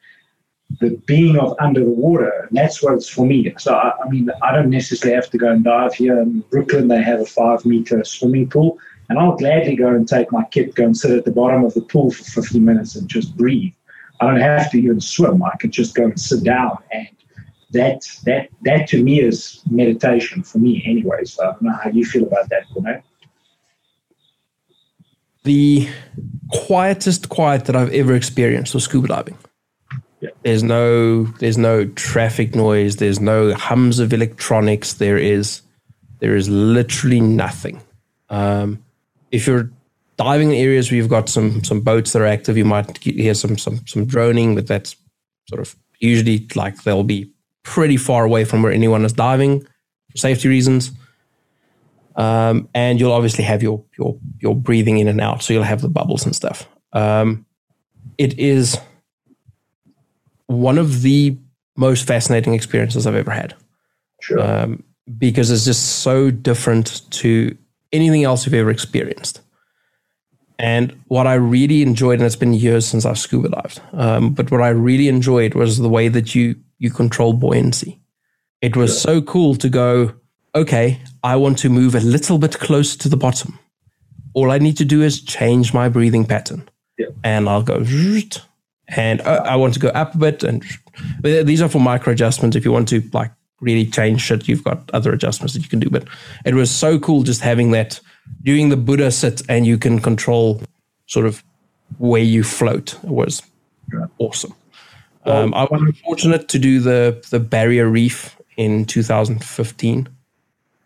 the 0.80 0.98
being 1.06 1.38
of 1.38 1.56
under 1.60 1.84
the 1.84 1.92
water. 1.92 2.48
And 2.50 2.58
that's 2.58 2.82
what 2.82 2.94
it's 2.94 3.08
for 3.08 3.26
me. 3.26 3.54
So 3.58 3.74
I, 3.76 3.94
I 4.04 4.10
mean, 4.10 4.30
I 4.42 4.52
don't 4.52 4.70
necessarily 4.70 5.16
have 5.16 5.30
to 5.30 5.38
go 5.38 5.52
and 5.52 5.64
dive 5.64 5.94
here 5.94 6.20
in 6.20 6.42
Brooklyn. 6.50 6.88
They 6.88 7.02
have 7.02 7.22
a 7.22 7.26
five 7.26 7.66
meter 7.66 8.04
swimming 8.04 8.50
pool, 8.50 8.80
And 9.10 9.20
I'll 9.20 9.38
gladly 9.38 9.76
go 9.76 9.90
and 9.90 10.08
take 10.08 10.32
my 10.32 10.44
kit, 10.46 10.76
go 10.76 10.86
and 10.86 10.98
sit 10.98 11.12
at 11.12 11.24
the 11.24 11.32
bottom 11.32 11.64
of 11.64 11.74
the 11.74 11.82
pool 11.82 12.12
for 12.12 12.24
15 12.24 12.66
minutes 12.66 12.96
and 12.96 13.08
just 13.08 13.38
breathe. 13.38 13.74
I 14.20 14.28
don't 14.28 14.40
have 14.40 14.72
to 14.72 14.78
even 14.82 15.00
swim. 15.00 15.44
I 15.44 15.56
can 15.60 15.72
just 15.72 15.94
go 15.94 16.06
and 16.06 16.20
sit 16.20 16.44
down. 16.44 16.78
And 16.92 17.08
that 17.72 18.08
that 18.26 18.50
that 18.64 18.88
to 18.88 19.04
me 19.04 19.22
is 19.22 19.62
meditation 19.70 20.44
for 20.44 20.60
me 20.60 20.82
anyway. 20.86 21.26
So 21.26 21.44
I 21.44 21.52
don't 21.52 21.62
know 21.64 21.74
how 21.84 21.90
you 21.90 22.06
feel 22.06 22.24
about 22.24 22.50
that, 22.50 22.64
Cornette. 22.70 23.04
The 25.46 25.88
quietest 26.52 27.30
quiet 27.30 27.66
that 27.66 27.76
I've 27.76 27.94
ever 27.94 28.16
experienced 28.16 28.74
was 28.74 28.84
scuba 28.84 29.08
diving. 29.08 29.38
Yeah. 30.20 30.32
There's 30.44 30.64
no 30.64 31.24
there's 31.40 31.58
no 31.58 31.86
traffic 31.86 32.56
noise, 32.56 32.98
there's 32.98 33.20
no 33.20 33.54
hums 33.54 34.00
of 34.00 34.12
electronics, 34.12 34.94
there 34.94 35.18
is 35.18 35.62
there 36.20 36.36
is 36.36 36.50
literally 36.50 37.22
nothing. 37.22 37.82
Um, 38.30 38.84
if 39.32 39.46
you're 39.46 39.70
diving 40.18 40.52
in 40.52 40.56
areas 40.56 40.90
where 40.90 40.98
you've 40.98 41.10
got 41.10 41.30
some 41.30 41.64
some 41.64 41.82
boats 41.82 42.14
that 42.14 42.22
are 42.22 42.26
active, 42.26 42.58
you 42.58 42.66
might 42.66 42.98
hear 42.98 43.36
some 43.36 43.58
some 43.58 43.86
some 43.86 44.06
droning, 44.06 44.56
but 44.56 44.68
that's 44.68 44.96
sort 45.48 45.62
of 45.62 45.76
usually 46.00 46.48
like 46.56 46.84
they'll 46.84 47.04
be 47.04 47.32
pretty 47.64 47.98
far 47.98 48.26
away 48.26 48.46
from 48.46 48.64
where 48.64 48.72
anyone 48.72 49.06
is 49.06 49.14
diving 49.14 49.62
for 49.62 50.18
safety 50.18 50.48
reasons. 50.48 50.92
Um, 52.16 52.70
and 52.74 53.00
you'll 53.00 53.12
obviously 53.12 53.44
have 53.44 53.62
your 53.62 53.84
your 53.98 54.18
your 54.40 54.56
breathing 54.56 55.00
in 55.00 55.08
and 55.08 55.20
out, 55.20 55.44
so 55.44 55.54
you'll 55.54 55.64
have 55.64 55.82
the 55.82 55.90
bubbles 55.90 56.26
and 56.26 56.36
stuff. 56.36 56.68
Um, 56.94 57.46
it 58.18 58.40
is 58.40 58.78
one 60.48 60.78
of 60.78 61.02
the 61.02 61.38
most 61.76 62.08
fascinating 62.08 62.54
experiences 62.54 63.06
I've 63.06 63.16
ever 63.16 63.32
had 63.32 63.54
Sure. 64.22 64.40
um, 64.40 64.84
because 65.18 65.52
it's 65.52 65.66
just 65.66 66.00
so 66.00 66.32
different 66.32 67.02
to 67.12 67.58
anything 67.92 68.24
else 68.24 68.46
you've 68.46 68.54
ever 68.54 68.70
experienced. 68.72 69.42
And 70.58 70.98
what 71.08 71.28
I 71.28 71.34
really 71.34 71.82
enjoyed, 71.82 72.20
and 72.20 72.26
it's 72.26 72.38
been 72.38 72.54
years 72.54 72.88
since 72.88 73.06
I've 73.06 73.20
scuba 73.20 73.50
dived, 73.50 73.82
um, 73.92 74.34
but 74.34 74.52
what 74.52 74.62
I 74.62 74.70
really 74.70 75.10
enjoyed 75.10 75.54
was 75.54 75.78
the 75.80 75.90
way 75.90 76.08
that 76.08 76.34
you 76.34 76.56
you 76.78 76.90
control 76.92 77.34
buoyancy. 77.34 78.00
It 78.62 78.76
was 78.78 79.00
so 79.02 79.22
cool 79.22 79.56
to 79.56 79.70
go, 79.70 80.14
okay, 80.56 81.00
I 81.24 81.36
want 81.36 81.58
to 81.60 81.70
move 81.70 81.96
a 81.96 82.00
little 82.00 82.38
bit 82.38 82.58
closer 82.60 82.98
to 83.00 83.10
the 83.10 83.18
bottom. 83.18 83.60
All 84.34 84.52
I 84.52 84.58
need 84.58 84.78
to 84.78 84.86
do 84.86 85.02
is 85.02 85.22
change 85.22 85.74
my 85.74 85.90
breathing 85.90 86.26
pattern, 86.26 86.68
Yeah. 86.98 87.08
and 87.24 87.48
I'll 87.48 87.64
go. 87.64 87.84
And 88.88 89.22
uh, 89.22 89.42
I 89.46 89.56
want 89.56 89.74
to 89.74 89.80
go 89.80 89.88
up 89.90 90.14
a 90.16 90.18
bit, 90.18 90.44
and 90.44 90.64
these 91.24 91.62
are 91.62 91.70
for 91.70 91.80
micro 91.80 92.14
adjustments. 92.14 92.56
If 92.56 92.66
you 92.66 92.72
want 92.72 92.88
to 92.90 93.02
like 93.14 93.32
really 93.62 93.86
change 93.86 94.22
shit, 94.22 94.48
you've 94.48 94.64
got 94.64 94.90
other 94.94 95.12
adjustments 95.12 95.54
that 95.54 95.64
you 95.64 95.70
can 95.70 95.80
do. 95.80 95.90
But 95.90 96.08
it 96.46 96.54
was 96.54 96.70
so 96.70 97.00
cool 97.00 97.24
just 97.24 97.42
having 97.42 97.72
that 97.72 98.00
doing 98.44 98.70
the 98.70 98.78
Buddha 98.78 99.10
sit, 99.12 99.42
and 99.50 99.66
you 99.66 99.78
can 99.78 100.00
control 100.00 100.62
sort 101.08 101.26
of 101.26 101.44
where 101.98 102.22
you 102.24 102.44
float. 102.44 102.94
It 103.04 103.10
was 103.10 103.42
Yeah. 103.92 104.06
awesome. 104.20 104.54
Um, 105.26 105.54
I 105.56 105.64
was 105.64 105.82
fortunate 106.04 106.48
to 106.50 106.60
do 106.60 106.80
the 106.80 107.24
the 107.32 107.40
Barrier 107.40 107.88
Reef 107.90 108.36
in 108.58 108.86
2015. 108.86 110.08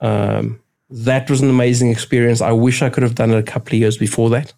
Um, 0.02 0.62
that 0.90 1.30
was 1.30 1.42
an 1.42 1.50
amazing 1.50 1.92
experience. 1.92 2.42
I 2.42 2.52
wish 2.52 2.82
I 2.82 2.90
could 2.90 3.04
have 3.04 3.16
done 3.16 3.32
it 3.32 3.38
a 3.38 3.44
couple 3.44 3.76
of 3.76 3.80
years 3.80 3.98
before 3.98 4.30
that. 4.32 4.54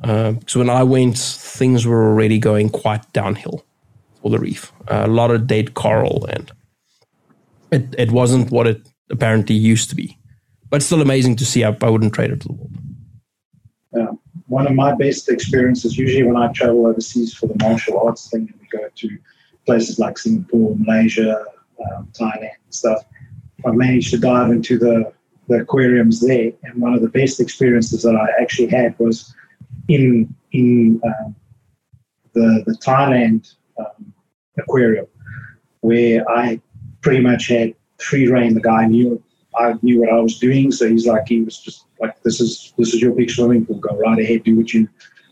Because 0.00 0.54
when 0.56 0.70
I 0.70 0.84
went, 0.84 1.18
things 1.18 1.84
were 1.84 2.08
already 2.08 2.38
going 2.38 2.68
quite 2.68 3.12
downhill 3.12 3.64
for 4.22 4.30
the 4.30 4.38
reef. 4.38 4.72
a 4.86 5.08
lot 5.08 5.30
of 5.30 5.46
dead 5.46 5.74
coral, 5.74 6.26
and 6.26 6.52
it, 7.72 7.94
it 7.98 8.12
wasn't 8.12 8.50
what 8.50 8.66
it 8.66 8.88
apparently 9.10 9.56
used 9.56 9.90
to 9.90 9.96
be. 9.96 10.16
But 10.70 10.82
still 10.82 11.00
amazing 11.00 11.36
to 11.36 11.46
see. 11.46 11.64
I, 11.64 11.76
I 11.82 11.88
wouldn't 11.88 12.14
trade 12.14 12.30
it 12.30 12.42
for 12.42 12.48
the 12.48 12.54
world. 12.54 12.76
Yeah. 13.94 14.10
One 14.46 14.66
of 14.66 14.74
my 14.74 14.94
best 14.94 15.28
experiences, 15.28 15.98
usually 15.98 16.22
when 16.22 16.36
I 16.36 16.52
travel 16.52 16.86
overseas 16.86 17.34
for 17.34 17.46
the 17.46 17.56
martial 17.62 17.98
arts 18.00 18.30
thing, 18.30 18.48
and 18.52 18.60
we 18.60 18.78
go 18.78 18.88
to 18.94 19.18
places 19.66 19.98
like 19.98 20.18
Singapore, 20.18 20.76
Malaysia, 20.78 21.44
um, 21.80 22.08
Thailand, 22.12 22.56
and 22.64 22.74
stuff, 22.74 23.04
I've 23.66 23.74
managed 23.74 24.10
to 24.12 24.18
dive 24.18 24.50
into 24.50 24.78
the, 24.78 25.12
the 25.48 25.56
aquariums 25.56 26.20
there. 26.20 26.52
And 26.62 26.80
one 26.80 26.94
of 26.94 27.02
the 27.02 27.08
best 27.08 27.40
experiences 27.40 28.02
that 28.02 28.14
I 28.14 28.40
actually 28.40 28.68
had 28.68 28.98
was 28.98 29.34
in 29.88 30.34
in 30.52 31.00
um, 31.04 31.34
the 32.34 32.62
the 32.66 32.76
Thailand 32.78 33.54
um, 33.78 34.12
aquarium, 34.58 35.06
where 35.80 36.28
I 36.30 36.60
pretty 37.00 37.20
much 37.20 37.48
had 37.48 37.74
free 37.98 38.28
reign. 38.28 38.54
The 38.54 38.60
guy 38.60 38.86
knew 38.86 39.22
I 39.58 39.74
knew 39.82 40.00
what 40.00 40.10
I 40.10 40.20
was 40.20 40.38
doing, 40.38 40.70
so 40.70 40.88
he's 40.88 41.06
like 41.06 41.26
he 41.26 41.42
was 41.42 41.58
just 41.58 41.86
like 42.00 42.20
this 42.22 42.40
is 42.40 42.72
this 42.78 42.94
is 42.94 43.02
your 43.02 43.12
big 43.12 43.30
swimming 43.30 43.66
pool. 43.66 43.78
Go 43.78 43.96
right 43.96 44.18
ahead, 44.18 44.44
do 44.44 44.56
what 44.56 44.72
you 44.72 44.88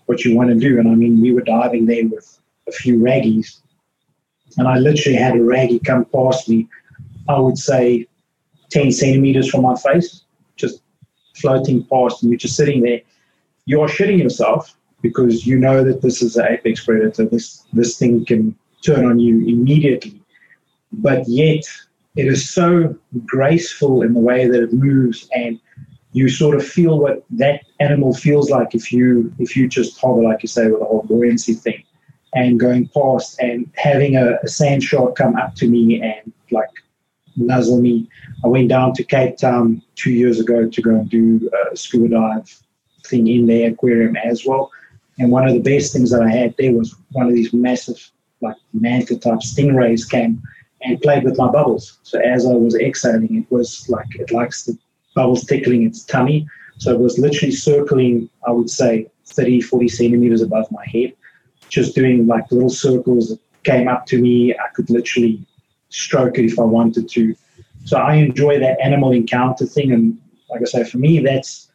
what 0.06 0.24
you 0.24 0.36
want 0.36 0.50
to 0.50 0.56
do. 0.56 0.78
And 0.78 0.88
I 0.88 0.94
mean, 0.94 1.20
we 1.20 1.32
were 1.32 1.42
diving 1.42 1.86
there 1.86 2.06
with 2.06 2.38
a 2.68 2.72
few 2.72 2.98
raggies, 2.98 3.60
and 4.58 4.66
I 4.66 4.78
literally 4.78 5.18
had 5.18 5.36
a 5.36 5.42
raggy 5.42 5.78
come 5.78 6.04
past 6.06 6.48
me. 6.48 6.68
I 7.28 7.38
would 7.38 7.58
say 7.58 8.06
ten 8.70 8.92
centimeters 8.92 9.48
from 9.50 9.62
my 9.62 9.76
face, 9.76 10.22
just 10.56 10.82
floating 11.34 11.84
past, 11.84 12.22
and 12.22 12.30
you're 12.30 12.38
just 12.38 12.56
sitting 12.56 12.82
there. 12.82 13.00
You 13.66 13.80
are 13.80 13.88
shitting 13.88 14.18
yourself 14.18 14.76
because 15.02 15.46
you 15.46 15.58
know 15.58 15.84
that 15.84 16.02
this 16.02 16.22
is 16.22 16.36
an 16.36 16.46
apex 16.48 16.84
predator. 16.84 17.26
This 17.26 17.64
this 17.72 17.98
thing 17.98 18.24
can 18.24 18.56
turn 18.84 19.04
on 19.04 19.18
you 19.18 19.46
immediately, 19.46 20.20
but 20.92 21.28
yet 21.28 21.64
it 22.16 22.26
is 22.26 22.48
so 22.48 22.96
graceful 23.26 24.02
in 24.02 24.14
the 24.14 24.20
way 24.20 24.48
that 24.48 24.62
it 24.62 24.72
moves 24.72 25.28
and 25.34 25.60
you 26.12 26.30
sort 26.30 26.56
of 26.56 26.66
feel 26.66 26.98
what 26.98 27.22
that 27.30 27.60
animal 27.78 28.14
feels 28.14 28.48
like 28.48 28.74
if 28.74 28.90
you 28.90 29.32
if 29.38 29.54
you 29.54 29.68
just 29.68 30.00
hover 30.00 30.22
like 30.22 30.42
you 30.42 30.48
say 30.48 30.66
with 30.66 30.80
the 30.80 30.86
whole 30.86 31.02
buoyancy 31.02 31.52
thing 31.52 31.82
and 32.32 32.58
going 32.58 32.88
past 32.88 33.38
and 33.38 33.70
having 33.76 34.16
a, 34.16 34.38
a 34.42 34.48
sand 34.48 34.82
shark 34.82 35.14
come 35.14 35.36
up 35.36 35.54
to 35.54 35.68
me 35.68 36.00
and 36.00 36.32
like 36.50 36.70
nuzzle 37.36 37.80
me 37.80 38.08
i 38.44 38.48
went 38.48 38.68
down 38.68 38.92
to 38.92 39.04
cape 39.04 39.36
town 39.36 39.82
two 39.94 40.10
years 40.10 40.40
ago 40.40 40.68
to 40.68 40.82
go 40.82 40.90
and 40.90 41.10
do 41.10 41.50
a 41.72 41.76
scuba 41.76 42.08
dive 42.08 42.62
thing 43.04 43.26
in 43.26 43.46
their 43.46 43.70
aquarium 43.70 44.16
as 44.16 44.44
well 44.44 44.70
and 45.18 45.30
one 45.30 45.46
of 45.46 45.54
the 45.54 45.60
best 45.60 45.92
things 45.92 46.10
that 46.10 46.22
i 46.22 46.30
had 46.30 46.54
there 46.58 46.72
was 46.72 46.96
one 47.12 47.26
of 47.26 47.34
these 47.34 47.52
massive 47.52 48.10
like 48.40 48.56
manta 48.72 49.16
type 49.18 49.38
stingrays 49.38 50.08
came 50.08 50.42
and 50.82 51.00
played 51.00 51.24
with 51.24 51.38
my 51.38 51.48
bubbles. 51.50 51.98
So 52.02 52.20
as 52.20 52.46
I 52.46 52.52
was 52.52 52.74
exhaling, 52.76 53.36
it 53.36 53.52
was 53.52 53.88
like 53.88 54.06
it 54.14 54.30
likes 54.30 54.64
the 54.64 54.78
bubbles 55.14 55.44
tickling 55.44 55.84
its 55.84 56.04
tummy. 56.04 56.46
So 56.78 56.92
it 56.92 57.00
was 57.00 57.18
literally 57.18 57.52
circling, 57.52 58.28
I 58.46 58.50
would 58.52 58.70
say, 58.70 59.10
30, 59.26 59.62
40 59.62 59.88
centimeters 59.88 60.42
above 60.42 60.70
my 60.70 60.84
head, 60.86 61.14
just 61.68 61.94
doing 61.94 62.26
like 62.26 62.50
little 62.52 62.68
circles 62.68 63.30
that 63.30 63.40
came 63.64 63.88
up 63.88 64.06
to 64.06 64.20
me. 64.20 64.52
I 64.54 64.68
could 64.74 64.90
literally 64.90 65.44
stroke 65.96 66.38
it 66.38 66.44
if 66.44 66.58
I 66.58 66.62
wanted 66.64 67.08
to. 67.10 67.34
So 67.84 67.98
I 67.98 68.14
enjoy 68.14 68.58
that 68.60 68.78
animal 68.80 69.12
encounter 69.12 69.66
thing. 69.66 69.92
And 69.92 70.18
like 70.50 70.60
I 70.62 70.64
say, 70.64 70.84
for 70.84 70.98
me, 70.98 71.20
that's 71.20 71.70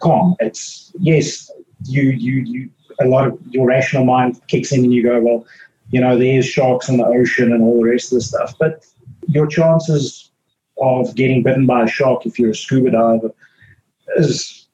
calm. 0.00 0.36
It's 0.40 0.92
yes, 0.98 1.50
you 1.84 2.02
you 2.02 2.34
you 2.42 2.70
a 3.00 3.06
lot 3.06 3.26
of 3.26 3.38
your 3.50 3.66
rational 3.66 4.04
mind 4.04 4.40
kicks 4.48 4.72
in 4.72 4.84
and 4.84 4.92
you 4.92 5.02
go, 5.02 5.20
well, 5.20 5.46
you 5.90 6.00
know, 6.00 6.18
there's 6.18 6.46
sharks 6.46 6.88
in 6.88 6.98
the 6.98 7.06
ocean 7.06 7.52
and 7.52 7.62
all 7.62 7.82
the 7.82 7.88
rest 7.88 8.12
of 8.12 8.16
the 8.16 8.22
stuff. 8.22 8.54
But 8.58 8.84
your 9.28 9.46
chances 9.46 10.30
of 10.80 11.14
getting 11.14 11.42
bitten 11.42 11.66
by 11.66 11.84
a 11.84 11.88
shark 11.88 12.26
if 12.26 12.38
you're 12.38 12.50
a 12.50 12.54
scuba 12.54 12.90
diver 12.90 13.30
is 14.16 14.66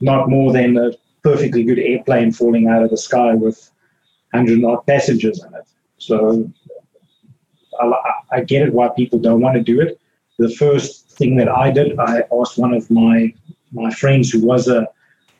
not 0.00 0.28
more 0.28 0.52
than 0.52 0.76
a 0.76 0.92
perfectly 1.22 1.64
good 1.64 1.78
airplane 1.78 2.32
falling 2.32 2.68
out 2.68 2.82
of 2.82 2.90
the 2.90 2.98
sky 2.98 3.34
with 3.34 3.70
100 4.32 4.62
odd 4.64 4.86
passengers 4.86 5.42
in 5.42 5.54
it. 5.54 5.66
So 5.98 6.50
I, 8.30 8.40
get 8.42 8.62
it 8.62 8.72
why 8.72 8.88
people 8.88 9.18
don't 9.18 9.40
want 9.40 9.56
to 9.56 9.62
do 9.62 9.80
it. 9.80 10.00
The 10.38 10.50
first 10.50 11.10
thing 11.10 11.36
that 11.36 11.48
I 11.48 11.70
did, 11.70 11.98
I 11.98 12.24
asked 12.32 12.58
one 12.58 12.74
of 12.74 12.90
my 12.90 13.32
my 13.72 13.90
friends 13.90 14.30
who 14.30 14.44
was 14.44 14.68
a, 14.68 14.86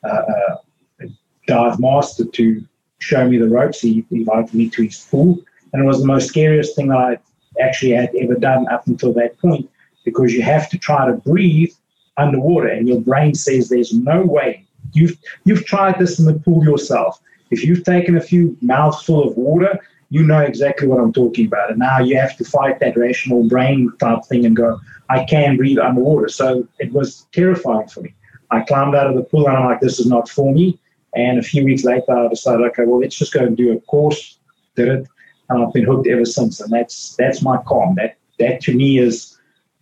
a, 0.02 0.09
a 0.09 1.06
dive 1.47 1.78
master 1.78 2.24
to 2.24 2.65
show 2.98 3.28
me 3.28 3.39
the 3.39 3.48
ropes. 3.48 3.81
He 3.81 4.05
invited 4.11 4.55
me 4.55 4.69
to 4.70 4.82
his 4.82 5.06
pool, 5.11 5.39
and 5.73 5.82
it 5.82 5.86
was 5.86 6.01
the 6.01 6.06
most 6.06 6.28
scariest 6.28 6.77
thing 6.77 6.93
I 6.93 7.19
actually 7.61 7.93
had 7.93 8.15
ever 8.16 8.35
done 8.35 8.66
up 8.69 8.86
until 8.86 9.12
that 9.15 9.39
point 9.39 9.70
because 10.05 10.32
you 10.32 10.43
have 10.43 10.69
to 10.70 10.78
try 10.78 11.06
to 11.06 11.12
breathe 11.12 11.73
underwater, 12.16 12.69
and 12.69 12.89
your 12.89 13.01
brain 13.01 13.35
says 13.35 13.69
there's 13.69 13.93
no 13.93 14.23
way. 14.23 14.65
You've 14.93 15.16
you've 15.44 15.65
tried 15.65 15.98
this 15.98 16.19
in 16.19 16.27
the 16.27 16.35
pool 16.35 16.65
yourself. 16.65 17.20
If 17.51 17.65
you've 17.65 17.85
taken 17.85 18.16
a 18.16 18.20
few 18.20 18.56
mouthful 18.61 19.28
of 19.28 19.36
water, 19.36 19.78
you 20.15 20.23
know 20.23 20.39
exactly 20.39 20.86
what 20.86 21.01
I'm 21.01 21.12
talking 21.12 21.47
about. 21.47 21.70
And 21.70 21.81
now 21.81 21.99
you 21.99 22.16
have 22.16 22.36
to 22.36 22.45
fight 22.45 22.78
that 22.78 22.97
rational 22.97 23.49
brain 23.49 23.91
type 23.99 24.24
thing 24.28 24.47
and 24.47 24.55
go, 24.55 24.81
I 25.11 25.24
can 25.24 25.57
breathe 25.57 25.81
underwater. 25.81 26.28
So 26.28 26.69
it 26.78 26.93
was 26.93 27.27
terrifying 27.32 27.89
for 27.89 28.03
me. 28.03 28.15
I 28.53 28.61
climbed 28.61 28.95
out 28.95 29.09
of 29.09 29.16
the 29.16 29.24
pool 29.24 29.49
and 29.49 29.57
I'm 29.57 29.65
like, 29.65 29.81
this 29.81 29.99
is 29.99 30.07
not 30.07 30.28
for 30.28 30.55
me. 30.55 30.78
And 31.16 31.41
a 31.41 31.43
few 31.43 31.65
weeks 31.65 31.82
later, 31.82 32.12
I 32.16 32.28
decided, 32.28 32.65
okay, 32.69 32.85
well, 32.86 33.01
let's 33.01 33.16
just 33.16 33.32
go 33.32 33.41
and 33.41 33.57
do 33.57 33.73
a 33.73 33.81
course. 33.81 34.39
Did 34.77 34.89
it, 34.89 35.09
and 35.49 35.65
I've 35.65 35.73
been 35.73 35.85
hooked 35.85 36.07
ever 36.07 36.24
since. 36.24 36.61
And 36.61 36.73
that's 36.73 37.16
that's 37.16 37.43
my 37.43 37.57
calm. 37.66 37.97
That 37.97 38.16
that 38.39 38.61
to 38.62 38.74
me 38.74 38.99
is 38.99 39.36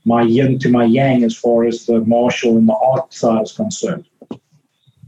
my 0.06 0.22
yin 0.22 0.58
to 0.60 0.70
my 0.70 0.84
yang 0.84 1.24
as 1.24 1.36
far 1.36 1.64
as 1.64 1.84
the 1.84 2.00
martial 2.00 2.56
and 2.56 2.68
the 2.68 2.78
art 2.92 3.12
side 3.12 3.42
is 3.42 3.52
concerned. 3.52 4.04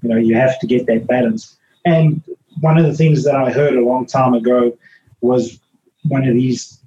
You 0.02 0.08
know, 0.10 0.16
you 0.16 0.34
have 0.36 0.58
to 0.60 0.66
get 0.66 0.86
that 0.86 1.06
balance. 1.06 1.56
And 1.84 2.22
one 2.60 2.78
of 2.78 2.84
the 2.84 2.94
things 2.94 3.24
that 3.24 3.34
I 3.34 3.50
heard 3.50 3.74
a 3.74 3.84
long 3.84 4.06
time 4.06 4.34
ago 4.34 4.76
was 5.20 5.60
one 6.04 6.26
of 6.26 6.34
these, 6.34 6.82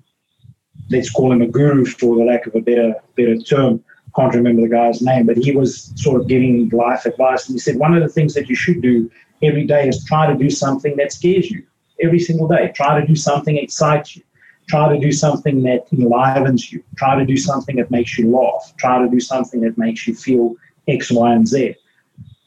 let's 0.89 1.09
call 1.09 1.31
him 1.31 1.41
a 1.41 1.47
guru 1.47 1.85
for 1.85 2.15
the 2.15 2.23
lack 2.23 2.45
of 2.47 2.55
a 2.55 2.61
better 2.61 2.95
better 3.15 3.37
term. 3.37 3.83
Can't 4.15 4.33
remember 4.33 4.63
the 4.63 4.69
guy's 4.69 5.01
name, 5.01 5.25
but 5.27 5.37
he 5.37 5.51
was 5.51 5.91
sort 5.95 6.19
of 6.19 6.27
giving 6.27 6.69
life 6.69 7.05
advice. 7.05 7.47
And 7.47 7.55
he 7.55 7.59
said 7.59 7.77
one 7.77 7.95
of 7.95 8.01
the 8.01 8.09
things 8.09 8.33
that 8.33 8.49
you 8.49 8.55
should 8.55 8.81
do 8.81 9.11
every 9.43 9.65
day 9.65 9.87
is 9.87 10.03
try 10.05 10.25
to 10.31 10.35
do 10.35 10.49
something 10.49 10.95
that 10.97 11.11
scares 11.11 11.51
you 11.51 11.63
every 12.01 12.19
single 12.19 12.47
day. 12.47 12.71
Try 12.75 12.99
to 12.99 13.05
do 13.05 13.15
something 13.15 13.55
that 13.55 13.63
excites 13.63 14.15
you. 14.15 14.23
Try 14.67 14.93
to 14.93 14.99
do 14.99 15.11
something 15.11 15.63
that 15.63 15.87
enlivens 15.91 16.71
you. 16.71 16.83
Try 16.97 17.17
to 17.17 17.25
do 17.25 17.37
something 17.37 17.77
that 17.77 17.89
makes 17.89 18.17
you 18.17 18.29
laugh. 18.29 18.73
Try 18.77 19.01
to 19.01 19.09
do 19.09 19.19
something 19.19 19.61
that 19.61 19.77
makes 19.77 20.07
you 20.07 20.15
feel 20.15 20.55
X, 20.87 21.11
Y, 21.11 21.33
and 21.33 21.47
Z. 21.47 21.75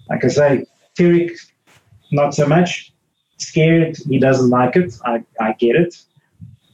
Like 0.08 0.24
I 0.24 0.28
say, 0.28 0.66
Tarek, 0.98 1.30
not 2.12 2.34
so 2.34 2.46
much. 2.46 2.92
Scared, 3.40 3.96
he 4.08 4.18
doesn't 4.18 4.50
like 4.50 4.76
it. 4.76 4.98
I, 5.04 5.24
I 5.40 5.54
get 5.54 5.74
it. 5.74 5.96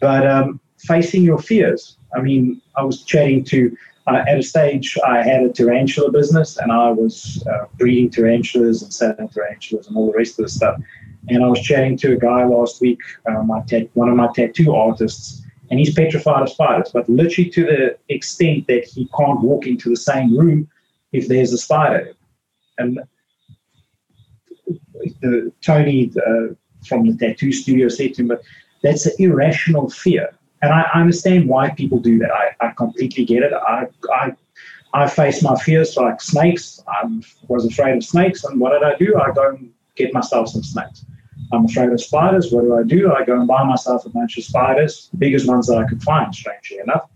But 0.00 0.26
um, 0.26 0.60
facing 0.78 1.22
your 1.22 1.38
fears. 1.38 1.96
I 2.14 2.20
mean, 2.20 2.60
I 2.76 2.82
was 2.82 3.02
chatting 3.02 3.44
to, 3.44 3.76
uh, 4.06 4.24
at 4.28 4.38
a 4.38 4.42
stage, 4.42 4.98
I 5.06 5.22
had 5.22 5.42
a 5.42 5.52
tarantula 5.52 6.10
business 6.10 6.56
and 6.56 6.72
I 6.72 6.90
was 6.90 7.42
uh, 7.50 7.66
breeding 7.78 8.10
tarantulas 8.10 8.82
and 8.82 8.92
selling 8.92 9.28
tarantulas 9.28 9.86
and 9.86 9.96
all 9.96 10.10
the 10.10 10.18
rest 10.18 10.38
of 10.38 10.44
the 10.44 10.50
stuff. 10.50 10.80
And 11.28 11.44
I 11.44 11.48
was 11.48 11.60
chatting 11.60 11.96
to 11.98 12.12
a 12.12 12.16
guy 12.16 12.44
last 12.44 12.80
week, 12.80 13.00
uh, 13.28 13.42
my 13.42 13.60
one 13.94 14.08
of 14.08 14.16
my 14.16 14.28
tattoo 14.34 14.74
artists, 14.74 15.42
and 15.70 15.78
he's 15.80 15.92
petrified 15.92 16.42
of 16.42 16.50
spiders, 16.50 16.90
but 16.92 17.08
literally 17.08 17.50
to 17.50 17.64
the 17.64 17.98
extent 18.08 18.66
that 18.68 18.84
he 18.84 19.08
can't 19.18 19.40
walk 19.40 19.66
into 19.66 19.90
the 19.90 19.96
same 19.96 20.36
room 20.36 20.68
if 21.12 21.26
there's 21.26 21.52
a 21.52 21.58
spider. 21.58 22.12
And 22.78 23.00
the, 25.20 25.52
Tony 25.62 26.12
uh, 26.26 26.54
from 26.86 27.06
the 27.06 27.16
tattoo 27.16 27.52
studio 27.52 27.88
said 27.88 28.14
to 28.14 28.24
but 28.24 28.42
that's 28.82 29.06
an 29.06 29.12
irrational 29.18 29.90
fear. 29.90 30.30
And 30.62 30.72
I, 30.72 30.86
I 30.94 31.00
understand 31.00 31.48
why 31.48 31.70
people 31.70 31.98
do 31.98 32.18
that. 32.18 32.30
I, 32.30 32.66
I 32.66 32.72
completely 32.72 33.24
get 33.24 33.42
it. 33.42 33.52
I, 33.52 33.86
I, 34.12 34.32
I 34.94 35.08
face 35.08 35.42
my 35.42 35.56
fears 35.56 35.96
like 35.96 36.20
snakes. 36.20 36.82
I 36.88 37.20
was 37.48 37.66
afraid 37.66 37.96
of 37.96 38.04
snakes. 38.04 38.44
And 38.44 38.60
what 38.60 38.70
did 38.72 38.82
I 38.82 38.96
do? 38.96 39.18
I 39.20 39.32
go 39.32 39.50
and 39.50 39.72
get 39.96 40.14
myself 40.14 40.48
some 40.48 40.62
snakes. 40.62 41.04
I'm 41.52 41.64
afraid 41.66 41.90
of 41.90 42.00
spiders. 42.00 42.50
What 42.50 42.62
do 42.62 42.76
I 42.76 42.82
do? 42.82 43.12
I 43.12 43.24
go 43.24 43.38
and 43.38 43.46
buy 43.46 43.62
myself 43.64 44.04
a 44.06 44.08
bunch 44.08 44.36
of 44.38 44.44
spiders, 44.44 45.08
the 45.12 45.18
biggest 45.18 45.46
ones 45.46 45.66
that 45.66 45.78
I 45.78 45.86
could 45.86 46.02
find, 46.02 46.34
strangely 46.34 46.78
enough, 46.78 47.08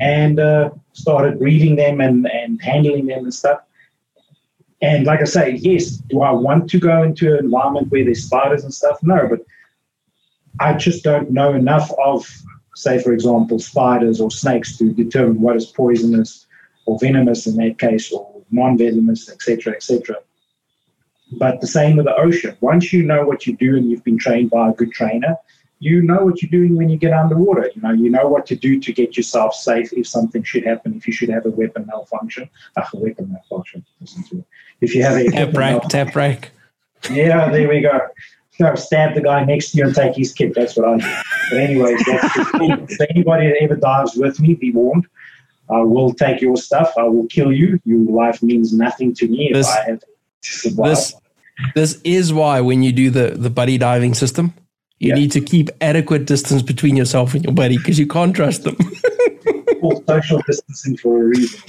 and 0.00 0.40
uh, 0.40 0.70
started 0.92 1.38
breeding 1.38 1.76
them 1.76 2.00
and, 2.00 2.26
and 2.26 2.60
handling 2.62 3.06
them 3.06 3.24
and 3.24 3.34
stuff. 3.34 3.60
And 4.82 5.06
like 5.06 5.20
I 5.20 5.24
say, 5.24 5.52
yes, 5.52 5.90
do 5.90 6.20
I 6.20 6.32
want 6.32 6.68
to 6.70 6.78
go 6.78 7.02
into 7.02 7.32
an 7.32 7.46
environment 7.46 7.90
where 7.90 8.04
there's 8.04 8.24
spiders 8.24 8.62
and 8.62 8.74
stuff? 8.74 8.98
No, 9.02 9.26
but 9.28 9.40
I 10.60 10.74
just 10.74 11.02
don't 11.02 11.30
know 11.30 11.54
enough 11.54 11.90
of, 12.02 12.28
say, 12.74 13.02
for 13.02 13.12
example, 13.12 13.58
spiders 13.58 14.20
or 14.20 14.30
snakes 14.30 14.76
to 14.78 14.92
determine 14.92 15.40
what 15.40 15.56
is 15.56 15.66
poisonous 15.66 16.46
or 16.86 16.98
venomous 16.98 17.46
in 17.46 17.56
that 17.56 17.78
case, 17.78 18.12
or 18.12 18.42
non-venomous, 18.50 19.30
etc., 19.30 19.72
etc. 19.72 20.16
But 21.32 21.60
the 21.60 21.66
same 21.66 21.96
with 21.96 22.06
the 22.06 22.14
ocean. 22.14 22.56
Once 22.60 22.92
you 22.92 23.02
know 23.02 23.24
what 23.26 23.46
you 23.46 23.56
do 23.56 23.76
and 23.76 23.90
you've 23.90 24.04
been 24.04 24.18
trained 24.18 24.50
by 24.50 24.70
a 24.70 24.72
good 24.72 24.92
trainer, 24.92 25.36
you 25.78 26.02
know 26.02 26.24
what 26.24 26.42
you're 26.42 26.50
doing 26.50 26.76
when 26.76 26.88
you 26.88 26.96
get 26.96 27.12
underwater. 27.12 27.70
You 27.74 27.82
know, 27.82 27.92
you 27.92 28.10
know 28.10 28.26
what 28.28 28.46
to 28.46 28.56
do 28.56 28.80
to 28.80 28.92
get 28.92 29.16
yourself 29.16 29.54
safe 29.54 29.92
if 29.92 30.06
something 30.06 30.42
should 30.42 30.64
happen, 30.64 30.94
if 30.94 31.06
you 31.06 31.12
should 31.12 31.28
have 31.28 31.44
a 31.44 31.50
weapon 31.50 31.86
malfunction. 31.86 32.48
Ach, 32.76 32.92
a 32.94 32.96
weapon 32.96 33.30
malfunction. 33.30 33.84
Listen 34.00 34.24
to 34.24 34.38
it. 34.38 34.44
If 34.80 34.94
you 34.94 35.02
have 35.02 35.16
a 35.16 35.30
tap 35.30 35.52
break, 35.52 35.82
tap 35.82 36.12
break. 36.12 36.50
Yeah, 37.10 37.50
there 37.50 37.68
we 37.68 37.80
go. 37.80 38.00
No, 38.58 38.74
stab 38.74 39.14
the 39.14 39.20
guy 39.20 39.44
next 39.44 39.72
to 39.72 39.78
you 39.78 39.86
and 39.86 39.94
take 39.94 40.16
his 40.16 40.32
kit. 40.32 40.54
That's 40.54 40.76
what 40.76 40.88
I 40.88 40.96
do. 40.96 41.14
But 41.50 41.58
anyways, 41.58 42.02
that's 42.06 42.36
if 42.36 43.00
anybody 43.10 43.48
that 43.48 43.56
ever 43.60 43.76
dives 43.76 44.16
with 44.16 44.40
me, 44.40 44.54
be 44.54 44.72
warned. 44.72 45.06
I 45.68 45.80
will 45.80 46.14
take 46.14 46.40
your 46.40 46.56
stuff. 46.56 46.94
I 46.96 47.02
will 47.02 47.26
kill 47.26 47.52
you. 47.52 47.80
Your 47.84 48.10
life 48.10 48.42
means 48.42 48.72
nothing 48.72 49.14
to 49.14 49.28
me 49.28 49.50
This- 49.52 49.68
if 49.68 49.76
I 49.76 49.90
have 49.90 50.00
to 50.00 50.06
survive. 50.40 50.88
This 50.88 51.14
this 51.74 52.00
is 52.04 52.32
why 52.32 52.60
when 52.60 52.82
you 52.82 52.92
do 52.92 53.10
the 53.10 53.30
the 53.30 53.50
buddy 53.50 53.78
diving 53.78 54.14
system, 54.14 54.54
you 54.98 55.08
Yeah. 55.10 55.14
need 55.14 55.32
to 55.32 55.40
keep 55.40 55.70
adequate 55.80 56.26
distance 56.26 56.62
between 56.62 56.96
yourself 56.96 57.34
and 57.34 57.44
your 57.44 57.52
buddy 57.54 57.76
because 57.76 57.98
you 57.98 58.06
can't 58.06 58.34
trust 58.34 58.64
them. 58.64 58.76
social 60.08 60.42
distancing 60.46 60.96
for 60.96 61.22
a 61.22 61.24
reason, 61.26 61.60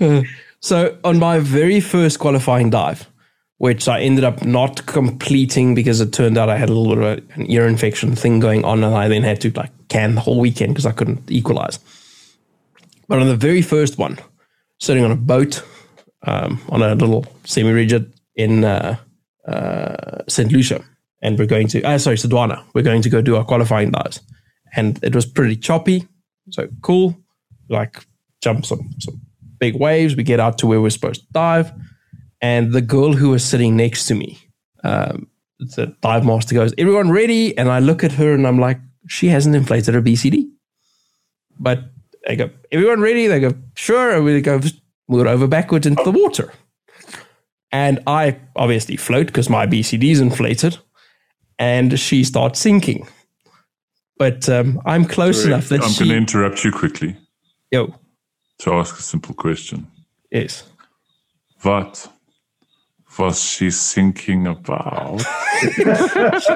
apparently. 0.00 0.28
So 0.62 0.98
on 1.04 1.18
my 1.18 1.38
very 1.38 1.80
first 1.80 2.18
qualifying 2.18 2.68
dive, 2.68 3.08
which 3.56 3.88
I 3.88 4.00
ended 4.00 4.24
up 4.24 4.44
not 4.44 4.84
completing 4.84 5.74
because 5.74 6.02
it 6.02 6.12
turned 6.12 6.36
out 6.36 6.50
I 6.50 6.58
had 6.58 6.68
a 6.68 6.74
little 6.74 6.94
bit 6.94 7.24
of 7.24 7.36
an 7.38 7.50
ear 7.50 7.66
infection 7.66 8.14
thing 8.14 8.40
going 8.40 8.62
on, 8.64 8.84
and 8.84 8.94
I 8.94 9.08
then 9.08 9.22
had 9.22 9.40
to 9.40 9.50
like 9.52 9.70
can 9.88 10.14
the 10.16 10.20
whole 10.20 10.38
weekend 10.38 10.74
because 10.74 10.84
I 10.84 10.92
couldn't 10.92 11.30
equalize. 11.30 11.78
But 13.08 13.20
on 13.20 13.26
the 13.28 13.36
very 13.36 13.62
first 13.62 13.96
one, 13.98 14.18
sitting 14.78 15.02
on 15.02 15.10
a 15.10 15.16
boat 15.16 15.62
um, 16.26 16.60
on 16.68 16.82
a 16.82 16.94
little 16.94 17.24
semi-rigid 17.44 18.12
in 18.36 18.64
uh, 18.64 18.96
uh, 19.48 20.22
St. 20.28 20.52
Lucia, 20.52 20.84
and 21.22 21.38
we're 21.38 21.46
going 21.46 21.68
to, 21.68 21.82
uh, 21.82 21.98
sorry, 21.98 22.16
Sodwana. 22.16 22.64
We're 22.74 22.82
going 22.82 23.02
to 23.02 23.10
go 23.10 23.20
do 23.22 23.36
our 23.36 23.44
qualifying 23.44 23.90
dives, 23.90 24.20
and 24.74 24.98
it 25.02 25.14
was 25.14 25.26
pretty 25.26 25.56
choppy, 25.56 26.06
so 26.50 26.68
cool. 26.82 27.16
Like 27.68 28.04
jump 28.42 28.66
some 28.66 28.90
some 28.98 29.20
big 29.58 29.76
waves. 29.76 30.16
We 30.16 30.22
get 30.22 30.40
out 30.40 30.58
to 30.58 30.66
where 30.66 30.80
we're 30.80 30.90
supposed 30.90 31.22
to 31.22 31.32
dive, 31.32 31.72
and 32.40 32.72
the 32.72 32.80
girl 32.80 33.12
who 33.12 33.30
was 33.30 33.44
sitting 33.44 33.76
next 33.76 34.06
to 34.06 34.14
me, 34.14 34.38
um, 34.84 35.28
the 35.58 35.94
dive 36.00 36.24
master 36.24 36.54
goes, 36.54 36.74
"Everyone 36.78 37.10
ready?" 37.10 37.56
And 37.56 37.68
I 37.68 37.78
look 37.78 38.02
at 38.04 38.12
her 38.12 38.32
and 38.32 38.46
I'm 38.46 38.58
like, 38.58 38.80
"She 39.08 39.28
hasn't 39.28 39.54
inflated 39.54 39.94
her 39.94 40.02
BCD." 40.02 40.48
But 41.58 41.84
I 42.28 42.34
go, 42.34 42.50
"Everyone 42.72 43.00
ready?" 43.00 43.26
They 43.26 43.40
go, 43.40 43.54
"Sure." 43.74 44.16
And 44.16 44.24
we 44.24 44.40
go, 44.40 44.60
it 45.18 45.26
over 45.26 45.46
backwards 45.46 45.86
into 45.86 46.04
the 46.04 46.12
water. 46.12 46.52
And 47.72 48.00
I 48.06 48.38
obviously 48.56 48.96
float 48.96 49.26
because 49.26 49.48
my 49.48 49.66
BCD 49.66 50.10
is 50.10 50.20
inflated, 50.20 50.78
and 51.60 52.00
she 52.00 52.24
starts 52.24 52.58
sinking. 52.58 53.06
But 54.18 54.48
um, 54.48 54.82
I'm 54.84 55.04
close 55.04 55.42
Sorry, 55.42 55.54
enough 55.54 55.68
that 55.68 55.82
I'm 55.82 55.90
she. 55.90 56.00
going 56.00 56.10
to 56.10 56.16
interrupt 56.16 56.64
you 56.64 56.72
quickly 56.72 57.16
yo, 57.70 57.94
to 58.58 58.72
ask 58.72 58.98
a 58.98 59.02
simple 59.02 59.34
question. 59.34 59.86
yes. 60.30 60.64
What 61.62 62.08
was 63.18 63.42
she 63.42 63.70
thinking 63.70 64.46
about? 64.46 65.22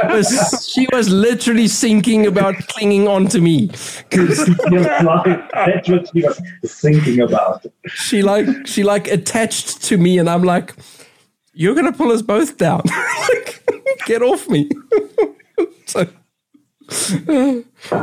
was, 0.09 0.71
she 0.73 0.87
was 0.93 1.11
literally 1.11 1.69
thinking 1.69 2.27
about 2.27 2.55
clinging 2.69 3.07
onto 3.07 3.41
me 3.41 3.67
because 4.09 4.49
like, 4.71 5.51
that's 5.53 5.89
what 5.89 6.09
she 6.09 6.23
was 6.23 6.41
thinking 6.81 7.21
about. 7.21 7.67
she 7.87 8.23
like 8.23 8.47
she 8.67 8.83
like 8.83 9.09
attached 9.09 9.83
to 9.83 9.99
me 9.99 10.19
and 10.19 10.31
i'm 10.31 10.43
like 10.43 10.75
you're 11.55 11.75
gonna 11.77 11.93
pull 11.93 12.13
us 12.13 12.23
both 12.23 12.59
down 12.59 12.83
like, 13.31 13.65
get 14.07 14.23
off 14.23 14.49
me 14.49 14.71
so 15.87 16.07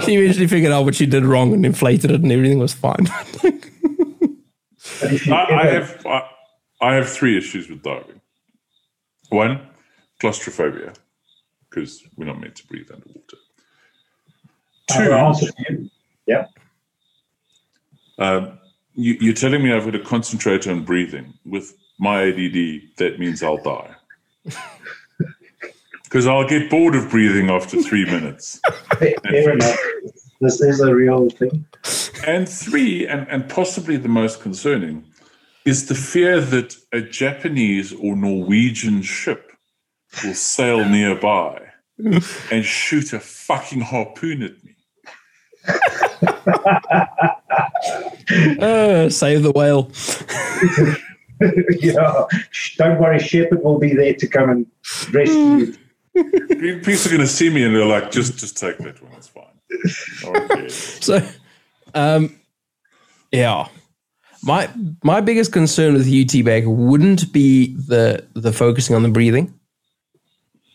she 0.01 0.15
eventually 0.15 0.47
figured 0.47 0.71
out 0.71 0.85
what 0.85 0.95
she 0.95 1.05
did 1.05 1.25
wrong 1.25 1.53
and 1.53 1.65
inflated 1.65 2.11
it 2.11 2.21
and 2.21 2.31
everything 2.31 2.59
was 2.59 2.73
fine 2.73 3.07
But 4.99 5.13
if 5.13 5.27
you 5.27 5.35
I, 5.35 5.61
I 5.63 5.67
have 5.67 6.05
I, 6.05 6.29
I 6.81 6.95
have 6.95 7.09
three 7.09 7.37
issues 7.37 7.69
with 7.69 7.83
diving. 7.83 8.21
One, 9.29 9.61
claustrophobia, 10.21 10.93
because 11.69 12.03
we're 12.17 12.25
not 12.25 12.41
meant 12.41 12.55
to 12.57 12.67
breathe 12.67 12.89
underwater. 12.93 13.37
I 14.89 14.95
have 14.95 15.11
an 15.13 15.13
Two, 15.13 15.13
answer 15.19 15.47
for 15.47 15.73
you. 15.73 15.89
Yeah. 16.27 16.45
um, 18.19 18.59
you, 18.93 19.17
you're 19.21 19.33
telling 19.35 19.63
me 19.63 19.73
I've 19.73 19.85
got 19.85 19.91
to 19.91 19.99
concentrate 19.99 20.67
on 20.67 20.83
breathing. 20.83 21.33
With 21.45 21.75
my 22.01 22.23
ADD, 22.23 22.97
that 22.97 23.15
means 23.19 23.41
I'll 23.41 23.57
die. 23.57 23.95
Because 26.03 26.27
I'll 26.27 26.45
get 26.45 26.69
bored 26.69 26.93
of 26.93 27.09
breathing 27.09 27.49
after 27.49 27.81
three 27.81 28.03
minutes. 28.03 28.59
Fair 28.97 29.13
fair 29.23 29.53
enough. 29.53 29.77
This 30.41 30.59
is 30.59 30.81
a 30.81 30.93
real 30.93 31.29
thing. 31.29 31.65
And 32.27 32.49
three, 32.49 33.07
and, 33.07 33.25
and 33.29 33.49
possibly 33.49 33.95
the 33.95 34.09
most 34.09 34.41
concerning, 34.41 35.05
is 35.63 35.87
the 35.87 35.95
fear 35.95 36.41
that 36.41 36.75
a 36.91 36.99
Japanese 36.99 37.93
or 37.93 38.17
Norwegian 38.17 39.03
ship 39.03 39.53
will 40.21 40.33
sail 40.33 40.83
nearby 40.83 41.61
and 42.51 42.65
shoot 42.65 43.13
a 43.13 43.21
fucking 43.21 43.79
harpoon 43.79 44.43
at 44.43 44.61
me. 44.65 44.75
uh, 48.59 49.09
save 49.09 49.43
the 49.43 49.51
whale 49.55 49.89
yeah. 51.79 52.25
Shh, 52.51 52.77
Don't 52.77 52.99
worry, 52.99 53.19
Shepherd 53.19 53.63
will 53.63 53.79
be 53.79 53.93
there 53.93 54.13
to 54.13 54.27
come 54.27 54.49
and 54.49 54.65
rescue 55.11 55.57
you. 55.57 55.75
Greenpeace 56.15 57.05
are 57.05 57.09
going 57.09 57.21
to 57.21 57.27
see 57.27 57.49
me 57.49 57.63
and 57.63 57.75
they're 57.75 57.85
like, 57.85 58.11
just 58.11 58.37
just 58.37 58.57
take 58.57 58.77
that 58.79 59.01
one, 59.01 59.13
it's 59.13 59.27
fine. 59.27 59.45
Okay. 60.35 60.69
so 61.07 61.25
um 61.93 62.35
yeah 63.31 63.67
My 64.43 64.69
my 65.03 65.21
biggest 65.21 65.51
concern 65.53 65.93
with 65.93 66.07
UT 66.07 66.43
bag 66.43 66.65
wouldn't 66.67 67.31
be 67.31 67.75
the 67.75 68.27
the 68.33 68.51
focusing 68.51 68.95
on 68.95 69.03
the 69.03 69.09
breathing, 69.09 69.53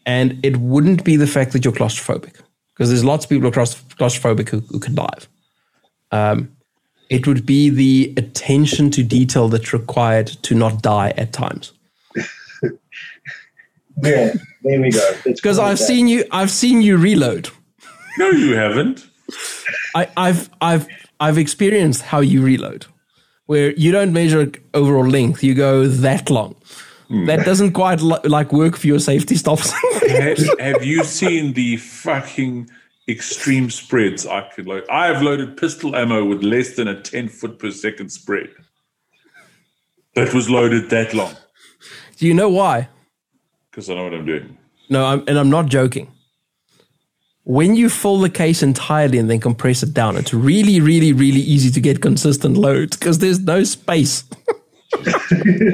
and 0.07 0.39
it 0.45 0.57
wouldn't 0.59 1.05
be 1.05 1.17
the 1.17 1.27
fact 1.27 1.53
that 1.53 1.65
you're 1.65 1.75
claustrophobic 1.75 2.41
because 2.73 2.89
there's 2.91 3.05
lots 3.05 3.25
of 3.25 3.29
people 3.29 3.51
who 3.51 3.61
are 3.61 3.65
claustrophobic 3.65 4.49
who, 4.49 4.61
who 4.61 4.79
can 4.79 4.95
dive. 4.95 5.29
Um, 6.13 6.56
it 7.09 7.27
would 7.27 7.47
be 7.47 7.71
the 7.71 8.13
attention 8.17 8.91
to 8.93 9.03
detail 9.03 9.49
that's 9.49 9.73
required 9.73 10.27
to 10.27 10.55
not 10.55 10.83
die 10.83 11.13
at 11.17 11.33
times. 11.33 11.73
Yeah, 14.03 14.35
there 14.63 14.81
we 14.81 14.91
go. 14.91 15.17
Because 15.25 15.59
I've 15.59 15.79
seen 15.79 16.07
you, 16.07 16.25
I've 16.31 16.51
seen 16.51 16.83
you 16.83 16.99
reload. 16.99 17.49
No, 18.19 18.29
you 18.29 18.55
haven't. 18.55 19.07
I, 19.95 20.09
I've 20.17 20.51
I've 20.61 20.87
I've 21.19 21.39
experienced 21.39 22.03
how 22.03 22.21
you 22.21 22.43
reload, 22.43 22.87
where 23.47 23.73
you 23.73 23.93
don't 23.93 24.13
measure 24.13 24.51
overall 24.75 25.07
length, 25.07 25.43
you 25.43 25.55
go 25.55 25.87
that 25.87 26.29
long. 26.29 26.57
Hmm. 27.09 27.27
That 27.27 27.45
doesn't 27.47 27.73
quite 27.73 28.01
li- 28.03 28.21
like 28.25 28.53
work 28.53 28.77
for 28.77 28.87
your 28.87 28.99
safety 28.99 29.37
stops. 29.37 29.73
have, 30.09 30.39
have 30.59 30.85
you 30.85 31.05
seen 31.05 31.55
the 31.55 31.77
fucking 31.79 32.69
extreme 33.09 33.71
spreads 33.71 34.27
I 34.27 34.49
could 34.55 34.67
load? 34.67 34.85
I 34.91 35.07
have 35.07 35.23
loaded 35.23 35.57
pistol 35.57 35.95
ammo 35.95 36.25
with 36.25 36.43
less 36.43 36.77
than 36.77 36.89
a 36.89 37.01
10 37.01 37.29
foot 37.29 37.59
per 37.59 37.71
second 37.71 38.11
spread. 38.11 38.51
That 40.15 40.33
was 40.33 40.49
loaded 40.49 40.91
that 40.91 41.15
long. 41.15 41.37
Do 42.17 42.27
you 42.27 42.35
know 42.35 42.49
why? 42.49 42.89
Because 43.71 43.91
I 43.91 43.95
know 43.95 44.05
what 44.05 44.15
I'm 44.15 44.25
doing. 44.25 44.57
No, 44.89 45.05
I'm, 45.05 45.25
and 45.29 45.39
I'm 45.39 45.51
not 45.51 45.67
joking. 45.67 46.11
When 47.45 47.77
you 47.77 47.89
fill 47.89 48.19
the 48.19 48.31
case 48.31 48.63
entirely 48.63 49.19
and 49.19 49.31
then 49.31 49.41
compress 49.41 49.83
it 49.83 49.95
down, 49.95 50.17
it's 50.17 50.35
really, 50.35 50.81
really, 50.81 51.13
really 51.13 51.41
easy 51.41 51.71
to 51.71 51.81
get 51.81 52.01
consistent 52.01 52.57
loads 52.57 52.97
because 52.97 53.19
there's 53.19 53.39
no 53.39 53.63
space. 53.63 54.25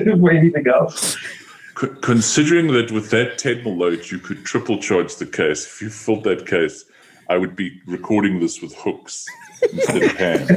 Waiting 0.07 0.53
to 0.53 0.63
go. 0.63 0.91
Considering 2.03 2.73
that 2.73 2.91
with 2.91 3.11
that 3.11 3.39
10 3.39 3.65
mil 3.65 3.77
load, 3.77 4.11
you 4.11 4.19
could 4.19 4.45
triple 4.45 4.79
charge 4.79 5.17
the 5.17 5.27
case. 5.27 5.65
If 5.65 5.81
you 5.81 5.89
filled 5.89 6.25
that 6.25 6.47
case, 6.47 6.85
I 7.33 7.39
would 7.39 7.57
be 7.57 7.81
recording 7.87 8.41
this 8.41 8.61
with 8.61 8.75
hooks 8.75 9.25
instead 9.73 10.03
of 10.03 10.13
hands. 10.17 10.51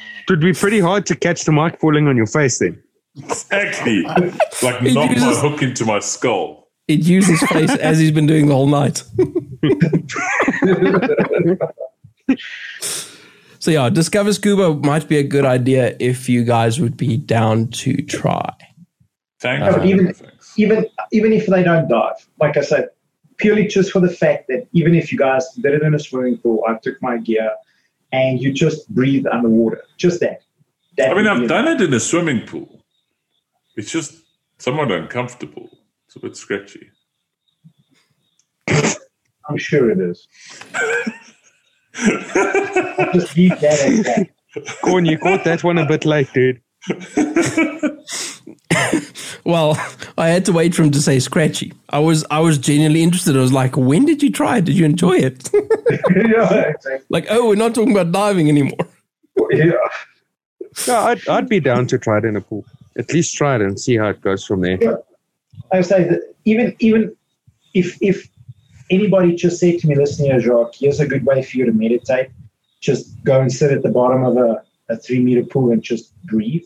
It 0.28 0.32
would 0.32 0.40
be 0.40 0.52
pretty 0.52 0.80
hard 0.80 1.06
to 1.06 1.14
catch 1.16 1.44
the 1.44 1.52
mic 1.52 1.78
falling 1.80 2.08
on 2.08 2.16
your 2.16 2.26
face 2.26 2.58
then. 2.58 2.82
exactly. 3.16 4.02
Like 4.62 4.82
knock 4.82 5.16
my 5.16 5.34
hook 5.44 5.62
into 5.62 5.84
my 5.84 6.00
skull. 6.00 6.68
It 6.88 7.00
uses 7.04 7.40
face 7.42 7.70
as 7.76 7.98
he's 8.00 8.10
been 8.10 8.26
doing 8.26 8.48
the 8.48 8.54
whole 8.54 8.66
night. 8.66 9.04
so 13.60 13.70
yeah, 13.70 13.88
Discover 13.90 14.32
Scuba 14.32 14.74
might 14.74 15.06
be 15.08 15.18
a 15.18 15.22
good 15.22 15.44
idea 15.44 15.94
if 16.00 16.28
you 16.28 16.42
guys 16.44 16.80
would 16.80 16.96
be 16.96 17.16
down 17.16 17.68
to 17.68 17.96
try. 18.02 18.52
Thank 19.40 19.62
uh, 19.62 19.70
No, 19.70 19.76
but 19.78 19.86
you. 19.86 19.94
even- 19.94 20.14
even 20.56 20.86
even 21.12 21.32
if 21.32 21.46
they 21.46 21.62
don't 21.62 21.86
dive, 21.88 22.16
like 22.40 22.56
I 22.56 22.62
said, 22.62 22.88
purely 23.40 23.66
just 23.66 23.90
for 23.90 24.00
the 24.00 24.10
fact 24.10 24.48
that 24.48 24.66
even 24.72 24.94
if 24.94 25.10
you 25.10 25.18
guys 25.18 25.48
did 25.54 25.74
it 25.74 25.82
in 25.82 25.94
a 25.94 25.98
swimming 25.98 26.38
pool, 26.38 26.62
I 26.68 26.74
took 26.82 27.00
my 27.02 27.18
gear 27.18 27.50
and 28.12 28.40
you 28.40 28.52
just 28.52 28.88
breathe 28.88 29.26
underwater, 29.26 29.82
just 29.96 30.20
that. 30.20 30.42
that 30.96 31.10
I 31.10 31.14
mean, 31.14 31.26
I've 31.26 31.48
done 31.48 31.68
it 31.68 31.80
in 31.80 31.92
a 31.94 32.00
swimming 32.00 32.46
pool. 32.46 32.84
It's 33.76 33.90
just 33.90 34.14
somewhat 34.58 34.92
uncomfortable. 34.92 35.68
It's 36.06 36.16
a 36.16 36.20
bit 36.20 36.36
scratchy. 36.36 36.90
I'm 39.48 39.56
sure 39.56 39.90
it 39.90 40.00
is. 40.00 40.28
just 43.14 43.36
leave 43.36 43.58
that 43.60 43.80
as 43.80 44.02
that. 44.04 44.28
Corn, 44.82 45.06
you 45.06 45.18
caught 45.18 45.44
that 45.44 45.64
one 45.64 45.78
a 45.78 45.86
bit 45.86 46.04
late, 46.04 46.32
dude. 46.32 46.60
Well, 49.44 49.76
I 50.18 50.28
had 50.28 50.44
to 50.46 50.52
wait 50.52 50.74
for 50.74 50.82
him 50.82 50.90
to 50.90 51.00
say 51.00 51.18
scratchy. 51.18 51.72
I 51.88 51.98
was 51.98 52.24
I 52.30 52.40
was 52.40 52.58
genuinely 52.58 53.02
interested. 53.02 53.36
I 53.36 53.40
was 53.40 53.52
like, 53.52 53.76
when 53.76 54.04
did 54.04 54.22
you 54.22 54.30
try 54.30 54.58
it? 54.58 54.64
Did 54.64 54.76
you 54.76 54.84
enjoy 54.84 55.16
it? 55.16 55.50
yeah, 55.54 56.68
exactly. 56.68 56.98
like, 57.08 57.26
oh, 57.30 57.48
we're 57.48 57.56
not 57.56 57.74
talking 57.74 57.92
about 57.92 58.12
diving 58.12 58.48
anymore. 58.48 58.78
Yeah. 59.50 59.72
No, 60.86 60.98
I'd, 60.98 61.26
I'd 61.28 61.48
be 61.48 61.60
down 61.60 61.86
to 61.88 61.98
try 61.98 62.18
it 62.18 62.24
in 62.24 62.36
a 62.36 62.40
pool. 62.40 62.64
At 62.96 63.12
least 63.12 63.34
try 63.34 63.56
it 63.56 63.62
and 63.62 63.80
see 63.80 63.96
how 63.96 64.08
it 64.08 64.20
goes 64.20 64.44
from 64.44 64.60
there. 64.60 64.78
I 65.72 65.80
say 65.80 66.04
that 66.04 66.34
even 66.44 66.76
even 66.78 67.16
if 67.74 67.96
if 68.00 68.28
anybody 68.90 69.34
just 69.34 69.58
said 69.58 69.78
to 69.80 69.88
me, 69.88 69.96
listen 69.96 70.26
here, 70.26 70.40
Jacques, 70.40 70.74
here's 70.74 71.00
a 71.00 71.06
good 71.06 71.24
way 71.24 71.42
for 71.42 71.56
you 71.56 71.64
to 71.64 71.72
meditate. 71.72 72.30
Just 72.80 73.22
go 73.24 73.40
and 73.40 73.52
sit 73.52 73.72
at 73.72 73.82
the 73.82 73.90
bottom 73.90 74.24
of 74.24 74.36
a, 74.36 74.62
a 74.90 74.96
three 74.96 75.20
meter 75.20 75.44
pool 75.44 75.72
and 75.72 75.82
just 75.82 76.14
breathe. 76.24 76.64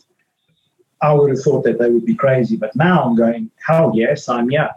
I 1.01 1.13
would 1.13 1.29
have 1.29 1.41
thought 1.41 1.63
that 1.65 1.77
they 1.77 1.89
would 1.89 2.05
be 2.05 2.15
crazy. 2.15 2.55
But 2.55 2.75
now 2.75 3.03
I'm 3.03 3.15
going, 3.15 3.51
hell 3.65 3.91
yes, 3.93 4.27
I'm 4.27 4.49
yeah. 4.51 4.71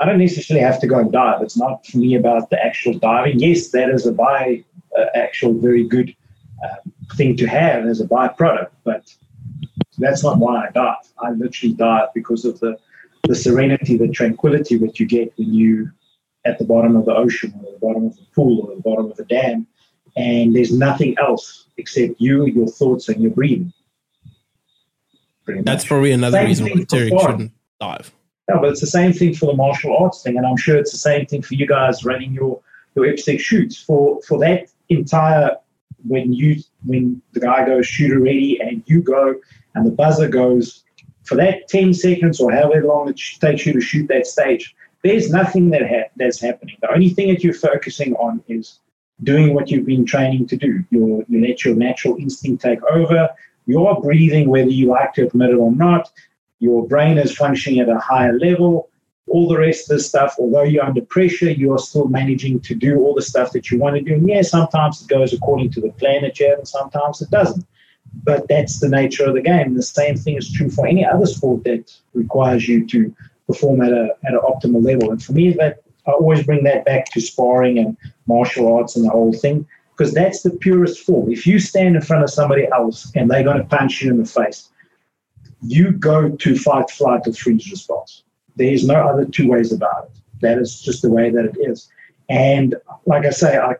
I 0.00 0.06
don't 0.06 0.18
necessarily 0.18 0.64
have 0.64 0.80
to 0.80 0.86
go 0.86 0.98
and 0.98 1.10
dive. 1.10 1.42
It's 1.42 1.56
not 1.56 1.84
for 1.86 1.98
me 1.98 2.14
about 2.14 2.50
the 2.50 2.64
actual 2.64 2.94
diving. 2.94 3.40
Yes, 3.40 3.70
that 3.70 3.90
is 3.90 4.06
a 4.06 4.12
by 4.12 4.64
uh, 4.96 5.06
actual 5.14 5.54
very 5.54 5.84
good 5.86 6.14
uh, 6.64 6.76
thing 7.16 7.36
to 7.36 7.46
have 7.46 7.84
as 7.84 8.00
a 8.00 8.06
byproduct, 8.06 8.70
but 8.84 9.12
that's 9.98 10.22
not 10.22 10.38
why 10.38 10.66
I 10.66 10.70
dive. 10.70 10.96
I 11.18 11.30
literally 11.30 11.74
dive 11.74 12.08
because 12.14 12.44
of 12.44 12.60
the 12.60 12.78
the 13.24 13.34
serenity, 13.34 13.96
the 13.96 14.08
tranquility 14.08 14.78
that 14.78 14.98
you 14.98 15.06
get 15.06 15.36
when 15.36 15.52
you 15.52 15.90
at 16.44 16.58
the 16.58 16.64
bottom 16.64 16.96
of 16.96 17.04
the 17.04 17.14
ocean 17.14 17.52
or 17.62 17.72
the 17.72 17.78
bottom 17.78 18.06
of 18.06 18.16
the 18.16 18.24
pool 18.34 18.66
or 18.66 18.76
the 18.76 18.82
bottom 18.82 19.10
of 19.10 19.18
a 19.18 19.24
dam, 19.24 19.66
and 20.16 20.54
there's 20.54 20.72
nothing 20.72 21.16
else 21.18 21.67
except 21.78 22.20
you, 22.20 22.46
your 22.46 22.66
thoughts, 22.66 23.08
and 23.08 23.22
your 23.22 23.30
breathing. 23.30 23.72
That's 25.46 25.86
probably 25.86 26.12
another 26.12 26.38
Same 26.38 26.46
reason 26.46 26.66
why 26.66 26.84
Terry 26.84 27.08
shouldn't 27.08 27.52
dive. 27.80 28.12
No, 28.48 28.60
but 28.60 28.70
it's 28.70 28.80
the 28.80 28.86
same 28.86 29.12
thing 29.12 29.34
for 29.34 29.46
the 29.46 29.54
martial 29.54 29.96
arts 29.96 30.22
thing, 30.22 30.36
and 30.36 30.46
I'm 30.46 30.56
sure 30.56 30.76
it's 30.76 30.92
the 30.92 30.98
same 30.98 31.26
thing 31.26 31.42
for 31.42 31.54
you 31.54 31.66
guys 31.66 32.04
running 32.04 32.32
your 32.32 32.60
your 32.94 33.06
IPSC 33.06 33.40
shoots. 33.40 33.76
For 33.76 34.20
for 34.22 34.38
that 34.40 34.68
entire 34.88 35.56
when 36.06 36.32
you 36.32 36.62
when 36.84 37.20
the 37.32 37.40
guy 37.40 37.66
goes 37.66 37.86
shooter 37.86 38.20
ready 38.20 38.60
and 38.60 38.82
you 38.86 39.02
go 39.02 39.34
and 39.74 39.86
the 39.86 39.90
buzzer 39.90 40.28
goes 40.28 40.84
for 41.24 41.34
that 41.36 41.68
10 41.68 41.92
seconds 41.92 42.40
or 42.40 42.50
however 42.50 42.86
long 42.86 43.08
it 43.08 43.20
takes 43.40 43.66
you 43.66 43.72
to 43.74 43.80
shoot 43.80 44.08
that 44.08 44.26
stage, 44.26 44.74
there's 45.04 45.30
nothing 45.30 45.70
that 45.70 45.82
ha- 45.86 46.10
that's 46.16 46.40
happening. 46.40 46.76
The 46.80 46.92
only 46.92 47.10
thing 47.10 47.28
that 47.28 47.44
you're 47.44 47.52
focusing 47.52 48.14
on 48.14 48.42
is 48.48 48.78
doing 49.22 49.54
what 49.54 49.70
you've 49.70 49.86
been 49.86 50.04
training 50.04 50.46
to 50.46 50.56
do. 50.56 50.84
you 50.90 51.24
you 51.28 51.40
let 51.46 51.64
your 51.64 51.74
natural 51.74 52.16
instinct 52.16 52.62
take 52.62 52.82
over. 52.84 53.28
You're 53.66 54.00
breathing, 54.00 54.48
whether 54.48 54.70
you 54.70 54.88
like 54.88 55.12
to 55.14 55.26
admit 55.26 55.50
it 55.50 55.56
or 55.56 55.72
not. 55.72 56.10
Your 56.60 56.86
brain 56.86 57.18
is 57.18 57.36
functioning 57.36 57.80
at 57.80 57.88
a 57.88 57.98
higher 57.98 58.38
level. 58.38 58.88
All 59.26 59.46
the 59.46 59.58
rest 59.58 59.90
of 59.90 59.98
the 59.98 60.02
stuff, 60.02 60.36
although 60.38 60.62
you're 60.62 60.84
under 60.84 61.02
pressure, 61.02 61.50
you're 61.50 61.78
still 61.78 62.08
managing 62.08 62.60
to 62.60 62.74
do 62.74 62.98
all 63.00 63.14
the 63.14 63.22
stuff 63.22 63.52
that 63.52 63.70
you 63.70 63.78
want 63.78 63.96
to 63.96 64.02
do. 64.02 64.14
And 64.14 64.28
yeah, 64.28 64.42
sometimes 64.42 65.02
it 65.02 65.08
goes 65.08 65.32
according 65.34 65.70
to 65.72 65.80
the 65.80 65.92
plan 65.92 66.22
that 66.22 66.40
you 66.40 66.48
have, 66.48 66.58
and 66.58 66.68
sometimes 66.68 67.20
it 67.20 67.30
doesn't. 67.30 67.66
But 68.24 68.48
that's 68.48 68.80
the 68.80 68.88
nature 68.88 69.26
of 69.26 69.34
the 69.34 69.42
game. 69.42 69.74
The 69.74 69.82
same 69.82 70.16
thing 70.16 70.36
is 70.36 70.50
true 70.50 70.70
for 70.70 70.86
any 70.86 71.04
other 71.04 71.26
sport 71.26 71.64
that 71.64 71.94
requires 72.14 72.66
you 72.66 72.86
to 72.86 73.14
perform 73.46 73.82
at 73.82 73.92
a 73.92 74.16
at 74.24 74.32
an 74.32 74.40
optimal 74.40 74.82
level. 74.82 75.10
And 75.10 75.22
for 75.22 75.32
me, 75.32 75.52
that 75.52 75.82
I 76.08 76.12
always 76.12 76.44
bring 76.44 76.64
that 76.64 76.84
back 76.84 77.12
to 77.12 77.20
sparring 77.20 77.78
and 77.78 77.96
martial 78.26 78.74
arts 78.74 78.96
and 78.96 79.04
the 79.04 79.10
whole 79.10 79.32
thing, 79.32 79.66
because 79.96 80.14
that's 80.14 80.42
the 80.42 80.50
purest 80.50 81.00
form. 81.00 81.30
If 81.30 81.46
you 81.46 81.58
stand 81.58 81.96
in 81.96 82.02
front 82.02 82.24
of 82.24 82.30
somebody 82.30 82.66
else 82.72 83.12
and 83.14 83.30
they're 83.30 83.44
going 83.44 83.58
to 83.58 83.64
punch 83.64 84.02
you 84.02 84.10
in 84.10 84.18
the 84.18 84.24
face, 84.24 84.70
you 85.62 85.92
go 85.92 86.30
to 86.30 86.56
fight, 86.56 86.90
flight, 86.90 87.26
or 87.26 87.32
freeze 87.32 87.70
response. 87.70 88.22
There 88.56 88.72
is 88.72 88.86
no 88.86 88.94
other 88.94 89.24
two 89.24 89.48
ways 89.48 89.72
about 89.72 90.04
it. 90.04 90.20
That 90.40 90.58
is 90.58 90.80
just 90.80 91.02
the 91.02 91.10
way 91.10 91.30
that 91.30 91.44
it 91.44 91.56
is. 91.60 91.88
And 92.28 92.74
like 93.06 93.26
I 93.26 93.30
say, 93.30 93.58
I, 93.58 93.76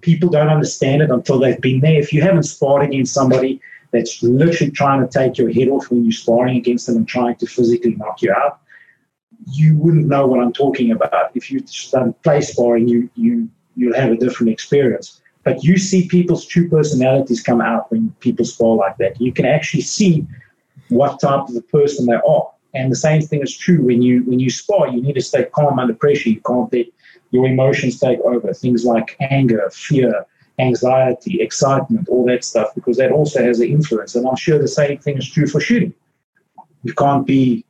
people 0.00 0.30
don't 0.30 0.48
understand 0.48 1.02
it 1.02 1.10
until 1.10 1.38
they've 1.38 1.60
been 1.60 1.80
there. 1.80 2.00
If 2.00 2.12
you 2.12 2.22
haven't 2.22 2.44
sparred 2.44 2.82
against 2.82 3.14
somebody 3.14 3.60
that's 3.92 4.22
literally 4.22 4.72
trying 4.72 5.00
to 5.00 5.08
take 5.08 5.38
your 5.38 5.52
head 5.52 5.68
off 5.68 5.90
when 5.90 6.04
you're 6.04 6.12
sparring 6.12 6.56
against 6.56 6.86
them 6.86 6.96
and 6.96 7.08
trying 7.08 7.36
to 7.36 7.46
physically 7.46 7.94
knock 7.94 8.22
you 8.22 8.32
out, 8.32 8.60
you 9.50 9.76
wouldn't 9.76 10.06
know 10.06 10.26
what 10.26 10.40
I'm 10.40 10.52
talking 10.52 10.90
about. 10.90 11.30
If 11.34 11.50
you 11.50 11.60
just 11.60 11.92
done 11.92 12.14
play 12.24 12.40
sparring, 12.40 12.88
you 12.88 13.08
you 13.14 13.48
you'll 13.76 13.94
have 13.94 14.10
a 14.10 14.16
different 14.16 14.52
experience. 14.52 15.20
But 15.44 15.64
you 15.64 15.78
see 15.78 16.08
people's 16.08 16.44
true 16.44 16.68
personalities 16.68 17.42
come 17.42 17.60
out 17.60 17.90
when 17.90 18.10
people 18.20 18.44
spar 18.44 18.76
like 18.76 18.96
that. 18.98 19.20
You 19.20 19.32
can 19.32 19.46
actually 19.46 19.82
see 19.82 20.26
what 20.88 21.20
type 21.20 21.48
of 21.48 21.56
a 21.56 21.62
person 21.62 22.06
they 22.06 22.14
are. 22.14 22.50
And 22.74 22.92
the 22.92 22.96
same 22.96 23.22
thing 23.22 23.40
is 23.40 23.56
true 23.56 23.82
when 23.82 24.02
you 24.02 24.24
when 24.24 24.40
you 24.40 24.50
spar. 24.50 24.88
You 24.88 25.00
need 25.00 25.14
to 25.14 25.22
stay 25.22 25.44
calm 25.44 25.78
under 25.78 25.94
pressure. 25.94 26.30
You 26.30 26.40
can't 26.40 26.72
let 26.72 26.86
your 27.30 27.46
emotions 27.46 27.98
take 27.98 28.20
over. 28.20 28.52
Things 28.52 28.84
like 28.84 29.16
anger, 29.20 29.70
fear, 29.72 30.26
anxiety, 30.58 31.40
excitement, 31.40 32.08
all 32.08 32.26
that 32.26 32.44
stuff, 32.44 32.74
because 32.74 32.96
that 32.96 33.12
also 33.12 33.42
has 33.42 33.60
an 33.60 33.68
influence. 33.68 34.14
And 34.14 34.26
I'm 34.26 34.36
sure 34.36 34.58
the 34.58 34.68
same 34.68 34.98
thing 34.98 35.16
is 35.16 35.30
true 35.30 35.46
for 35.46 35.60
shooting. 35.60 35.94
You 36.82 36.94
can't 36.94 37.26
be 37.26 37.64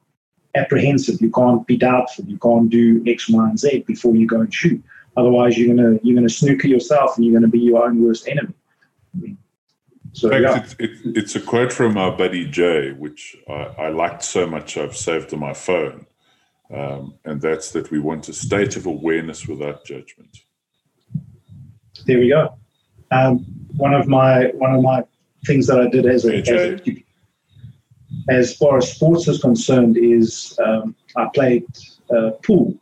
apprehensive. 0.55 1.21
You 1.21 1.31
can't 1.31 1.67
be 1.67 1.77
doubtful. 1.77 2.25
You 2.25 2.39
can't 2.39 2.71
do 2.71 3.03
X, 3.07 3.29
Y, 3.29 3.49
and 3.49 3.59
Z 3.59 3.85
before 3.87 4.15
you 4.17 4.27
go 4.27 4.41
and 4.41 4.53
shoot. 4.53 4.83
Otherwise, 5.17 5.59
you're 5.59 5.75
gonna 5.75 5.99
you're 6.03 6.15
gonna 6.15 6.29
snooker 6.29 6.69
yourself, 6.69 7.17
and 7.17 7.25
you're 7.25 7.35
gonna 7.35 7.51
be 7.51 7.59
your 7.59 7.85
own 7.85 8.03
worst 8.03 8.29
enemy. 8.29 8.55
So 10.13 10.31
In 10.31 10.43
yeah, 10.43 10.61
fact, 10.61 10.77
it, 10.79 10.91
it, 10.91 11.17
it's 11.17 11.37
a 11.37 11.41
quote 11.41 11.73
from 11.73 11.97
our 11.97 12.17
buddy 12.17 12.47
Jay, 12.47 12.93
which 12.93 13.37
I, 13.49 13.53
I 13.79 13.89
liked 13.89 14.25
so 14.25 14.47
much 14.47 14.77
I've 14.77 14.97
saved 14.97 15.33
on 15.33 15.41
my 15.41 15.55
phone. 15.55 16.07
Um, 16.75 17.15
and 17.25 17.41
that's 17.41 17.71
that 17.73 17.91
we 17.91 17.99
want 17.99 18.29
a 18.29 18.33
state 18.33 18.77
of 18.77 18.87
awareness 18.87 19.47
without 19.47 19.85
judgment. 19.85 20.39
there 22.07 22.19
we 22.19 22.29
go. 22.29 22.59
Um, 23.11 23.39
one 23.77 23.95
of 23.95 24.07
my 24.07 24.49
one 24.55 24.75
of 24.75 24.83
my 24.83 25.05
things 25.47 25.67
that 25.69 25.81
I 25.81 25.89
did 25.89 26.05
as 26.07 26.25
a, 26.25 26.33
Hey, 26.33 26.41
as, 26.41 26.49
a, 26.81 27.05
as 28.29 28.57
far 28.57 28.79
as 28.79 28.93
sports 28.93 29.27
is 29.29 29.41
concerned 29.41 29.97
is 29.97 30.59
um, 30.65 30.95
I 31.17 31.29
played 31.35 31.65
uh, 32.15 32.31
pool 32.45 32.75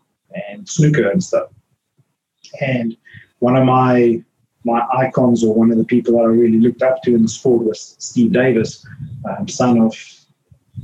and 0.48 0.68
snooker 0.68 1.08
and 1.10 1.22
stuff. 1.22 1.48
And 2.60 2.96
one 3.38 3.56
of 3.56 3.64
my 3.64 4.22
my 4.64 4.84
icons 4.92 5.44
or 5.44 5.54
one 5.54 5.70
of 5.70 5.78
the 5.78 5.84
people 5.84 6.14
that 6.14 6.24
I 6.24 6.26
really 6.26 6.58
looked 6.58 6.82
up 6.82 7.00
to 7.02 7.14
in 7.14 7.22
the 7.22 7.28
sport 7.28 7.64
was 7.64 7.94
Steve 8.00 8.32
Davis, 8.32 8.84
um, 9.30 9.46
son 9.46 9.80
of 9.80 9.94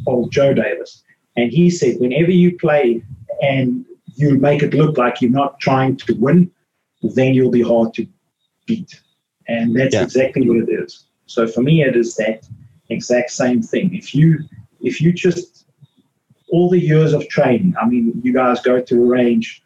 old 0.07 0.31
Joe 0.31 0.55
Davis. 0.55 1.03
And 1.37 1.51
he 1.51 1.69
said, 1.69 1.97
whenever 1.99 2.31
you 2.31 2.57
play 2.59 3.03
and 3.43 3.85
you 4.15 4.39
make 4.39 4.63
it 4.63 4.73
look 4.75 4.99
like 4.99 5.21
you're 5.21 5.33
not 5.33 5.59
trying 5.59 5.97
to 5.97 6.13
win, 6.15 6.49
then 7.03 7.35
you'll 7.35 7.51
be 7.51 7.63
hard 7.63 7.93
to 7.95 8.07
beat. 8.67 9.01
And 9.49 9.75
that's 9.75 9.95
Yeah. 9.95 10.05
exactly 10.05 10.49
what 10.49 10.59
it 10.59 10.73
is. 10.73 11.07
So 11.27 11.49
for 11.49 11.63
me, 11.63 11.83
it 11.83 11.97
is 11.97 12.15
that 12.17 12.47
exact 12.89 13.31
same 13.31 13.63
thing. 13.63 13.95
If 13.95 14.15
you 14.15 14.41
if 14.81 15.01
you 15.01 15.13
just 15.13 15.67
all 16.51 16.69
the 16.69 16.79
years 16.79 17.13
of 17.13 17.27
training, 17.29 17.75
I 17.81 17.87
mean, 17.87 18.21
you 18.23 18.33
guys 18.33 18.61
go 18.61 18.81
to 18.81 19.03
a 19.03 19.07
range 19.07 19.63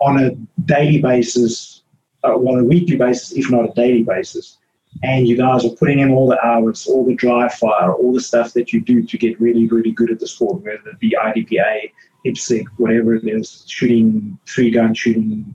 on 0.00 0.24
a 0.24 0.30
daily 0.64 1.00
basis, 1.00 1.82
uh, 2.24 2.34
on 2.34 2.60
a 2.60 2.64
weekly 2.64 2.96
basis, 2.96 3.32
if 3.32 3.50
not 3.50 3.68
a 3.68 3.72
daily 3.74 4.02
basis, 4.02 4.58
and 5.02 5.28
you 5.28 5.36
guys 5.36 5.64
are 5.64 5.76
putting 5.76 6.00
in 6.00 6.10
all 6.10 6.28
the 6.28 6.44
hours, 6.44 6.86
all 6.86 7.04
the 7.04 7.14
dry 7.14 7.48
fire, 7.48 7.92
all 7.92 8.12
the 8.12 8.20
stuff 8.20 8.52
that 8.54 8.72
you 8.72 8.80
do 8.80 9.02
to 9.02 9.18
get 9.18 9.40
really, 9.40 9.66
really 9.66 9.92
good 9.92 10.10
at 10.10 10.20
the 10.20 10.26
sport, 10.26 10.62
whether 10.62 10.90
it 10.90 10.98
be 10.98 11.16
IDPA, 11.20 11.92
IPSC, 12.26 12.64
whatever 12.76 13.14
it 13.14 13.26
is, 13.26 13.64
shooting, 13.68 14.38
three 14.46 14.70
gun 14.70 14.94
shooting, 14.94 15.54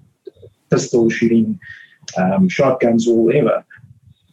pistol 0.70 1.10
shooting, 1.10 1.60
um, 2.18 2.50
shotguns, 2.50 3.08
or 3.08 3.18
whatever. 3.18 3.66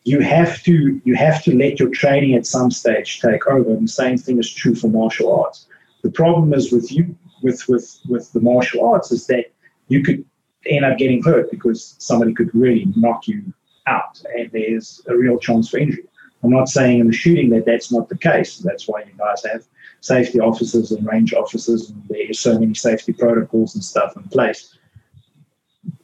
You 0.04 0.20
have 0.20 0.62
to 0.64 1.00
you 1.04 1.14
have 1.14 1.42
to 1.44 1.56
let 1.56 1.80
your 1.80 1.88
training 1.90 2.34
at 2.34 2.46
some 2.46 2.70
stage 2.70 3.20
take 3.20 3.46
over. 3.46 3.70
And 3.70 3.84
the 3.84 3.92
same 3.92 4.18
thing 4.18 4.38
is 4.38 4.52
true 4.52 4.74
for 4.74 4.88
martial 4.88 5.34
arts. 5.40 5.66
The 6.02 6.10
problem 6.10 6.52
is 6.52 6.70
with 6.70 6.92
you 6.92 7.16
with 7.42 7.66
with 7.68 8.00
with 8.08 8.32
the 8.32 8.40
martial 8.40 8.86
arts 8.86 9.10
is 9.12 9.26
that 9.28 9.46
you 9.88 10.02
could 10.02 10.24
end 10.66 10.84
up 10.84 10.98
getting 10.98 11.22
hurt 11.22 11.50
because 11.50 11.96
somebody 11.98 12.34
could 12.34 12.54
really 12.54 12.86
knock 12.96 13.26
you 13.28 13.42
out, 13.86 14.22
and 14.36 14.50
there's 14.52 15.02
a 15.08 15.16
real 15.16 15.38
chance 15.38 15.68
for 15.68 15.78
injury. 15.78 16.04
I'm 16.42 16.50
not 16.50 16.68
saying 16.68 17.00
in 17.00 17.06
the 17.06 17.12
shooting 17.12 17.50
that 17.50 17.64
that's 17.64 17.90
not 17.90 18.08
the 18.08 18.18
case. 18.18 18.58
That's 18.58 18.86
why 18.86 19.00
you 19.00 19.12
guys 19.16 19.42
have 19.50 19.64
safety 20.00 20.40
officers 20.40 20.92
and 20.92 21.06
range 21.06 21.32
officers, 21.32 21.90
and 21.90 22.02
there's 22.08 22.40
so 22.40 22.58
many 22.58 22.74
safety 22.74 23.14
protocols 23.14 23.74
and 23.74 23.82
stuff 23.82 24.14
in 24.16 24.24
place. 24.24 24.76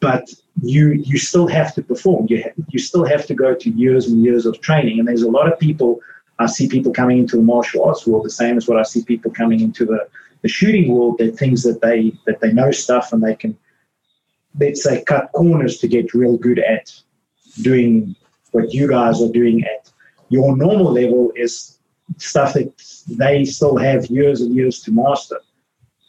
But 0.01 0.31
you 0.62 0.93
you 0.93 1.18
still 1.18 1.47
have 1.47 1.74
to 1.74 1.82
perform. 1.82 2.27
You 2.28 2.43
ha- 2.43 2.64
you 2.68 2.78
still 2.78 3.05
have 3.05 3.27
to 3.27 3.35
go 3.35 3.55
to 3.55 3.70
years 3.70 4.06
and 4.06 4.24
years 4.24 4.47
of 4.47 4.60
training. 4.60 4.98
And 4.98 5.06
there's 5.06 5.22
a 5.22 5.31
lot 5.31 5.52
of 5.52 5.59
people. 5.59 6.01
I 6.39 6.47
see 6.47 6.68
people 6.68 6.93
coming 6.93 7.18
into 7.18 7.36
the 7.36 7.43
martial 7.43 7.85
arts 7.85 8.06
world 8.06 8.24
the 8.24 8.31
same 8.31 8.56
as 8.56 8.66
what 8.66 8.78
I 8.78 8.82
see 8.82 9.05
people 9.05 9.31
coming 9.31 9.60
into 9.60 9.85
the, 9.85 10.09
the 10.40 10.48
shooting 10.48 10.90
world. 10.90 11.18
That 11.18 11.36
things 11.36 11.62
that 11.64 11.82
they 11.82 12.12
that 12.27 12.40
they 12.40 12.52
know 12.52 12.70
stuff 12.70 13.12
and 13.12 13.22
they 13.22 13.35
can 13.35 13.56
let's 14.59 14.82
say 14.82 15.05
cut 15.05 15.31
corners 15.32 15.78
to 15.78 15.89
get 15.89 16.14
real 16.14 16.36
good 16.36 16.59
at 16.59 16.93
doing 17.62 18.16
what 18.52 18.72
you 18.72 18.89
guys 18.89 19.22
are 19.22 19.31
doing 19.31 19.64
at 19.64 19.90
your 20.31 20.56
normal 20.56 20.93
level 20.93 21.32
is 21.36 21.78
stuff 22.16 22.55
that 22.55 22.72
they 23.09 23.44
still 23.44 23.77
have 23.77 24.06
years 24.06 24.40
and 24.40 24.55
years 24.55 24.81
to 24.81 24.90
master. 24.90 25.39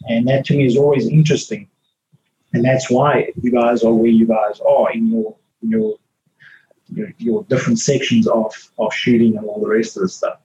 And 0.07 0.27
that 0.27 0.45
to 0.45 0.57
me 0.57 0.65
is 0.65 0.77
always 0.77 1.07
interesting. 1.07 1.67
And 2.53 2.65
that's 2.65 2.89
why 2.89 3.31
you 3.41 3.51
guys 3.51 3.83
are 3.83 3.93
where 3.93 4.09
you 4.09 4.25
guys 4.27 4.59
are 4.59 4.91
in 4.91 5.07
your 5.07 5.35
your 5.61 5.95
your, 6.89 7.13
your 7.17 7.43
different 7.45 7.79
sections 7.79 8.27
of, 8.27 8.53
of 8.77 8.93
shooting 8.93 9.37
and 9.37 9.45
all 9.47 9.61
the 9.61 9.67
rest 9.67 9.95
of 9.95 10.03
the 10.03 10.09
stuff. 10.09 10.39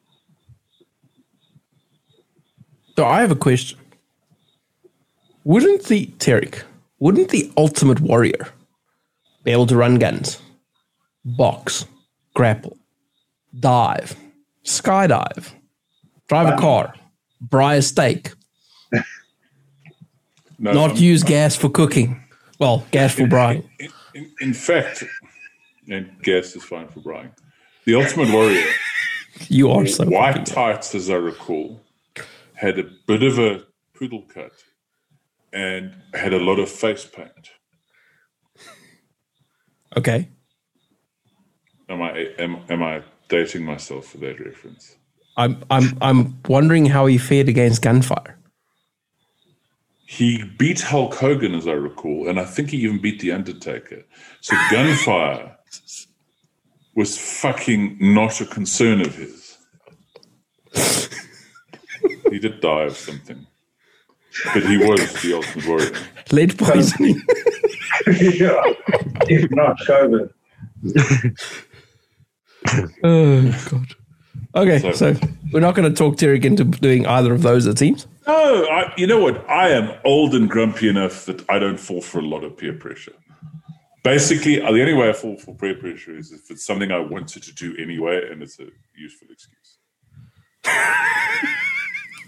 So 2.96 3.04
I 3.04 3.20
have 3.20 3.30
a 3.30 3.36
question. 3.36 3.78
Wouldn't 5.44 5.84
the 5.84 6.06
Tarek, 6.18 6.62
wouldn't 6.98 7.30
the 7.30 7.52
ultimate 7.56 8.00
warrior 8.00 8.48
be 9.44 9.52
able 9.52 9.66
to 9.66 9.76
run 9.76 9.98
guns, 9.98 10.40
box, 11.24 11.84
grapple, 12.34 12.76
dive, 13.58 14.16
skydive, 14.64 15.52
drive 16.28 16.54
a 16.54 16.56
car, 16.60 16.94
braai 17.46 17.78
a 17.78 17.82
steak, 17.82 18.32
No, 20.58 20.72
not 20.72 20.90
um, 20.92 20.96
use 20.96 21.22
gas 21.22 21.56
for 21.56 21.68
cooking? 21.68 22.22
Well, 22.58 22.86
gas 22.90 23.14
for 23.14 23.24
braaiing. 23.24 23.68
In, 23.78 23.90
in, 24.14 24.32
in 24.40 24.54
fact, 24.54 25.04
and 25.88 26.10
gas 26.22 26.56
is 26.56 26.64
fine 26.64 26.88
for 26.88 27.00
braaiing. 27.00 27.32
The 27.84 27.94
Ultimate 27.94 28.32
Warrior, 28.32 28.64
You 29.48 29.70
are 29.70 29.86
so 29.86 30.04
white 30.06 30.46
tights, 30.46 30.94
as 30.94 31.10
I 31.10 31.14
recall, 31.14 31.80
had 32.54 32.78
a 32.78 32.84
bit 33.06 33.22
of 33.22 33.38
a 33.38 33.64
poodle 33.94 34.22
cut 34.22 34.52
and 35.52 35.94
had 36.14 36.32
a 36.32 36.38
lot 36.38 36.58
of 36.58 36.68
face 36.68 37.04
paint. 37.04 37.50
Okay. 39.96 40.28
Am 41.88 42.02
I 42.02 42.26
am, 42.38 42.58
am 42.68 42.82
I 42.82 43.02
dating 43.28 43.64
myself 43.64 44.06
for 44.06 44.18
that 44.18 44.40
reference? 44.40 44.96
I'm 45.36 45.62
I'm 45.70 45.96
I'm 46.00 46.38
wondering 46.48 46.86
how 46.86 47.06
he 47.06 47.18
fared 47.18 47.48
against 47.48 47.82
gunfire. 47.82 48.38
He 50.06 50.44
beat 50.44 50.80
Hulk 50.80 51.14
Hogan, 51.14 51.54
as 51.54 51.66
I 51.66 51.72
recall, 51.72 52.28
and 52.28 52.38
I 52.38 52.44
think 52.44 52.70
he 52.70 52.78
even 52.78 53.00
beat 53.00 53.20
The 53.20 53.32
Undertaker. 53.32 54.04
So 54.40 54.56
gunfire 54.70 55.56
was 56.94 57.18
fucking 57.18 57.98
not 58.00 58.40
a 58.40 58.46
concern 58.46 59.00
of 59.00 59.14
his. 59.14 59.58
he 62.30 62.38
did 62.38 62.60
die 62.60 62.84
of 62.84 62.96
something. 62.96 63.46
But 64.54 64.64
he 64.64 64.76
was 64.76 65.00
the 65.22 65.34
ultimate 65.34 65.66
warrior. 65.66 65.92
Lead 66.30 66.58
poisoning. 66.58 67.22
yeah. 68.06 68.62
If 69.28 69.50
not 69.50 69.78
COVID. 69.80 70.30
oh 73.02 73.68
god. 73.70 73.94
Okay, 74.56 74.78
So- 74.78 74.92
so 74.92 75.14
we're 75.52 75.60
not 75.60 75.74
going 75.74 75.88
to 75.92 75.94
talk 75.96 76.16
Tarek 76.16 76.44
into 76.44 76.64
doing 76.64 77.06
either 77.06 77.34
of 77.34 77.42
those. 77.42 77.66
It 77.66 77.78
seems. 77.78 78.06
No, 78.26 78.64
I, 78.66 78.92
you 78.96 79.06
know 79.06 79.20
what? 79.20 79.48
I 79.48 79.68
am 79.70 79.92
old 80.04 80.34
and 80.34 80.48
grumpy 80.48 80.88
enough 80.88 81.26
that 81.26 81.44
I 81.50 81.58
don't 81.58 81.78
fall 81.78 82.00
for 82.00 82.18
a 82.20 82.26
lot 82.26 82.42
of 82.42 82.56
peer 82.56 82.72
pressure. 82.72 83.12
Basically, 84.02 84.60
uh, 84.62 84.72
the 84.72 84.80
only 84.80 84.94
way 84.94 85.08
I 85.10 85.12
fall 85.12 85.36
for 85.36 85.54
peer 85.54 85.74
pressure 85.74 86.16
is 86.16 86.32
if 86.32 86.50
it's 86.50 86.64
something 86.64 86.90
I 86.90 86.98
wanted 87.00 87.42
to 87.42 87.54
do 87.54 87.76
anyway 87.78 88.28
and 88.30 88.42
it's 88.42 88.58
a 88.58 88.68
useful 88.96 89.28
excuse. 89.30 89.78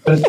But, 0.05 0.23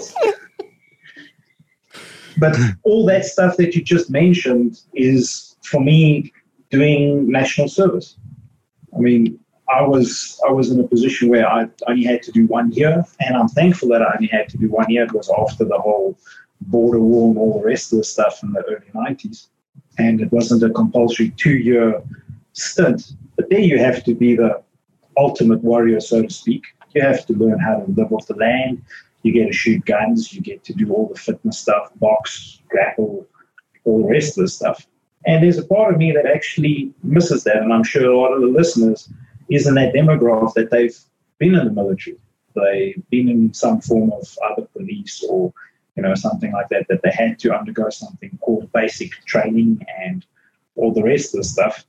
but 2.39 2.57
all 2.85 3.05
that 3.07 3.25
stuff 3.25 3.57
that 3.59 3.75
you 3.75 3.83
just 3.83 4.11
mentioned 4.11 4.81
is 4.95 5.57
for 5.63 5.81
me 5.81 6.33
doing 6.71 7.31
national 7.31 7.69
service. 7.69 8.17
I 8.97 8.99
mean, 9.01 9.39
I 9.71 9.83
was 9.83 10.41
I 10.47 10.51
was 10.51 10.71
in 10.71 10.81
a 10.81 10.89
position 10.89 11.29
where 11.29 11.49
I 11.49 11.69
only 11.87 12.05
had 12.05 12.23
to 12.25 12.33
do 12.33 12.47
one 12.47 12.73
year, 12.73 13.05
and 13.21 13.37
I'm 13.37 13.49
thankful 13.49 13.89
that 13.91 14.03
I 14.03 14.15
only 14.17 14.29
had 14.29 14.49
to 14.51 14.59
do 14.59 14.69
one 14.69 14.91
year 14.91 15.07
because 15.07 15.31
after 15.31 15.65
the 15.65 15.79
whole 15.79 16.19
border 16.63 17.01
war 17.01 17.31
and 17.31 17.39
all 17.39 17.61
the 17.61 17.67
rest 17.67 17.93
of 17.93 17.99
the 17.99 18.05
stuff 18.05 18.43
in 18.43 18.53
the 18.53 18.63
early 18.65 18.91
90s, 18.95 19.49
and 19.99 20.21
it 20.21 20.31
wasn't 20.33 20.63
a 20.63 20.71
compulsory 20.71 21.31
two-year 21.37 22.03
stint. 22.53 23.13
But 23.37 23.49
there 23.49 23.61
you 23.61 23.79
have 23.79 24.05
to 24.05 24.15
be 24.15 24.37
the 24.37 24.61
ultimate 25.17 25.63
warrior, 25.63 26.01
so 26.01 26.23
to 26.23 26.31
speak. 26.31 26.65
You 26.95 27.03
have 27.03 27.25
to 27.27 27.33
learn 27.35 27.59
how 27.59 27.77
to 27.77 27.91
live 27.93 28.13
off 28.13 28.27
the 28.27 28.35
land. 28.35 28.83
You 29.23 29.33
get 29.33 29.47
to 29.47 29.53
shoot 29.53 29.85
guns. 29.85 30.33
You 30.33 30.41
get 30.41 30.65
to 30.65 30.75
do 30.75 30.93
all 30.93 31.09
the 31.09 31.19
fitness 31.19 31.59
stuff, 31.59 31.91
box, 31.97 32.61
grapple, 32.69 33.27
all 33.85 34.03
the 34.03 34.09
rest 34.09 34.37
of 34.37 34.43
the 34.43 34.49
stuff. 34.49 34.87
And 35.27 35.43
there's 35.43 35.59
a 35.59 35.67
part 35.67 35.93
of 35.93 35.99
me 35.99 36.13
that 36.13 36.27
actually 36.27 36.93
misses 37.03 37.45
that, 37.45 37.59
and 37.59 37.73
I'm 37.73 37.85
sure 37.85 38.11
a 38.11 38.19
lot 38.19 38.33
of 38.33 38.41
the 38.41 38.49
listeners 38.49 39.09
is 39.51 39.67
in 39.67 39.75
that 39.75 39.95
demographic 39.95 40.55
that 40.55 40.71
they've 40.71 40.99
been 41.39 41.55
in 41.55 41.65
the 41.65 41.73
military, 41.73 42.17
they've 42.55 43.03
been 43.11 43.29
in 43.29 43.55
some 43.55 43.81
form 43.81 44.13
of 44.13 44.37
other 44.51 44.67
police 44.77 45.25
or 45.29 45.53
you 45.97 46.03
know 46.03 46.15
something 46.15 46.53
like 46.53 46.69
that, 46.69 46.87
that 46.89 47.03
they 47.03 47.11
had 47.11 47.39
to 47.41 47.57
undergo 47.57 47.91
something 47.91 48.39
called 48.41 48.73
basic 48.73 49.11
training 49.27 49.85
and 50.03 50.25
all 50.77 50.93
the 50.93 51.03
rest 51.03 51.35
of 51.35 51.39
the 51.39 51.45
stuff. 51.45 51.85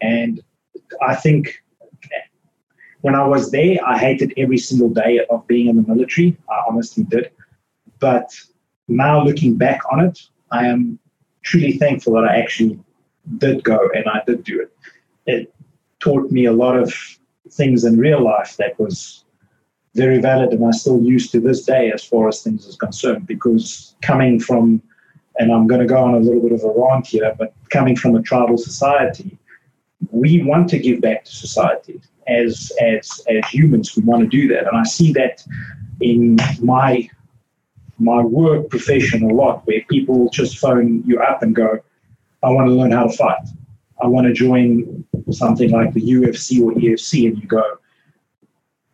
And 0.00 0.40
I 1.00 1.14
think 1.14 1.62
when 3.02 3.14
I 3.14 3.26
was 3.26 3.50
there, 3.50 3.78
I 3.84 3.98
hated 3.98 4.32
every 4.36 4.58
single 4.58 4.88
day 4.88 5.20
of 5.28 5.46
being 5.46 5.68
in 5.68 5.76
the 5.76 5.82
military. 5.82 6.36
I 6.48 6.62
honestly 6.68 7.04
did. 7.04 7.30
But 7.98 8.32
now 8.88 9.22
looking 9.22 9.56
back 9.56 9.80
on 9.92 10.00
it, 10.00 10.20
I 10.50 10.66
am 10.66 10.98
truly 11.42 11.72
thankful 11.78 12.14
that 12.14 12.24
I 12.24 12.38
actually 12.38 12.78
did 13.38 13.64
go 13.64 13.88
and 13.94 14.04
I 14.08 14.22
did 14.26 14.44
do 14.44 14.60
it. 14.60 14.76
It 15.26 15.54
taught 16.02 16.30
me 16.30 16.44
a 16.44 16.52
lot 16.52 16.76
of 16.76 16.92
things 17.50 17.84
in 17.84 17.98
real 17.98 18.22
life 18.22 18.56
that 18.58 18.78
was 18.78 19.24
very 19.94 20.20
valid 20.20 20.50
and 20.50 20.64
I 20.66 20.70
still 20.70 21.00
use 21.00 21.30
to 21.30 21.40
this 21.40 21.64
day 21.64 21.92
as 21.92 22.02
far 22.02 22.28
as 22.28 22.42
things 22.42 22.66
is 22.66 22.76
concerned. 22.76 23.26
Because 23.26 23.94
coming 24.02 24.40
from, 24.40 24.82
and 25.38 25.52
I'm 25.52 25.66
going 25.66 25.80
to 25.80 25.86
go 25.86 26.02
on 26.02 26.14
a 26.14 26.18
little 26.18 26.40
bit 26.40 26.52
of 26.52 26.64
a 26.64 26.72
rant 26.74 27.06
here, 27.06 27.34
but 27.38 27.54
coming 27.70 27.96
from 27.96 28.16
a 28.16 28.22
tribal 28.22 28.58
society, 28.58 29.38
we 30.10 30.42
want 30.42 30.68
to 30.70 30.78
give 30.78 31.00
back 31.00 31.24
to 31.24 31.34
society 31.34 32.00
as 32.26 32.72
as 32.80 33.22
as 33.28 33.44
humans. 33.48 33.96
We 33.96 34.02
want 34.02 34.22
to 34.22 34.28
do 34.28 34.48
that, 34.48 34.66
and 34.66 34.76
I 34.76 34.84
see 34.84 35.12
that 35.12 35.44
in 36.00 36.38
my 36.60 37.08
my 37.98 38.20
work 38.22 38.68
profession 38.68 39.22
a 39.30 39.32
lot, 39.32 39.66
where 39.66 39.82
people 39.88 40.28
just 40.30 40.58
phone 40.58 41.04
you 41.06 41.20
up 41.20 41.42
and 41.42 41.54
go, 41.54 41.78
"I 42.42 42.50
want 42.50 42.68
to 42.68 42.74
learn 42.74 42.90
how 42.90 43.04
to 43.04 43.16
fight. 43.16 43.46
I 44.02 44.06
want 44.08 44.26
to 44.26 44.32
join 44.32 45.04
something 45.30 45.70
like 45.70 45.92
the 45.92 46.00
UFC 46.00 46.62
or 46.62 46.72
EFC," 46.72 47.28
and 47.28 47.38
you 47.40 47.48
go, 47.48 47.64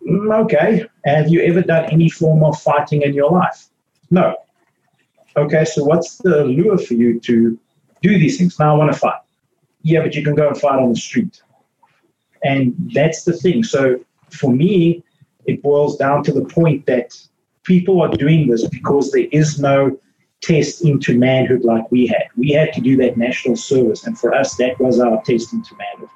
mm, 0.07 0.45
"Okay, 0.45 0.85
have 1.05 1.29
you 1.29 1.43
ever 1.43 1.63
done 1.63 1.87
any 1.87 2.09
form 2.09 2.43
of 2.45 2.61
fighting 2.61 3.03
in 3.03 3.15
your 3.15 3.31
life?" 3.31 3.69
No. 4.11 4.37
Okay, 5.37 5.65
so 5.65 5.85
what's 5.85 6.19
the 6.19 6.45
lure 6.45 6.79
for 6.79 6.95
you 6.95 7.21
to 7.21 7.59
do 8.03 8.19
these 8.19 8.39
things? 8.39 8.59
Now 8.59 8.75
I 8.75 8.79
want 8.79 8.93
to 8.93 8.99
fight. 8.99 9.21
Yeah, 9.83 10.03
but 10.03 10.15
you 10.15 10.23
can 10.25 10.35
go 10.35 10.49
and 10.49 10.59
fight 10.59 10.79
on 10.79 10.91
the 10.91 10.99
street. 10.99 11.43
And 12.43 12.75
that's 12.95 13.25
the 13.25 13.33
thing. 13.33 13.63
So 13.63 14.01
for 14.31 14.53
me, 14.53 15.05
it 15.47 15.63
boils 15.63 15.97
down 15.97 16.23
to 16.25 16.33
the 16.33 16.45
point 16.45 16.87
that 16.87 17.17
people 17.63 18.01
are 18.03 18.09
doing 18.09 18.49
this 18.49 18.67
because 18.67 19.13
there 19.13 19.27
is 19.33 19.61
no 19.61 19.99
test 20.41 20.85
into 20.85 21.19
manhood 21.19 21.65
like 21.65 21.91
we 21.91 22.07
had. 22.07 22.29
We 22.37 22.51
had 22.51 22.73
to 22.75 22.81
do 22.81 22.97
that 22.99 23.17
national 23.17 23.57
service, 23.57 24.07
and 24.07 24.19
for 24.19 24.35
us, 24.35 24.57
that 24.57 24.79
was 24.79 25.01
our 25.01 25.23
test 25.23 25.53
into 25.53 25.77
manhood. 25.77 26.09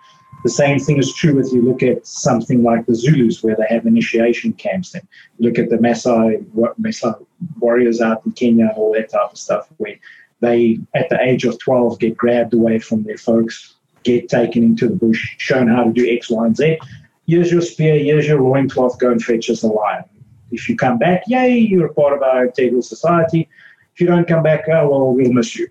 The 0.42 0.50
same 0.50 0.80
thing 0.80 0.98
is 0.98 1.14
true 1.14 1.38
if 1.38 1.52
you 1.52 1.62
look 1.62 1.82
at 1.82 2.06
something 2.06 2.62
like 2.62 2.86
the 2.86 2.94
Zulus, 2.94 3.42
where 3.42 3.56
they 3.56 3.66
have 3.68 3.86
initiation 3.86 4.52
camps, 4.54 4.94
and 4.94 5.06
look 5.38 5.58
at 5.58 5.70
the 5.70 5.76
Maasai, 5.76 6.44
Maasai 6.80 7.24
warriors 7.58 8.00
out 8.00 8.24
in 8.26 8.32
Kenya 8.32 8.66
and 8.66 8.76
all 8.76 8.92
that 8.94 9.10
type 9.10 9.30
of 9.30 9.38
stuff, 9.38 9.68
where 9.76 9.96
they, 10.40 10.80
at 10.94 11.08
the 11.08 11.20
age 11.20 11.44
of 11.44 11.58
12, 11.58 11.98
get 12.00 12.16
grabbed 12.16 12.54
away 12.54 12.80
from 12.80 13.04
their 13.04 13.18
folks, 13.18 13.76
get 14.02 14.28
taken 14.28 14.64
into 14.64 14.88
the 14.88 14.96
bush, 14.96 15.36
shown 15.38 15.68
how 15.68 15.84
to 15.84 15.92
do 15.92 16.08
X, 16.10 16.28
Y, 16.28 16.44
and 16.44 16.56
Z. 16.56 16.78
Here's 17.26 17.52
your 17.52 17.60
spear, 17.60 17.98
here's 17.98 18.26
your 18.26 18.42
loincloth, 18.42 18.98
go 18.98 19.12
and 19.12 19.22
fetch 19.22 19.48
us 19.48 19.62
a 19.62 19.68
lion. 19.68 20.04
If 20.50 20.68
you 20.68 20.76
come 20.76 20.98
back, 20.98 21.22
yay, 21.28 21.56
you're 21.56 21.86
a 21.86 21.94
part 21.94 22.14
of 22.14 22.22
our 22.22 22.46
integral 22.46 22.82
society. 22.82 23.48
If 23.94 24.00
you 24.00 24.06
don't 24.06 24.26
come 24.26 24.42
back, 24.42 24.64
oh, 24.68 24.88
well, 24.88 25.12
we'll 25.12 25.32
miss 25.32 25.56
you. 25.56 25.68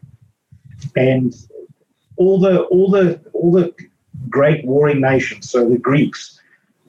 And 0.95 1.33
all 2.17 2.39
the 2.39 2.63
all 2.63 2.89
the 2.89 3.21
all 3.33 3.51
the 3.51 3.73
great 4.29 4.65
warring 4.65 5.01
nations, 5.01 5.49
so 5.49 5.67
the 5.67 5.77
Greeks, 5.77 6.39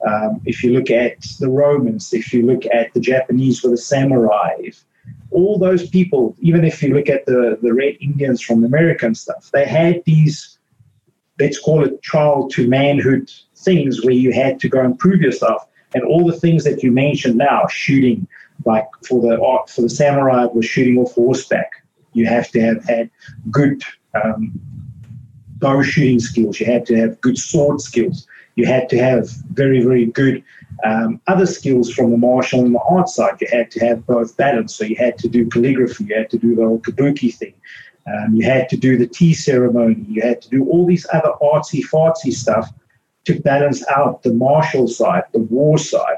um, 0.07 0.41
if 0.45 0.63
you 0.63 0.73
look 0.73 0.89
at 0.89 1.21
the 1.39 1.49
Romans, 1.49 2.13
if 2.13 2.33
you 2.33 2.45
look 2.45 2.65
at 2.67 2.93
the 2.93 2.99
Japanese 2.99 3.63
with 3.63 3.71
the 3.71 3.77
samurai, 3.77 4.55
if, 4.59 4.83
all 5.31 5.57
those 5.57 5.89
people, 5.89 6.35
even 6.39 6.63
if 6.63 6.81
you 6.83 6.93
look 6.93 7.09
at 7.09 7.25
the, 7.25 7.57
the 7.61 7.73
Red 7.73 7.97
Indians 7.99 8.41
from 8.41 8.63
American 8.63 9.15
stuff, 9.15 9.49
they 9.51 9.65
had 9.65 10.03
these, 10.05 10.59
let's 11.39 11.59
call 11.59 11.83
it 11.83 12.01
trial 12.01 12.47
to 12.49 12.67
manhood 12.67 13.31
things 13.57 14.03
where 14.03 14.13
you 14.13 14.31
had 14.31 14.59
to 14.59 14.69
go 14.69 14.81
and 14.81 14.97
prove 14.97 15.21
yourself. 15.21 15.67
And 15.95 16.03
all 16.03 16.25
the 16.25 16.39
things 16.39 16.63
that 16.63 16.83
you 16.83 16.91
mentioned 16.91 17.37
now, 17.37 17.67
shooting, 17.67 18.27
like 18.65 18.87
for 19.07 19.21
the 19.21 19.37
for 19.67 19.81
the 19.81 19.89
samurai, 19.89 20.45
was 20.45 20.65
shooting 20.65 20.97
off 20.97 21.13
horseback. 21.13 21.71
You 22.13 22.27
have 22.27 22.49
to 22.51 22.61
have 22.61 22.83
had 22.85 23.09
good 23.49 23.81
um, 24.23 24.51
bow 25.57 25.81
shooting 25.81 26.19
skills. 26.19 26.59
You 26.59 26.65
had 26.65 26.85
to 26.87 26.95
have 26.97 27.19
good 27.21 27.37
sword 27.37 27.81
skills. 27.81 28.27
You 28.55 28.65
had 28.65 28.87
to 28.89 28.97
have 28.99 29.29
very, 29.53 29.81
very 29.81 30.05
good 30.05 30.43
um, 30.83 31.19
other 31.27 31.45
skills 31.45 31.91
from 31.91 32.11
the 32.11 32.17
martial 32.17 32.63
and 32.63 32.75
the 32.75 32.79
art 32.79 33.09
side. 33.09 33.37
You 33.41 33.47
had 33.51 33.71
to 33.71 33.79
have 33.79 34.05
both 34.05 34.37
balance. 34.37 34.75
So 34.75 34.85
you 34.85 34.95
had 34.95 35.17
to 35.19 35.27
do 35.27 35.47
calligraphy. 35.49 36.05
You 36.05 36.15
had 36.15 36.29
to 36.31 36.37
do 36.37 36.55
the 36.55 36.63
whole 36.63 36.79
kabuki 36.79 37.33
thing. 37.33 37.53
Um, 38.05 38.35
you 38.35 38.45
had 38.45 38.69
to 38.69 38.77
do 38.77 38.97
the 38.97 39.07
tea 39.07 39.33
ceremony. 39.33 40.05
You 40.07 40.21
had 40.21 40.41
to 40.43 40.49
do 40.49 40.65
all 40.69 40.85
these 40.85 41.07
other 41.13 41.31
artsy 41.41 41.81
fartsy 41.81 42.33
stuff 42.33 42.69
to 43.25 43.39
balance 43.39 43.83
out 43.89 44.23
the 44.23 44.33
martial 44.33 44.87
side, 44.87 45.23
the 45.31 45.39
war 45.39 45.77
side. 45.77 46.17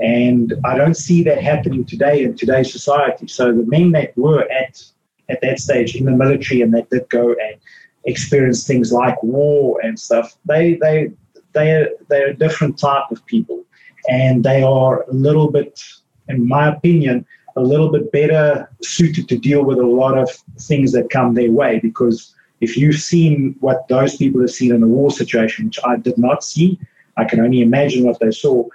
And 0.00 0.54
I 0.64 0.76
don't 0.76 0.96
see 0.96 1.22
that 1.24 1.42
happening 1.42 1.84
today 1.84 2.24
in 2.24 2.36
today's 2.36 2.72
society. 2.72 3.28
So 3.28 3.52
the 3.52 3.66
men 3.66 3.92
that 3.92 4.16
were 4.16 4.50
at 4.50 4.84
at 5.28 5.40
that 5.40 5.58
stage 5.58 5.96
in 5.96 6.04
the 6.04 6.12
military 6.12 6.60
and 6.60 6.74
that 6.74 6.90
did 6.90 7.08
go 7.08 7.30
and 7.30 7.56
experience 8.04 8.66
things 8.66 8.92
like 8.92 9.22
war 9.22 9.80
and 9.82 9.98
stuff, 9.98 10.36
they 10.44 10.74
they 10.74 11.12
they 11.52 11.72
are 11.72 11.88
they're 12.08 12.28
a 12.28 12.34
different 12.34 12.78
type 12.78 13.10
of 13.10 13.24
people, 13.26 13.64
and 14.08 14.44
they 14.44 14.62
are 14.62 15.02
a 15.02 15.12
little 15.12 15.50
bit, 15.50 15.82
in 16.28 16.46
my 16.46 16.68
opinion, 16.68 17.26
a 17.56 17.62
little 17.62 17.90
bit 17.90 18.10
better 18.12 18.70
suited 18.82 19.28
to 19.28 19.38
deal 19.38 19.64
with 19.64 19.78
a 19.78 19.86
lot 19.86 20.18
of 20.18 20.30
things 20.58 20.92
that 20.92 21.10
come 21.10 21.34
their 21.34 21.52
way. 21.52 21.78
Because 21.78 22.34
if 22.60 22.76
you've 22.76 23.00
seen 23.00 23.56
what 23.60 23.86
those 23.88 24.16
people 24.16 24.40
have 24.40 24.50
seen 24.50 24.74
in 24.74 24.82
a 24.82 24.86
war 24.86 25.10
situation, 25.10 25.66
which 25.66 25.78
I 25.84 25.96
did 25.96 26.18
not 26.18 26.44
see, 26.44 26.78
I 27.16 27.24
can 27.24 27.40
only 27.40 27.60
imagine 27.62 28.04
what 28.04 28.18
they 28.20 28.30
saw. 28.30 28.68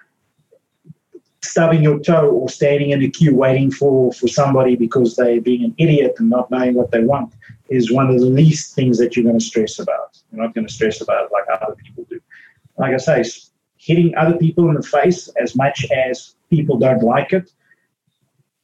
Stubbing 1.41 1.81
your 1.81 1.99
toe 1.99 2.29
or 2.29 2.49
standing 2.49 2.89
in 2.89 3.01
a 3.03 3.09
queue 3.09 3.35
waiting 3.35 3.71
for, 3.71 4.11
for 4.13 4.27
somebody 4.27 4.75
because 4.75 5.15
they're 5.15 5.39
being 5.39 5.63
an 5.63 5.73
idiot 5.77 6.15
and 6.19 6.29
not 6.29 6.51
knowing 6.51 6.73
what 6.73 6.91
they 6.91 7.01
want 7.01 7.33
is 7.69 7.91
one 7.91 8.09
of 8.09 8.19
the 8.19 8.25
least 8.25 8.75
things 8.75 8.97
that 8.97 9.15
you're 9.15 9.23
going 9.23 9.39
to 9.39 9.45
stress 9.45 9.79
about. 9.79 10.17
You're 10.31 10.41
not 10.41 10.53
going 10.53 10.67
to 10.67 10.73
stress 10.73 11.01
about 11.01 11.25
it 11.25 11.31
like 11.31 11.45
other 11.61 11.75
people 11.75 12.05
do 12.09 12.19
like 12.79 12.93
I 12.93 12.97
say, 12.97 13.23
hitting 13.77 14.15
other 14.15 14.37
people 14.37 14.69
in 14.69 14.75
the 14.75 14.81
face 14.81 15.27
as 15.41 15.55
much 15.55 15.85
as 15.91 16.35
people 16.49 16.77
don't 16.77 17.03
like 17.03 17.33
it, 17.33 17.51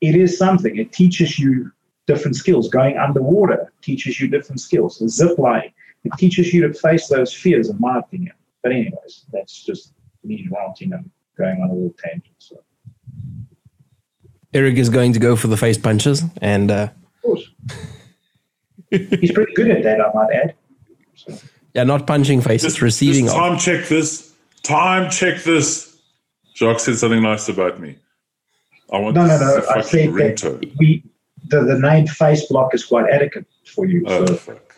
it 0.02 0.16
is 0.16 0.38
something. 0.38 0.78
It 0.78 0.92
teaches 0.94 1.38
you 1.38 1.72
different 2.08 2.36
skills. 2.36 2.70
Going 2.70 2.98
underwater 2.98 3.72
teaches 3.82 4.20
you 4.20 4.28
different 4.28 4.62
skills. 4.62 4.98
The 4.98 5.10
zip 5.10 5.38
line, 5.38 5.72
it 6.04 6.14
teaches 6.18 6.54
you 6.54 6.66
to 6.68 6.74
face 6.74 7.08
those 7.08 7.34
fears, 7.34 7.70
in 7.70 7.78
my 7.80 8.00
opinion. 8.00 8.34
But 8.64 8.72
anyways, 8.72 9.26
that's 9.32 9.64
just 9.64 9.94
me 10.24 10.48
ranting 10.50 10.94
and 10.94 11.10
going 11.38 11.62
on 11.62 11.70
a 11.70 11.74
little 11.74 11.96
tangent. 12.00 12.36
So. 12.38 12.64
Eric 14.56 14.78
is 14.78 14.90
going 14.90 15.12
to 15.12 15.20
go 15.20 15.36
for 15.36 15.48
the 15.48 15.58
face 15.58 15.78
punches, 15.78 16.24
and 16.42 16.72
uh... 16.72 16.84
of 16.84 17.22
course, 17.22 17.50
he's 18.90 19.34
pretty 19.34 19.54
good 19.54 19.70
at 19.70 19.84
that. 19.84 20.00
I 20.00 20.14
might 20.14 20.34
add. 20.34 20.56
So. 21.16 21.38
Yeah, 21.74 21.84
not 21.84 22.08
punching 22.08 22.40
faces, 22.40 22.74
just, 22.74 22.82
receiving. 22.82 23.26
Just 23.26 23.36
time 23.36 23.60
check 23.60 23.86
this. 23.88 24.34
Time 24.64 25.12
check 25.12 25.44
this. 25.44 26.00
Jacques 26.56 26.80
said 26.80 26.96
something 26.96 27.22
nice 27.22 27.50
about 27.50 27.82
me. 27.82 27.98
I 28.94 29.00
want 29.00 29.16
no, 29.16 29.28
no, 29.28 29.38
no. 29.38 29.66
I 29.76 29.82
said 29.82 30.14
that 30.14 30.72
we 30.80 31.04
the, 31.50 31.62
the 31.64 31.78
name 31.78 32.08
face 32.08 32.46
block 32.46 32.74
is 32.74 32.86
quite 32.86 33.10
adequate 33.10 33.46
for 33.66 33.86
you. 33.86 34.06
Oh, 34.08 34.26
so. 34.26 34.36
fuck. 34.36 34.76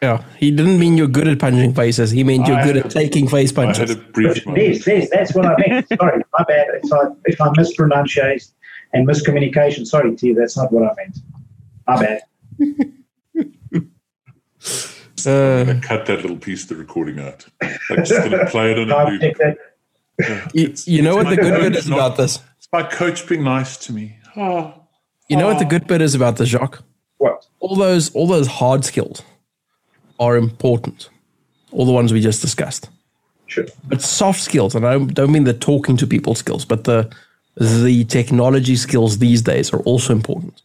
Yeah, 0.00 0.24
he 0.38 0.52
didn't 0.52 0.78
mean 0.78 0.96
you're 0.96 1.08
good 1.08 1.28
at 1.28 1.40
punching 1.40 1.74
faces. 1.74 2.12
He 2.12 2.24
meant 2.24 2.46
you're 2.46 2.56
I 2.56 2.64
good 2.64 2.76
at 2.78 2.86
a, 2.86 2.88
taking 2.88 3.28
face 3.28 3.52
punches. 3.52 3.90
I 3.90 3.94
had 3.94 3.98
a 3.98 4.10
brief 4.12 4.46
yes, 4.46 4.86
yes, 4.86 5.10
that's 5.10 5.34
what 5.34 5.44
I 5.44 5.54
meant. 5.58 5.88
sorry, 6.00 6.22
my 6.38 6.44
bad. 6.44 6.68
If 6.82 6.92
I 6.92 6.98
if 7.26 7.40
I 7.40 7.48
mispronunciate 7.48 8.48
and 8.92 9.06
miscommunication, 9.06 9.86
sorry, 9.86 10.14
T, 10.16 10.32
that's 10.32 10.56
not 10.56 10.72
what 10.72 10.90
I 10.90 10.94
meant. 10.96 11.18
My 11.86 12.02
bad. 12.02 12.20
Uh, 15.26 15.30
I'm 15.30 15.66
going 15.66 15.80
to 15.80 15.86
cut 15.86 16.06
that 16.06 16.22
little 16.22 16.36
piece 16.36 16.62
of 16.62 16.68
the 16.68 16.76
recording 16.76 17.18
out. 17.18 17.46
I'm 17.60 18.04
just 18.04 18.12
going 18.12 18.30
to 18.38 18.46
play 18.46 18.72
it 18.72 18.78
on 18.78 18.90
a 18.90 19.10
loop. 19.10 19.36
Yeah, 20.18 20.48
you, 20.54 20.74
you 20.84 21.02
know 21.02 21.16
what 21.16 21.28
the 21.28 21.36
good 21.36 21.60
bit 21.60 21.76
is 21.76 21.88
not, 21.88 21.96
about 21.96 22.16
this? 22.16 22.40
It's 22.58 22.68
my 22.72 22.82
coach 22.82 23.26
being 23.28 23.44
nice 23.44 23.76
to 23.78 23.92
me. 23.92 24.16
Oh, 24.36 24.74
you 25.28 25.36
know 25.36 25.46
oh. 25.46 25.52
what 25.52 25.58
the 25.58 25.64
good 25.64 25.86
bit 25.86 26.02
is 26.02 26.14
about 26.14 26.36
the 26.36 26.46
Jacques? 26.46 26.82
What? 27.18 27.46
All 27.60 27.76
those 27.76 28.14
all 28.14 28.26
those 28.26 28.46
hard 28.46 28.84
skills 28.84 29.22
are 30.18 30.36
important. 30.36 31.10
All 31.72 31.84
the 31.84 31.92
ones 31.92 32.12
we 32.12 32.20
just 32.20 32.40
discussed. 32.40 32.88
Sure. 33.46 33.66
But 33.84 34.02
soft 34.02 34.40
skills, 34.40 34.74
and 34.74 34.86
I 34.86 34.98
don't 34.98 35.32
mean 35.32 35.44
the 35.44 35.54
talking 35.54 35.96
to 35.98 36.06
people 36.06 36.34
skills, 36.34 36.64
but 36.64 36.84
the 36.84 37.10
the 37.58 38.04
technology 38.04 38.76
skills 38.76 39.18
these 39.18 39.42
days 39.42 39.72
are 39.72 39.80
also 39.80 40.12
important. 40.12 40.62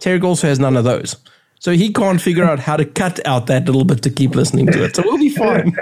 Terry 0.00 0.20
also 0.20 0.48
has 0.48 0.58
none 0.58 0.76
of 0.76 0.84
those. 0.84 1.16
So 1.58 1.72
he 1.72 1.92
can't 1.92 2.20
figure 2.20 2.44
out 2.44 2.58
how 2.58 2.76
to 2.76 2.84
cut 2.84 3.24
out 3.26 3.46
that 3.46 3.64
little 3.66 3.84
bit 3.84 4.02
to 4.02 4.10
keep 4.10 4.34
listening 4.34 4.66
to 4.66 4.84
it. 4.84 4.96
So 4.96 5.02
we'll 5.04 5.18
be 5.18 5.30
fine. 5.30 5.74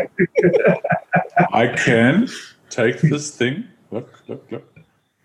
I 1.53 1.69
can 1.69 2.29
take 2.71 3.01
this 3.01 3.37
thing. 3.37 3.65
Look, 3.91 4.23
look, 4.29 4.47
look. 4.51 4.79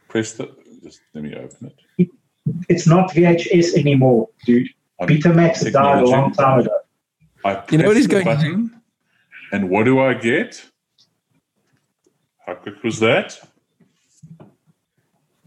Press 0.08 0.34
the. 0.34 0.50
Just 0.84 1.02
let 1.14 1.24
me 1.24 1.36
open 1.36 1.72
it. 1.98 2.10
It's 2.68 2.88
not 2.88 3.12
VHS 3.12 3.78
anymore, 3.78 4.30
dude. 4.46 4.70
Betamax 5.02 5.72
died 5.72 6.04
a 6.04 6.06
long 6.06 6.34
time 6.34 6.60
ago. 6.60 6.72
I 7.46 7.64
you 7.72 7.78
know 7.78 7.88
what 7.88 7.96
he's 7.96 8.08
going 8.08 8.26
button, 8.26 8.82
And 9.52 9.70
what 9.70 9.86
do 9.86 10.00
I 10.00 10.14
get? 10.14 10.66
How 12.46 12.56
quick 12.56 12.84
was 12.84 13.00
that? 13.00 13.40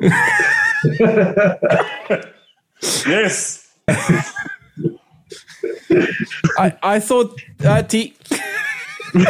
yes. 3.07 3.69
I, 6.59 6.77
I 6.83 7.01
thought 7.01 7.41
uh, 7.65 7.83
T. 7.83 8.15
you 9.15 9.25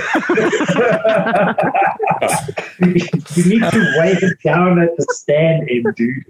need 3.47 3.63
to 3.71 3.95
weigh 3.99 4.13
it 4.21 4.39
down 4.45 4.81
at 4.81 4.97
the 4.97 5.07
stand 5.11 5.69
end, 5.71 5.87
dude. 5.97 6.25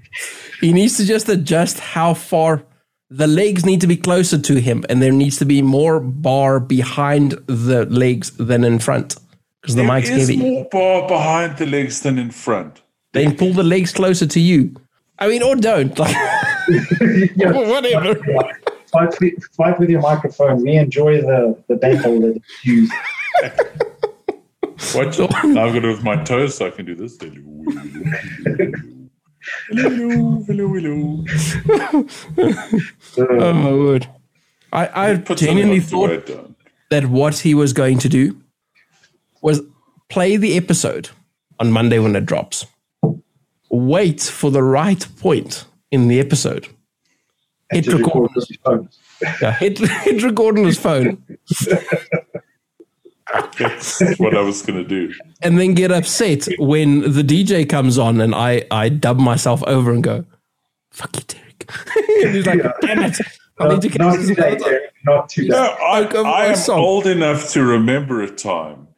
He 0.61 0.73
needs 0.73 0.97
to 0.97 1.05
just 1.05 1.29
adjust 1.29 1.79
how 1.79 2.15
far 2.15 2.63
the 3.11 3.27
legs 3.27 3.65
need 3.67 3.81
to 3.83 3.87
be 3.87 3.97
closer 3.97 4.39
to 4.39 4.61
him, 4.61 4.85
and 4.89 5.03
there 5.03 5.13
needs 5.13 5.37
to 5.39 5.45
be 5.45 5.61
more 5.63 6.01
bar 6.01 6.61
behind 6.61 7.33
the 7.47 7.85
legs 7.87 8.31
than 8.39 8.65
in 8.65 8.79
front 8.79 9.17
because 9.61 9.75
the 9.77 9.83
There 9.83 9.93
mic's 9.93 10.09
is 10.09 10.29
heavy. 10.29 10.37
more 10.39 10.67
bar 10.71 11.07
behind 11.09 11.59
the 11.59 11.67
legs 11.67 12.01
than 12.01 12.19
in 12.19 12.31
front. 12.31 12.81
Then 13.13 13.37
pull 13.37 13.53
the 13.53 13.63
legs 13.63 13.93
closer 13.93 14.27
to 14.27 14.41
you. 14.41 14.75
I 15.19 15.29
mean, 15.29 15.43
or 15.43 15.57
don't. 15.57 15.99
Like, 16.69 17.37
whatever. 17.37 18.15
Fight 18.93 19.21
with, 19.21 19.45
fight 19.57 19.81
with 19.81 19.91
your 19.91 20.01
microphone. 20.01 20.63
We 20.63 20.77
enjoy 20.77 21.21
the, 21.21 21.61
the 21.67 21.75
battle 21.75 22.21
that 22.21 22.37
it's 22.37 22.65
used. 22.65 22.93
Watch 24.95 25.19
it. 25.19 25.31
Now 25.45 25.65
I've 25.67 25.75
got 25.75 25.85
it 25.85 25.89
with 25.89 26.05
my 26.05 26.23
toes 26.23 26.57
so 26.57 26.69
I 26.69 26.71
can 26.71 26.87
do 26.87 26.95
this. 26.95 27.19
Hello, 29.71 30.45
hello, 30.47 30.69
hello. 30.69 31.25
Uh, 33.19 33.27
oh 33.29 33.53
my 33.53 33.73
word! 33.73 34.09
I, 34.73 35.11
I 35.11 35.17
Put 35.17 35.39
something 35.41 35.49
genuinely 35.49 35.81
thought 35.81 36.11
weigh 36.11 36.17
it 36.17 36.27
down. 36.27 36.55
that 36.91 37.07
what 37.07 37.39
he 37.41 37.55
was 37.55 37.73
going 37.73 37.99
to 37.99 38.09
do 38.09 38.41
was 39.43 39.61
play 40.09 40.37
the 40.37 40.57
episode 40.57 41.11
on 41.59 41.73
Monday 41.73 41.99
when 41.99 42.15
it 42.17 42.25
drops. 42.25 42.65
Wait 43.73 44.21
for 44.21 44.51
the 44.51 44.63
right 44.63 45.07
point 45.19 45.65
in 45.91 46.07
the 46.09 46.21
episode. 46.21 46.69
Hit 47.73 47.85
Just 47.87 47.97
record. 47.97 48.31
record 48.31 48.31
with 48.37 48.59
phone. 48.65 48.89
Yeah, 49.41 49.53
hit, 49.53 49.79
hit 49.79 50.23
record 50.23 50.59
on 50.59 50.65
his 50.67 50.79
phone 50.79 51.23
That's 53.59 54.01
what 54.19 54.37
I 54.37 54.43
was 54.43 54.61
going 54.63 54.83
to 54.83 54.89
do. 54.89 55.15
and 55.41 55.59
then 55.59 55.73
get 55.75 55.91
upset 55.91 56.47
when 56.59 57.01
the 57.01 57.23
DJ 57.23 57.67
comes 57.69 57.97
on 57.99 58.21
and 58.21 58.35
I, 58.35 58.65
I 58.71 58.89
dub 58.91 59.19
myself 59.19 59.63
over 59.65 59.91
and 59.91 60.03
go, 60.03 60.25
fuck 60.91 61.17
you, 61.17 61.23
Derek. 61.27 61.71
and 62.25 62.35
he's 62.35 62.47
like, 62.47 62.61
damn 62.83 63.03
it. 63.05 63.17
I 63.59 63.69
need 63.69 63.83
to 63.83 63.89
Not 63.99 64.17
catch 64.17 64.17
this 64.21 64.29
today, 64.29 64.43
another 64.49 64.59
time." 64.59 64.71
Derek. 64.71 64.93
Not 65.05 65.29
today. 65.29 65.49
No, 65.49 65.63
I, 65.63 66.01
Like 66.01 66.15
a 66.15 66.19
I 66.21 66.45
am 66.47 66.57
song. 66.57 66.79
old 66.79 67.07
enough 67.07 67.51
to 67.53 67.63
remember 67.65 68.23
a 68.23 68.31
time 68.31 68.89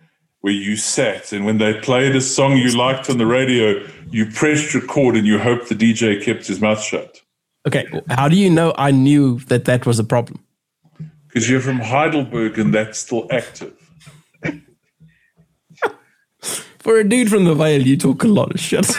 where 0.44 0.52
you 0.52 0.76
sat 0.76 1.32
and 1.32 1.46
when 1.46 1.56
they 1.56 1.72
played 1.72 2.14
a 2.14 2.20
song 2.20 2.54
you 2.58 2.76
liked 2.76 3.08
on 3.08 3.16
the 3.16 3.24
radio, 3.24 3.82
you 4.10 4.26
pressed 4.26 4.74
record 4.74 5.16
and 5.16 5.26
you 5.26 5.38
hoped 5.38 5.70
the 5.70 5.74
DJ 5.74 6.22
kept 6.22 6.46
his 6.46 6.60
mouth 6.60 6.82
shut. 6.82 7.22
Okay, 7.66 7.86
how 8.10 8.28
do 8.28 8.36
you 8.36 8.50
know 8.50 8.74
I 8.76 8.90
knew 8.90 9.38
that 9.48 9.64
that 9.64 9.86
was 9.86 9.98
a 9.98 10.04
problem? 10.04 10.44
Because 11.26 11.48
you're 11.48 11.62
from 11.62 11.80
Heidelberg 11.80 12.58
and 12.58 12.74
that's 12.74 12.98
still 12.98 13.26
active. 13.30 13.72
For 16.78 16.98
a 16.98 17.08
dude 17.08 17.30
from 17.30 17.44
the 17.46 17.54
Vale, 17.54 17.80
you 17.80 17.96
talk 17.96 18.22
a 18.22 18.28
lot 18.28 18.52
of 18.54 18.60
shit. 18.60 18.86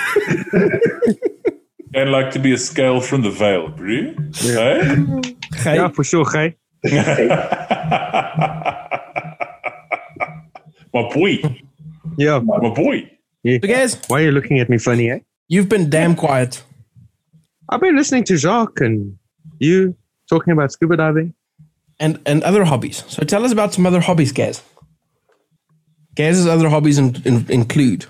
And 1.93 2.11
like 2.11 2.31
to 2.31 2.39
be 2.39 2.51
a 2.51 2.57
scale 2.57 2.99
from 2.99 3.22
the 3.22 3.30
veil, 3.30 3.69
bro. 3.69 4.13
Hey? 4.34 4.95
Hey, 5.55 5.76
Yeah, 5.76 5.88
for 5.88 6.03
sure, 6.03 6.26
hey. 6.30 6.57
My 10.95 11.13
boy. 11.13 11.39
Yeah. 12.17 12.39
My 12.39 12.57
boy. 12.69 13.11
yeah. 13.43 13.57
so 13.61 13.67
guys, 13.67 14.01
Why 14.07 14.22
are 14.22 14.26
you 14.26 14.31
looking 14.31 14.59
at 14.59 14.69
me 14.69 14.77
funny, 14.77 15.09
eh? 15.09 15.19
you've 15.49 15.67
been 15.67 15.89
damn 15.89 16.15
quiet. 16.15 16.63
I've 17.67 17.81
been 17.81 17.97
listening 17.97 18.23
to 18.26 18.38
Jacques 18.38 18.80
and 18.80 19.17
you 19.59 19.97
talking 20.30 20.53
about 20.53 20.72
scuba 20.72 20.95
diving. 20.95 21.34
and 21.99 22.22
and 22.26 22.43
other 22.43 22.63
hobbies. 22.63 23.03
So 23.09 23.23
tell 23.26 23.43
us 23.43 23.51
about 23.51 23.73
some 23.73 23.85
other 23.85 23.99
hobbies, 23.99 24.31
Gaz. 24.31 24.63
Gaz's 26.15 26.47
other 26.47 26.69
hobbies 26.69 26.97
in, 26.97 27.22
in, 27.26 27.45
include 27.49 28.05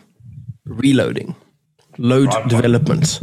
reloading, 0.66 1.36
load 1.98 2.30
development, 2.48 3.20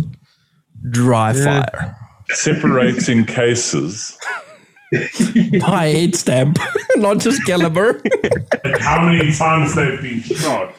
dry 0.90 1.32
fire, 1.32 1.96
Separating 2.30 3.26
cases. 3.26 4.18
Buy 5.60 5.86
a 5.86 6.00
head 6.00 6.14
stamp, 6.16 6.58
not 6.96 7.18
just 7.18 7.44
caliber. 7.46 8.00
How 8.80 9.04
many 9.04 9.32
times 9.32 9.74
they've 9.74 10.00
been 10.00 10.20
shot? 10.22 10.74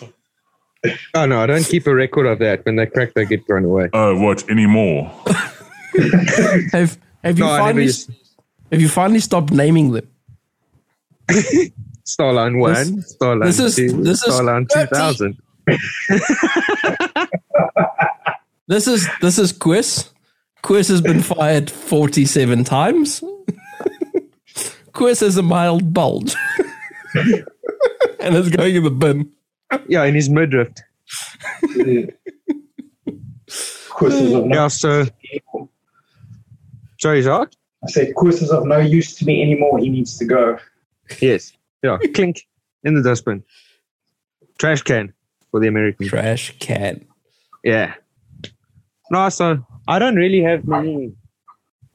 Oh 1.15 1.25
no, 1.25 1.41
I 1.41 1.45
don't 1.45 1.63
keep 1.65 1.87
a 1.87 1.95
record 1.95 2.25
of 2.25 2.39
that. 2.39 2.65
When 2.65 2.75
they 2.75 2.85
crack, 2.85 3.13
they 3.13 3.25
get 3.25 3.45
thrown 3.47 3.65
away. 3.65 3.89
Oh, 3.93 4.15
what? 4.19 4.47
Anymore? 4.49 5.05
have 6.71 6.97
have 7.23 7.37
you 7.39 7.45
No, 7.45 7.51
I 7.51 7.57
never 7.57 7.63
finally 7.67 7.83
used 7.83 8.11
have 8.71 8.81
you 8.81 8.89
finally 8.89 9.19
stopped 9.19 9.51
naming 9.51 9.91
them? 9.91 10.07
Starline 12.05 12.59
One, 12.59 13.01
Starline 13.03 13.45
this 13.45 13.59
is- 13.59 13.75
Two, 13.75 14.03
this 14.03 14.23
is 14.23 14.33
Starline 14.33 14.69
30. 14.69 14.87
Two 14.89 14.95
Thousand. 14.95 15.37
This 18.67 18.87
is 18.87 19.07
this 19.21 19.37
is 19.39 19.51
Quiz. 19.51 20.09
Quiz 20.61 20.87
has 20.87 21.01
been 21.01 21.21
fired 21.21 21.69
forty 21.71 22.25
seven 22.25 22.63
times. 22.63 23.23
Quiz 24.93 25.19
has 25.21 25.37
a 25.37 25.43
mild 25.43 25.93
bulge, 25.93 26.35
and 27.15 28.35
it's 28.35 28.49
going 28.49 28.75
in 28.75 28.83
the 28.83 28.91
bin. 28.91 29.31
Yeah, 29.87 30.03
in 30.03 30.15
his 30.15 30.29
midriff. 30.29 30.69
Courses 33.89 34.33
of 34.33 34.45
no, 34.45 34.55
Yeah, 34.55 34.67
so 34.67 35.05
sorry, 36.99 37.21
Jacques. 37.21 37.53
I 37.83 37.91
said 37.91 38.15
courses 38.15 38.51
of 38.51 38.65
no 38.65 38.79
use 38.79 39.15
to 39.15 39.25
me 39.25 39.41
anymore. 39.41 39.79
He 39.79 39.89
needs 39.89 40.17
to 40.19 40.25
go. 40.25 40.57
Yes. 41.19 41.53
Yeah, 41.83 41.97
clink 42.13 42.47
in 42.83 42.95
the 42.95 43.01
dustbin. 43.03 43.43
Trash 44.57 44.83
can 44.83 45.13
for 45.51 45.59
the 45.59 45.67
Americans. 45.67 46.09
Trash 46.09 46.55
can. 46.59 47.05
Yeah. 47.63 47.95
No, 49.11 49.27
so 49.29 49.65
I 49.87 49.99
don't 49.99 50.15
really 50.15 50.41
have 50.41 50.65
many 50.65 51.13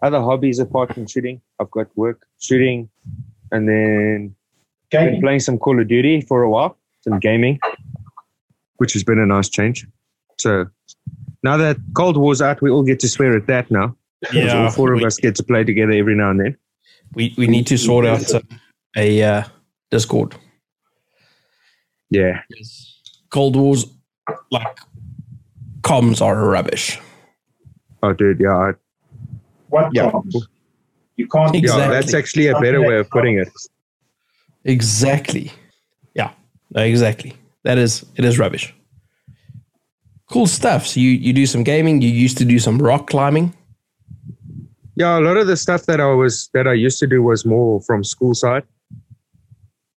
other 0.03 0.21
hobbies 0.21 0.59
apart 0.59 0.95
from 0.95 1.07
shooting. 1.07 1.41
I've 1.61 1.71
got 1.71 1.89
work, 1.97 2.27
shooting, 2.41 2.89
and 3.51 3.69
then 3.69 4.35
been 4.91 5.21
playing 5.21 5.41
some 5.41 5.59
Call 5.59 5.81
of 5.81 5.89
Duty 5.89 6.21
for 6.23 6.43
a 6.43 6.51
while, 6.51 6.77
some 7.03 7.19
gaming, 7.19 7.59
which 8.77 8.93
has 8.95 9.05
been 9.05 9.19
a 9.19 9.27
nice 9.27 9.49
change. 9.49 9.87
So 10.39 10.67
now 11.43 11.57
that 11.57 11.77
Cold 11.95 12.17
War's 12.17 12.41
out, 12.41 12.63
we 12.63 12.71
all 12.71 12.83
get 12.83 13.01
to 13.01 13.09
swear 13.09 13.37
at 13.37 13.47
that 13.47 13.71
now. 13.71 13.95
'Cause 14.25 14.53
all 14.53 14.71
four 14.71 14.93
of 14.95 15.01
we, 15.01 15.07
us 15.07 15.17
get 15.17 15.37
to 15.37 15.45
play 15.45 15.63
together 15.63 15.93
every 15.93 16.17
now 16.17 16.31
and 16.31 16.41
then. 16.41 16.57
we 17.15 17.33
we 17.39 17.47
need 17.47 17.67
to 17.69 17.77
sort 17.77 18.05
out 18.05 18.35
uh, 18.35 18.41
a 18.97 19.23
uh, 19.23 19.43
Discord. 19.93 20.35
Yeah. 22.11 22.41
Cold 23.31 23.55
Wars, 23.55 23.87
like 24.51 24.77
comms 25.83 26.21
are 26.21 26.49
rubbish. 26.49 26.99
Oh, 28.03 28.13
dude. 28.13 28.41
Yeah. 28.41 28.57
I, 28.57 28.73
What 29.69 29.91
Yeah. 29.95 30.11
comms? 30.11 30.35
You 31.17 31.27
can't. 31.29 31.55
yeah. 31.55 31.89
That's 31.89 32.15
actually 32.15 32.47
a 32.49 32.59
better 32.61 32.81
way 32.81 32.97
of 32.99 33.09
putting 33.11 33.39
it. 33.39 33.49
Exactly. 34.65 35.53
Yeah. 36.15 36.31
no, 36.75 36.83
Exactly. 36.83 37.35
That 37.65 37.79
is 37.79 38.05
it 38.17 38.25
is 38.25 38.39
rubbish. 38.39 38.75
Cool 40.31 40.47
stuff. 40.47 40.87
So 40.87 41.01
you 41.01 41.11
you 41.11 41.33
do 41.33 41.47
some 41.47 41.65
gaming. 41.65 42.03
You 42.03 42.11
used 42.11 42.39
to 42.39 42.45
do 42.45 42.59
some 42.59 42.79
rock 42.79 43.09
climbing. 43.09 43.55
Yeah, 44.97 45.19
a 45.19 45.21
lot 45.21 45.37
of 45.37 45.47
the 45.47 45.57
stuff 45.57 45.87
that 45.87 46.01
I 46.01 46.07
was 46.13 46.51
that 46.55 46.67
I 46.67 46.73
used 46.75 46.99
to 47.01 47.07
do 47.07 47.23
was 47.23 47.45
more 47.47 47.81
from 47.83 48.05
school 48.05 48.35
side. 48.35 48.65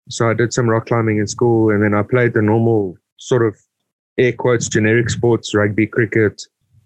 So 0.10 0.30
I 0.30 0.34
did 0.34 0.54
some 0.54 0.70
rock 0.70 0.86
climbing 0.88 1.18
in 1.18 1.28
school, 1.28 1.70
and 1.72 1.82
then 1.84 1.94
I 1.94 2.04
played 2.04 2.34
the 2.34 2.42
normal 2.42 2.98
sort 3.18 3.46
of 3.46 3.56
air 4.18 4.34
quotes 4.34 4.68
generic 4.68 5.10
sports, 5.10 5.54
rugby, 5.56 5.88
cricket, 5.88 6.42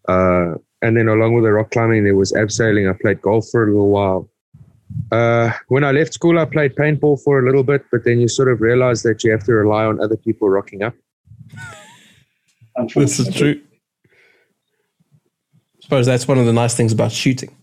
uh, 0.08 0.56
and 0.82 0.96
then 0.98 1.08
along 1.08 1.34
with 1.34 1.44
the 1.44 1.52
rock 1.52 1.72
climbing, 1.72 2.04
there 2.04 2.16
was 2.16 2.32
abseiling. 2.34 2.90
I 2.90 2.98
played 3.00 3.22
golf 3.22 3.48
for 3.52 3.64
a 3.64 3.68
little 3.68 3.90
while. 3.90 4.30
Uh, 5.12 5.52
when 5.68 5.84
I 5.84 5.92
left 5.92 6.14
school, 6.14 6.38
I 6.40 6.46
played 6.46 6.76
paintball 6.76 7.22
for 7.24 7.40
a 7.40 7.46
little 7.46 7.64
bit, 7.64 7.84
but 7.92 8.04
then 8.04 8.20
you 8.20 8.28
sort 8.28 8.52
of 8.52 8.62
realize 8.62 9.04
that 9.04 9.24
you 9.24 9.32
have 9.32 9.44
to 9.46 9.54
rely 9.54 9.86
on 9.86 10.00
other 10.02 10.16
people 10.18 10.50
rocking 10.50 10.84
up. 10.84 10.94
This 12.96 13.20
is 13.20 13.34
true. 13.34 13.62
I 14.06 15.82
suppose 15.82 16.06
that's 16.06 16.28
one 16.28 16.38
of 16.38 16.46
the 16.46 16.54
nice 16.54 16.76
things 16.76 16.92
about 16.92 17.12
shooting. 17.12 17.56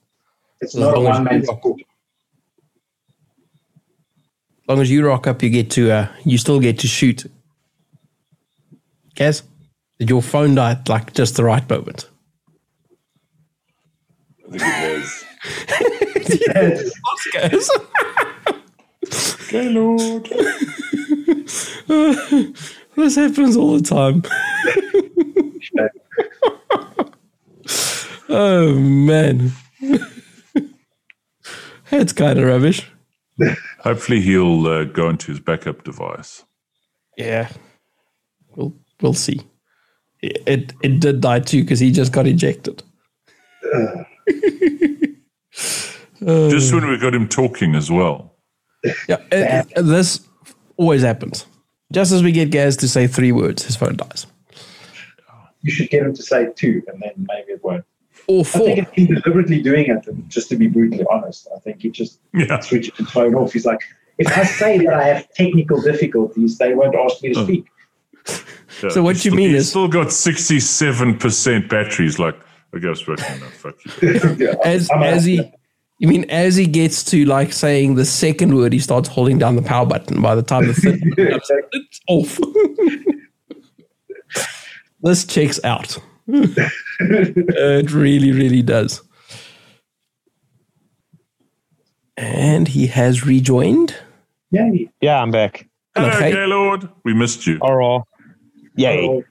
It's 0.60 0.74
As 0.74 0.80
not 0.80 0.96
a 0.96 1.00
long 1.00 1.12
as 1.12 1.16
one 1.18 1.24
man 1.24 1.42
you 1.42 1.48
rock. 1.48 1.58
sport. 1.58 1.80
As 4.62 4.68
long 4.68 4.80
as 4.80 4.90
you 4.90 5.06
rock 5.06 5.26
up, 5.26 5.42
you 5.42 5.50
get 5.50 5.70
to 5.72 5.90
uh, 5.90 6.08
you 6.24 6.38
still 6.38 6.60
get 6.60 6.78
to 6.80 6.86
shoot. 6.86 7.26
Guess 9.16 9.42
did 9.98 10.08
your 10.08 10.22
phone 10.22 10.54
die 10.54 10.72
at 10.72 10.88
like 10.88 11.12
just 11.14 11.36
the 11.36 11.44
right 11.44 11.68
moment? 11.68 12.08
I 14.54 14.58
think 14.58 14.64
it 14.64 14.72
has. 14.96 15.24
Yes. 16.54 16.90
Guys. 17.32 17.70
Okay, 19.48 19.68
Lord. 19.68 20.24
this 22.96 23.16
happens 23.16 23.56
all 23.56 23.78
the 23.78 23.82
time. 23.82 24.22
oh 28.28 28.74
man, 28.74 29.52
that's 31.90 32.12
kind 32.12 32.38
of 32.38 32.46
rubbish. 32.46 32.90
Hopefully, 33.80 34.20
he'll 34.20 34.66
uh, 34.66 34.84
go 34.84 35.08
into 35.08 35.32
his 35.32 35.40
backup 35.40 35.84
device. 35.84 36.44
Yeah, 37.16 37.48
we'll 38.56 38.74
we'll 39.00 39.14
see. 39.14 39.40
It 40.20 40.72
it 40.82 41.00
did 41.00 41.20
die 41.20 41.40
too 41.40 41.62
because 41.62 41.80
he 41.80 41.90
just 41.90 42.12
got 42.12 42.26
ejected. 42.26 42.82
Just 46.20 46.72
when 46.72 46.88
we 46.88 46.98
got 46.98 47.14
him 47.14 47.28
talking 47.28 47.74
as 47.74 47.90
well. 47.90 48.34
Yeah, 49.08 49.16
uh, 49.16 49.18
it- 49.32 49.66
it- 49.70 49.78
uh, 49.78 49.82
this 49.82 50.20
always 50.76 51.02
happens. 51.02 51.46
Just 51.92 52.12
as 52.12 52.22
we 52.22 52.32
get 52.32 52.50
Gaz 52.50 52.76
to 52.78 52.88
say 52.88 53.06
three 53.06 53.32
words, 53.32 53.64
his 53.64 53.76
phone 53.76 53.96
dies. 53.96 54.26
You 55.62 55.70
should 55.70 55.90
get 55.90 56.02
him 56.02 56.14
to 56.14 56.22
say 56.22 56.48
two, 56.56 56.82
and 56.88 57.00
then 57.02 57.12
maybe 57.28 57.52
it 57.52 57.62
won't. 57.62 57.84
Or 58.26 58.44
four. 58.44 58.68
I 58.70 58.74
think 58.76 58.88
he's 58.94 59.08
deliberately 59.08 59.60
doing 59.62 59.86
it, 59.90 60.06
just 60.28 60.48
to 60.50 60.56
be 60.56 60.68
brutally 60.68 61.04
honest. 61.10 61.48
I 61.54 61.58
think 61.60 61.82
he 61.82 61.90
just 61.90 62.18
Yeah. 62.34 62.60
switches 62.60 62.96
his 62.96 63.10
phone 63.10 63.34
off. 63.34 63.52
He's 63.52 63.66
like, 63.66 63.80
if 64.18 64.26
I 64.36 64.44
say 64.44 64.78
that 64.78 64.94
I 64.94 65.04
have 65.08 65.28
technical 65.34 65.80
difficulties, 65.82 66.58
they 66.58 66.74
won't 66.74 66.94
ask 66.94 67.22
me 67.22 67.34
to 67.34 67.40
oh. 67.40 67.44
speak. 67.44 67.66
Yeah. 68.82 68.88
So 68.90 69.02
what 69.02 69.16
He's 69.16 69.24
you 69.26 69.30
still- 69.32 69.36
mean 69.36 69.50
he's 69.50 69.60
is- 69.62 69.68
still 69.70 69.88
got 69.88 70.12
sixty-seven 70.12 71.18
percent 71.18 71.68
batteries. 71.68 72.18
Like, 72.18 72.36
I 72.74 72.78
guess, 72.78 73.02
but 73.02 73.18
no, 73.40 73.46
fuck 73.48 73.74
you. 73.84 74.36
Yeah, 74.38 74.54
as 74.64 74.90
I'm 74.90 75.02
as 75.02 75.24
he 75.24 75.42
you 75.98 76.08
mean 76.08 76.24
as 76.30 76.56
he 76.56 76.66
gets 76.66 77.04
to 77.04 77.24
like 77.26 77.52
saying 77.52 77.94
the 77.96 78.04
second 78.04 78.54
word 78.56 78.72
he 78.72 78.78
starts 78.78 79.08
holding 79.08 79.38
down 79.38 79.56
the 79.56 79.62
power 79.62 79.86
button 79.86 80.20
by 80.22 80.34
the 80.34 80.42
time 80.42 80.66
the 80.66 80.74
third 80.74 81.00
one 81.16 81.30
comes, 81.30 81.50
it's 81.72 82.00
off 82.08 82.38
this 85.02 85.24
checks 85.24 85.60
out 85.64 85.98
it 86.28 87.92
really 87.92 88.32
really 88.32 88.62
does 88.62 89.02
and 92.16 92.68
he 92.68 92.86
has 92.86 93.24
rejoined 93.26 93.94
Yeah, 94.50 94.70
Yeah, 95.00 95.20
I'm 95.22 95.30
back. 95.30 95.68
Hello, 95.94 96.08
Okay. 96.08 96.32
Gaylord. 96.32 96.88
We 97.04 97.12
missed 97.14 97.46
you. 97.46 97.58
Oral. 97.60 98.06
Yay. 98.76 99.22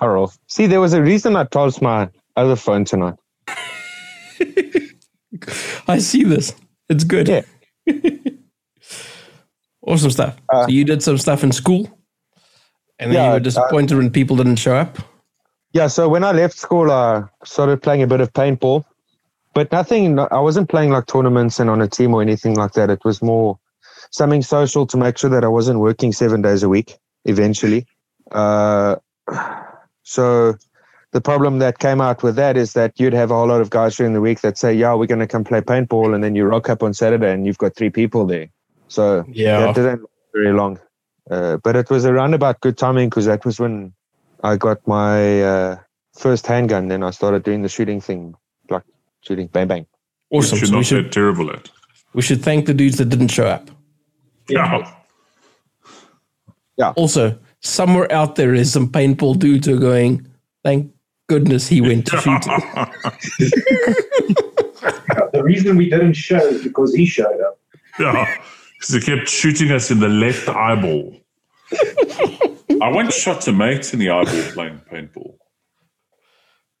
Oral. 0.00 0.32
See, 0.48 0.66
there 0.66 0.80
was 0.80 0.92
a 0.94 1.02
reason 1.02 1.36
I 1.36 1.44
tossed 1.44 1.80
my 1.82 2.08
other 2.36 2.56
phone 2.56 2.84
tonight. 2.84 3.14
i 5.88 5.98
see 5.98 6.24
this 6.24 6.54
it's 6.88 7.04
good 7.04 7.28
Yeah. 7.28 7.42
awesome 9.86 10.10
stuff 10.10 10.36
Uh, 10.52 10.64
so 10.64 10.68
you 10.70 10.84
did 10.84 11.02
some 11.02 11.18
stuff 11.18 11.44
in 11.44 11.52
school 11.52 11.88
and 12.98 13.10
then 13.12 13.16
Yeah, 13.16 13.24
you 13.24 13.30
uh, 13.30 13.34
were 13.34 13.40
disappointed 13.40 13.96
when 13.96 14.10
people 14.10 14.36
didn't 14.36 14.56
show 14.56 14.74
up 14.76 14.98
Yeah, 15.72 15.88
so 15.88 16.08
when 16.08 16.24
I 16.24 16.32
left 16.32 16.56
school, 16.56 16.90
I 16.90 17.24
started 17.44 17.82
playing 17.82 18.02
a 18.02 18.06
bit 18.06 18.20
of 18.22 18.32
paintball, 18.32 18.84
but 19.52 19.70
nothing, 19.72 20.18
I 20.18 20.40
wasn't 20.40 20.70
playing 20.70 20.90
like 20.90 21.06
tournaments 21.06 21.60
and 21.60 21.68
on 21.68 21.82
a 21.82 21.88
team 21.88 22.14
or 22.14 22.22
anything 22.22 22.54
like 22.54 22.72
that. 22.72 22.88
It 22.88 23.04
was 23.04 23.20
more 23.20 23.58
something 24.10 24.42
social 24.42 24.86
to 24.86 24.96
make 24.96 25.18
sure 25.18 25.28
that 25.30 25.44
I 25.44 25.48
wasn't 25.48 25.80
working 25.80 26.12
seven 26.12 26.40
days 26.40 26.62
a 26.62 26.68
week 26.68 26.96
eventually. 27.26 27.86
Uh, 28.32 28.96
so 30.02 30.54
the 31.16 31.20
problem 31.22 31.60
that 31.60 31.78
came 31.78 32.02
out 32.02 32.22
with 32.22 32.36
that 32.36 32.58
is 32.58 32.74
that 32.74 33.00
you'd 33.00 33.14
have 33.14 33.30
a 33.30 33.34
whole 33.34 33.48
lot 33.48 33.62
of 33.62 33.70
guys 33.70 33.96
during 33.96 34.12
the 34.12 34.20
week 34.20 34.42
that 34.42 34.58
say, 34.58 34.74
Yeah, 34.74 34.92
we're 34.92 35.06
going 35.06 35.20
to 35.20 35.26
come 35.26 35.44
play 35.44 35.62
paintball. 35.62 36.14
And 36.14 36.22
then 36.22 36.34
you 36.34 36.44
rock 36.44 36.68
up 36.68 36.82
on 36.82 36.92
Saturday 36.92 37.32
and 37.32 37.46
you've 37.46 37.56
got 37.56 37.74
three 37.74 37.88
people 37.88 38.26
there. 38.26 38.48
So 38.88 39.24
yeah 39.26 39.60
that 39.60 39.74
didn't 39.74 40.02
last 40.02 40.12
very 40.34 40.52
long. 40.52 40.78
Uh, 41.30 41.56
but 41.56 41.74
it 41.74 41.88
was 41.88 42.04
a 42.04 42.12
roundabout 42.12 42.60
good 42.60 42.76
timing 42.76 43.08
because 43.08 43.24
that 43.24 43.46
was 43.46 43.58
when 43.58 43.94
I 44.44 44.56
got 44.56 44.86
my 44.86 45.42
uh, 45.42 45.78
first 46.18 46.46
handgun. 46.46 46.88
Then 46.88 47.02
I 47.02 47.12
started 47.12 47.44
doing 47.44 47.62
the 47.62 47.70
shooting 47.70 48.02
thing, 48.02 48.34
like 48.68 48.84
shooting 49.22 49.46
bang 49.46 49.68
bang. 49.68 49.86
awesome 50.30 50.60
Which 50.60 50.60
you're 50.60 50.70
so 50.70 50.76
we 50.76 50.84
should 50.84 51.06
that 51.06 51.12
terrible 51.12 51.50
at. 51.50 51.70
We 52.12 52.20
should 52.20 52.42
thank 52.42 52.66
the 52.66 52.74
dudes 52.74 52.98
that 52.98 53.06
didn't 53.06 53.28
show 53.28 53.46
up. 53.46 53.70
Yeah. 56.76 56.92
Also, 56.94 57.38
somewhere 57.60 58.12
out 58.12 58.36
there 58.36 58.52
is 58.52 58.70
some 58.70 58.92
paintball 58.92 59.38
dudes 59.38 59.66
who 59.66 59.76
are 59.76 59.80
going, 59.80 60.28
thank 60.62 60.92
goodness 61.28 61.68
he 61.68 61.80
went 61.80 62.06
to 62.06 62.16
shooting. 62.18 62.52
the 65.32 65.42
reason 65.42 65.76
we 65.76 65.90
didn't 65.90 66.14
show 66.14 66.38
is 66.38 66.62
because 66.62 66.94
he 66.94 67.06
showed 67.06 67.40
up. 67.40 67.58
Yeah. 67.98 68.36
Because 68.78 68.94
he 68.94 69.00
kept 69.16 69.28
shooting 69.28 69.70
us 69.72 69.90
in 69.90 70.00
the 70.00 70.08
left 70.08 70.48
eyeball. 70.48 71.16
I 72.82 72.88
once 72.90 73.14
shot 73.16 73.46
a 73.48 73.52
mate 73.52 73.92
in 73.92 73.98
the 73.98 74.10
eyeball 74.10 74.42
playing 74.52 74.80
paintball. 74.90 75.34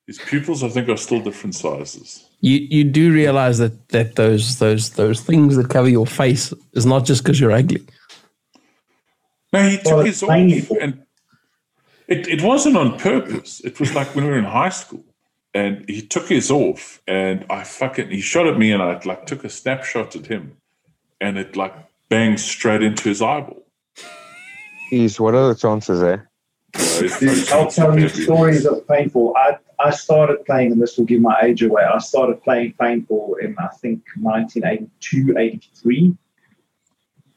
His 0.06 0.18
pupils, 0.18 0.62
I 0.62 0.68
think, 0.68 0.88
are 0.88 0.96
still 0.96 1.20
different 1.20 1.56
sizes. 1.56 2.24
you 2.40 2.58
you 2.70 2.84
do 2.84 3.12
realize 3.12 3.58
that 3.58 3.88
that 3.88 4.14
those 4.14 4.58
those 4.60 4.90
those 4.90 5.20
things 5.20 5.56
that 5.56 5.68
cover 5.68 5.88
your 5.88 6.06
face 6.06 6.52
is 6.74 6.86
not 6.86 7.04
just 7.04 7.24
because 7.24 7.40
you're 7.40 7.50
ugly. 7.50 7.84
No, 9.52 9.68
he 9.68 9.78
took 9.78 9.86
Well, 9.86 9.98
his 10.00 10.22
it's 10.22 10.24
off, 10.62 10.68
for- 10.68 10.78
and 10.80 11.02
it, 12.08 12.28
it 12.28 12.42
wasn't 12.42 12.76
on 12.76 12.98
purpose. 12.98 13.60
It 13.64 13.78
was 13.80 13.94
like 13.94 14.14
when 14.14 14.24
we 14.24 14.30
were 14.30 14.38
in 14.38 14.44
high 14.44 14.68
school, 14.70 15.04
and 15.54 15.84
he 15.88 16.02
took 16.02 16.28
his 16.28 16.50
off, 16.50 17.00
and 17.06 17.44
I 17.50 17.64
fucking 17.64 18.10
he 18.10 18.20
shot 18.20 18.46
at 18.46 18.58
me, 18.58 18.72
and 18.72 18.82
I 18.82 19.00
like 19.04 19.26
took 19.26 19.44
a 19.44 19.48
snapshot 19.50 20.14
at 20.16 20.26
him, 20.26 20.56
and 21.20 21.38
it 21.38 21.56
like 21.56 21.74
banged 22.08 22.40
straight 22.40 22.82
into 22.82 23.08
his 23.08 23.22
eyeball. 23.22 23.62
Jeez, 24.92 25.18
what 25.18 25.34
are 25.34 25.48
the 25.48 25.54
chances 25.54 26.00
eh? 26.02 26.04
there? 26.06 26.30
So 26.76 27.04
it's- 27.04 27.20
Dude, 27.20 27.30
it's- 27.30 27.52
I'll 27.52 27.70
tell 27.70 27.98
you 27.98 28.08
stories 28.08 28.66
of 28.66 28.86
paintball. 28.86 29.32
I, 29.36 29.58
I 29.78 29.90
started 29.90 30.44
playing, 30.44 30.72
and 30.72 30.80
this 30.80 30.96
will 30.96 31.04
give 31.06 31.20
my 31.20 31.36
age 31.42 31.62
away. 31.62 31.82
I 31.82 31.98
started 31.98 32.42
playing 32.42 32.74
paintball 32.80 33.40
in, 33.40 33.56
I 33.58 33.68
think, 33.80 34.02
1982, 34.20 35.36
83. 35.38 36.16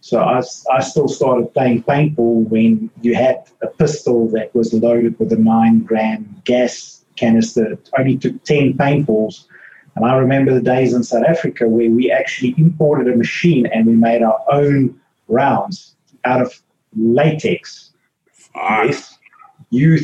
So 0.02 0.22
I 0.22 0.80
still 0.80 1.08
started 1.08 1.54
playing 1.54 1.84
paintball 1.84 2.48
when 2.48 2.90
you 3.02 3.16
had 3.16 3.44
a 3.62 3.68
pistol 3.68 4.28
that 4.30 4.54
was 4.56 4.74
loaded 4.74 5.20
with 5.20 5.34
a 5.34 5.36
nine 5.36 5.80
gram 5.80 6.42
gas 6.46 7.04
canister. 7.18 7.74
It 7.74 7.90
only 7.98 8.18
took 8.18 8.44
10 8.44 8.76
paintballs. 8.76 9.46
And 9.96 10.06
I 10.06 10.16
remember 10.16 10.54
the 10.54 10.62
days 10.62 10.94
in 10.94 11.04
South 11.04 11.26
Africa 11.28 11.68
where 11.68 11.90
we 11.92 12.10
actually 12.12 12.56
imported 12.58 13.14
a 13.14 13.18
machine 13.18 13.66
and 13.66 13.86
we 13.86 13.94
made 13.94 14.24
our 14.24 14.40
own 14.50 14.98
rounds 15.28 15.96
out 16.24 16.42
of 16.42 16.54
latex. 16.96 17.92
Ah, 18.56 18.84
Yes, 18.84 19.18
you 19.70 20.00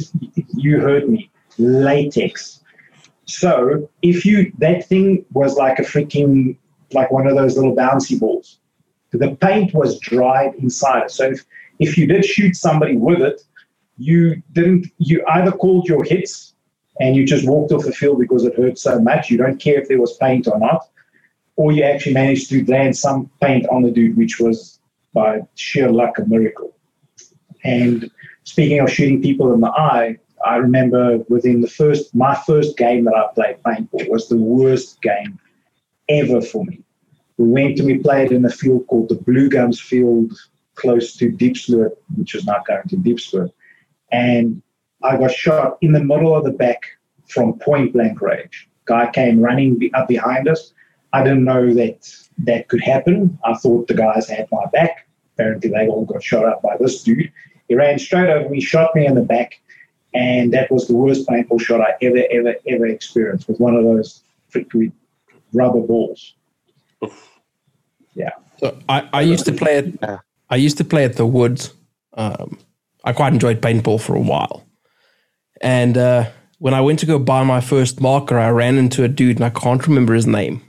you 0.55 0.79
heard 0.79 1.09
me. 1.09 1.31
Latex. 1.57 2.61
So 3.25 3.89
if 4.01 4.25
you 4.25 4.51
that 4.59 4.85
thing 4.85 5.25
was 5.31 5.55
like 5.55 5.79
a 5.79 5.83
freaking 5.83 6.57
like 6.91 7.11
one 7.11 7.27
of 7.27 7.35
those 7.35 7.55
little 7.55 7.75
bouncy 7.75 8.19
balls. 8.19 8.59
The 9.17 9.35
paint 9.35 9.73
was 9.73 9.99
dried 9.99 10.55
inside. 10.55 11.11
So 11.11 11.31
if, 11.31 11.45
if 11.79 11.97
you 11.97 12.07
did 12.07 12.25
shoot 12.25 12.55
somebody 12.55 12.97
with 12.97 13.21
it, 13.21 13.41
you 13.97 14.41
didn't 14.51 14.87
you 14.97 15.23
either 15.27 15.51
called 15.51 15.87
your 15.87 16.03
hits 16.03 16.53
and 16.99 17.15
you 17.15 17.25
just 17.25 17.47
walked 17.47 17.71
off 17.71 17.85
the 17.85 17.91
field 17.91 18.19
because 18.19 18.45
it 18.45 18.55
hurt 18.55 18.77
so 18.77 18.99
much. 18.99 19.29
You 19.29 19.37
don't 19.37 19.59
care 19.59 19.81
if 19.81 19.87
there 19.87 19.99
was 19.99 20.17
paint 20.17 20.47
or 20.47 20.59
not. 20.59 20.87
Or 21.57 21.71
you 21.71 21.83
actually 21.83 22.13
managed 22.13 22.49
to 22.49 22.65
land 22.65 22.97
some 22.97 23.29
paint 23.41 23.65
on 23.69 23.83
the 23.83 23.91
dude, 23.91 24.17
which 24.17 24.39
was 24.39 24.79
by 25.13 25.41
sheer 25.55 25.89
luck 25.89 26.17
a 26.19 26.25
miracle. 26.25 26.75
And 27.63 28.11
speaking 28.43 28.79
of 28.79 28.89
shooting 28.89 29.21
people 29.21 29.53
in 29.53 29.61
the 29.61 29.69
eye, 29.69 30.17
I 30.45 30.57
remember 30.57 31.19
within 31.29 31.61
the 31.61 31.69
first, 31.69 32.13
my 32.13 32.35
first 32.35 32.77
game 32.77 33.05
that 33.05 33.15
I 33.15 33.33
played 33.33 33.63
paintball 33.63 34.09
was 34.09 34.27
the 34.27 34.37
worst 34.37 35.01
game 35.01 35.39
ever 36.09 36.41
for 36.41 36.63
me. 36.65 36.84
We 37.37 37.47
went 37.47 37.79
and 37.79 37.87
we 37.87 37.97
played 37.97 38.31
in 38.31 38.45
a 38.45 38.49
field 38.49 38.87
called 38.87 39.09
the 39.09 39.15
Blue 39.15 39.49
Gums 39.49 39.79
Field, 39.79 40.33
close 40.75 41.15
to 41.17 41.31
Diepsloot, 41.31 41.91
which 42.15 42.35
is 42.35 42.45
now 42.45 42.63
going 42.65 42.87
to. 42.87 43.53
And 44.11 44.61
I 45.03 45.17
got 45.17 45.31
shot 45.31 45.77
in 45.81 45.91
the 45.91 46.03
middle 46.03 46.35
of 46.35 46.45
the 46.45 46.51
back 46.51 46.81
from 47.27 47.59
point 47.59 47.93
blank 47.93 48.21
range. 48.21 48.69
Guy 48.85 49.09
came 49.11 49.41
running 49.41 49.89
up 49.93 50.07
behind 50.07 50.47
us. 50.47 50.73
I 51.11 51.23
didn't 51.23 51.43
know 51.43 51.73
that 51.73 52.13
that 52.39 52.67
could 52.67 52.81
happen. 52.81 53.37
I 53.43 53.55
thought 53.55 53.87
the 53.87 53.93
guys 53.93 54.29
had 54.29 54.47
my 54.51 54.65
back. 54.71 55.07
Apparently, 55.33 55.69
they 55.69 55.87
all 55.87 56.05
got 56.05 56.23
shot 56.23 56.45
up 56.45 56.61
by 56.61 56.77
this 56.79 57.03
dude. 57.03 57.31
He 57.67 57.75
ran 57.75 57.99
straight 57.99 58.29
over 58.29 58.47
me, 58.47 58.61
shot 58.61 58.95
me 58.95 59.05
in 59.05 59.15
the 59.15 59.21
back, 59.21 59.59
and 60.13 60.53
that 60.53 60.71
was 60.71 60.87
the 60.87 60.95
worst 60.95 61.27
paintball 61.27 61.59
shot 61.59 61.81
I 61.81 61.95
ever, 62.01 62.23
ever, 62.31 62.55
ever 62.67 62.85
experienced 62.87 63.47
with 63.47 63.59
one 63.59 63.75
of 63.75 63.83
those 63.83 64.23
rubber 65.53 65.81
balls. 65.81 66.35
So 68.59 68.77
I, 68.87 69.07
I 69.13 69.21
used 69.21 69.45
to 69.45 69.51
play 69.51 69.77
it. 69.77 69.99
Yeah. 70.01 70.19
I 70.49 70.55
used 70.55 70.77
to 70.77 70.83
play 70.83 71.03
at 71.03 71.15
the 71.15 71.25
woods. 71.25 71.73
Um, 72.13 72.57
I 73.03 73.13
quite 73.13 73.33
enjoyed 73.33 73.61
paintball 73.61 74.01
for 74.01 74.15
a 74.15 74.21
while, 74.21 74.65
and 75.61 75.97
uh, 75.97 76.29
when 76.59 76.73
I 76.73 76.81
went 76.81 76.99
to 76.99 77.05
go 77.05 77.19
buy 77.19 77.43
my 77.43 77.61
first 77.61 77.99
marker, 77.99 78.39
I 78.39 78.49
ran 78.49 78.77
into 78.77 79.03
a 79.03 79.07
dude, 79.07 79.37
and 79.37 79.45
I 79.45 79.49
can't 79.49 79.85
remember 79.85 80.13
his 80.13 80.25
name, 80.25 80.61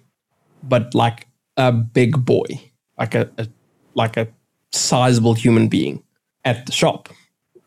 but 0.63 0.95
like 0.95 1.29
a 1.57 1.73
big 1.73 2.25
boy, 2.25 2.45
like 2.99 3.15
a, 3.15 3.31
a 3.39 3.47
like 3.95 4.17
a 4.17 4.29
sizable 4.73 5.35
human 5.35 5.69
being 5.69 6.03
at 6.45 6.67
the 6.67 6.73
shop. 6.73 7.09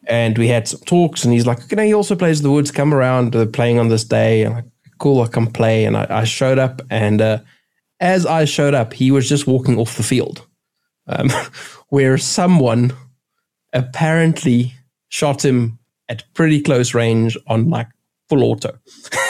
And 0.08 0.38
we 0.38 0.48
had 0.48 0.68
some 0.68 0.82
talks, 0.82 1.24
and 1.24 1.34
he's 1.34 1.46
like, 1.46 1.64
"Okay, 1.64 1.88
he 1.88 1.94
also 1.94 2.16
plays 2.16 2.42
the 2.42 2.52
woods. 2.52 2.72
Come 2.72 2.94
around. 2.94 3.32
They're 3.32 3.46
playing 3.46 3.80
on 3.80 3.90
this 3.90 4.04
day." 4.04 4.44
And 4.44 4.54
I'm 4.54 4.64
like, 4.64 4.72
"Cool, 4.98 5.22
I 5.22 5.28
come 5.28 5.48
play." 5.48 5.86
And 5.86 5.96
I, 5.96 6.08
I 6.10 6.24
showed 6.26 6.60
up, 6.60 6.82
and 6.90 7.22
uh, 7.22 7.40
as 8.00 8.26
I 8.26 8.46
showed 8.46 8.74
up, 8.74 8.94
he 8.94 9.12
was 9.12 9.28
just 9.28 9.48
walking 9.48 9.78
off 9.78 9.98
the 9.98 10.04
field, 10.04 10.46
um, 11.08 11.30
where 11.90 12.18
someone 12.18 12.94
apparently 13.74 14.74
shot 15.10 15.44
him 15.44 15.80
at 16.08 16.24
pretty 16.34 16.62
close 16.62 16.94
range 16.94 17.38
on 17.48 17.70
like 17.70 17.88
full 18.30 18.44
auto 18.44 18.78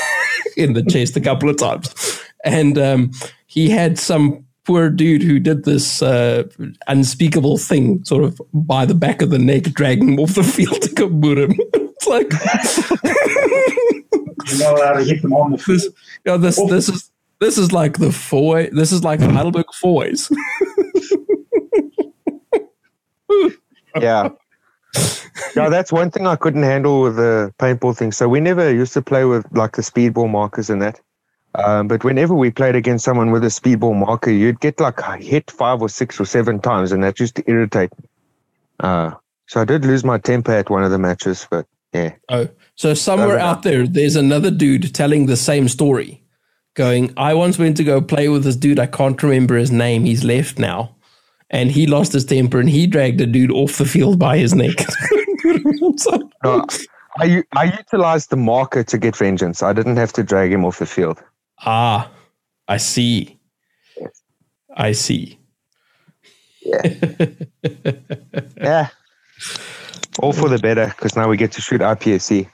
in 0.58 0.74
the 0.74 0.84
chest 0.84 1.18
a 1.18 1.22
couple 1.22 1.50
of 1.50 1.58
times. 1.58 2.22
And 2.46 2.78
um, 2.78 3.12
he 3.48 3.70
had 3.70 4.00
some 4.00 4.46
poor 4.66 4.90
dude 4.90 5.24
who 5.24 5.40
did 5.40 5.66
this 5.66 6.02
uh, 6.02 6.44
unspeakable 6.88 7.58
thing 7.58 8.04
sort 8.06 8.24
of 8.24 8.40
by 8.54 8.86
the 8.86 8.94
back 8.94 9.22
of 9.22 9.30
the 9.30 9.40
neck, 9.40 9.64
dragging 9.64 10.10
him 10.14 10.20
off 10.20 10.36
the 10.36 10.44
field 10.44 10.82
to 10.82 10.94
go 10.94 11.10
boot 11.10 11.38
him. 11.38 11.56
it's 11.74 12.08
like 12.08 12.32
You're 14.48 14.60
not 14.60 14.80
allowed 14.80 15.00
to 15.00 15.04
hit 15.04 15.22
them 15.22 15.34
on 15.34 15.52
the 15.52 15.58
this, 15.58 15.66
foot. 15.86 15.96
you 16.26 16.32
know, 16.32 16.38
this, 16.38 16.62
this 16.70 16.90
is 16.90 17.12
this 17.40 17.58
is 17.58 17.72
like 17.72 17.98
the 17.98 18.12
four. 18.12 18.64
This 18.64 18.92
is 18.92 19.04
like 19.04 19.20
the 19.20 19.30
Heidelberg 19.30 19.74
Foys. 19.74 20.32
yeah. 24.00 24.30
No, 25.56 25.70
that's 25.70 25.92
one 25.92 26.12
thing 26.12 26.28
I 26.28 26.36
couldn't 26.36 26.64
handle 26.64 27.02
with 27.02 27.16
the 27.16 27.54
paintball 27.60 27.98
thing. 27.98 28.12
So 28.12 28.28
we 28.28 28.40
never 28.40 28.74
used 28.74 28.94
to 28.94 29.02
play 29.02 29.26
with 29.26 29.46
like 29.52 29.76
the 29.76 29.82
speedball 29.82 30.30
markers 30.30 30.70
and 30.70 30.82
that. 30.82 31.00
Um, 31.56 31.88
but 31.88 32.04
whenever 32.04 32.36
we 32.36 32.52
played 32.52 32.76
against 32.76 33.06
someone 33.06 33.32
with 33.32 33.44
a 33.44 33.48
speedball 33.48 33.96
marker, 33.96 34.32
you'd 34.32 34.60
get 34.60 34.80
like 34.80 35.00
hit 35.20 35.50
five 35.50 35.82
or 35.82 35.90
six 35.90 36.20
or 36.20 36.26
seven 36.26 36.60
times, 36.60 36.92
and 36.92 37.04
that 37.04 37.20
used 37.20 37.36
to 37.36 37.50
irritate 37.50 37.90
me. 37.98 38.06
Uh, 38.80 39.12
so 39.48 39.62
I 39.62 39.66
did 39.66 39.84
lose 39.84 40.04
my 40.04 40.20
temper 40.20 40.52
at 40.52 40.70
one 40.70 40.84
of 40.84 40.92
the 40.92 41.00
matches, 41.00 41.48
but 41.50 41.66
yeah. 41.94 42.14
Oh, 42.30 42.48
so 42.76 42.94
somewhere 42.94 43.40
out 43.40 43.64
there, 43.64 43.88
there's 43.88 44.16
another 44.16 44.52
dude 44.52 44.94
telling 44.94 45.26
the 45.26 45.36
same 45.36 45.68
story, 45.68 46.24
going, 46.80 47.12
"I 47.18 47.34
once 47.34 47.60
went 47.60 47.78
to 47.78 47.84
go 47.84 48.02
play 48.02 48.28
with 48.30 48.44
this 48.44 48.56
dude. 48.56 48.80
I 48.80 48.88
can't 48.88 49.22
remember 49.22 49.56
his 49.58 49.72
name. 49.72 50.06
He's 50.06 50.24
left 50.24 50.58
now, 50.60 50.96
and 51.50 51.72
he 51.72 51.86
lost 51.88 52.14
his 52.14 52.26
temper 52.26 52.60
and 52.60 52.70
he 52.70 52.88
dragged 52.88 53.22
a 53.22 53.26
dude 53.28 53.52
off 53.52 53.78
the 53.78 53.86
field 53.86 54.18
by 54.18 54.38
his 54.38 54.54
neck." 54.56 54.78
So- 55.98 56.30
No, 56.44 56.66
I, 57.20 57.26
u- 57.26 57.44
I 57.58 57.66
utilized 57.66 58.30
the 58.30 58.38
marker 58.38 58.84
to 58.84 58.98
get 58.98 59.16
vengeance. 59.18 59.62
I 59.62 59.74
didn't 59.74 59.98
have 59.98 60.14
to 60.14 60.24
drag 60.24 60.54
him 60.54 60.64
off 60.66 60.80
the 60.80 60.86
field. 60.86 61.18
ah, 61.66 62.10
I 62.70 62.78
see. 62.78 63.38
I 64.78 64.94
see. 64.94 65.38
Yeah. 66.62 66.82
Yeah. 68.62 68.88
All 70.22 70.34
for 70.34 70.50
the 70.50 70.60
better 70.60 70.88
because 70.88 71.16
now 71.16 71.28
we 71.30 71.38
get 71.38 71.52
to 71.54 71.62
shoot 71.62 71.82
IPSC. 71.82 72.48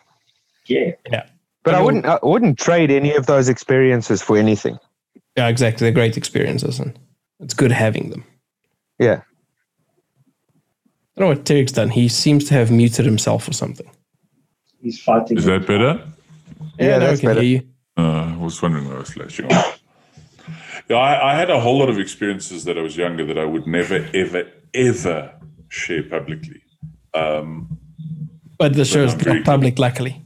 Yeah. 0.68 0.92
Yeah. 1.12 1.26
But 1.66 1.74
I 1.74 1.78
Hello. 1.78 1.86
wouldn't 1.86 2.06
I 2.06 2.20
wouldn't 2.22 2.60
trade 2.60 2.92
any 2.92 3.14
of 3.16 3.26
those 3.26 3.50
experiences 3.50 4.22
for 4.22 4.38
anything. 4.38 4.78
Yeah, 5.36 5.48
exactly. 5.48 5.86
They're 5.86 5.94
great 5.94 6.16
experiences, 6.16 6.80
and 6.80 6.98
it's 7.40 7.56
good 7.56 7.72
having 7.72 8.12
them. 8.12 8.24
Yeah. 9.00 9.22
I 11.18 11.22
don't 11.22 11.30
know 11.30 11.36
what 11.36 11.46
Tarek's 11.46 11.72
done. 11.72 11.90
He 11.90 12.08
seems 12.08 12.46
to 12.46 12.54
have 12.54 12.70
muted 12.72 13.06
himself 13.06 13.48
or 13.48 13.54
something. 13.54 13.90
He's 14.82 15.02
fighting. 15.02 15.38
Is 15.38 15.46
that 15.46 15.66
better? 15.66 16.04
Yeah, 16.78 16.88
no, 16.88 16.96
I 16.96 17.00
that's 17.00 17.22
better. 17.22 17.42
hear. 17.42 17.62
Uh, 17.98 18.34
I 18.34 18.38
was 18.38 18.62
wondering 18.62 18.88
why 18.88 18.96
I 18.96 19.00
was 19.00 19.10
flashing 19.10 19.52
on. 19.52 19.64
Yeah, 20.90 20.98
I, 20.98 21.32
I 21.32 21.36
had 21.36 21.50
a 21.50 21.60
whole 21.60 21.80
lot 21.80 21.90
of 21.90 21.98
experiences 21.98 22.66
that 22.66 22.78
I 22.78 22.82
was 22.82 22.96
younger 22.96 23.26
that 23.26 23.38
I 23.40 23.46
would 23.46 23.66
never, 23.66 24.08
ever, 24.14 24.44
ever 24.74 25.34
share 25.70 26.04
publicly. 26.04 26.62
Um, 27.16 27.80
But 28.60 28.74
the 28.74 28.86
show's 28.86 29.14
I'm 29.26 29.38
not 29.38 29.46
public, 29.46 29.80
luckily. 29.80 30.22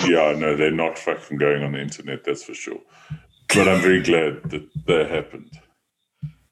Yeah, 0.00 0.34
no, 0.36 0.56
they're 0.56 0.70
not 0.70 0.98
fucking 0.98 1.38
going 1.38 1.62
on 1.62 1.72
the 1.72 1.80
internet, 1.80 2.24
that's 2.24 2.42
for 2.42 2.54
sure. 2.54 2.80
But 3.54 3.68
I'm 3.68 3.80
very 3.80 4.02
glad 4.02 4.42
that 4.50 4.68
that 4.86 5.10
happened. 5.10 5.50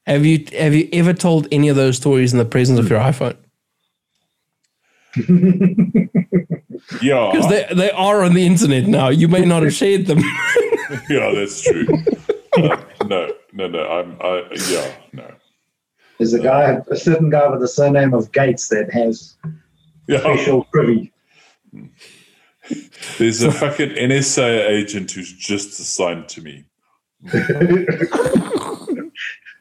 Have 0.05 0.25
you 0.25 0.45
have 0.57 0.73
you 0.73 0.87
ever 0.93 1.13
told 1.13 1.47
any 1.51 1.67
of 1.69 1.75
those 1.75 1.97
stories 1.97 2.31
in 2.31 2.39
the 2.39 2.45
presence 2.45 2.79
of 2.79 2.89
your 2.89 2.99
iPhone? 2.99 3.37
Yeah, 7.01 7.31
Because 7.31 7.49
they, 7.49 7.67
they 7.75 7.91
are 7.91 8.23
on 8.23 8.33
the 8.33 8.45
internet 8.45 8.85
now. 8.87 9.09
You 9.09 9.27
may 9.27 9.45
not 9.45 9.63
have 9.63 9.73
shared 9.73 10.05
them. 10.05 10.19
yeah, 11.09 11.31
that's 11.35 11.61
true. 11.61 11.87
Uh, 12.55 12.81
no, 13.05 13.33
no, 13.53 13.67
no. 13.67 13.87
I'm, 13.87 14.17
I, 14.21 14.47
yeah, 14.69 14.91
no. 15.11 15.31
There's 16.17 16.33
a 16.33 16.39
guy, 16.39 16.79
a 16.89 16.95
certain 16.95 17.29
guy 17.29 17.47
with 17.49 17.59
the 17.59 17.67
surname 17.67 18.13
of 18.13 18.31
Gates 18.31 18.69
that 18.69 18.91
has 18.93 19.35
Yeah, 20.07 20.19
special 20.19 20.63
privy. 20.65 21.13
there's 23.17 23.41
a 23.41 23.51
fucking 23.51 23.89
NSA 23.89 24.69
agent 24.69 25.11
who's 25.11 25.33
just 25.33 25.79
assigned 25.79 26.29
to 26.29 26.41
me. 26.41 26.65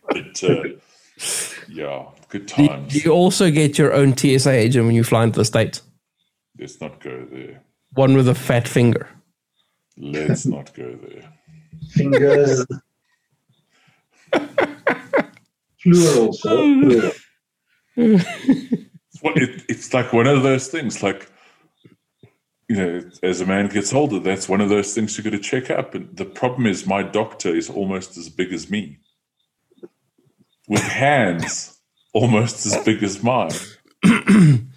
But, 0.09 0.45
uh, 0.45 0.63
yeah, 1.69 2.07
good 2.29 2.47
times. 2.47 2.93
do 2.93 3.01
you 3.01 3.11
also 3.11 3.51
get 3.51 3.77
your 3.79 3.93
own 3.93 4.17
TSA 4.17 4.51
agent 4.51 4.87
when 4.87 4.95
you 4.95 5.03
fly 5.03 5.25
into 5.25 5.41
the 5.41 5.45
States? 5.45 5.83
Let's 6.59 6.81
not 6.81 7.01
go 7.01 7.27
there. 7.31 7.63
One 7.95 8.15
with 8.15 8.29
a 8.29 8.35
fat 8.35 8.69
finger. 8.69 9.09
Let's 9.97 10.47
not 10.47 10.73
go 10.75 10.97
there. 10.97 11.33
Fingers. 11.91 12.67
Plural. 15.83 16.37
Plural. 16.41 17.13
It's, 17.97 19.23
what, 19.23 19.39
it, 19.39 19.63
it's 19.69 19.95
like 19.95 20.13
one 20.13 20.27
of 20.27 20.43
those 20.43 20.69
things, 20.69 21.03
like, 21.03 21.31
you 22.69 22.77
know, 22.77 23.03
as 23.23 23.41
a 23.41 23.47
man 23.47 23.69
gets 23.69 23.93
older, 23.93 24.19
that's 24.19 24.49
one 24.49 24.61
of 24.61 24.69
those 24.69 24.93
things 24.95 25.17
you 25.17 25.23
got 25.23 25.31
to 25.31 25.39
check 25.39 25.71
up. 25.71 25.95
And 25.95 26.17
the 26.17 26.25
problem 26.25 26.67
is, 26.67 26.87
my 26.87 27.03
doctor 27.03 27.55
is 27.55 27.71
almost 27.71 28.17
as 28.17 28.29
big 28.29 28.53
as 28.53 28.69
me, 28.69 28.99
with 30.69 30.83
hands 30.83 31.79
almost 32.13 32.67
as 32.67 32.77
big 32.85 33.03
as 33.03 33.23
mine. 33.23 33.53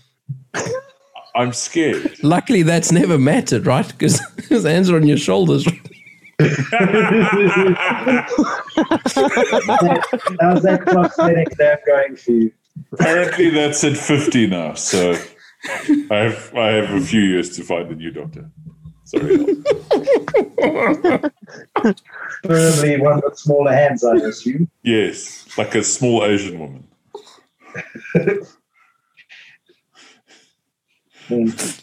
I'm 1.35 1.53
scared. 1.53 2.21
Luckily, 2.21 2.63
that's 2.63 2.91
never 2.91 3.17
mattered, 3.17 3.65
right? 3.65 3.87
Because 3.87 4.19
his 4.49 4.65
hands 4.65 4.89
are 4.89 4.97
on 4.97 5.07
your 5.07 5.17
shoulders. 5.17 5.65
How's 6.39 6.53
that 10.63 10.83
prosthetic 10.85 11.49
there 11.57 11.79
going 11.85 12.15
for 12.15 12.31
you? 12.31 12.51
Apparently, 12.93 13.49
that's 13.49 13.83
at 13.83 13.97
50 13.97 14.47
now. 14.47 14.73
So 14.73 15.17
I 16.09 16.15
have 16.15 16.55
I 16.55 16.71
have 16.71 16.89
a 16.91 17.01
few 17.01 17.21
years 17.21 17.55
to 17.57 17.63
find 17.63 17.89
a 17.89 17.95
new 17.95 18.11
doctor. 18.11 18.49
Sorry. 19.05 19.37
Preferably 22.43 23.01
one 23.01 23.21
with 23.23 23.37
smaller 23.37 23.73
hands, 23.73 24.03
I 24.03 24.15
assume. 24.17 24.69
Yes, 24.83 25.47
like 25.57 25.73
a 25.75 25.83
small 25.83 26.25
Asian 26.25 26.59
woman. 26.59 26.87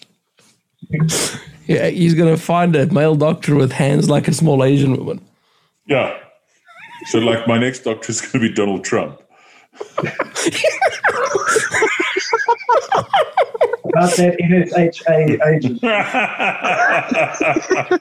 Yeah, 1.67 1.89
he's 1.89 2.15
going 2.15 2.35
to 2.35 2.41
find 2.41 2.75
a 2.77 2.87
male 2.93 3.17
doctor 3.17 3.57
with 3.57 3.73
hands 3.73 4.09
like 4.09 4.29
a 4.29 4.33
small 4.33 4.63
Asian 4.63 4.97
woman. 4.97 5.21
Yeah. 5.87 6.17
So, 7.07 7.19
like, 7.19 7.49
my 7.49 7.59
next 7.59 7.81
doctor 7.81 8.11
is 8.11 8.21
going 8.21 8.33
to 8.33 8.39
be 8.39 8.53
Donald 8.53 8.85
Trump. 8.85 9.21
About 13.97 14.17
that 14.17 14.37
NSHA 14.39 15.41
agent. 15.47 15.83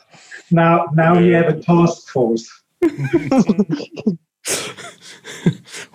Now, 0.51 0.85
now 0.93 1.17
you 1.17 1.33
have 1.33 1.47
a 1.47 1.59
task 1.59 2.07
force. 2.09 2.47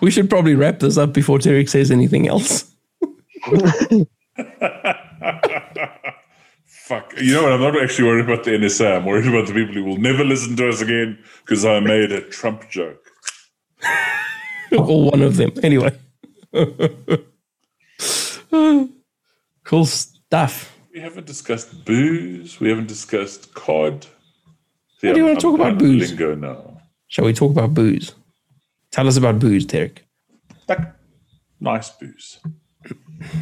We 0.01 0.11
should 0.11 0.29
probably 0.29 0.55
wrap 0.55 0.79
this 0.79 0.97
up 0.97 1.13
before 1.13 1.37
Tarek 1.37 1.69
says 1.69 1.91
anything 1.91 2.27
else. 2.27 2.73
Fuck. 6.65 7.13
You 7.21 7.33
know 7.33 7.43
what? 7.43 7.53
I'm 7.53 7.61
not 7.61 7.79
actually 7.81 8.07
worried 8.07 8.25
about 8.25 8.43
the 8.43 8.51
NSA. 8.51 8.97
I'm 8.97 9.05
worried 9.05 9.27
about 9.27 9.47
the 9.47 9.53
people 9.53 9.75
who 9.75 9.83
will 9.85 9.97
never 9.97 10.25
listen 10.25 10.55
to 10.57 10.67
us 10.69 10.81
again 10.81 11.19
because 11.45 11.63
I 11.65 11.79
made 11.79 12.11
a 12.11 12.21
Trump 12.21 12.67
joke. 12.69 13.05
or 14.71 15.11
one 15.11 15.21
of 15.21 15.37
them. 15.37 15.51
Anyway. 15.61 15.95
Cool 19.71 19.85
stuff. 19.85 20.77
We 20.93 20.99
haven't 20.99 21.25
discussed 21.25 21.85
booze. 21.85 22.59
We 22.59 22.67
haven't 22.69 22.87
discussed 22.89 23.53
COD. 23.53 24.03
See, 24.99 25.07
Why 25.07 25.13
do 25.13 25.19
you 25.19 25.25
I'm- 25.25 25.25
wanna 25.27 25.39
talk 25.39 25.53
I'm 25.55 25.61
about 25.67 25.77
booze? 25.79 26.09
Lingo 26.09 26.35
now. 26.35 26.81
Shall 27.07 27.23
we 27.25 27.33
talk 27.33 27.51
about 27.51 27.73
booze? 27.73 28.13
Tell 28.91 29.07
us 29.07 29.15
about 29.15 29.39
booze, 29.39 29.65
Derek. 29.65 30.05
Like, 30.67 30.81
nice 31.61 31.89
booze. 31.89 32.39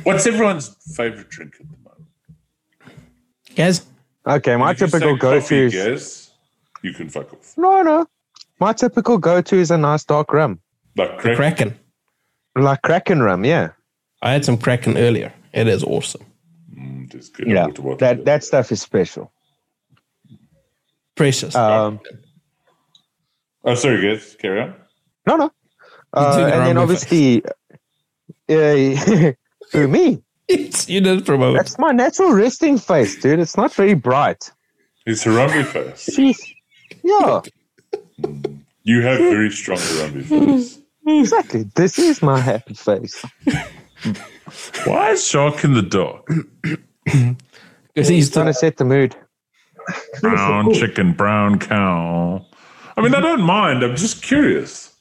What's 0.04 0.28
everyone's 0.28 0.70
favorite 0.96 1.30
drink 1.30 1.54
at 1.60 1.66
the 1.72 1.78
moment? 1.78 2.06
Gaz? 3.56 3.86
Okay, 4.28 4.56
my 4.56 4.72
If 4.72 4.78
typical 4.78 5.16
go 5.18 5.40
to 5.42 5.56
is 5.66 5.74
Gaz, 5.74 6.30
you 6.84 6.94
can 6.94 7.10
fuck 7.10 7.34
off. 7.34 7.58
no, 7.58 7.82
no. 7.82 8.06
My 8.60 8.74
typical 8.74 9.18
go 9.18 9.42
to 9.42 9.56
is 9.56 9.72
a 9.72 9.78
nice 9.78 10.04
dark 10.04 10.32
rum, 10.34 10.60
Like 10.96 11.18
crack. 11.18 11.38
Kraken. 11.38 11.80
like 12.56 12.82
Kraken 12.84 13.22
rum. 13.24 13.44
Yeah, 13.46 13.70
I 14.22 14.32
had 14.34 14.46
some 14.46 14.58
Kraken 14.58 14.96
earlier. 14.98 15.34
It 15.54 15.68
is 15.68 15.84
awesome. 15.84 16.26
Mm, 16.74 17.08
it 17.14 17.16
is 17.20 17.30
good. 17.30 17.48
yeah. 17.48 17.68
Water. 17.68 17.98
That 17.98 18.26
that 18.26 18.44
stuff 18.44 18.72
is 18.72 18.82
special. 18.82 19.32
Precious. 21.16 21.56
Um, 21.56 22.00
Oh, 23.66 23.76
sorry, 23.76 24.02
guys. 24.02 24.36
Carry 24.40 24.62
on. 24.62 24.74
no, 25.28 25.36
no. 25.36 25.52
Uh, 26.14 26.50
and 26.52 26.66
then 26.66 26.78
obviously, 26.78 27.44
uh, 27.46 29.34
who 29.74 29.88
me? 29.90 30.24
It's 30.48 30.88
you 30.90 31.02
did 31.02 31.26
promote. 31.26 31.58
That's 31.58 31.78
my 31.78 31.92
natural 31.92 32.32
resting 32.32 32.78
face, 32.78 33.22
dude. 33.22 33.40
It's 33.40 33.58
not 33.58 33.74
very 33.74 33.94
bright. 33.96 34.50
It's 35.06 35.26
Harambe 35.26 35.66
face. 35.66 36.10
Jeez. 36.18 36.40
Yeah, 37.04 37.42
You 38.84 39.02
have 39.02 39.20
very 39.20 39.52
strong 39.52 39.78
Harambe 39.78 40.24
face. 40.24 40.80
exactly. 41.06 41.64
This 41.76 42.00
is 42.00 42.22
my 42.24 42.40
happy 42.40 42.74
face. 42.76 43.24
Why 44.86 45.12
is 45.12 45.26
Shark 45.28 45.64
in 45.64 45.74
the 45.74 45.82
dark? 45.82 46.26
Because 47.94 48.08
he's 48.08 48.30
Trying 48.32 48.48
to 48.48 48.54
set 48.54 48.78
the 48.78 48.86
mood. 48.86 49.16
Brown 50.22 50.74
chicken, 50.74 51.14
brown 51.14 51.60
cow. 51.60 52.46
I 52.96 53.02
mean, 53.02 53.16
I 53.16 53.22
don't 53.22 53.42
mind. 53.42 53.84
I'm 53.84 53.96
just 53.96 54.22
curious. 54.22 54.94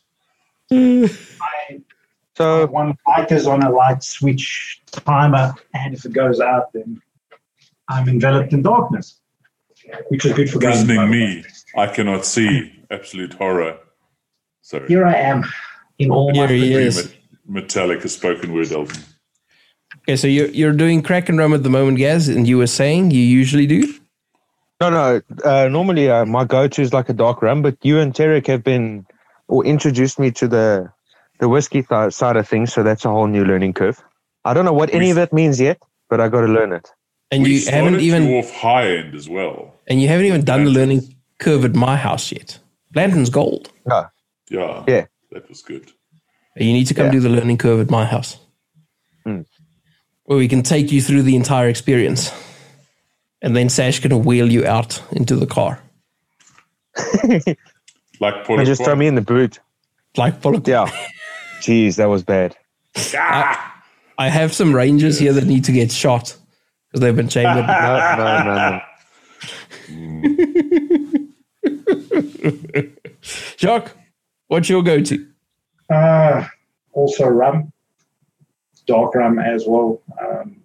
So 0.71 2.67
One 2.67 2.97
light 3.07 3.33
is 3.33 3.47
on 3.47 3.63
a 3.63 3.71
light 3.71 4.03
switch 4.03 4.81
timer, 4.93 5.53
and 5.75 5.95
if 5.95 6.05
it 6.05 6.13
goes 6.13 6.41
out, 6.41 6.73
then 6.73 7.03
I'm 7.89 8.09
enveloped 8.09 8.53
in 8.53 8.63
darkness, 8.63 9.21
which 10.09 10.25
is 10.25 10.33
good 10.35 10.49
for 10.49 10.59
guys. 10.59 10.85
Prisoning 10.85 11.11
me. 11.11 11.45
I 11.77 11.87
cannot 11.89 12.25
see. 12.25 12.73
Absolute 12.91 13.35
horror. 13.35 13.79
Sorry. 14.63 14.87
Here 14.89 15.05
I 15.05 15.15
am 15.15 15.45
in 15.99 16.11
all 16.11 16.31
my. 16.33 16.47
Here 16.47 16.49
he 16.49 16.73
Very 16.73 16.85
is. 16.85 17.11
me- 17.11 17.15
metallic 17.47 18.03
spoken 18.09 18.53
word, 18.55 18.71
Elton. 18.73 19.03
Okay, 20.09 20.17
so 20.17 20.27
you're 20.27 20.49
you're 20.49 20.73
doing 20.73 21.03
crack 21.03 21.29
and 21.29 21.39
rum 21.39 21.53
at 21.53 21.63
the 21.63 21.69
moment, 21.69 21.99
Gaz, 21.99 22.29
and 22.31 22.49
you 22.49 22.57
were 22.57 22.67
saying 22.67 23.11
you 23.11 23.21
usually 23.21 23.67
do. 23.67 23.93
no, 24.81 24.89
no. 24.89 25.21
Uh, 25.45 25.69
normally, 25.69 26.09
uh, 26.09 26.25
my 26.25 26.45
go-to 26.45 26.81
is 26.81 26.95
like 26.95 27.11
a 27.11 27.13
dark 27.13 27.43
rum, 27.43 27.61
but 27.61 27.77
you 27.83 27.99
and 27.99 28.15
Tarek 28.15 28.47
have 28.47 28.65
been 28.65 29.05
or 29.49 29.67
introduced 29.67 30.19
me 30.19 30.31
to 30.31 30.49
the 30.49 30.91
the 31.41 31.49
whiskey 31.49 31.83
th- 31.83 32.15
side 32.15 32.37
of 32.37 32.49
things, 32.49 32.73
so 32.73 32.83
that's 32.83 33.05
a 33.05 33.11
whole 33.11 33.27
new 33.27 33.45
learning 33.45 33.75
curve. 33.75 34.03
I 34.47 34.55
don't 34.55 34.65
know 34.65 34.73
what 34.73 34.95
any 34.95 35.11
of 35.11 35.19
it 35.19 35.31
means 35.31 35.61
yet, 35.61 35.77
but 36.09 36.23
I 36.23 36.29
got 36.29 36.41
to 36.41 36.47
learn 36.47 36.73
it. 36.73 36.91
And 37.31 37.43
we 37.43 37.59
you 37.59 37.71
haven't 37.71 38.01
even 38.01 38.23
you 38.23 38.29
even 38.31 38.39
off 38.39 38.51
high 38.51 38.89
end 38.89 39.15
as 39.15 39.29
well. 39.29 39.75
and 39.89 40.01
you 40.01 40.09
haven't 40.09 40.25
even 40.25 40.43
done 40.43 40.65
the 40.65 40.71
learning 40.71 41.03
curve 41.39 41.67
at 41.67 41.75
my 41.75 41.97
house 41.97 42.33
yet. 42.33 42.59
Blanton's 42.93 43.29
gold. 43.29 43.71
No, 43.85 44.07
Yeah. 44.49 44.85
Yeah. 44.89 45.05
That 45.33 45.47
was 45.51 45.61
good. 45.61 45.93
You 46.57 46.73
need 46.73 46.87
to 46.87 46.95
come 46.95 47.07
Yeah. 47.07 47.13
do 47.13 47.21
the 47.21 47.29
learning 47.29 47.59
curve 47.59 47.81
at 47.81 47.91
my 47.91 48.07
house, 48.07 48.39
Hmm. 49.25 49.43
Where 50.29 50.37
we 50.37 50.47
can 50.47 50.63
take 50.63 50.93
you 50.93 51.01
through 51.01 51.23
the 51.23 51.35
entire 51.37 51.71
experience, 51.71 52.31
and 53.41 53.57
then 53.57 53.71
Sash 53.71 54.01
can 54.01 54.25
wheel 54.25 54.53
you 54.53 54.67
out 54.67 55.01
into 55.11 55.37
the 55.37 55.47
car, 55.47 55.81
Like 58.21 58.45
Paul 58.45 58.63
just 58.65 58.85
throw 58.85 58.95
me 58.95 59.07
in 59.07 59.15
the 59.15 59.23
boot. 59.23 59.59
like 60.19 60.43
Pollock. 60.43 60.67
Yeah. 60.67 60.91
Jeez, 61.61 61.97
that 61.97 62.11
was 62.11 62.23
bad. 62.25 62.55
I 64.19 64.29
have 64.29 64.53
some 64.53 64.75
rangers 64.75 65.19
here 65.19 65.33
that 65.33 65.47
need 65.47 65.65
to 65.65 65.73
get 65.73 65.91
shot 65.93 66.37
because 66.91 67.01
they've 67.01 67.17
been 67.17 67.29
chambered. 67.29 67.65
No, 67.67 68.17
no, 68.19 68.45
no, 68.45 68.55
no. 68.71 68.81
Jacques, 73.59 73.97
what's 74.49 74.69
your 74.69 74.83
go-to? 74.83 75.27
Uh, 75.91 76.45
also 76.93 77.27
rum, 77.27 77.73
dark 78.89 79.15
rum 79.15 79.39
as 79.39 79.65
well. 79.67 80.01
Um, 80.21 80.57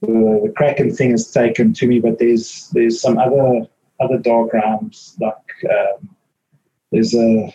the, 0.00 0.40
the 0.44 0.52
Kraken 0.56 0.94
thing 0.94 1.10
is 1.12 1.30
taken 1.30 1.72
to 1.74 1.86
me, 1.86 1.98
but 1.98 2.18
there's 2.18 2.68
there's 2.72 3.00
some 3.00 3.18
other 3.18 3.66
other 4.00 4.18
dark 4.18 4.52
rums 4.52 5.16
like 5.20 5.34
um, 5.70 6.14
there's 6.92 7.14
a 7.14 7.54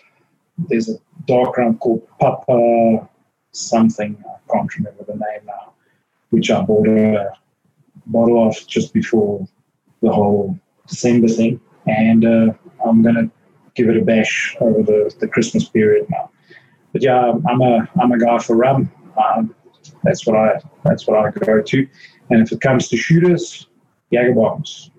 there's 0.67 0.89
a 0.89 0.97
dark 1.25 1.57
rum 1.57 1.77
called 1.77 2.05
Papa 2.19 3.07
something. 3.51 4.21
I 4.27 4.53
can't 4.53 4.75
remember 4.75 5.03
the 5.05 5.13
name 5.13 5.45
now, 5.45 5.73
which 6.31 6.51
I 6.51 6.61
bought 6.61 6.87
a 6.87 7.31
bottle 8.07 8.47
of 8.47 8.67
just 8.67 8.93
before 8.93 9.47
the 10.01 10.11
whole 10.11 10.59
December 10.87 11.27
thing, 11.27 11.61
and 11.87 12.25
uh, 12.25 12.53
I'm 12.85 13.01
gonna 13.03 13.29
give 13.75 13.87
it 13.89 13.97
a 13.97 14.03
bash 14.03 14.57
over 14.59 14.81
the, 14.81 15.13
the 15.19 15.27
Christmas 15.27 15.69
period 15.69 16.07
now 16.09 16.29
but 16.91 17.03
yeah, 17.03 17.33
I'm 17.47 17.61
a 17.61 17.87
I'm 18.01 18.11
a 18.11 18.19
guy 18.19 18.39
for 18.39 18.55
rum. 18.55 18.91
Um, 19.17 19.55
that's 20.03 20.25
what 20.25 20.35
I 20.35 20.59
that's 20.83 21.07
what 21.07 21.17
I 21.17 21.31
go 21.31 21.61
to. 21.61 21.87
And 22.29 22.41
if 22.41 22.51
it 22.51 22.61
comes 22.61 22.87
to 22.89 22.97
shooters, 22.97 23.67
Jager 24.11 24.33
bombs 24.33 24.91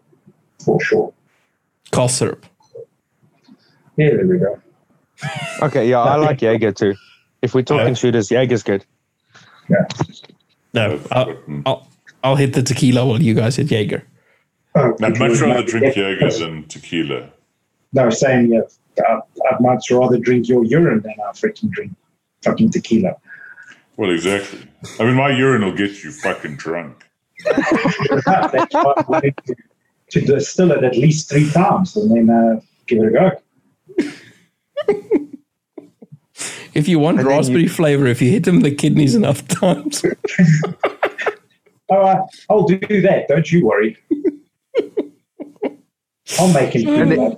for 0.64 0.80
sure. 0.80 1.12
Cough 1.90 2.10
syrup. 2.10 2.46
Yeah, 3.96 4.10
there 4.16 4.26
we 4.26 4.38
go. 4.38 4.60
Okay, 5.62 5.88
yeah, 5.88 6.00
I 6.00 6.16
like 6.16 6.40
Jaeger 6.40 6.72
too. 6.72 6.94
If 7.42 7.54
we're 7.54 7.62
talking 7.62 7.88
Yeah. 7.88 7.94
shooters, 7.94 8.30
Jaeger's 8.30 8.62
good. 8.62 8.84
Yeah. 9.68 9.86
No, 10.72 11.00
I'll, 11.10 11.36
I'll, 11.66 11.88
I'll 12.22 12.36
hit 12.36 12.52
the 12.52 12.62
tequila 12.62 13.04
while 13.06 13.20
you 13.20 13.34
guys 13.34 13.56
hit 13.56 13.70
Jaeger. 13.70 14.04
Oh, 14.74 14.94
I'd 15.02 15.18
much 15.18 15.40
rather 15.40 15.62
drink 15.62 15.96
yeah, 15.96 16.10
Jaeger 16.10 16.30
than 16.38 16.64
tequila. 16.68 17.30
No, 17.92 18.08
saying 18.10 18.52
yeah, 18.52 18.60
I'd, 19.08 19.20
I'd 19.50 19.60
much 19.60 19.90
rather 19.90 20.18
drink 20.18 20.48
your 20.48 20.64
urine 20.64 21.00
than 21.00 21.14
I 21.28 21.32
freaking 21.32 21.70
drink 21.70 21.92
fucking 22.42 22.70
tequila. 22.70 23.16
Well, 24.00 24.10
exactly. 24.12 24.60
I 24.98 25.04
mean, 25.04 25.14
my 25.14 25.28
urine 25.28 25.62
will 25.62 25.76
get 25.76 26.02
you 26.02 26.10
fucking 26.10 26.56
drunk. 26.56 27.04
that's 27.44 28.72
why 28.74 28.94
I 28.96 29.04
wanted 29.06 29.34
to, 29.46 29.54
to 30.12 30.20
distill 30.22 30.72
it 30.72 30.82
at 30.84 30.96
least 30.96 31.28
three 31.28 31.50
times 31.50 31.94
and 31.96 32.10
then 32.10 32.30
uh, 32.30 32.60
give 32.86 33.00
it 33.02 33.08
a 33.08 33.10
go. 33.10 33.30
If 36.72 36.88
you 36.88 36.98
want 36.98 37.18
And 37.18 37.28
raspberry 37.28 37.64
you- 37.64 37.68
flavor, 37.68 38.06
if 38.06 38.22
you 38.22 38.30
hit 38.30 38.44
them 38.44 38.56
in 38.56 38.62
the 38.62 38.74
kidneys 38.74 39.14
enough 39.14 39.46
times, 39.48 40.02
All 41.90 41.98
right, 42.00 42.20
I'll 42.48 42.62
do 42.64 42.78
that. 43.02 43.26
Don't 43.28 43.52
you 43.52 43.66
worry. 43.66 43.98
I'll 46.38 46.52
make 46.54 46.74
it. 46.74 46.86
Do 46.86 47.04
then- 47.04 47.36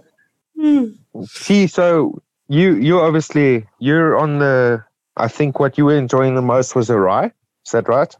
that. 0.60 1.26
See, 1.26 1.66
so 1.66 2.22
you 2.48 2.74
you 2.76 3.01
obviously 3.01 3.66
you're 3.80 4.16
on 4.16 4.39
the. 4.39 4.84
I 5.16 5.28
think 5.28 5.60
what 5.60 5.76
you 5.76 5.84
were 5.84 5.97
enjoying 5.97 6.34
the 6.34 6.43
most 6.43 6.74
was 6.74 6.90
a 6.90 6.98
rye. 6.98 7.32
Is 7.66 7.72
that 7.72 7.89
right? 7.89 8.14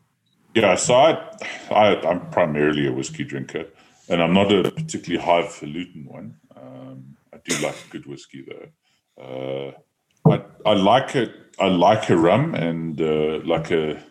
Yeah, 0.55 0.75
so 0.77 0.95
I, 0.95 1.37
I, 1.71 1.97
I'm 2.07 2.29
primarily 2.31 2.87
a 2.87 2.93
whiskey 2.93 3.25
drinker, 3.25 3.67
and 4.09 4.23
I'm 4.23 4.35
not 4.35 4.53
a 4.53 4.71
particularly 4.71 5.25
highfalutin 5.25 6.05
one. 6.07 6.37
Um, 6.55 7.17
I 7.33 7.39
do 7.45 7.57
like 7.65 7.77
good 7.91 8.07
whiskey, 8.07 8.45
though. 8.47 9.73
Uh, 10.27 10.31
I, 10.31 10.43
I 10.67 10.75
like 10.75 11.17
it. 11.17 11.33
I 11.59 11.69
like 11.69 12.11
a 12.11 12.17
rum, 12.17 12.55
and 12.55 13.01
uh, 13.01 13.41
like 13.45 13.71
a 13.71 14.03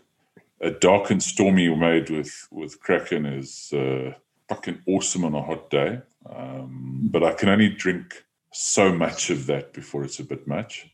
a 0.61 0.71
dark 0.71 1.09
and 1.09 1.21
stormy 1.21 1.73
made 1.75 2.09
with 2.09 2.47
with 2.51 2.79
Kraken 2.79 3.25
is 3.25 3.73
uh, 3.73 4.13
fucking 4.47 4.81
awesome 4.87 5.25
on 5.25 5.33
a 5.33 5.41
hot 5.41 5.69
day. 5.69 6.01
Um, 6.29 7.09
but 7.11 7.23
I 7.23 7.33
can 7.33 7.49
only 7.49 7.69
drink 7.69 8.25
so 8.53 8.93
much 8.93 9.29
of 9.29 9.47
that 9.47 9.73
before 9.73 10.03
it's 10.03 10.19
a 10.19 10.23
bit 10.23 10.47
much. 10.47 10.87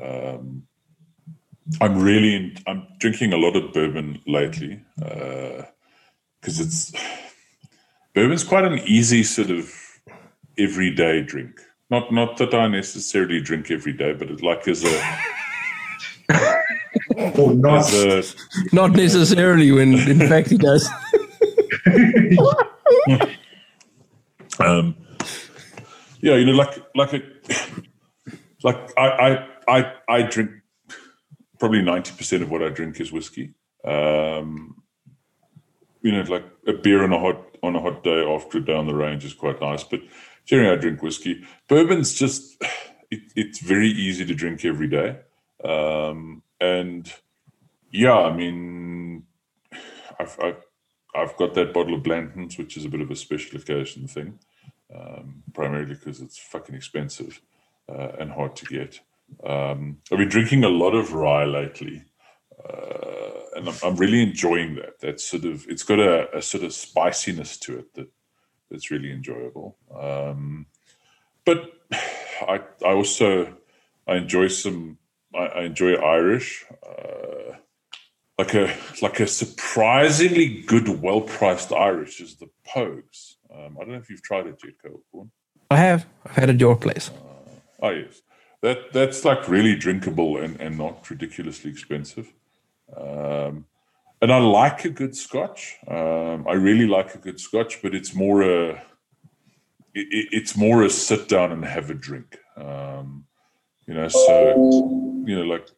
Um, 0.00 0.64
I'm 1.80 2.02
really 2.02 2.34
in, 2.34 2.56
I'm 2.66 2.86
drinking 2.98 3.32
a 3.32 3.36
lot 3.36 3.56
of 3.56 3.72
bourbon 3.72 4.20
lately 4.26 4.84
because 4.96 6.60
it's 6.60 6.92
bourbon's 8.14 8.44
quite 8.44 8.64
an 8.64 8.80
easy 8.80 9.22
sort 9.22 9.50
of 9.50 9.72
everyday 10.58 11.22
drink. 11.22 11.60
Not 11.90 12.12
not 12.12 12.36
that 12.38 12.54
I 12.54 12.66
necessarily 12.68 13.40
drink 13.40 13.70
every 13.70 13.92
day, 13.92 14.12
but 14.12 14.30
it 14.30 14.42
like 14.42 14.66
as 14.66 14.84
a 14.84 15.18
Or 17.38 17.54
not. 17.54 17.92
as 17.92 18.34
a 18.34 18.74
not 18.74 18.92
necessarily 18.92 19.70
when 19.70 19.94
in 19.94 20.18
fact 20.18 20.48
he 20.50 20.58
does. 20.58 20.88
um, 24.58 24.96
yeah, 26.20 26.36
you 26.36 26.46
know, 26.46 26.52
like 26.52 26.82
like 26.94 27.12
a 27.12 27.22
like 28.62 28.98
I 28.98 29.06
I 29.06 29.46
I, 29.68 29.92
I 30.08 30.22
drink 30.22 30.50
probably 31.62 31.80
ninety 31.80 32.12
percent 32.16 32.42
of 32.42 32.50
what 32.50 32.60
I 32.60 32.70
drink 32.70 33.00
is 33.00 33.12
whiskey. 33.12 33.54
Um, 33.84 34.82
you 36.00 36.10
know, 36.10 36.22
like 36.22 36.44
a 36.66 36.72
beer 36.72 37.04
on 37.04 37.12
a 37.12 37.20
hot 37.20 37.56
on 37.62 37.76
a 37.76 37.80
hot 37.80 38.02
day 38.02 38.20
after 38.24 38.58
on 38.74 38.88
the 38.88 38.94
range 38.96 39.24
is 39.24 39.32
quite 39.32 39.60
nice. 39.60 39.84
But 39.84 40.00
generally, 40.44 40.72
I 40.72 40.80
drink 40.80 41.02
whiskey. 41.02 41.44
Bourbon's 41.68 42.14
just 42.14 42.60
it, 43.12 43.20
it's 43.36 43.60
very 43.60 43.86
easy 43.86 44.26
to 44.26 44.34
drink 44.34 44.64
every 44.64 44.88
day, 44.88 45.20
um, 45.64 46.42
and 46.60 47.12
yeah, 47.92 48.18
I 48.18 48.36
mean, 48.36 49.22
I've, 50.18 50.36
I've 50.42 50.64
I've 51.14 51.36
got 51.36 51.54
that 51.54 51.72
bottle 51.72 51.94
of 51.94 52.02
Blanton's, 52.02 52.58
which 52.58 52.76
is 52.76 52.84
a 52.84 52.88
bit 52.88 53.02
of 53.02 53.10
a 53.12 53.14
special 53.14 53.60
occasion 53.60 54.08
thing, 54.08 54.40
um, 54.92 55.44
primarily 55.54 55.94
because 55.94 56.20
it's 56.20 56.38
fucking 56.38 56.74
expensive 56.74 57.40
uh, 57.88 58.16
and 58.18 58.32
hard 58.32 58.56
to 58.56 58.64
get. 58.64 58.98
Um, 59.44 59.98
I've 60.10 60.18
been 60.18 60.28
drinking 60.28 60.64
a 60.64 60.68
lot 60.68 60.94
of 60.94 61.12
rye 61.12 61.44
lately, 61.44 62.04
uh, 62.64 63.30
and 63.56 63.68
I'm, 63.68 63.74
I'm 63.82 63.96
really 63.96 64.22
enjoying 64.22 64.76
that. 64.76 65.00
That's 65.00 65.24
sort 65.24 65.44
of 65.44 65.66
it's 65.68 65.82
got 65.82 65.98
a, 65.98 66.36
a 66.36 66.42
sort 66.42 66.64
of 66.64 66.72
spiciness 66.72 67.56
to 67.58 67.78
it 67.78 67.94
that 67.94 68.08
that's 68.70 68.90
really 68.90 69.12
enjoyable. 69.12 69.76
Um, 69.94 70.66
but 71.44 71.72
I 71.92 72.60
I 72.84 72.92
also 72.92 73.56
I 74.06 74.16
enjoy 74.16 74.48
some 74.48 74.98
I, 75.34 75.46
I 75.46 75.62
enjoy 75.62 75.94
Irish. 75.94 76.64
Uh, 76.86 77.56
like 78.38 78.54
a 78.54 78.74
like 79.02 79.20
a 79.20 79.26
surprisingly 79.26 80.62
good, 80.62 80.88
well 81.02 81.20
priced 81.20 81.72
Irish 81.72 82.20
is 82.20 82.36
the 82.36 82.48
Pogues. 82.66 83.36
Um, 83.54 83.76
I 83.76 83.84
don't 83.84 83.92
know 83.92 83.98
if 83.98 84.10
you've 84.10 84.22
tried 84.22 84.46
it 84.46 84.60
yet, 84.64 84.74
Cole. 84.82 85.28
I 85.70 85.76
have. 85.76 86.06
I've 86.24 86.36
had 86.36 86.48
it 86.48 86.54
at 86.54 86.60
your 86.60 86.76
place. 86.76 87.10
Oh 87.80 87.90
yes, 87.90 88.22
that 88.62 88.92
that's 88.92 89.24
like 89.24 89.48
really 89.48 89.76
drinkable 89.76 90.38
and, 90.38 90.60
and 90.60 90.78
not 90.78 91.08
ridiculously 91.10 91.70
expensive. 91.70 92.32
Um, 92.96 93.66
and 94.20 94.32
I 94.32 94.38
like 94.38 94.84
a 94.84 94.90
good 94.90 95.16
Scotch. 95.16 95.78
Um, 95.88 96.46
I 96.48 96.52
really 96.52 96.86
like 96.86 97.14
a 97.14 97.18
good 97.18 97.40
Scotch, 97.40 97.82
but 97.82 97.94
it's 97.94 98.14
more 98.14 98.42
a 98.42 98.70
it, 99.94 100.28
it's 100.32 100.56
more 100.56 100.84
a 100.84 100.90
sit 100.90 101.28
down 101.28 101.52
and 101.52 101.64
have 101.64 101.90
a 101.90 101.94
drink. 101.94 102.38
Um, 102.56 103.24
you 103.86 103.94
know, 103.94 104.06
so 104.08 104.54
you 105.26 105.36
know, 105.36 105.42
like 105.42 105.68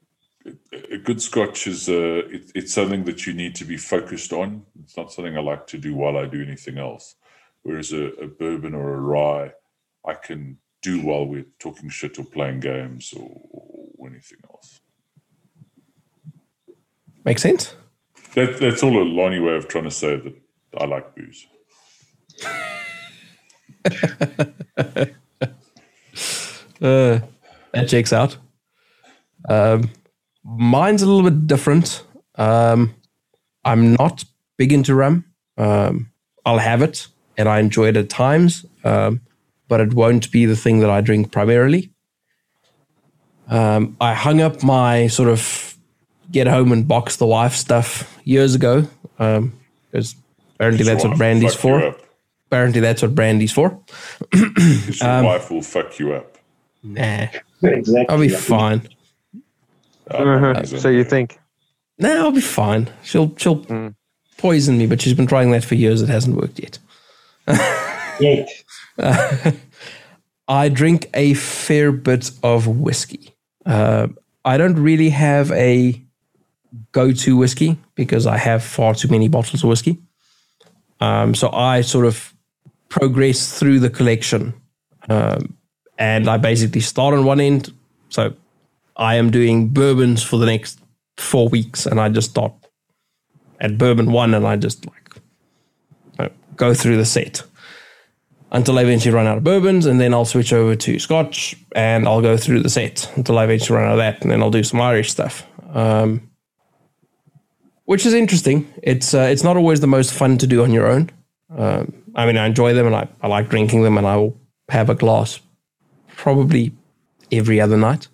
a 0.93 0.99
good 0.99 1.23
Scotch 1.23 1.67
is 1.67 1.89
a 1.89 2.19
it, 2.29 2.53
it's 2.55 2.75
something 2.75 3.05
that 3.05 3.27
you 3.27 3.33
need 3.33 3.55
to 3.55 3.65
be 3.65 3.79
focused 3.79 4.35
on. 4.35 4.67
It's 4.83 4.97
not 4.97 5.11
something 5.11 5.37
I 5.39 5.41
like 5.41 5.67
to 5.69 5.79
do 5.79 5.95
while 5.95 6.19
I 6.19 6.27
do 6.27 6.43
anything 6.43 6.77
else. 6.77 7.15
Whereas 7.63 7.93
a, 7.93 8.09
a 8.17 8.27
bourbon 8.27 8.75
or 8.75 8.95
a 8.95 9.01
rye, 9.01 9.53
I 10.07 10.13
can 10.13 10.59
do 10.85 11.01
while 11.01 11.25
we're 11.27 11.47
talking 11.59 11.89
shit 11.89 12.19
or 12.19 12.25
playing 12.25 12.61
games 12.61 13.13
or, 13.17 13.41
or 13.51 14.09
anything 14.09 14.39
else. 14.51 14.81
Makes 17.25 17.43
sense. 17.43 17.75
That, 18.35 18.59
that's 18.61 18.83
all 18.83 19.03
a 19.03 19.05
Lonnie 19.05 19.41
way 19.41 19.57
of 19.57 19.67
trying 19.67 19.85
to 19.85 19.91
say 19.91 20.17
that 20.17 20.35
I 20.79 20.85
like 20.85 21.15
booze. 21.17 21.47
uh, 26.81 27.21
that 27.73 27.89
checks 27.89 28.13
out. 28.13 28.37
Um, 29.49 29.91
mine's 30.45 31.03
a 31.03 31.07
little 31.07 31.29
bit 31.31 31.47
different. 31.47 32.05
Um, 32.35 32.95
I'm 33.65 33.95
not 33.95 34.25
big 34.59 34.73
into 34.73 34.95
rum. 34.95 35.25
Um, 35.57 36.11
I'll 36.45 36.59
have 36.59 36.83
it 36.83 37.09
and 37.37 37.49
I 37.49 37.59
enjoy 37.59 37.89
it 37.89 37.97
at 37.97 38.09
times, 38.09 38.65
um, 38.85 39.21
but 39.75 39.81
it 39.81 39.93
won't 39.93 40.31
be 40.31 40.47
the 40.47 40.55
thing 40.55 40.79
that 40.79 40.89
I 40.89 41.01
drink 41.01 41.33
primarily. 41.33 41.91
Um, 43.49 43.97
I 44.01 44.15
hung 44.15 44.41
up 44.41 44.63
my 44.63 45.09
sort 45.09 45.29
of 45.29 45.77
get 46.31 46.47
home 46.47 46.71
and 46.71 46.87
box 46.87 47.17
the 47.17 47.27
wife 47.27 47.55
stuff 47.55 48.17
years 48.23 48.55
ago 48.55 48.87
because 49.19 50.15
apparently 50.55 50.85
that's 50.85 51.03
what 51.03 51.19
brandy's 51.19 51.57
for. 51.57 51.97
Apparently 52.47 52.81
that's 52.81 53.03
what 53.03 53.17
brandy's 53.17 53.51
for. 53.51 53.77
Because 54.31 55.01
your 55.01 55.25
wife 55.25 55.51
will 55.51 55.61
fuck 55.61 55.99
you 55.99 56.13
up. 56.13 56.39
Nah, 56.85 57.27
Exactly. 57.61 58.09
I'll 58.09 58.21
be 58.21 58.29
fine. 58.29 58.89
Uh-huh. 60.09 60.65
So 60.67 60.89
you 60.89 61.03
think? 61.03 61.37
Nah, 61.99 62.11
I'll 62.11 62.31
be 62.31 62.41
fine. 62.41 62.91
She'll 63.03 63.35
she'll 63.39 63.93
poison 64.39 64.79
me, 64.79 64.87
but 64.87 65.03
she's 65.03 65.15
been 65.15 65.27
trying 65.27 65.51
that 65.51 65.65
for 65.65 65.75
years. 65.75 66.01
It 66.01 66.11
hasn't 66.11 66.37
worked 66.37 66.61
yet. 66.61 66.79
Yet. 68.21 68.49
I 70.49 70.69
drink 70.69 71.11
a 71.15 71.35
fair 71.35 71.93
bit 71.93 72.31
of 72.43 72.67
whiskey. 72.67 73.35
Uh, 73.65 74.09
I 74.45 74.57
don't 74.57 74.77
really 74.77 75.11
have 75.11 75.51
a 75.53 76.01
go-to 76.93 77.37
whiskey 77.37 77.79
because 77.95 78.27
I 78.27 78.37
have 78.37 78.63
far 78.63 78.95
too 78.95 79.09
many 79.09 79.29
bottles 79.29 79.63
of 79.63 79.69
whiskey. 79.69 79.99
Um, 81.01 81.35
so 81.35 81.51
I 81.51 81.81
sort 81.81 82.07
of 82.07 82.35
progress 82.89 83.59
through 83.59 83.81
the 83.81 83.91
collection, 83.91 84.55
um, 85.09 85.57
and 85.99 86.29
I 86.29 86.37
basically 86.37 86.81
start 86.81 87.15
on 87.15 87.25
one 87.25 87.41
end. 87.41 87.73
So 88.11 88.35
I 88.97 89.17
am 89.17 89.31
doing 89.31 89.69
bourbons 89.69 90.23
for 90.23 90.37
the 90.37 90.47
next 90.47 90.79
four 91.17 91.49
weeks, 91.49 91.87
and 91.87 92.01
I 92.01 92.09
just 92.11 92.31
start 92.31 92.53
at 93.61 93.79
bourbon 93.79 94.13
one, 94.13 94.35
and 94.35 94.47
I 94.47 94.57
just 94.57 94.87
like 94.87 95.17
uh, 96.19 96.29
go 96.57 96.75
through 96.75 96.97
the 96.97 97.05
set 97.05 97.43
until 98.55 98.79
I 98.79 98.83
eventually 98.83 99.13
run 99.13 99.27
out 99.27 99.37
of 99.37 99.45
bourbons, 99.45 99.85
and 99.85 100.01
then 100.01 100.15
I'll 100.15 100.25
switch 100.25 100.53
over 100.53 100.77
to 100.77 100.99
Scotch, 101.01 101.57
and 101.75 102.07
I'll 102.07 102.23
go 102.23 102.37
through 102.37 102.63
the 102.63 102.71
set 102.71 103.11
until 103.17 103.37
I 103.37 103.45
eventually 103.45 103.77
run 103.77 103.89
out 103.89 103.93
of 103.93 103.99
that, 103.99 104.23
and 104.23 104.31
then 104.31 104.41
I'll 104.41 104.53
do 104.53 104.63
some 104.63 104.81
Irish 104.81 105.11
stuff, 105.11 105.45
um, 105.75 106.31
which 107.85 108.07
is 108.07 108.15
interesting. 108.15 108.73
It's 108.81 109.13
uh, 109.13 109.29
it's 109.31 109.43
not 109.43 109.57
always 109.57 109.81
the 109.81 109.89
most 109.89 110.15
fun 110.15 110.39
to 110.39 110.47
do 110.47 110.63
on 110.63 110.71
your 110.71 110.87
own. 110.87 111.11
Um, 111.55 111.93
I 112.15 112.27
mean, 112.27 112.37
I 112.37 112.47
enjoy 112.47 112.75
them, 112.75 112.87
and 112.87 112.95
I, 112.95 113.09
I 113.21 113.27
like 113.27 113.49
drinking 113.49 113.83
them, 113.83 113.99
and 113.99 114.07
I 114.07 114.17
will 114.17 114.39
have 114.69 114.89
a 114.89 114.95
glass 114.95 115.41
probably 116.17 116.73
every 117.33 117.61
other 117.61 117.77
night. 117.77 118.07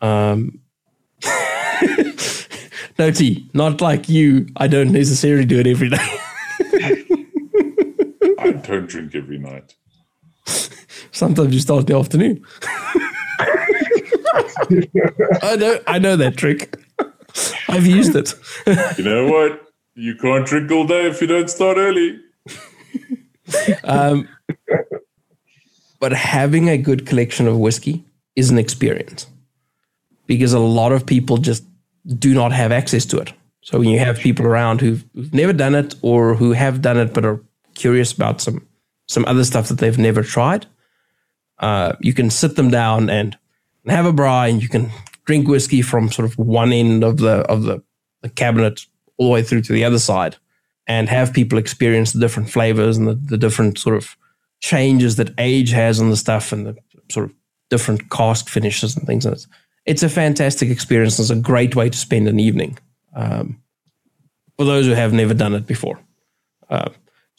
Um, 0.00 0.60
no 2.98 3.10
tea, 3.10 3.50
not 3.52 3.82
like 3.82 4.08
you. 4.08 4.46
I 4.56 4.66
don't 4.66 4.92
necessarily 4.92 5.44
do 5.44 5.58
it 5.58 5.66
every 5.66 5.90
day. 5.96 6.20
I 8.70 8.74
don't 8.74 8.88
drink 8.88 9.16
every 9.16 9.38
night. 9.38 9.74
Sometimes 11.10 11.52
you 11.52 11.58
start 11.58 11.80
in 11.80 11.86
the 11.86 11.98
afternoon. 11.98 12.46
I 15.42 15.56
know, 15.56 15.80
I 15.88 15.98
know 15.98 16.14
that 16.14 16.36
trick. 16.36 16.76
I've 17.68 17.86
used 17.86 18.14
it. 18.14 18.32
You 18.96 19.04
know 19.04 19.26
what? 19.26 19.62
You 19.94 20.14
can't 20.14 20.46
drink 20.46 20.70
all 20.70 20.86
day 20.86 21.08
if 21.08 21.20
you 21.20 21.26
don't 21.26 21.50
start 21.50 21.78
early. 21.78 22.20
Um, 23.82 24.28
but 25.98 26.12
having 26.12 26.68
a 26.68 26.78
good 26.78 27.06
collection 27.06 27.48
of 27.48 27.58
whiskey 27.58 28.04
is 28.36 28.50
an 28.50 28.58
experience 28.58 29.26
because 30.28 30.52
a 30.52 30.60
lot 30.60 30.92
of 30.92 31.06
people 31.06 31.38
just 31.38 31.64
do 32.06 32.34
not 32.34 32.52
have 32.52 32.70
access 32.70 33.04
to 33.06 33.18
it. 33.18 33.32
So 33.62 33.80
when 33.80 33.88
you 33.88 33.98
have 33.98 34.18
people 34.20 34.46
around 34.46 34.80
who've, 34.80 35.04
who've 35.14 35.34
never 35.34 35.52
done 35.52 35.74
it 35.74 35.96
or 36.02 36.36
who 36.36 36.52
have 36.52 36.80
done 36.80 36.98
it 36.98 37.12
but 37.12 37.24
are 37.24 37.40
curious 37.80 38.12
about 38.12 38.40
some 38.40 38.66
some 39.08 39.24
other 39.26 39.44
stuff 39.44 39.68
that 39.68 39.78
they've 39.78 39.98
never 39.98 40.22
tried, 40.22 40.66
uh, 41.58 41.94
you 42.00 42.14
can 42.14 42.30
sit 42.30 42.54
them 42.54 42.70
down 42.70 43.10
and, 43.10 43.36
and 43.82 43.92
have 43.92 44.06
a 44.06 44.12
braai, 44.12 44.50
and 44.50 44.62
you 44.62 44.68
can 44.68 44.90
drink 45.24 45.48
whiskey 45.48 45.82
from 45.82 46.12
sort 46.12 46.28
of 46.28 46.38
one 46.38 46.72
end 46.72 47.02
of 47.04 47.16
the 47.16 47.36
of 47.48 47.62
the, 47.62 47.82
the 48.22 48.28
cabinet 48.28 48.86
all 49.16 49.26
the 49.26 49.32
way 49.32 49.42
through 49.42 49.62
to 49.62 49.72
the 49.72 49.84
other 49.84 49.98
side, 49.98 50.36
and 50.86 51.08
have 51.08 51.32
people 51.32 51.58
experience 51.58 52.12
the 52.12 52.20
different 52.20 52.50
flavors 52.50 52.96
and 52.96 53.06
the, 53.08 53.14
the 53.14 53.38
different 53.38 53.78
sort 53.78 53.96
of 53.96 54.16
changes 54.60 55.16
that 55.16 55.34
age 55.38 55.70
has 55.72 56.00
on 56.00 56.10
the 56.10 56.16
stuff 56.16 56.52
and 56.52 56.66
the 56.66 56.76
sort 57.10 57.26
of 57.26 57.34
different 57.70 58.10
cask 58.10 58.48
finishes 58.48 58.96
and 58.96 59.06
things. 59.06 59.26
And 59.26 59.34
it's, 59.34 59.46
it's 59.84 60.02
a 60.02 60.08
fantastic 60.08 60.68
experience. 60.70 61.18
It's 61.18 61.30
a 61.30 61.36
great 61.36 61.74
way 61.74 61.90
to 61.90 61.98
spend 61.98 62.28
an 62.28 62.38
evening 62.38 62.78
um, 63.14 63.60
for 64.56 64.66
those 64.66 64.86
who 64.86 64.94
have 64.94 65.12
never 65.12 65.34
done 65.34 65.54
it 65.54 65.66
before. 65.66 65.98
Uh, 66.68 66.90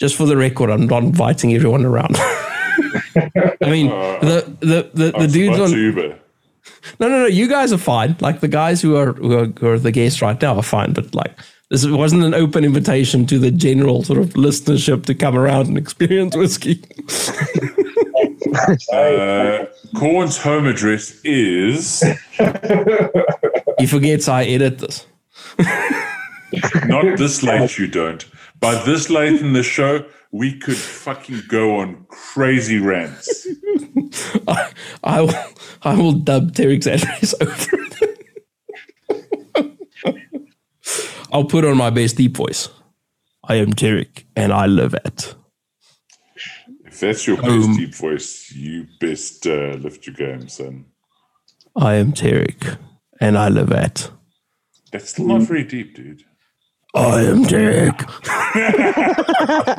just 0.01 0.15
for 0.15 0.25
the 0.25 0.35
record, 0.35 0.71
I'm 0.71 0.87
not 0.87 1.03
inviting 1.03 1.53
everyone 1.53 1.85
around. 1.85 2.15
I 2.17 3.69
mean, 3.69 3.89
the 3.89 4.57
the 4.59 4.89
the, 4.93 5.11
the 5.11 5.27
dudes 5.27 5.59
on 5.59 5.71
Uber. 5.71 6.17
no 6.99 7.07
no 7.07 7.19
no, 7.19 7.25
you 7.27 7.47
guys 7.47 7.71
are 7.71 7.77
fine. 7.77 8.15
Like 8.19 8.39
the 8.39 8.47
guys 8.47 8.81
who 8.81 8.95
are 8.95 9.13
who 9.13 9.37
are, 9.37 9.45
who 9.45 9.67
are 9.67 9.77
the 9.77 9.91
guests 9.91 10.19
right 10.19 10.41
now 10.41 10.55
are 10.55 10.63
fine, 10.63 10.93
but 10.93 11.13
like 11.13 11.37
this 11.69 11.85
wasn't 11.85 12.23
an 12.23 12.33
open 12.33 12.65
invitation 12.65 13.27
to 13.27 13.37
the 13.37 13.51
general 13.51 14.03
sort 14.03 14.17
of 14.17 14.29
listenership 14.29 15.05
to 15.05 15.13
come 15.13 15.37
around 15.37 15.67
and 15.67 15.77
experience 15.77 16.35
whiskey. 16.35 16.83
Uh, 18.91 19.65
Corn's 19.97 20.37
home 20.37 20.67
address 20.67 21.21
is 21.23 22.03
he 23.79 23.85
forgets 23.87 24.27
I 24.27 24.43
edit 24.43 24.79
this. 24.79 25.05
not 26.85 27.17
this 27.17 27.43
late. 27.43 27.77
You 27.77 27.87
don't. 27.87 28.25
By 28.61 28.75
this 28.85 29.09
late 29.09 29.41
in 29.41 29.53
the 29.53 29.63
show, 29.63 30.05
we 30.31 30.57
could 30.59 30.77
fucking 30.77 31.41
go 31.47 31.77
on 31.79 32.05
crazy 32.09 32.77
rants. 32.79 33.47
I, 34.47 34.71
I 35.03 35.21
will 35.21 35.33
I 35.81 35.95
will 35.97 36.13
dub 36.13 36.53
Tarek's 36.53 36.87
address 36.87 37.33
over. 37.41 37.77
I'll 41.33 41.45
put 41.45 41.65
on 41.65 41.77
my 41.77 41.89
best 41.89 42.17
deep 42.17 42.35
voice. 42.37 42.69
I 43.43 43.55
am 43.55 43.73
Tarek, 43.73 44.25
and 44.35 44.53
I 44.53 44.67
live 44.67 44.93
at. 44.93 45.33
If 46.85 46.99
that's 46.99 47.25
your 47.25 47.37
best 47.37 47.47
Um, 47.49 47.77
deep 47.77 47.95
voice, 47.95 48.51
you 48.53 48.85
best 48.99 49.47
uh, 49.47 49.75
lift 49.79 50.05
your 50.05 50.15
game, 50.15 50.47
son. 50.49 50.85
I 51.75 51.95
am 51.95 52.11
Tarek, 52.11 52.77
and 53.19 53.37
I 53.37 53.47
live 53.49 53.71
at. 53.71 54.11
That's 54.91 55.09
still 55.11 55.25
not 55.27 55.41
very 55.43 55.63
deep, 55.63 55.95
dude. 55.95 56.23
I 56.93 57.21
am 57.21 57.45
Tarek. 57.45 57.99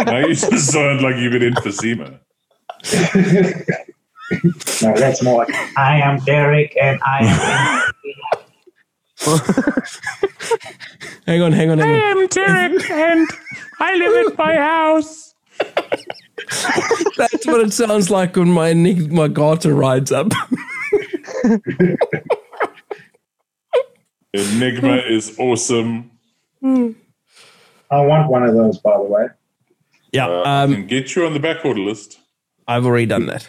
Now 0.07 0.19
you 0.19 0.35
just 0.35 0.71
sound 0.73 1.03
like 1.03 1.17
you've 1.17 1.33
been 1.33 1.53
emphysema. 1.53 2.19
No, 4.83 4.95
that's 4.95 5.23
more 5.23 5.45
like 5.45 5.55
I 5.77 5.99
am 6.01 6.19
Derek 6.21 6.75
and 6.81 6.99
I 7.05 7.19
am. 7.21 7.93
Hang 11.27 11.43
on, 11.43 11.53
hang 11.53 11.71
on, 11.71 11.79
hang 11.79 11.89
on. 11.89 11.95
I 11.95 12.05
am 12.11 12.29
Tarek 12.29 12.91
and 12.91 13.29
I 13.79 13.95
live 13.97 14.33
at 14.33 14.39
my 14.39 14.57
house. 14.57 15.35
That's 17.17 17.47
what 17.47 17.61
it 17.61 17.73
sounds 17.73 18.11
like 18.11 18.35
when 18.37 18.51
my 18.51 18.75
my 18.75 19.29
garter 19.29 19.75
rides 19.75 20.11
up. 20.11 20.33
Enigma 24.35 24.97
is 25.09 25.39
awesome. 25.39 26.11
Hmm. 26.61 26.93
I 27.93 28.01
want 28.01 28.31
one 28.31 28.43
of 28.43 28.55
those, 28.55 28.79
by 28.79 28.97
the 28.97 29.03
way. 29.05 29.27
Yeah, 30.13 30.27
Uh, 30.27 30.43
I 30.43 30.63
um, 30.63 30.75
can 30.75 30.87
get 30.87 31.15
you 31.15 31.27
on 31.27 31.35
the 31.35 31.41
back 31.41 31.65
order 31.65 31.81
list. 31.81 32.19
I've 32.67 32.87
already 32.87 33.07
done 33.07 33.27
that. 33.27 33.47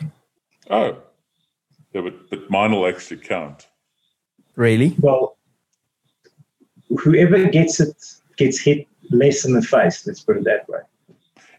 Oh. 0.70 0.98
Yeah, 1.94 2.02
but, 2.02 2.30
but 2.30 2.50
mine 2.50 2.72
will 2.74 2.86
actually 2.88 3.18
count. 3.18 3.68
Really? 4.56 4.96
Well, 5.00 5.38
whoever 6.90 7.46
gets 7.50 7.80
it 7.80 7.96
gets 8.38 8.60
hit 8.60 8.88
less 9.12 9.46
in 9.46 9.54
the 9.54 9.62
face. 9.62 10.06
Let's 10.06 10.22
put 10.22 10.38
it 10.38 10.44
that 10.44 10.68
way. 10.68 10.80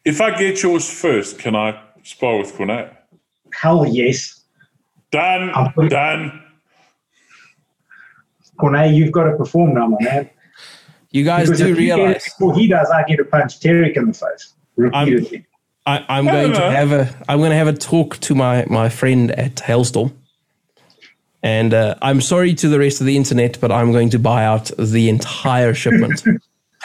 If 0.05 0.21
I 0.21 0.37
get 0.37 0.63
yours 0.63 0.89
first, 0.89 1.39
can 1.39 1.57
I 1.57 1.81
spar 2.03 2.39
with 2.39 2.55
Cornet? 2.55 2.93
Hell 3.53 3.87
yes, 3.87 4.43
Done. 5.11 5.51
I'll 5.55 5.73
Done. 5.89 6.43
Cornet, 8.59 8.93
you've 8.93 9.13
got 9.13 9.25
to 9.25 9.37
perform 9.37 9.75
now, 9.75 9.87
my 9.87 9.97
man. 10.01 10.31
You 11.15 11.25
guys 11.25 11.49
Because 11.49 11.61
do 11.61 11.73
if 11.73 11.79
you 11.79 11.87
get 11.87 11.97
realize 11.97 12.25
before 12.25 12.55
he 12.55 12.67
does, 12.67 12.91
I 12.91 13.05
get 13.05 13.21
a 13.21 13.25
punch 13.25 13.61
Tarek 13.61 13.97
in 13.97 14.09
the 14.09 14.13
face 14.13 14.53
repeatedly. 14.77 15.47
I, 15.87 16.05
I'm 16.09 16.29
I 16.29 16.33
going 16.33 16.51
don't 16.53 16.61
to 16.61 16.71
have 16.77 16.93
a 16.93 17.15
I'm 17.29 17.39
going 17.39 17.51
to 17.51 17.57
have 17.57 17.69
a 17.69 17.73
talk 17.73 18.19
to 18.21 18.35
my 18.35 18.67
my 18.69 18.89
friend 18.89 19.31
at 19.31 19.61
Hailstorm, 19.61 20.13
and 21.43 21.73
uh, 21.73 21.95
I'm 22.03 22.21
sorry 22.21 22.53
to 22.55 22.69
the 22.69 22.79
rest 22.79 23.01
of 23.01 23.07
the 23.07 23.17
internet, 23.17 23.61
but 23.61 23.71
I'm 23.71 23.93
going 23.93 24.11
to 24.11 24.19
buy 24.19 24.45
out 24.45 24.71
the 24.77 25.09
entire 25.09 25.73
shipment 25.73 26.25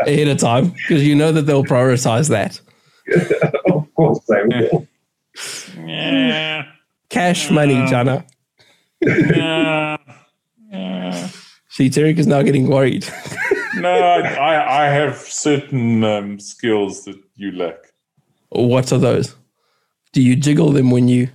ahead 0.00 0.28
of 0.28 0.38
time 0.38 0.70
because 0.70 1.06
you 1.06 1.14
know 1.14 1.30
that 1.30 1.42
they'll 1.42 1.64
prioritize 1.64 2.30
that 2.30 2.60
of 3.66 3.94
course 3.94 4.20
they 4.28 4.42
will. 4.44 4.86
Yeah. 5.76 6.66
cash 7.08 7.50
money, 7.50 7.74
Jana. 7.88 8.24
Yeah. 9.00 9.96
See, 11.70 11.88
Tarek 11.88 12.18
is 12.18 12.26
now 12.26 12.42
getting 12.42 12.66
worried. 12.68 13.06
No, 13.76 13.88
I, 13.88 14.18
I, 14.34 14.84
I 14.86 14.88
have 14.88 15.16
certain 15.16 16.02
um, 16.02 16.40
skills 16.40 17.04
that 17.04 17.16
you 17.36 17.52
lack. 17.52 17.76
what 18.48 18.92
are 18.92 18.98
those? 18.98 19.36
Do 20.12 20.20
you 20.20 20.34
jiggle 20.34 20.72
them 20.72 20.90
when 20.90 21.06
you? 21.06 21.28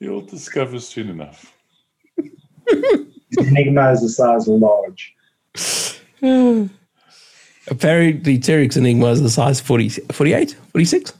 You'll 0.00 0.22
discover 0.24 0.80
soon 0.80 1.10
enough. 1.10 1.54
Enigma 3.38 3.92
is 3.92 4.00
the 4.00 4.08
size 4.08 4.48
of 4.48 4.60
large. 4.60 5.14
Apparently, 7.68 8.38
Tarek's 8.38 8.78
Enigma 8.78 9.08
is 9.08 9.20
the 9.20 9.28
size 9.30 9.60
40, 9.60 9.90
48, 10.10 10.56
46? 10.72 11.12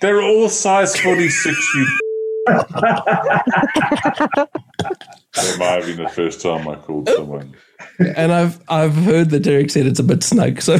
They're 0.00 0.22
all 0.22 0.48
size 0.48 0.98
46, 0.98 1.74
you. 1.74 2.07
That 2.48 4.48
might 5.58 5.66
have 5.66 5.86
been 5.86 6.02
the 6.02 6.08
first 6.08 6.40
time 6.40 6.66
I 6.68 6.76
called 6.76 7.08
oh. 7.08 7.16
someone. 7.16 7.54
And 7.98 8.32
I've 8.32 8.62
I've 8.68 8.94
heard 8.94 9.30
that 9.30 9.40
Derek 9.40 9.70
said 9.70 9.86
it's 9.86 10.00
a 10.00 10.04
bit 10.04 10.22
snug, 10.22 10.62
so 10.62 10.78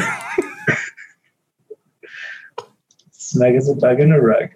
Snug 3.13 3.57
as 3.57 3.69
a 3.69 3.75
bug 3.75 4.01
in 4.01 4.11
a 4.11 4.19
rug. 4.21 4.49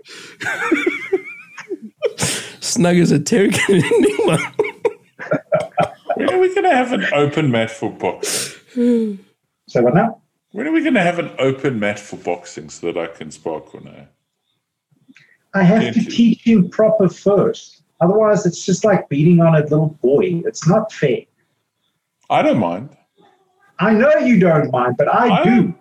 snug 2.60 2.97
as 2.97 3.10
a 3.10 3.18
Derek 3.18 3.59
Enigma. 3.68 4.39
When 6.16 6.32
are 6.32 6.39
we 6.39 6.48
going 6.48 6.64
to 6.64 6.74
have 6.74 6.93
an 6.93 7.05
open 7.12 7.51
mat 7.51 7.70
for 7.70 7.90
boxing? 7.90 9.18
So 9.68 9.82
what 9.82 9.94
now? 9.94 10.22
When 10.52 10.66
are 10.66 10.72
we 10.72 10.80
going 10.80 10.94
to 10.94 11.02
have 11.02 11.18
an 11.18 11.32
open 11.39 11.78
mat 11.80 11.98
for 11.98 12.16
boxing 12.16 12.70
so 12.70 12.90
that 12.90 12.98
I 12.98 13.09
can 13.09 13.30
spark 13.30 13.74
or 13.74 13.82
no? 13.82 13.90
Eh? 13.90 14.05
I 15.55 15.62
have 15.62 15.83
Thank 15.83 15.95
to 15.95 16.01
you. 16.03 16.11
teach 16.11 16.43
him 16.47 16.69
proper 16.70 17.09
first. 17.09 17.83
Otherwise, 18.01 18.47
it's 18.47 18.65
just 18.65 18.85
like 18.85 19.09
beating 19.09 19.41
on 19.41 19.55
a 19.55 19.61
little 19.61 19.99
boy. 20.03 20.43
It's 20.47 20.66
not 20.66 20.93
fair. 20.93 21.20
I 22.31 22.43
don't 22.43 22.59
mind. 22.59 22.91
I 23.79 23.93
know 23.93 24.12
you 24.16 24.39
don't 24.39 24.70
mind, 24.70 24.97
but 24.97 25.09
I, 25.12 25.29
I 25.41 25.45
do. 25.45 25.74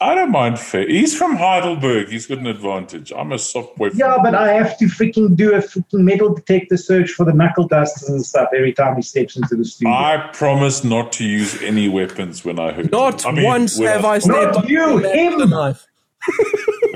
I 0.00 0.14
don't 0.14 0.30
mind 0.30 0.60
fair. 0.60 0.86
He's 0.88 1.16
from 1.16 1.34
Heidelberg. 1.36 2.08
He's 2.08 2.24
got 2.26 2.38
an 2.38 2.46
advantage. 2.46 3.12
I'm 3.16 3.32
a 3.32 3.38
soft 3.38 3.76
boy. 3.76 3.90
from- 3.90 3.98
Yeah, 3.98 4.16
but 4.22 4.32
I 4.32 4.52
have 4.52 4.78
to 4.78 4.84
freaking 4.84 5.34
do 5.34 5.54
a 5.54 5.58
freaking 5.58 6.04
metal 6.04 6.32
detector 6.32 6.76
search 6.76 7.10
for 7.10 7.24
the 7.26 7.32
knuckle 7.32 7.66
dusters 7.66 8.08
and 8.08 8.24
stuff 8.24 8.48
every 8.56 8.72
time 8.72 8.94
he 8.94 9.02
steps 9.02 9.36
into 9.36 9.56
the 9.56 9.64
studio. 9.64 9.92
I 9.92 10.30
promise 10.32 10.84
not 10.84 11.10
to 11.14 11.24
use 11.24 11.60
any 11.62 11.88
weapons 11.88 12.44
when 12.44 12.60
I 12.60 12.70
hurt. 12.72 12.92
Not 12.92 13.24
him. 13.24 13.28
I 13.30 13.32
mean, 13.32 13.44
once 13.44 13.78
have 13.80 14.04
I 14.04 14.14
Not 14.14 14.22
stepped 14.22 14.56
on 14.56 14.68
you, 14.68 15.00
the 15.02 15.10
him. 15.10 15.50
knife. 15.50 15.87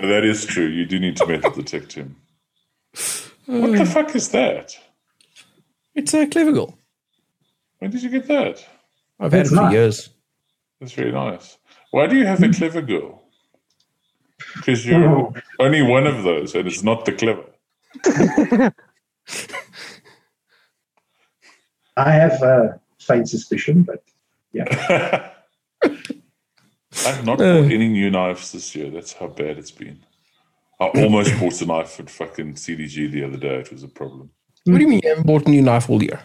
That 0.02 0.24
is 0.24 0.44
true. 0.46 0.66
You 0.66 0.84
do 0.84 0.98
need 0.98 1.16
to 1.18 1.26
metal 1.26 1.50
detect 1.52 1.92
him. 1.92 2.16
What 3.46 3.72
the 3.78 3.86
fuck 3.86 4.14
is 4.14 4.28
that? 4.30 4.76
It's 5.94 6.12
uh, 6.14 6.18
a 6.20 6.26
Clever 6.26 6.52
Girl. 6.52 6.78
When 7.78 7.90
did 7.90 8.02
you 8.02 8.08
get 8.10 8.26
that? 8.28 8.64
I've 9.20 9.32
had 9.32 9.42
It's 9.42 9.52
it 9.52 9.56
for 9.56 9.62
not. 9.62 9.72
years. 9.72 10.08
That's 10.80 10.92
very 10.92 11.12
nice. 11.12 11.58
Why 11.92 12.06
do 12.06 12.16
you 12.16 12.26
have 12.26 12.42
a 12.42 12.48
clever 12.48 12.82
girl? 12.82 13.22
Because 14.56 14.84
you're 14.86 15.04
Oh. 15.08 15.32
only 15.60 15.82
one 15.82 16.06
of 16.06 16.22
those, 16.24 16.54
and 16.54 16.66
it's 16.66 16.82
not 16.82 17.04
the 17.04 17.12
clever. 17.12 17.44
I 21.96 22.10
have 22.12 22.42
a 22.42 22.80
faint 22.98 23.28
suspicion, 23.28 23.82
but 23.82 24.02
yeah. 24.52 25.30
I've 27.06 27.24
not 27.24 27.38
bought 27.38 27.70
any 27.70 27.88
new 27.88 28.10
knives 28.10 28.52
this 28.52 28.74
year. 28.74 28.90
That's 28.90 29.12
how 29.12 29.28
bad 29.28 29.58
it's 29.58 29.70
been. 29.70 30.00
I 30.80 30.86
almost 30.86 31.38
bought 31.38 31.60
a 31.60 31.66
knife 31.66 32.00
at 32.00 32.10
fucking 32.10 32.54
CDG 32.54 33.10
the 33.10 33.24
other 33.24 33.36
day. 33.36 33.60
It 33.60 33.72
was 33.72 33.82
a 33.84 33.88
problem. 33.88 34.30
What 34.64 34.76
do 34.78 34.80
you 34.82 34.88
mean 34.88 35.00
you 35.02 35.08
haven't 35.08 35.26
bought 35.26 35.46
a 35.46 35.50
new 35.50 35.62
knife 35.62 35.88
all 35.88 36.02
year? 36.02 36.20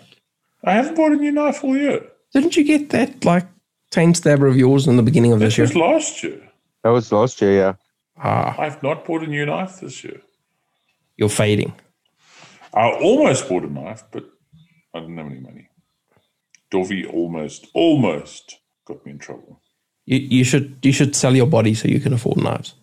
I 0.63 0.73
haven't 0.73 0.95
bought 0.95 1.11
a 1.11 1.15
new 1.15 1.31
knife 1.31 1.63
all 1.63 1.77
year. 1.77 2.01
Didn't 2.33 2.57
you 2.57 2.63
get 2.63 2.89
that 2.89 3.23
like 3.23 3.45
chain 3.93 4.13
stabber 4.13 4.47
of 4.47 4.57
yours 4.57 4.87
in 4.87 4.97
the 4.97 5.03
beginning 5.03 5.31
of 5.31 5.39
this 5.39 5.55
This 5.55 5.57
year? 5.57 5.65
was 5.67 5.75
last 5.75 6.23
year. 6.23 6.41
That 6.83 6.89
was 6.89 7.11
last 7.11 7.41
year, 7.41 7.53
yeah. 7.53 7.73
Ah, 8.17 8.55
I've 8.59 8.81
not 8.81 9.05
bought 9.05 9.21
a 9.23 9.27
new 9.27 9.45
knife 9.45 9.79
this 9.79 10.03
year. 10.03 10.21
you're 11.17 11.29
fading. 11.29 11.73
I 12.73 12.89
almost 12.91 13.47
bought 13.47 13.63
a 13.63 13.71
knife, 13.71 14.03
but 14.11 14.25
I 14.93 14.99
didn't 14.99 15.17
have 15.17 15.27
any 15.27 15.39
money. 15.39 15.69
Dovey 16.71 17.05
almost, 17.05 17.67
almost 17.73 18.57
got 18.85 19.05
me 19.05 19.11
in 19.13 19.19
trouble. 19.19 19.61
You, 20.07 20.19
you 20.19 20.43
should 20.43 20.77
you 20.81 20.93
should 20.93 21.15
sell 21.15 21.35
your 21.35 21.45
body 21.45 21.73
so 21.75 21.87
you 21.87 21.99
can 21.99 22.13
afford 22.13 22.37
knives. 22.37 22.73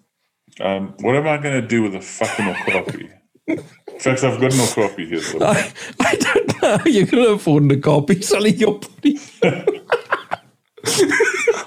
Um, 0.61 0.95
what 1.01 1.17
am 1.17 1.27
I 1.27 1.39
going 1.39 1.61
to 1.61 1.67
do 1.67 1.83
with 1.83 1.97
a 1.97 2.01
fucking 2.01 2.47
okapi? 2.47 3.11
In 3.49 3.59
fact, 3.99 4.23
I've 4.23 4.41
got 4.41 4.55
an 4.55 4.61
okapi 4.61 5.07
here. 5.07 5.21
So 5.21 5.39
I, 5.43 5.73
I 6.01 6.15
don't 6.15 6.63
know 6.63 6.79
how 6.79 6.85
you're 6.85 7.07
going 7.07 7.25
to 7.25 7.33
afford 7.33 7.73
a 7.73 7.77
copy 7.79 8.21
selling 8.23 8.55
your 8.57 8.79
body. 8.79 9.19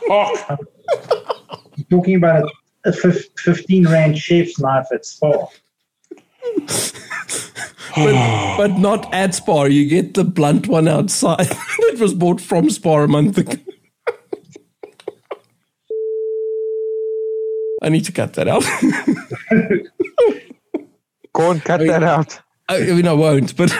oh, 0.09 0.57
Talking 1.89 2.15
about 2.15 2.49
a, 2.85 2.89
a 2.89 2.93
15 2.93 3.87
Rand 3.87 4.17
chef's 4.17 4.59
knife 4.59 4.87
at 4.93 5.05
Spar. 5.05 5.49
but, 7.95 8.57
but 8.57 8.79
not 8.79 9.13
at 9.13 9.35
Spar. 9.35 9.69
You 9.69 9.87
get 9.87 10.13
the 10.13 10.23
blunt 10.23 10.67
one 10.67 10.87
outside 10.87 11.39
that 11.47 11.97
was 11.99 12.13
bought 12.13 12.39
from 12.41 12.69
Spar 12.69 13.03
a 13.03 13.07
month 13.07 13.37
ago. 13.37 13.53
I 17.81 17.89
need 17.89 18.05
to 18.05 18.11
cut 18.11 18.33
that 18.33 18.47
out. 18.47 18.63
Go 21.33 21.49
on, 21.49 21.59
cut 21.59 21.81
that 21.81 22.03
out. 22.03 22.39
I 22.69 22.79
mean, 22.79 23.07
I 23.07 23.13
won't, 23.13 23.55
but 23.55 23.71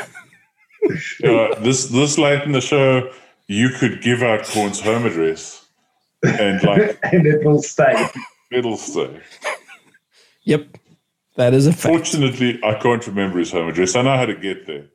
uh, 1.24 1.60
this 1.60 1.88
this 1.88 2.18
late 2.18 2.44
in 2.44 2.52
the 2.52 2.62
show, 2.62 3.12
you 3.48 3.70
could 3.70 4.02
give 4.02 4.22
out 4.22 4.46
Corn's 4.46 4.80
home 4.80 5.06
address, 5.06 5.66
and 6.24 6.62
like 6.64 6.98
and 7.12 7.26
it 7.26 7.44
will 7.44 7.62
stay. 7.62 8.08
it'll 8.52 8.78
stay. 8.78 9.20
yep, 10.44 10.68
that 11.36 11.54
is 11.54 11.68
a 11.68 11.74
fact. 11.74 11.96
Fortunately, 11.96 12.60
I 12.64 12.76
can't 12.76 13.06
remember 13.08 13.40
his 13.40 13.52
home 13.52 13.70
address. 13.70 13.96
I 13.96 14.04
know 14.04 14.16
how 14.16 14.26
to 14.26 14.36
get 14.36 14.68
there. 14.68 14.86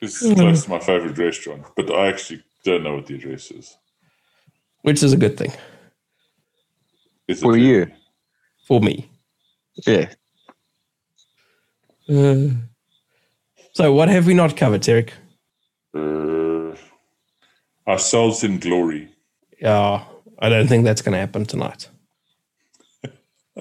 It's 0.00 0.18
close 0.18 0.64
to 0.64 0.70
my 0.70 0.80
favorite 0.80 1.16
restaurant, 1.16 1.64
but 1.76 1.90
I 1.90 2.08
actually 2.08 2.42
don't 2.64 2.82
know 2.82 2.96
what 2.96 3.06
the 3.06 3.14
address 3.14 3.50
is. 3.50 3.74
Which 4.82 5.02
is 5.02 5.14
a 5.14 5.16
good 5.16 5.38
thing 5.38 5.50
Is 7.26 7.38
it 7.38 7.42
For 7.42 7.56
you. 7.56 7.90
For 8.64 8.80
me. 8.80 9.08
Yeah. 9.86 10.10
Uh, 12.08 12.48
so, 13.72 13.92
what 13.92 14.08
have 14.08 14.26
we 14.26 14.34
not 14.34 14.56
covered, 14.56 14.88
Eric? 14.88 15.12
Uh, 15.96 16.74
ourselves 17.86 18.44
in 18.44 18.58
glory. 18.58 19.08
Yeah, 19.60 20.04
I 20.38 20.48
don't 20.48 20.66
think 20.68 20.84
that's 20.84 21.02
going 21.02 21.12
to 21.12 21.18
happen 21.18 21.46
tonight. 21.46 21.88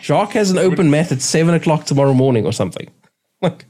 Jacques 0.00 0.32
has 0.32 0.50
an 0.50 0.58
open 0.58 0.90
mat 0.90 1.12
at 1.12 1.20
seven 1.22 1.54
o'clock 1.54 1.84
tomorrow 1.84 2.14
morning 2.14 2.46
or 2.46 2.52
something. 2.52 2.88
Like, 3.40 3.66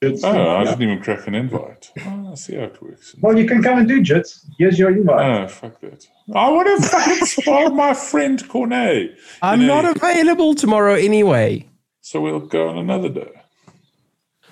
It's- 0.00 0.22
Oh, 0.22 0.56
I 0.56 0.64
didn't 0.64 0.82
even 0.82 1.00
crack 1.02 1.26
an 1.26 1.34
invite. 1.34 1.90
Oh, 2.06 2.30
I 2.30 2.34
see 2.36 2.54
how 2.54 2.64
it 2.64 2.80
works. 2.80 3.16
Well, 3.20 3.36
you 3.36 3.46
can 3.46 3.62
come 3.62 3.78
and 3.78 3.88
do 3.88 4.00
jits. 4.00 4.44
Here's 4.58 4.78
your 4.78 4.90
invite. 4.92 5.20
Oh, 5.42 5.48
fuck 5.48 5.80
that. 5.80 6.06
I 6.34 6.48
want 6.50 6.68
to 6.82 6.88
fucking 6.88 7.26
spoil 7.26 7.70
my 7.70 7.94
friend 7.94 8.46
Cornet. 8.48 9.16
I'm 9.42 9.60
You 9.60 9.66
know, 9.66 9.82
not 9.82 9.96
available 9.96 10.54
tomorrow 10.54 10.94
anyway. 10.94 11.66
So 12.00 12.20
we'll 12.20 12.38
go 12.40 12.68
on 12.68 12.78
another 12.78 13.08
day. 13.08 13.30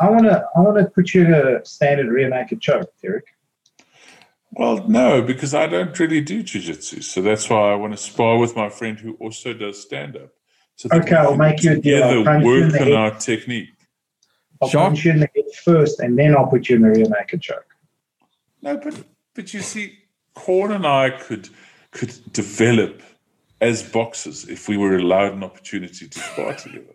I 0.00 0.10
want 0.10 0.24
to 0.24 0.44
I 0.56 0.60
want 0.60 0.78
to 0.78 0.84
put 0.86 1.14
you 1.14 1.24
in 1.24 1.32
a 1.32 1.64
standard 1.64 2.08
rear 2.08 2.28
naked 2.28 2.60
choke, 2.60 2.90
Derek. 3.00 3.24
Well, 4.50 4.86
no, 4.88 5.22
because 5.22 5.54
I 5.54 5.66
don't 5.66 5.96
really 5.98 6.20
do 6.22 6.42
jiu-jitsu. 6.42 7.02
So 7.02 7.20
that's 7.22 7.48
why 7.48 7.72
I 7.72 7.74
want 7.76 7.92
to 7.92 7.96
spar 7.98 8.38
with 8.38 8.56
my 8.56 8.68
friend 8.68 8.98
who 8.98 9.14
also 9.20 9.52
does 9.52 9.80
stand-up. 9.80 10.30
So 10.76 10.88
Okay, 10.92 11.14
I'll 11.14 11.36
make 11.36 11.62
you 11.62 11.72
a 11.72 11.74
deal. 11.76 11.82
Together 12.00 12.24
punch 12.24 12.44
you 12.44 12.54
in 12.64 12.72
work 12.72 12.80
on 12.80 12.92
our 12.92 13.10
technique. 13.18 13.68
I'll 14.66 14.70
Sure. 14.70 14.80
punch 14.82 15.04
you 15.04 15.12
in 15.12 15.20
the 15.20 15.28
head 15.34 15.44
first, 15.64 16.00
and 16.00 16.18
then 16.18 16.36
I'll 16.36 16.50
make 16.50 16.68
a 16.70 16.74
in 16.74 16.82
the 16.82 16.90
rear 16.90 17.06
naked 17.08 17.40
choke. 17.42 17.74
No, 18.62 18.76
but 18.76 18.94
but 19.34 19.52
you 19.54 19.60
see, 19.60 19.98
Corn 20.34 20.72
and 20.72 20.86
I 20.86 21.10
could 21.10 21.48
could 21.92 22.12
develop 22.32 23.02
as 23.60 23.82
boxers 23.82 24.48
if 24.48 24.68
we 24.68 24.76
were 24.76 24.96
allowed 24.96 25.32
an 25.32 25.42
opportunity 25.44 26.08
to 26.08 26.18
spar 26.18 26.54
together. 26.54 26.92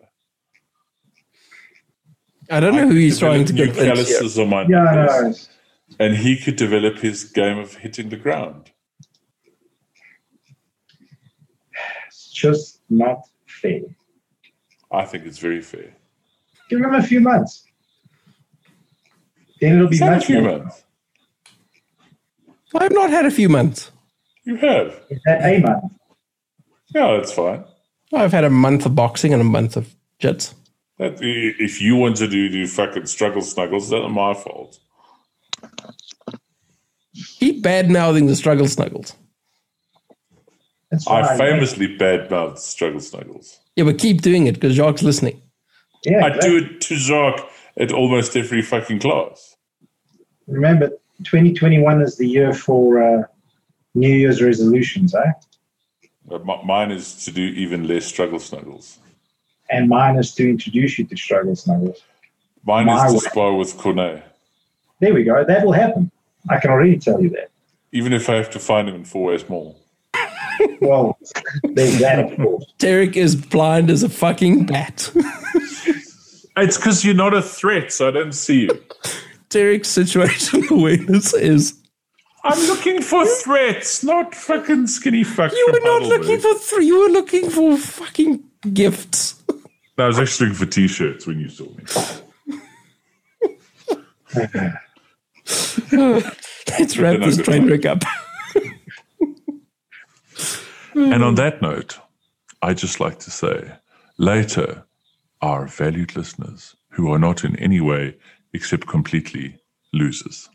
I 2.50 2.60
don't 2.60 2.74
know 2.76 2.86
who 2.88 2.94
he's 2.94 3.18
trying 3.18 3.44
to 3.46 3.52
Develop 3.52 3.76
new 3.76 3.82
convince 3.82 4.08
here. 4.08 4.16
calluses 4.18 4.38
on 4.38 4.48
my 4.50 4.62
Yeah, 4.68 4.84
I 4.84 4.94
knuckles, 4.94 5.48
and 5.98 6.16
he 6.16 6.36
could 6.36 6.56
develop 6.56 6.98
his 6.98 7.24
game 7.24 7.58
of 7.58 7.76
hitting 7.76 8.10
the 8.10 8.16
ground. 8.16 8.70
It's 12.08 12.30
just 12.30 12.80
not 12.90 13.22
fair. 13.46 13.80
I 14.90 15.04
think 15.06 15.24
it's 15.24 15.38
very 15.38 15.62
fair. 15.62 15.94
Give 16.72 16.80
him 16.80 16.94
a 16.94 17.02
few 17.02 17.20
months. 17.20 17.64
Then 19.60 19.74
it'll 19.76 19.88
be 19.88 19.96
It's 19.96 20.00
had 20.02 20.12
a 20.12 20.16
much 20.16 20.24
few 20.24 20.40
more. 20.40 20.58
months. 20.60 20.84
I've 22.74 22.92
not 22.92 23.10
had 23.10 23.26
a 23.26 23.30
few 23.30 23.50
months. 23.50 23.90
You 24.44 24.56
have. 24.56 24.98
Is 25.10 25.20
that 25.26 25.42
a 25.44 25.60
month? 25.60 25.92
Yeah, 26.94 27.18
that's 27.18 27.30
fine. 27.30 27.64
I've 28.14 28.32
had 28.32 28.44
a 28.44 28.48
month 28.50 28.86
of 28.86 28.94
boxing 28.94 29.34
and 29.34 29.42
a 29.42 29.44
month 29.44 29.76
of 29.76 29.94
jets. 30.18 30.54
That, 30.98 31.18
if 31.20 31.82
you 31.82 31.96
want 31.96 32.16
to 32.16 32.26
do, 32.28 32.48
do 32.48 32.66
fucking 32.66 33.04
struggle 33.04 33.42
snuggles, 33.42 33.90
that's 33.90 34.00
not 34.00 34.08
my 34.10 34.32
fault. 34.32 34.78
Keep 37.38 37.62
bad 37.62 37.90
mouthing 37.90 38.28
the 38.28 38.36
struggle 38.36 38.66
snuggles. 38.66 39.14
That's 40.90 41.06
I 41.06 41.22
fine. 41.22 41.36
famously 41.38 41.98
badmouthed 41.98 42.56
struggle 42.58 43.00
snuggles. 43.00 43.58
Yeah, 43.76 43.84
but 43.84 43.98
keep 43.98 44.22
doing 44.22 44.46
it 44.46 44.54
because 44.54 44.74
Jacques 44.74 45.02
listening. 45.02 45.41
Yeah, 46.04 46.24
I 46.24 46.28
exactly. 46.28 46.50
do 46.50 46.56
it 46.66 46.80
to 46.82 46.96
Jacques 46.96 47.48
at 47.76 47.92
almost 47.92 48.36
every 48.36 48.62
fucking 48.62 48.98
class. 49.00 49.56
Remember, 50.46 50.88
2021 51.24 52.02
is 52.02 52.16
the 52.16 52.26
year 52.26 52.52
for 52.52 53.02
uh, 53.02 53.22
New 53.94 54.14
Year's 54.14 54.42
resolutions, 54.42 55.14
eh? 55.14 55.32
Mine 56.64 56.90
is 56.90 57.24
to 57.24 57.30
do 57.30 57.42
even 57.42 57.86
less 57.86 58.06
struggle 58.06 58.38
snuggles. 58.38 58.98
And 59.70 59.88
mine 59.88 60.16
is 60.16 60.34
to 60.34 60.48
introduce 60.48 60.98
you 60.98 61.04
to 61.06 61.16
struggle 61.16 61.54
snuggles. 61.56 62.02
Mine 62.64 62.86
My 62.86 63.06
is 63.06 63.12
to 63.12 63.18
way. 63.18 63.30
spar 63.30 63.54
with 63.54 63.76
Cornet, 63.76 64.22
There 65.00 65.14
we 65.14 65.24
go. 65.24 65.44
That 65.44 65.64
will 65.64 65.72
happen. 65.72 66.10
I 66.48 66.58
can 66.58 66.70
already 66.70 66.98
tell 66.98 67.20
you 67.22 67.30
that. 67.30 67.50
even 67.92 68.12
if 68.12 68.28
I 68.28 68.34
have 68.34 68.50
to 68.50 68.58
find 68.58 68.88
him 68.88 68.94
in 68.96 69.04
four 69.04 69.26
ways 69.26 69.48
more. 69.48 69.74
Well, 70.80 71.18
there's 71.62 71.98
that, 72.00 72.18
of 72.18 72.36
course. 72.36 72.64
Derek 72.78 73.16
is 73.16 73.36
blind 73.36 73.90
as 73.90 74.02
a 74.02 74.08
fucking 74.08 74.66
bat. 74.66 75.10
It's 76.56 76.76
because 76.76 77.04
you're 77.04 77.14
not 77.14 77.34
a 77.34 77.40
threat, 77.42 77.92
so 77.92 78.08
I 78.08 78.10
don't 78.10 78.32
see 78.32 78.62
you. 78.62 78.84
Derek's 79.48 79.88
situation 79.88 80.64
awareness 80.70 81.32
is 81.34 81.78
I'm 82.44 82.58
looking 82.66 83.00
for 83.00 83.24
threats, 83.24 84.02
not 84.02 84.34
fucking 84.34 84.88
skinny 84.88 85.22
fucks. 85.24 85.52
you 85.52 85.68
were 85.72 85.78
not 85.80 86.02
Heidelberg. 86.02 86.20
looking 86.20 86.40
for 86.40 86.54
three. 86.58 86.86
You 86.86 87.00
were 87.00 87.08
looking 87.12 87.48
for 87.50 87.76
fucking 87.76 88.42
gifts. 88.72 89.42
I 89.98 90.06
was 90.08 90.18
actually 90.18 90.48
looking 90.50 90.66
for 90.66 90.72
t-shirts 90.72 91.26
when 91.26 91.38
you 91.38 91.48
saw 91.48 91.64
me. 91.64 91.84
Let's 96.78 96.96
wrap 96.96 97.20
this 97.20 97.36
train 97.38 97.66
wreck 97.66 97.86
up. 97.86 98.02
And 100.94 101.22
on 101.22 101.32
hmm. 101.32 101.36
that 101.36 101.62
note, 101.62 101.98
I'd 102.60 102.78
just 102.78 103.00
like 103.00 103.18
to 103.20 103.30
say 103.30 103.72
later, 104.18 104.84
our 105.40 105.66
valued 105.66 106.16
listeners 106.16 106.76
who 106.90 107.12
are 107.12 107.18
not 107.18 107.44
in 107.44 107.56
any 107.56 107.80
way 107.80 108.16
except 108.52 108.86
completely 108.86 109.58
losers. 109.92 110.48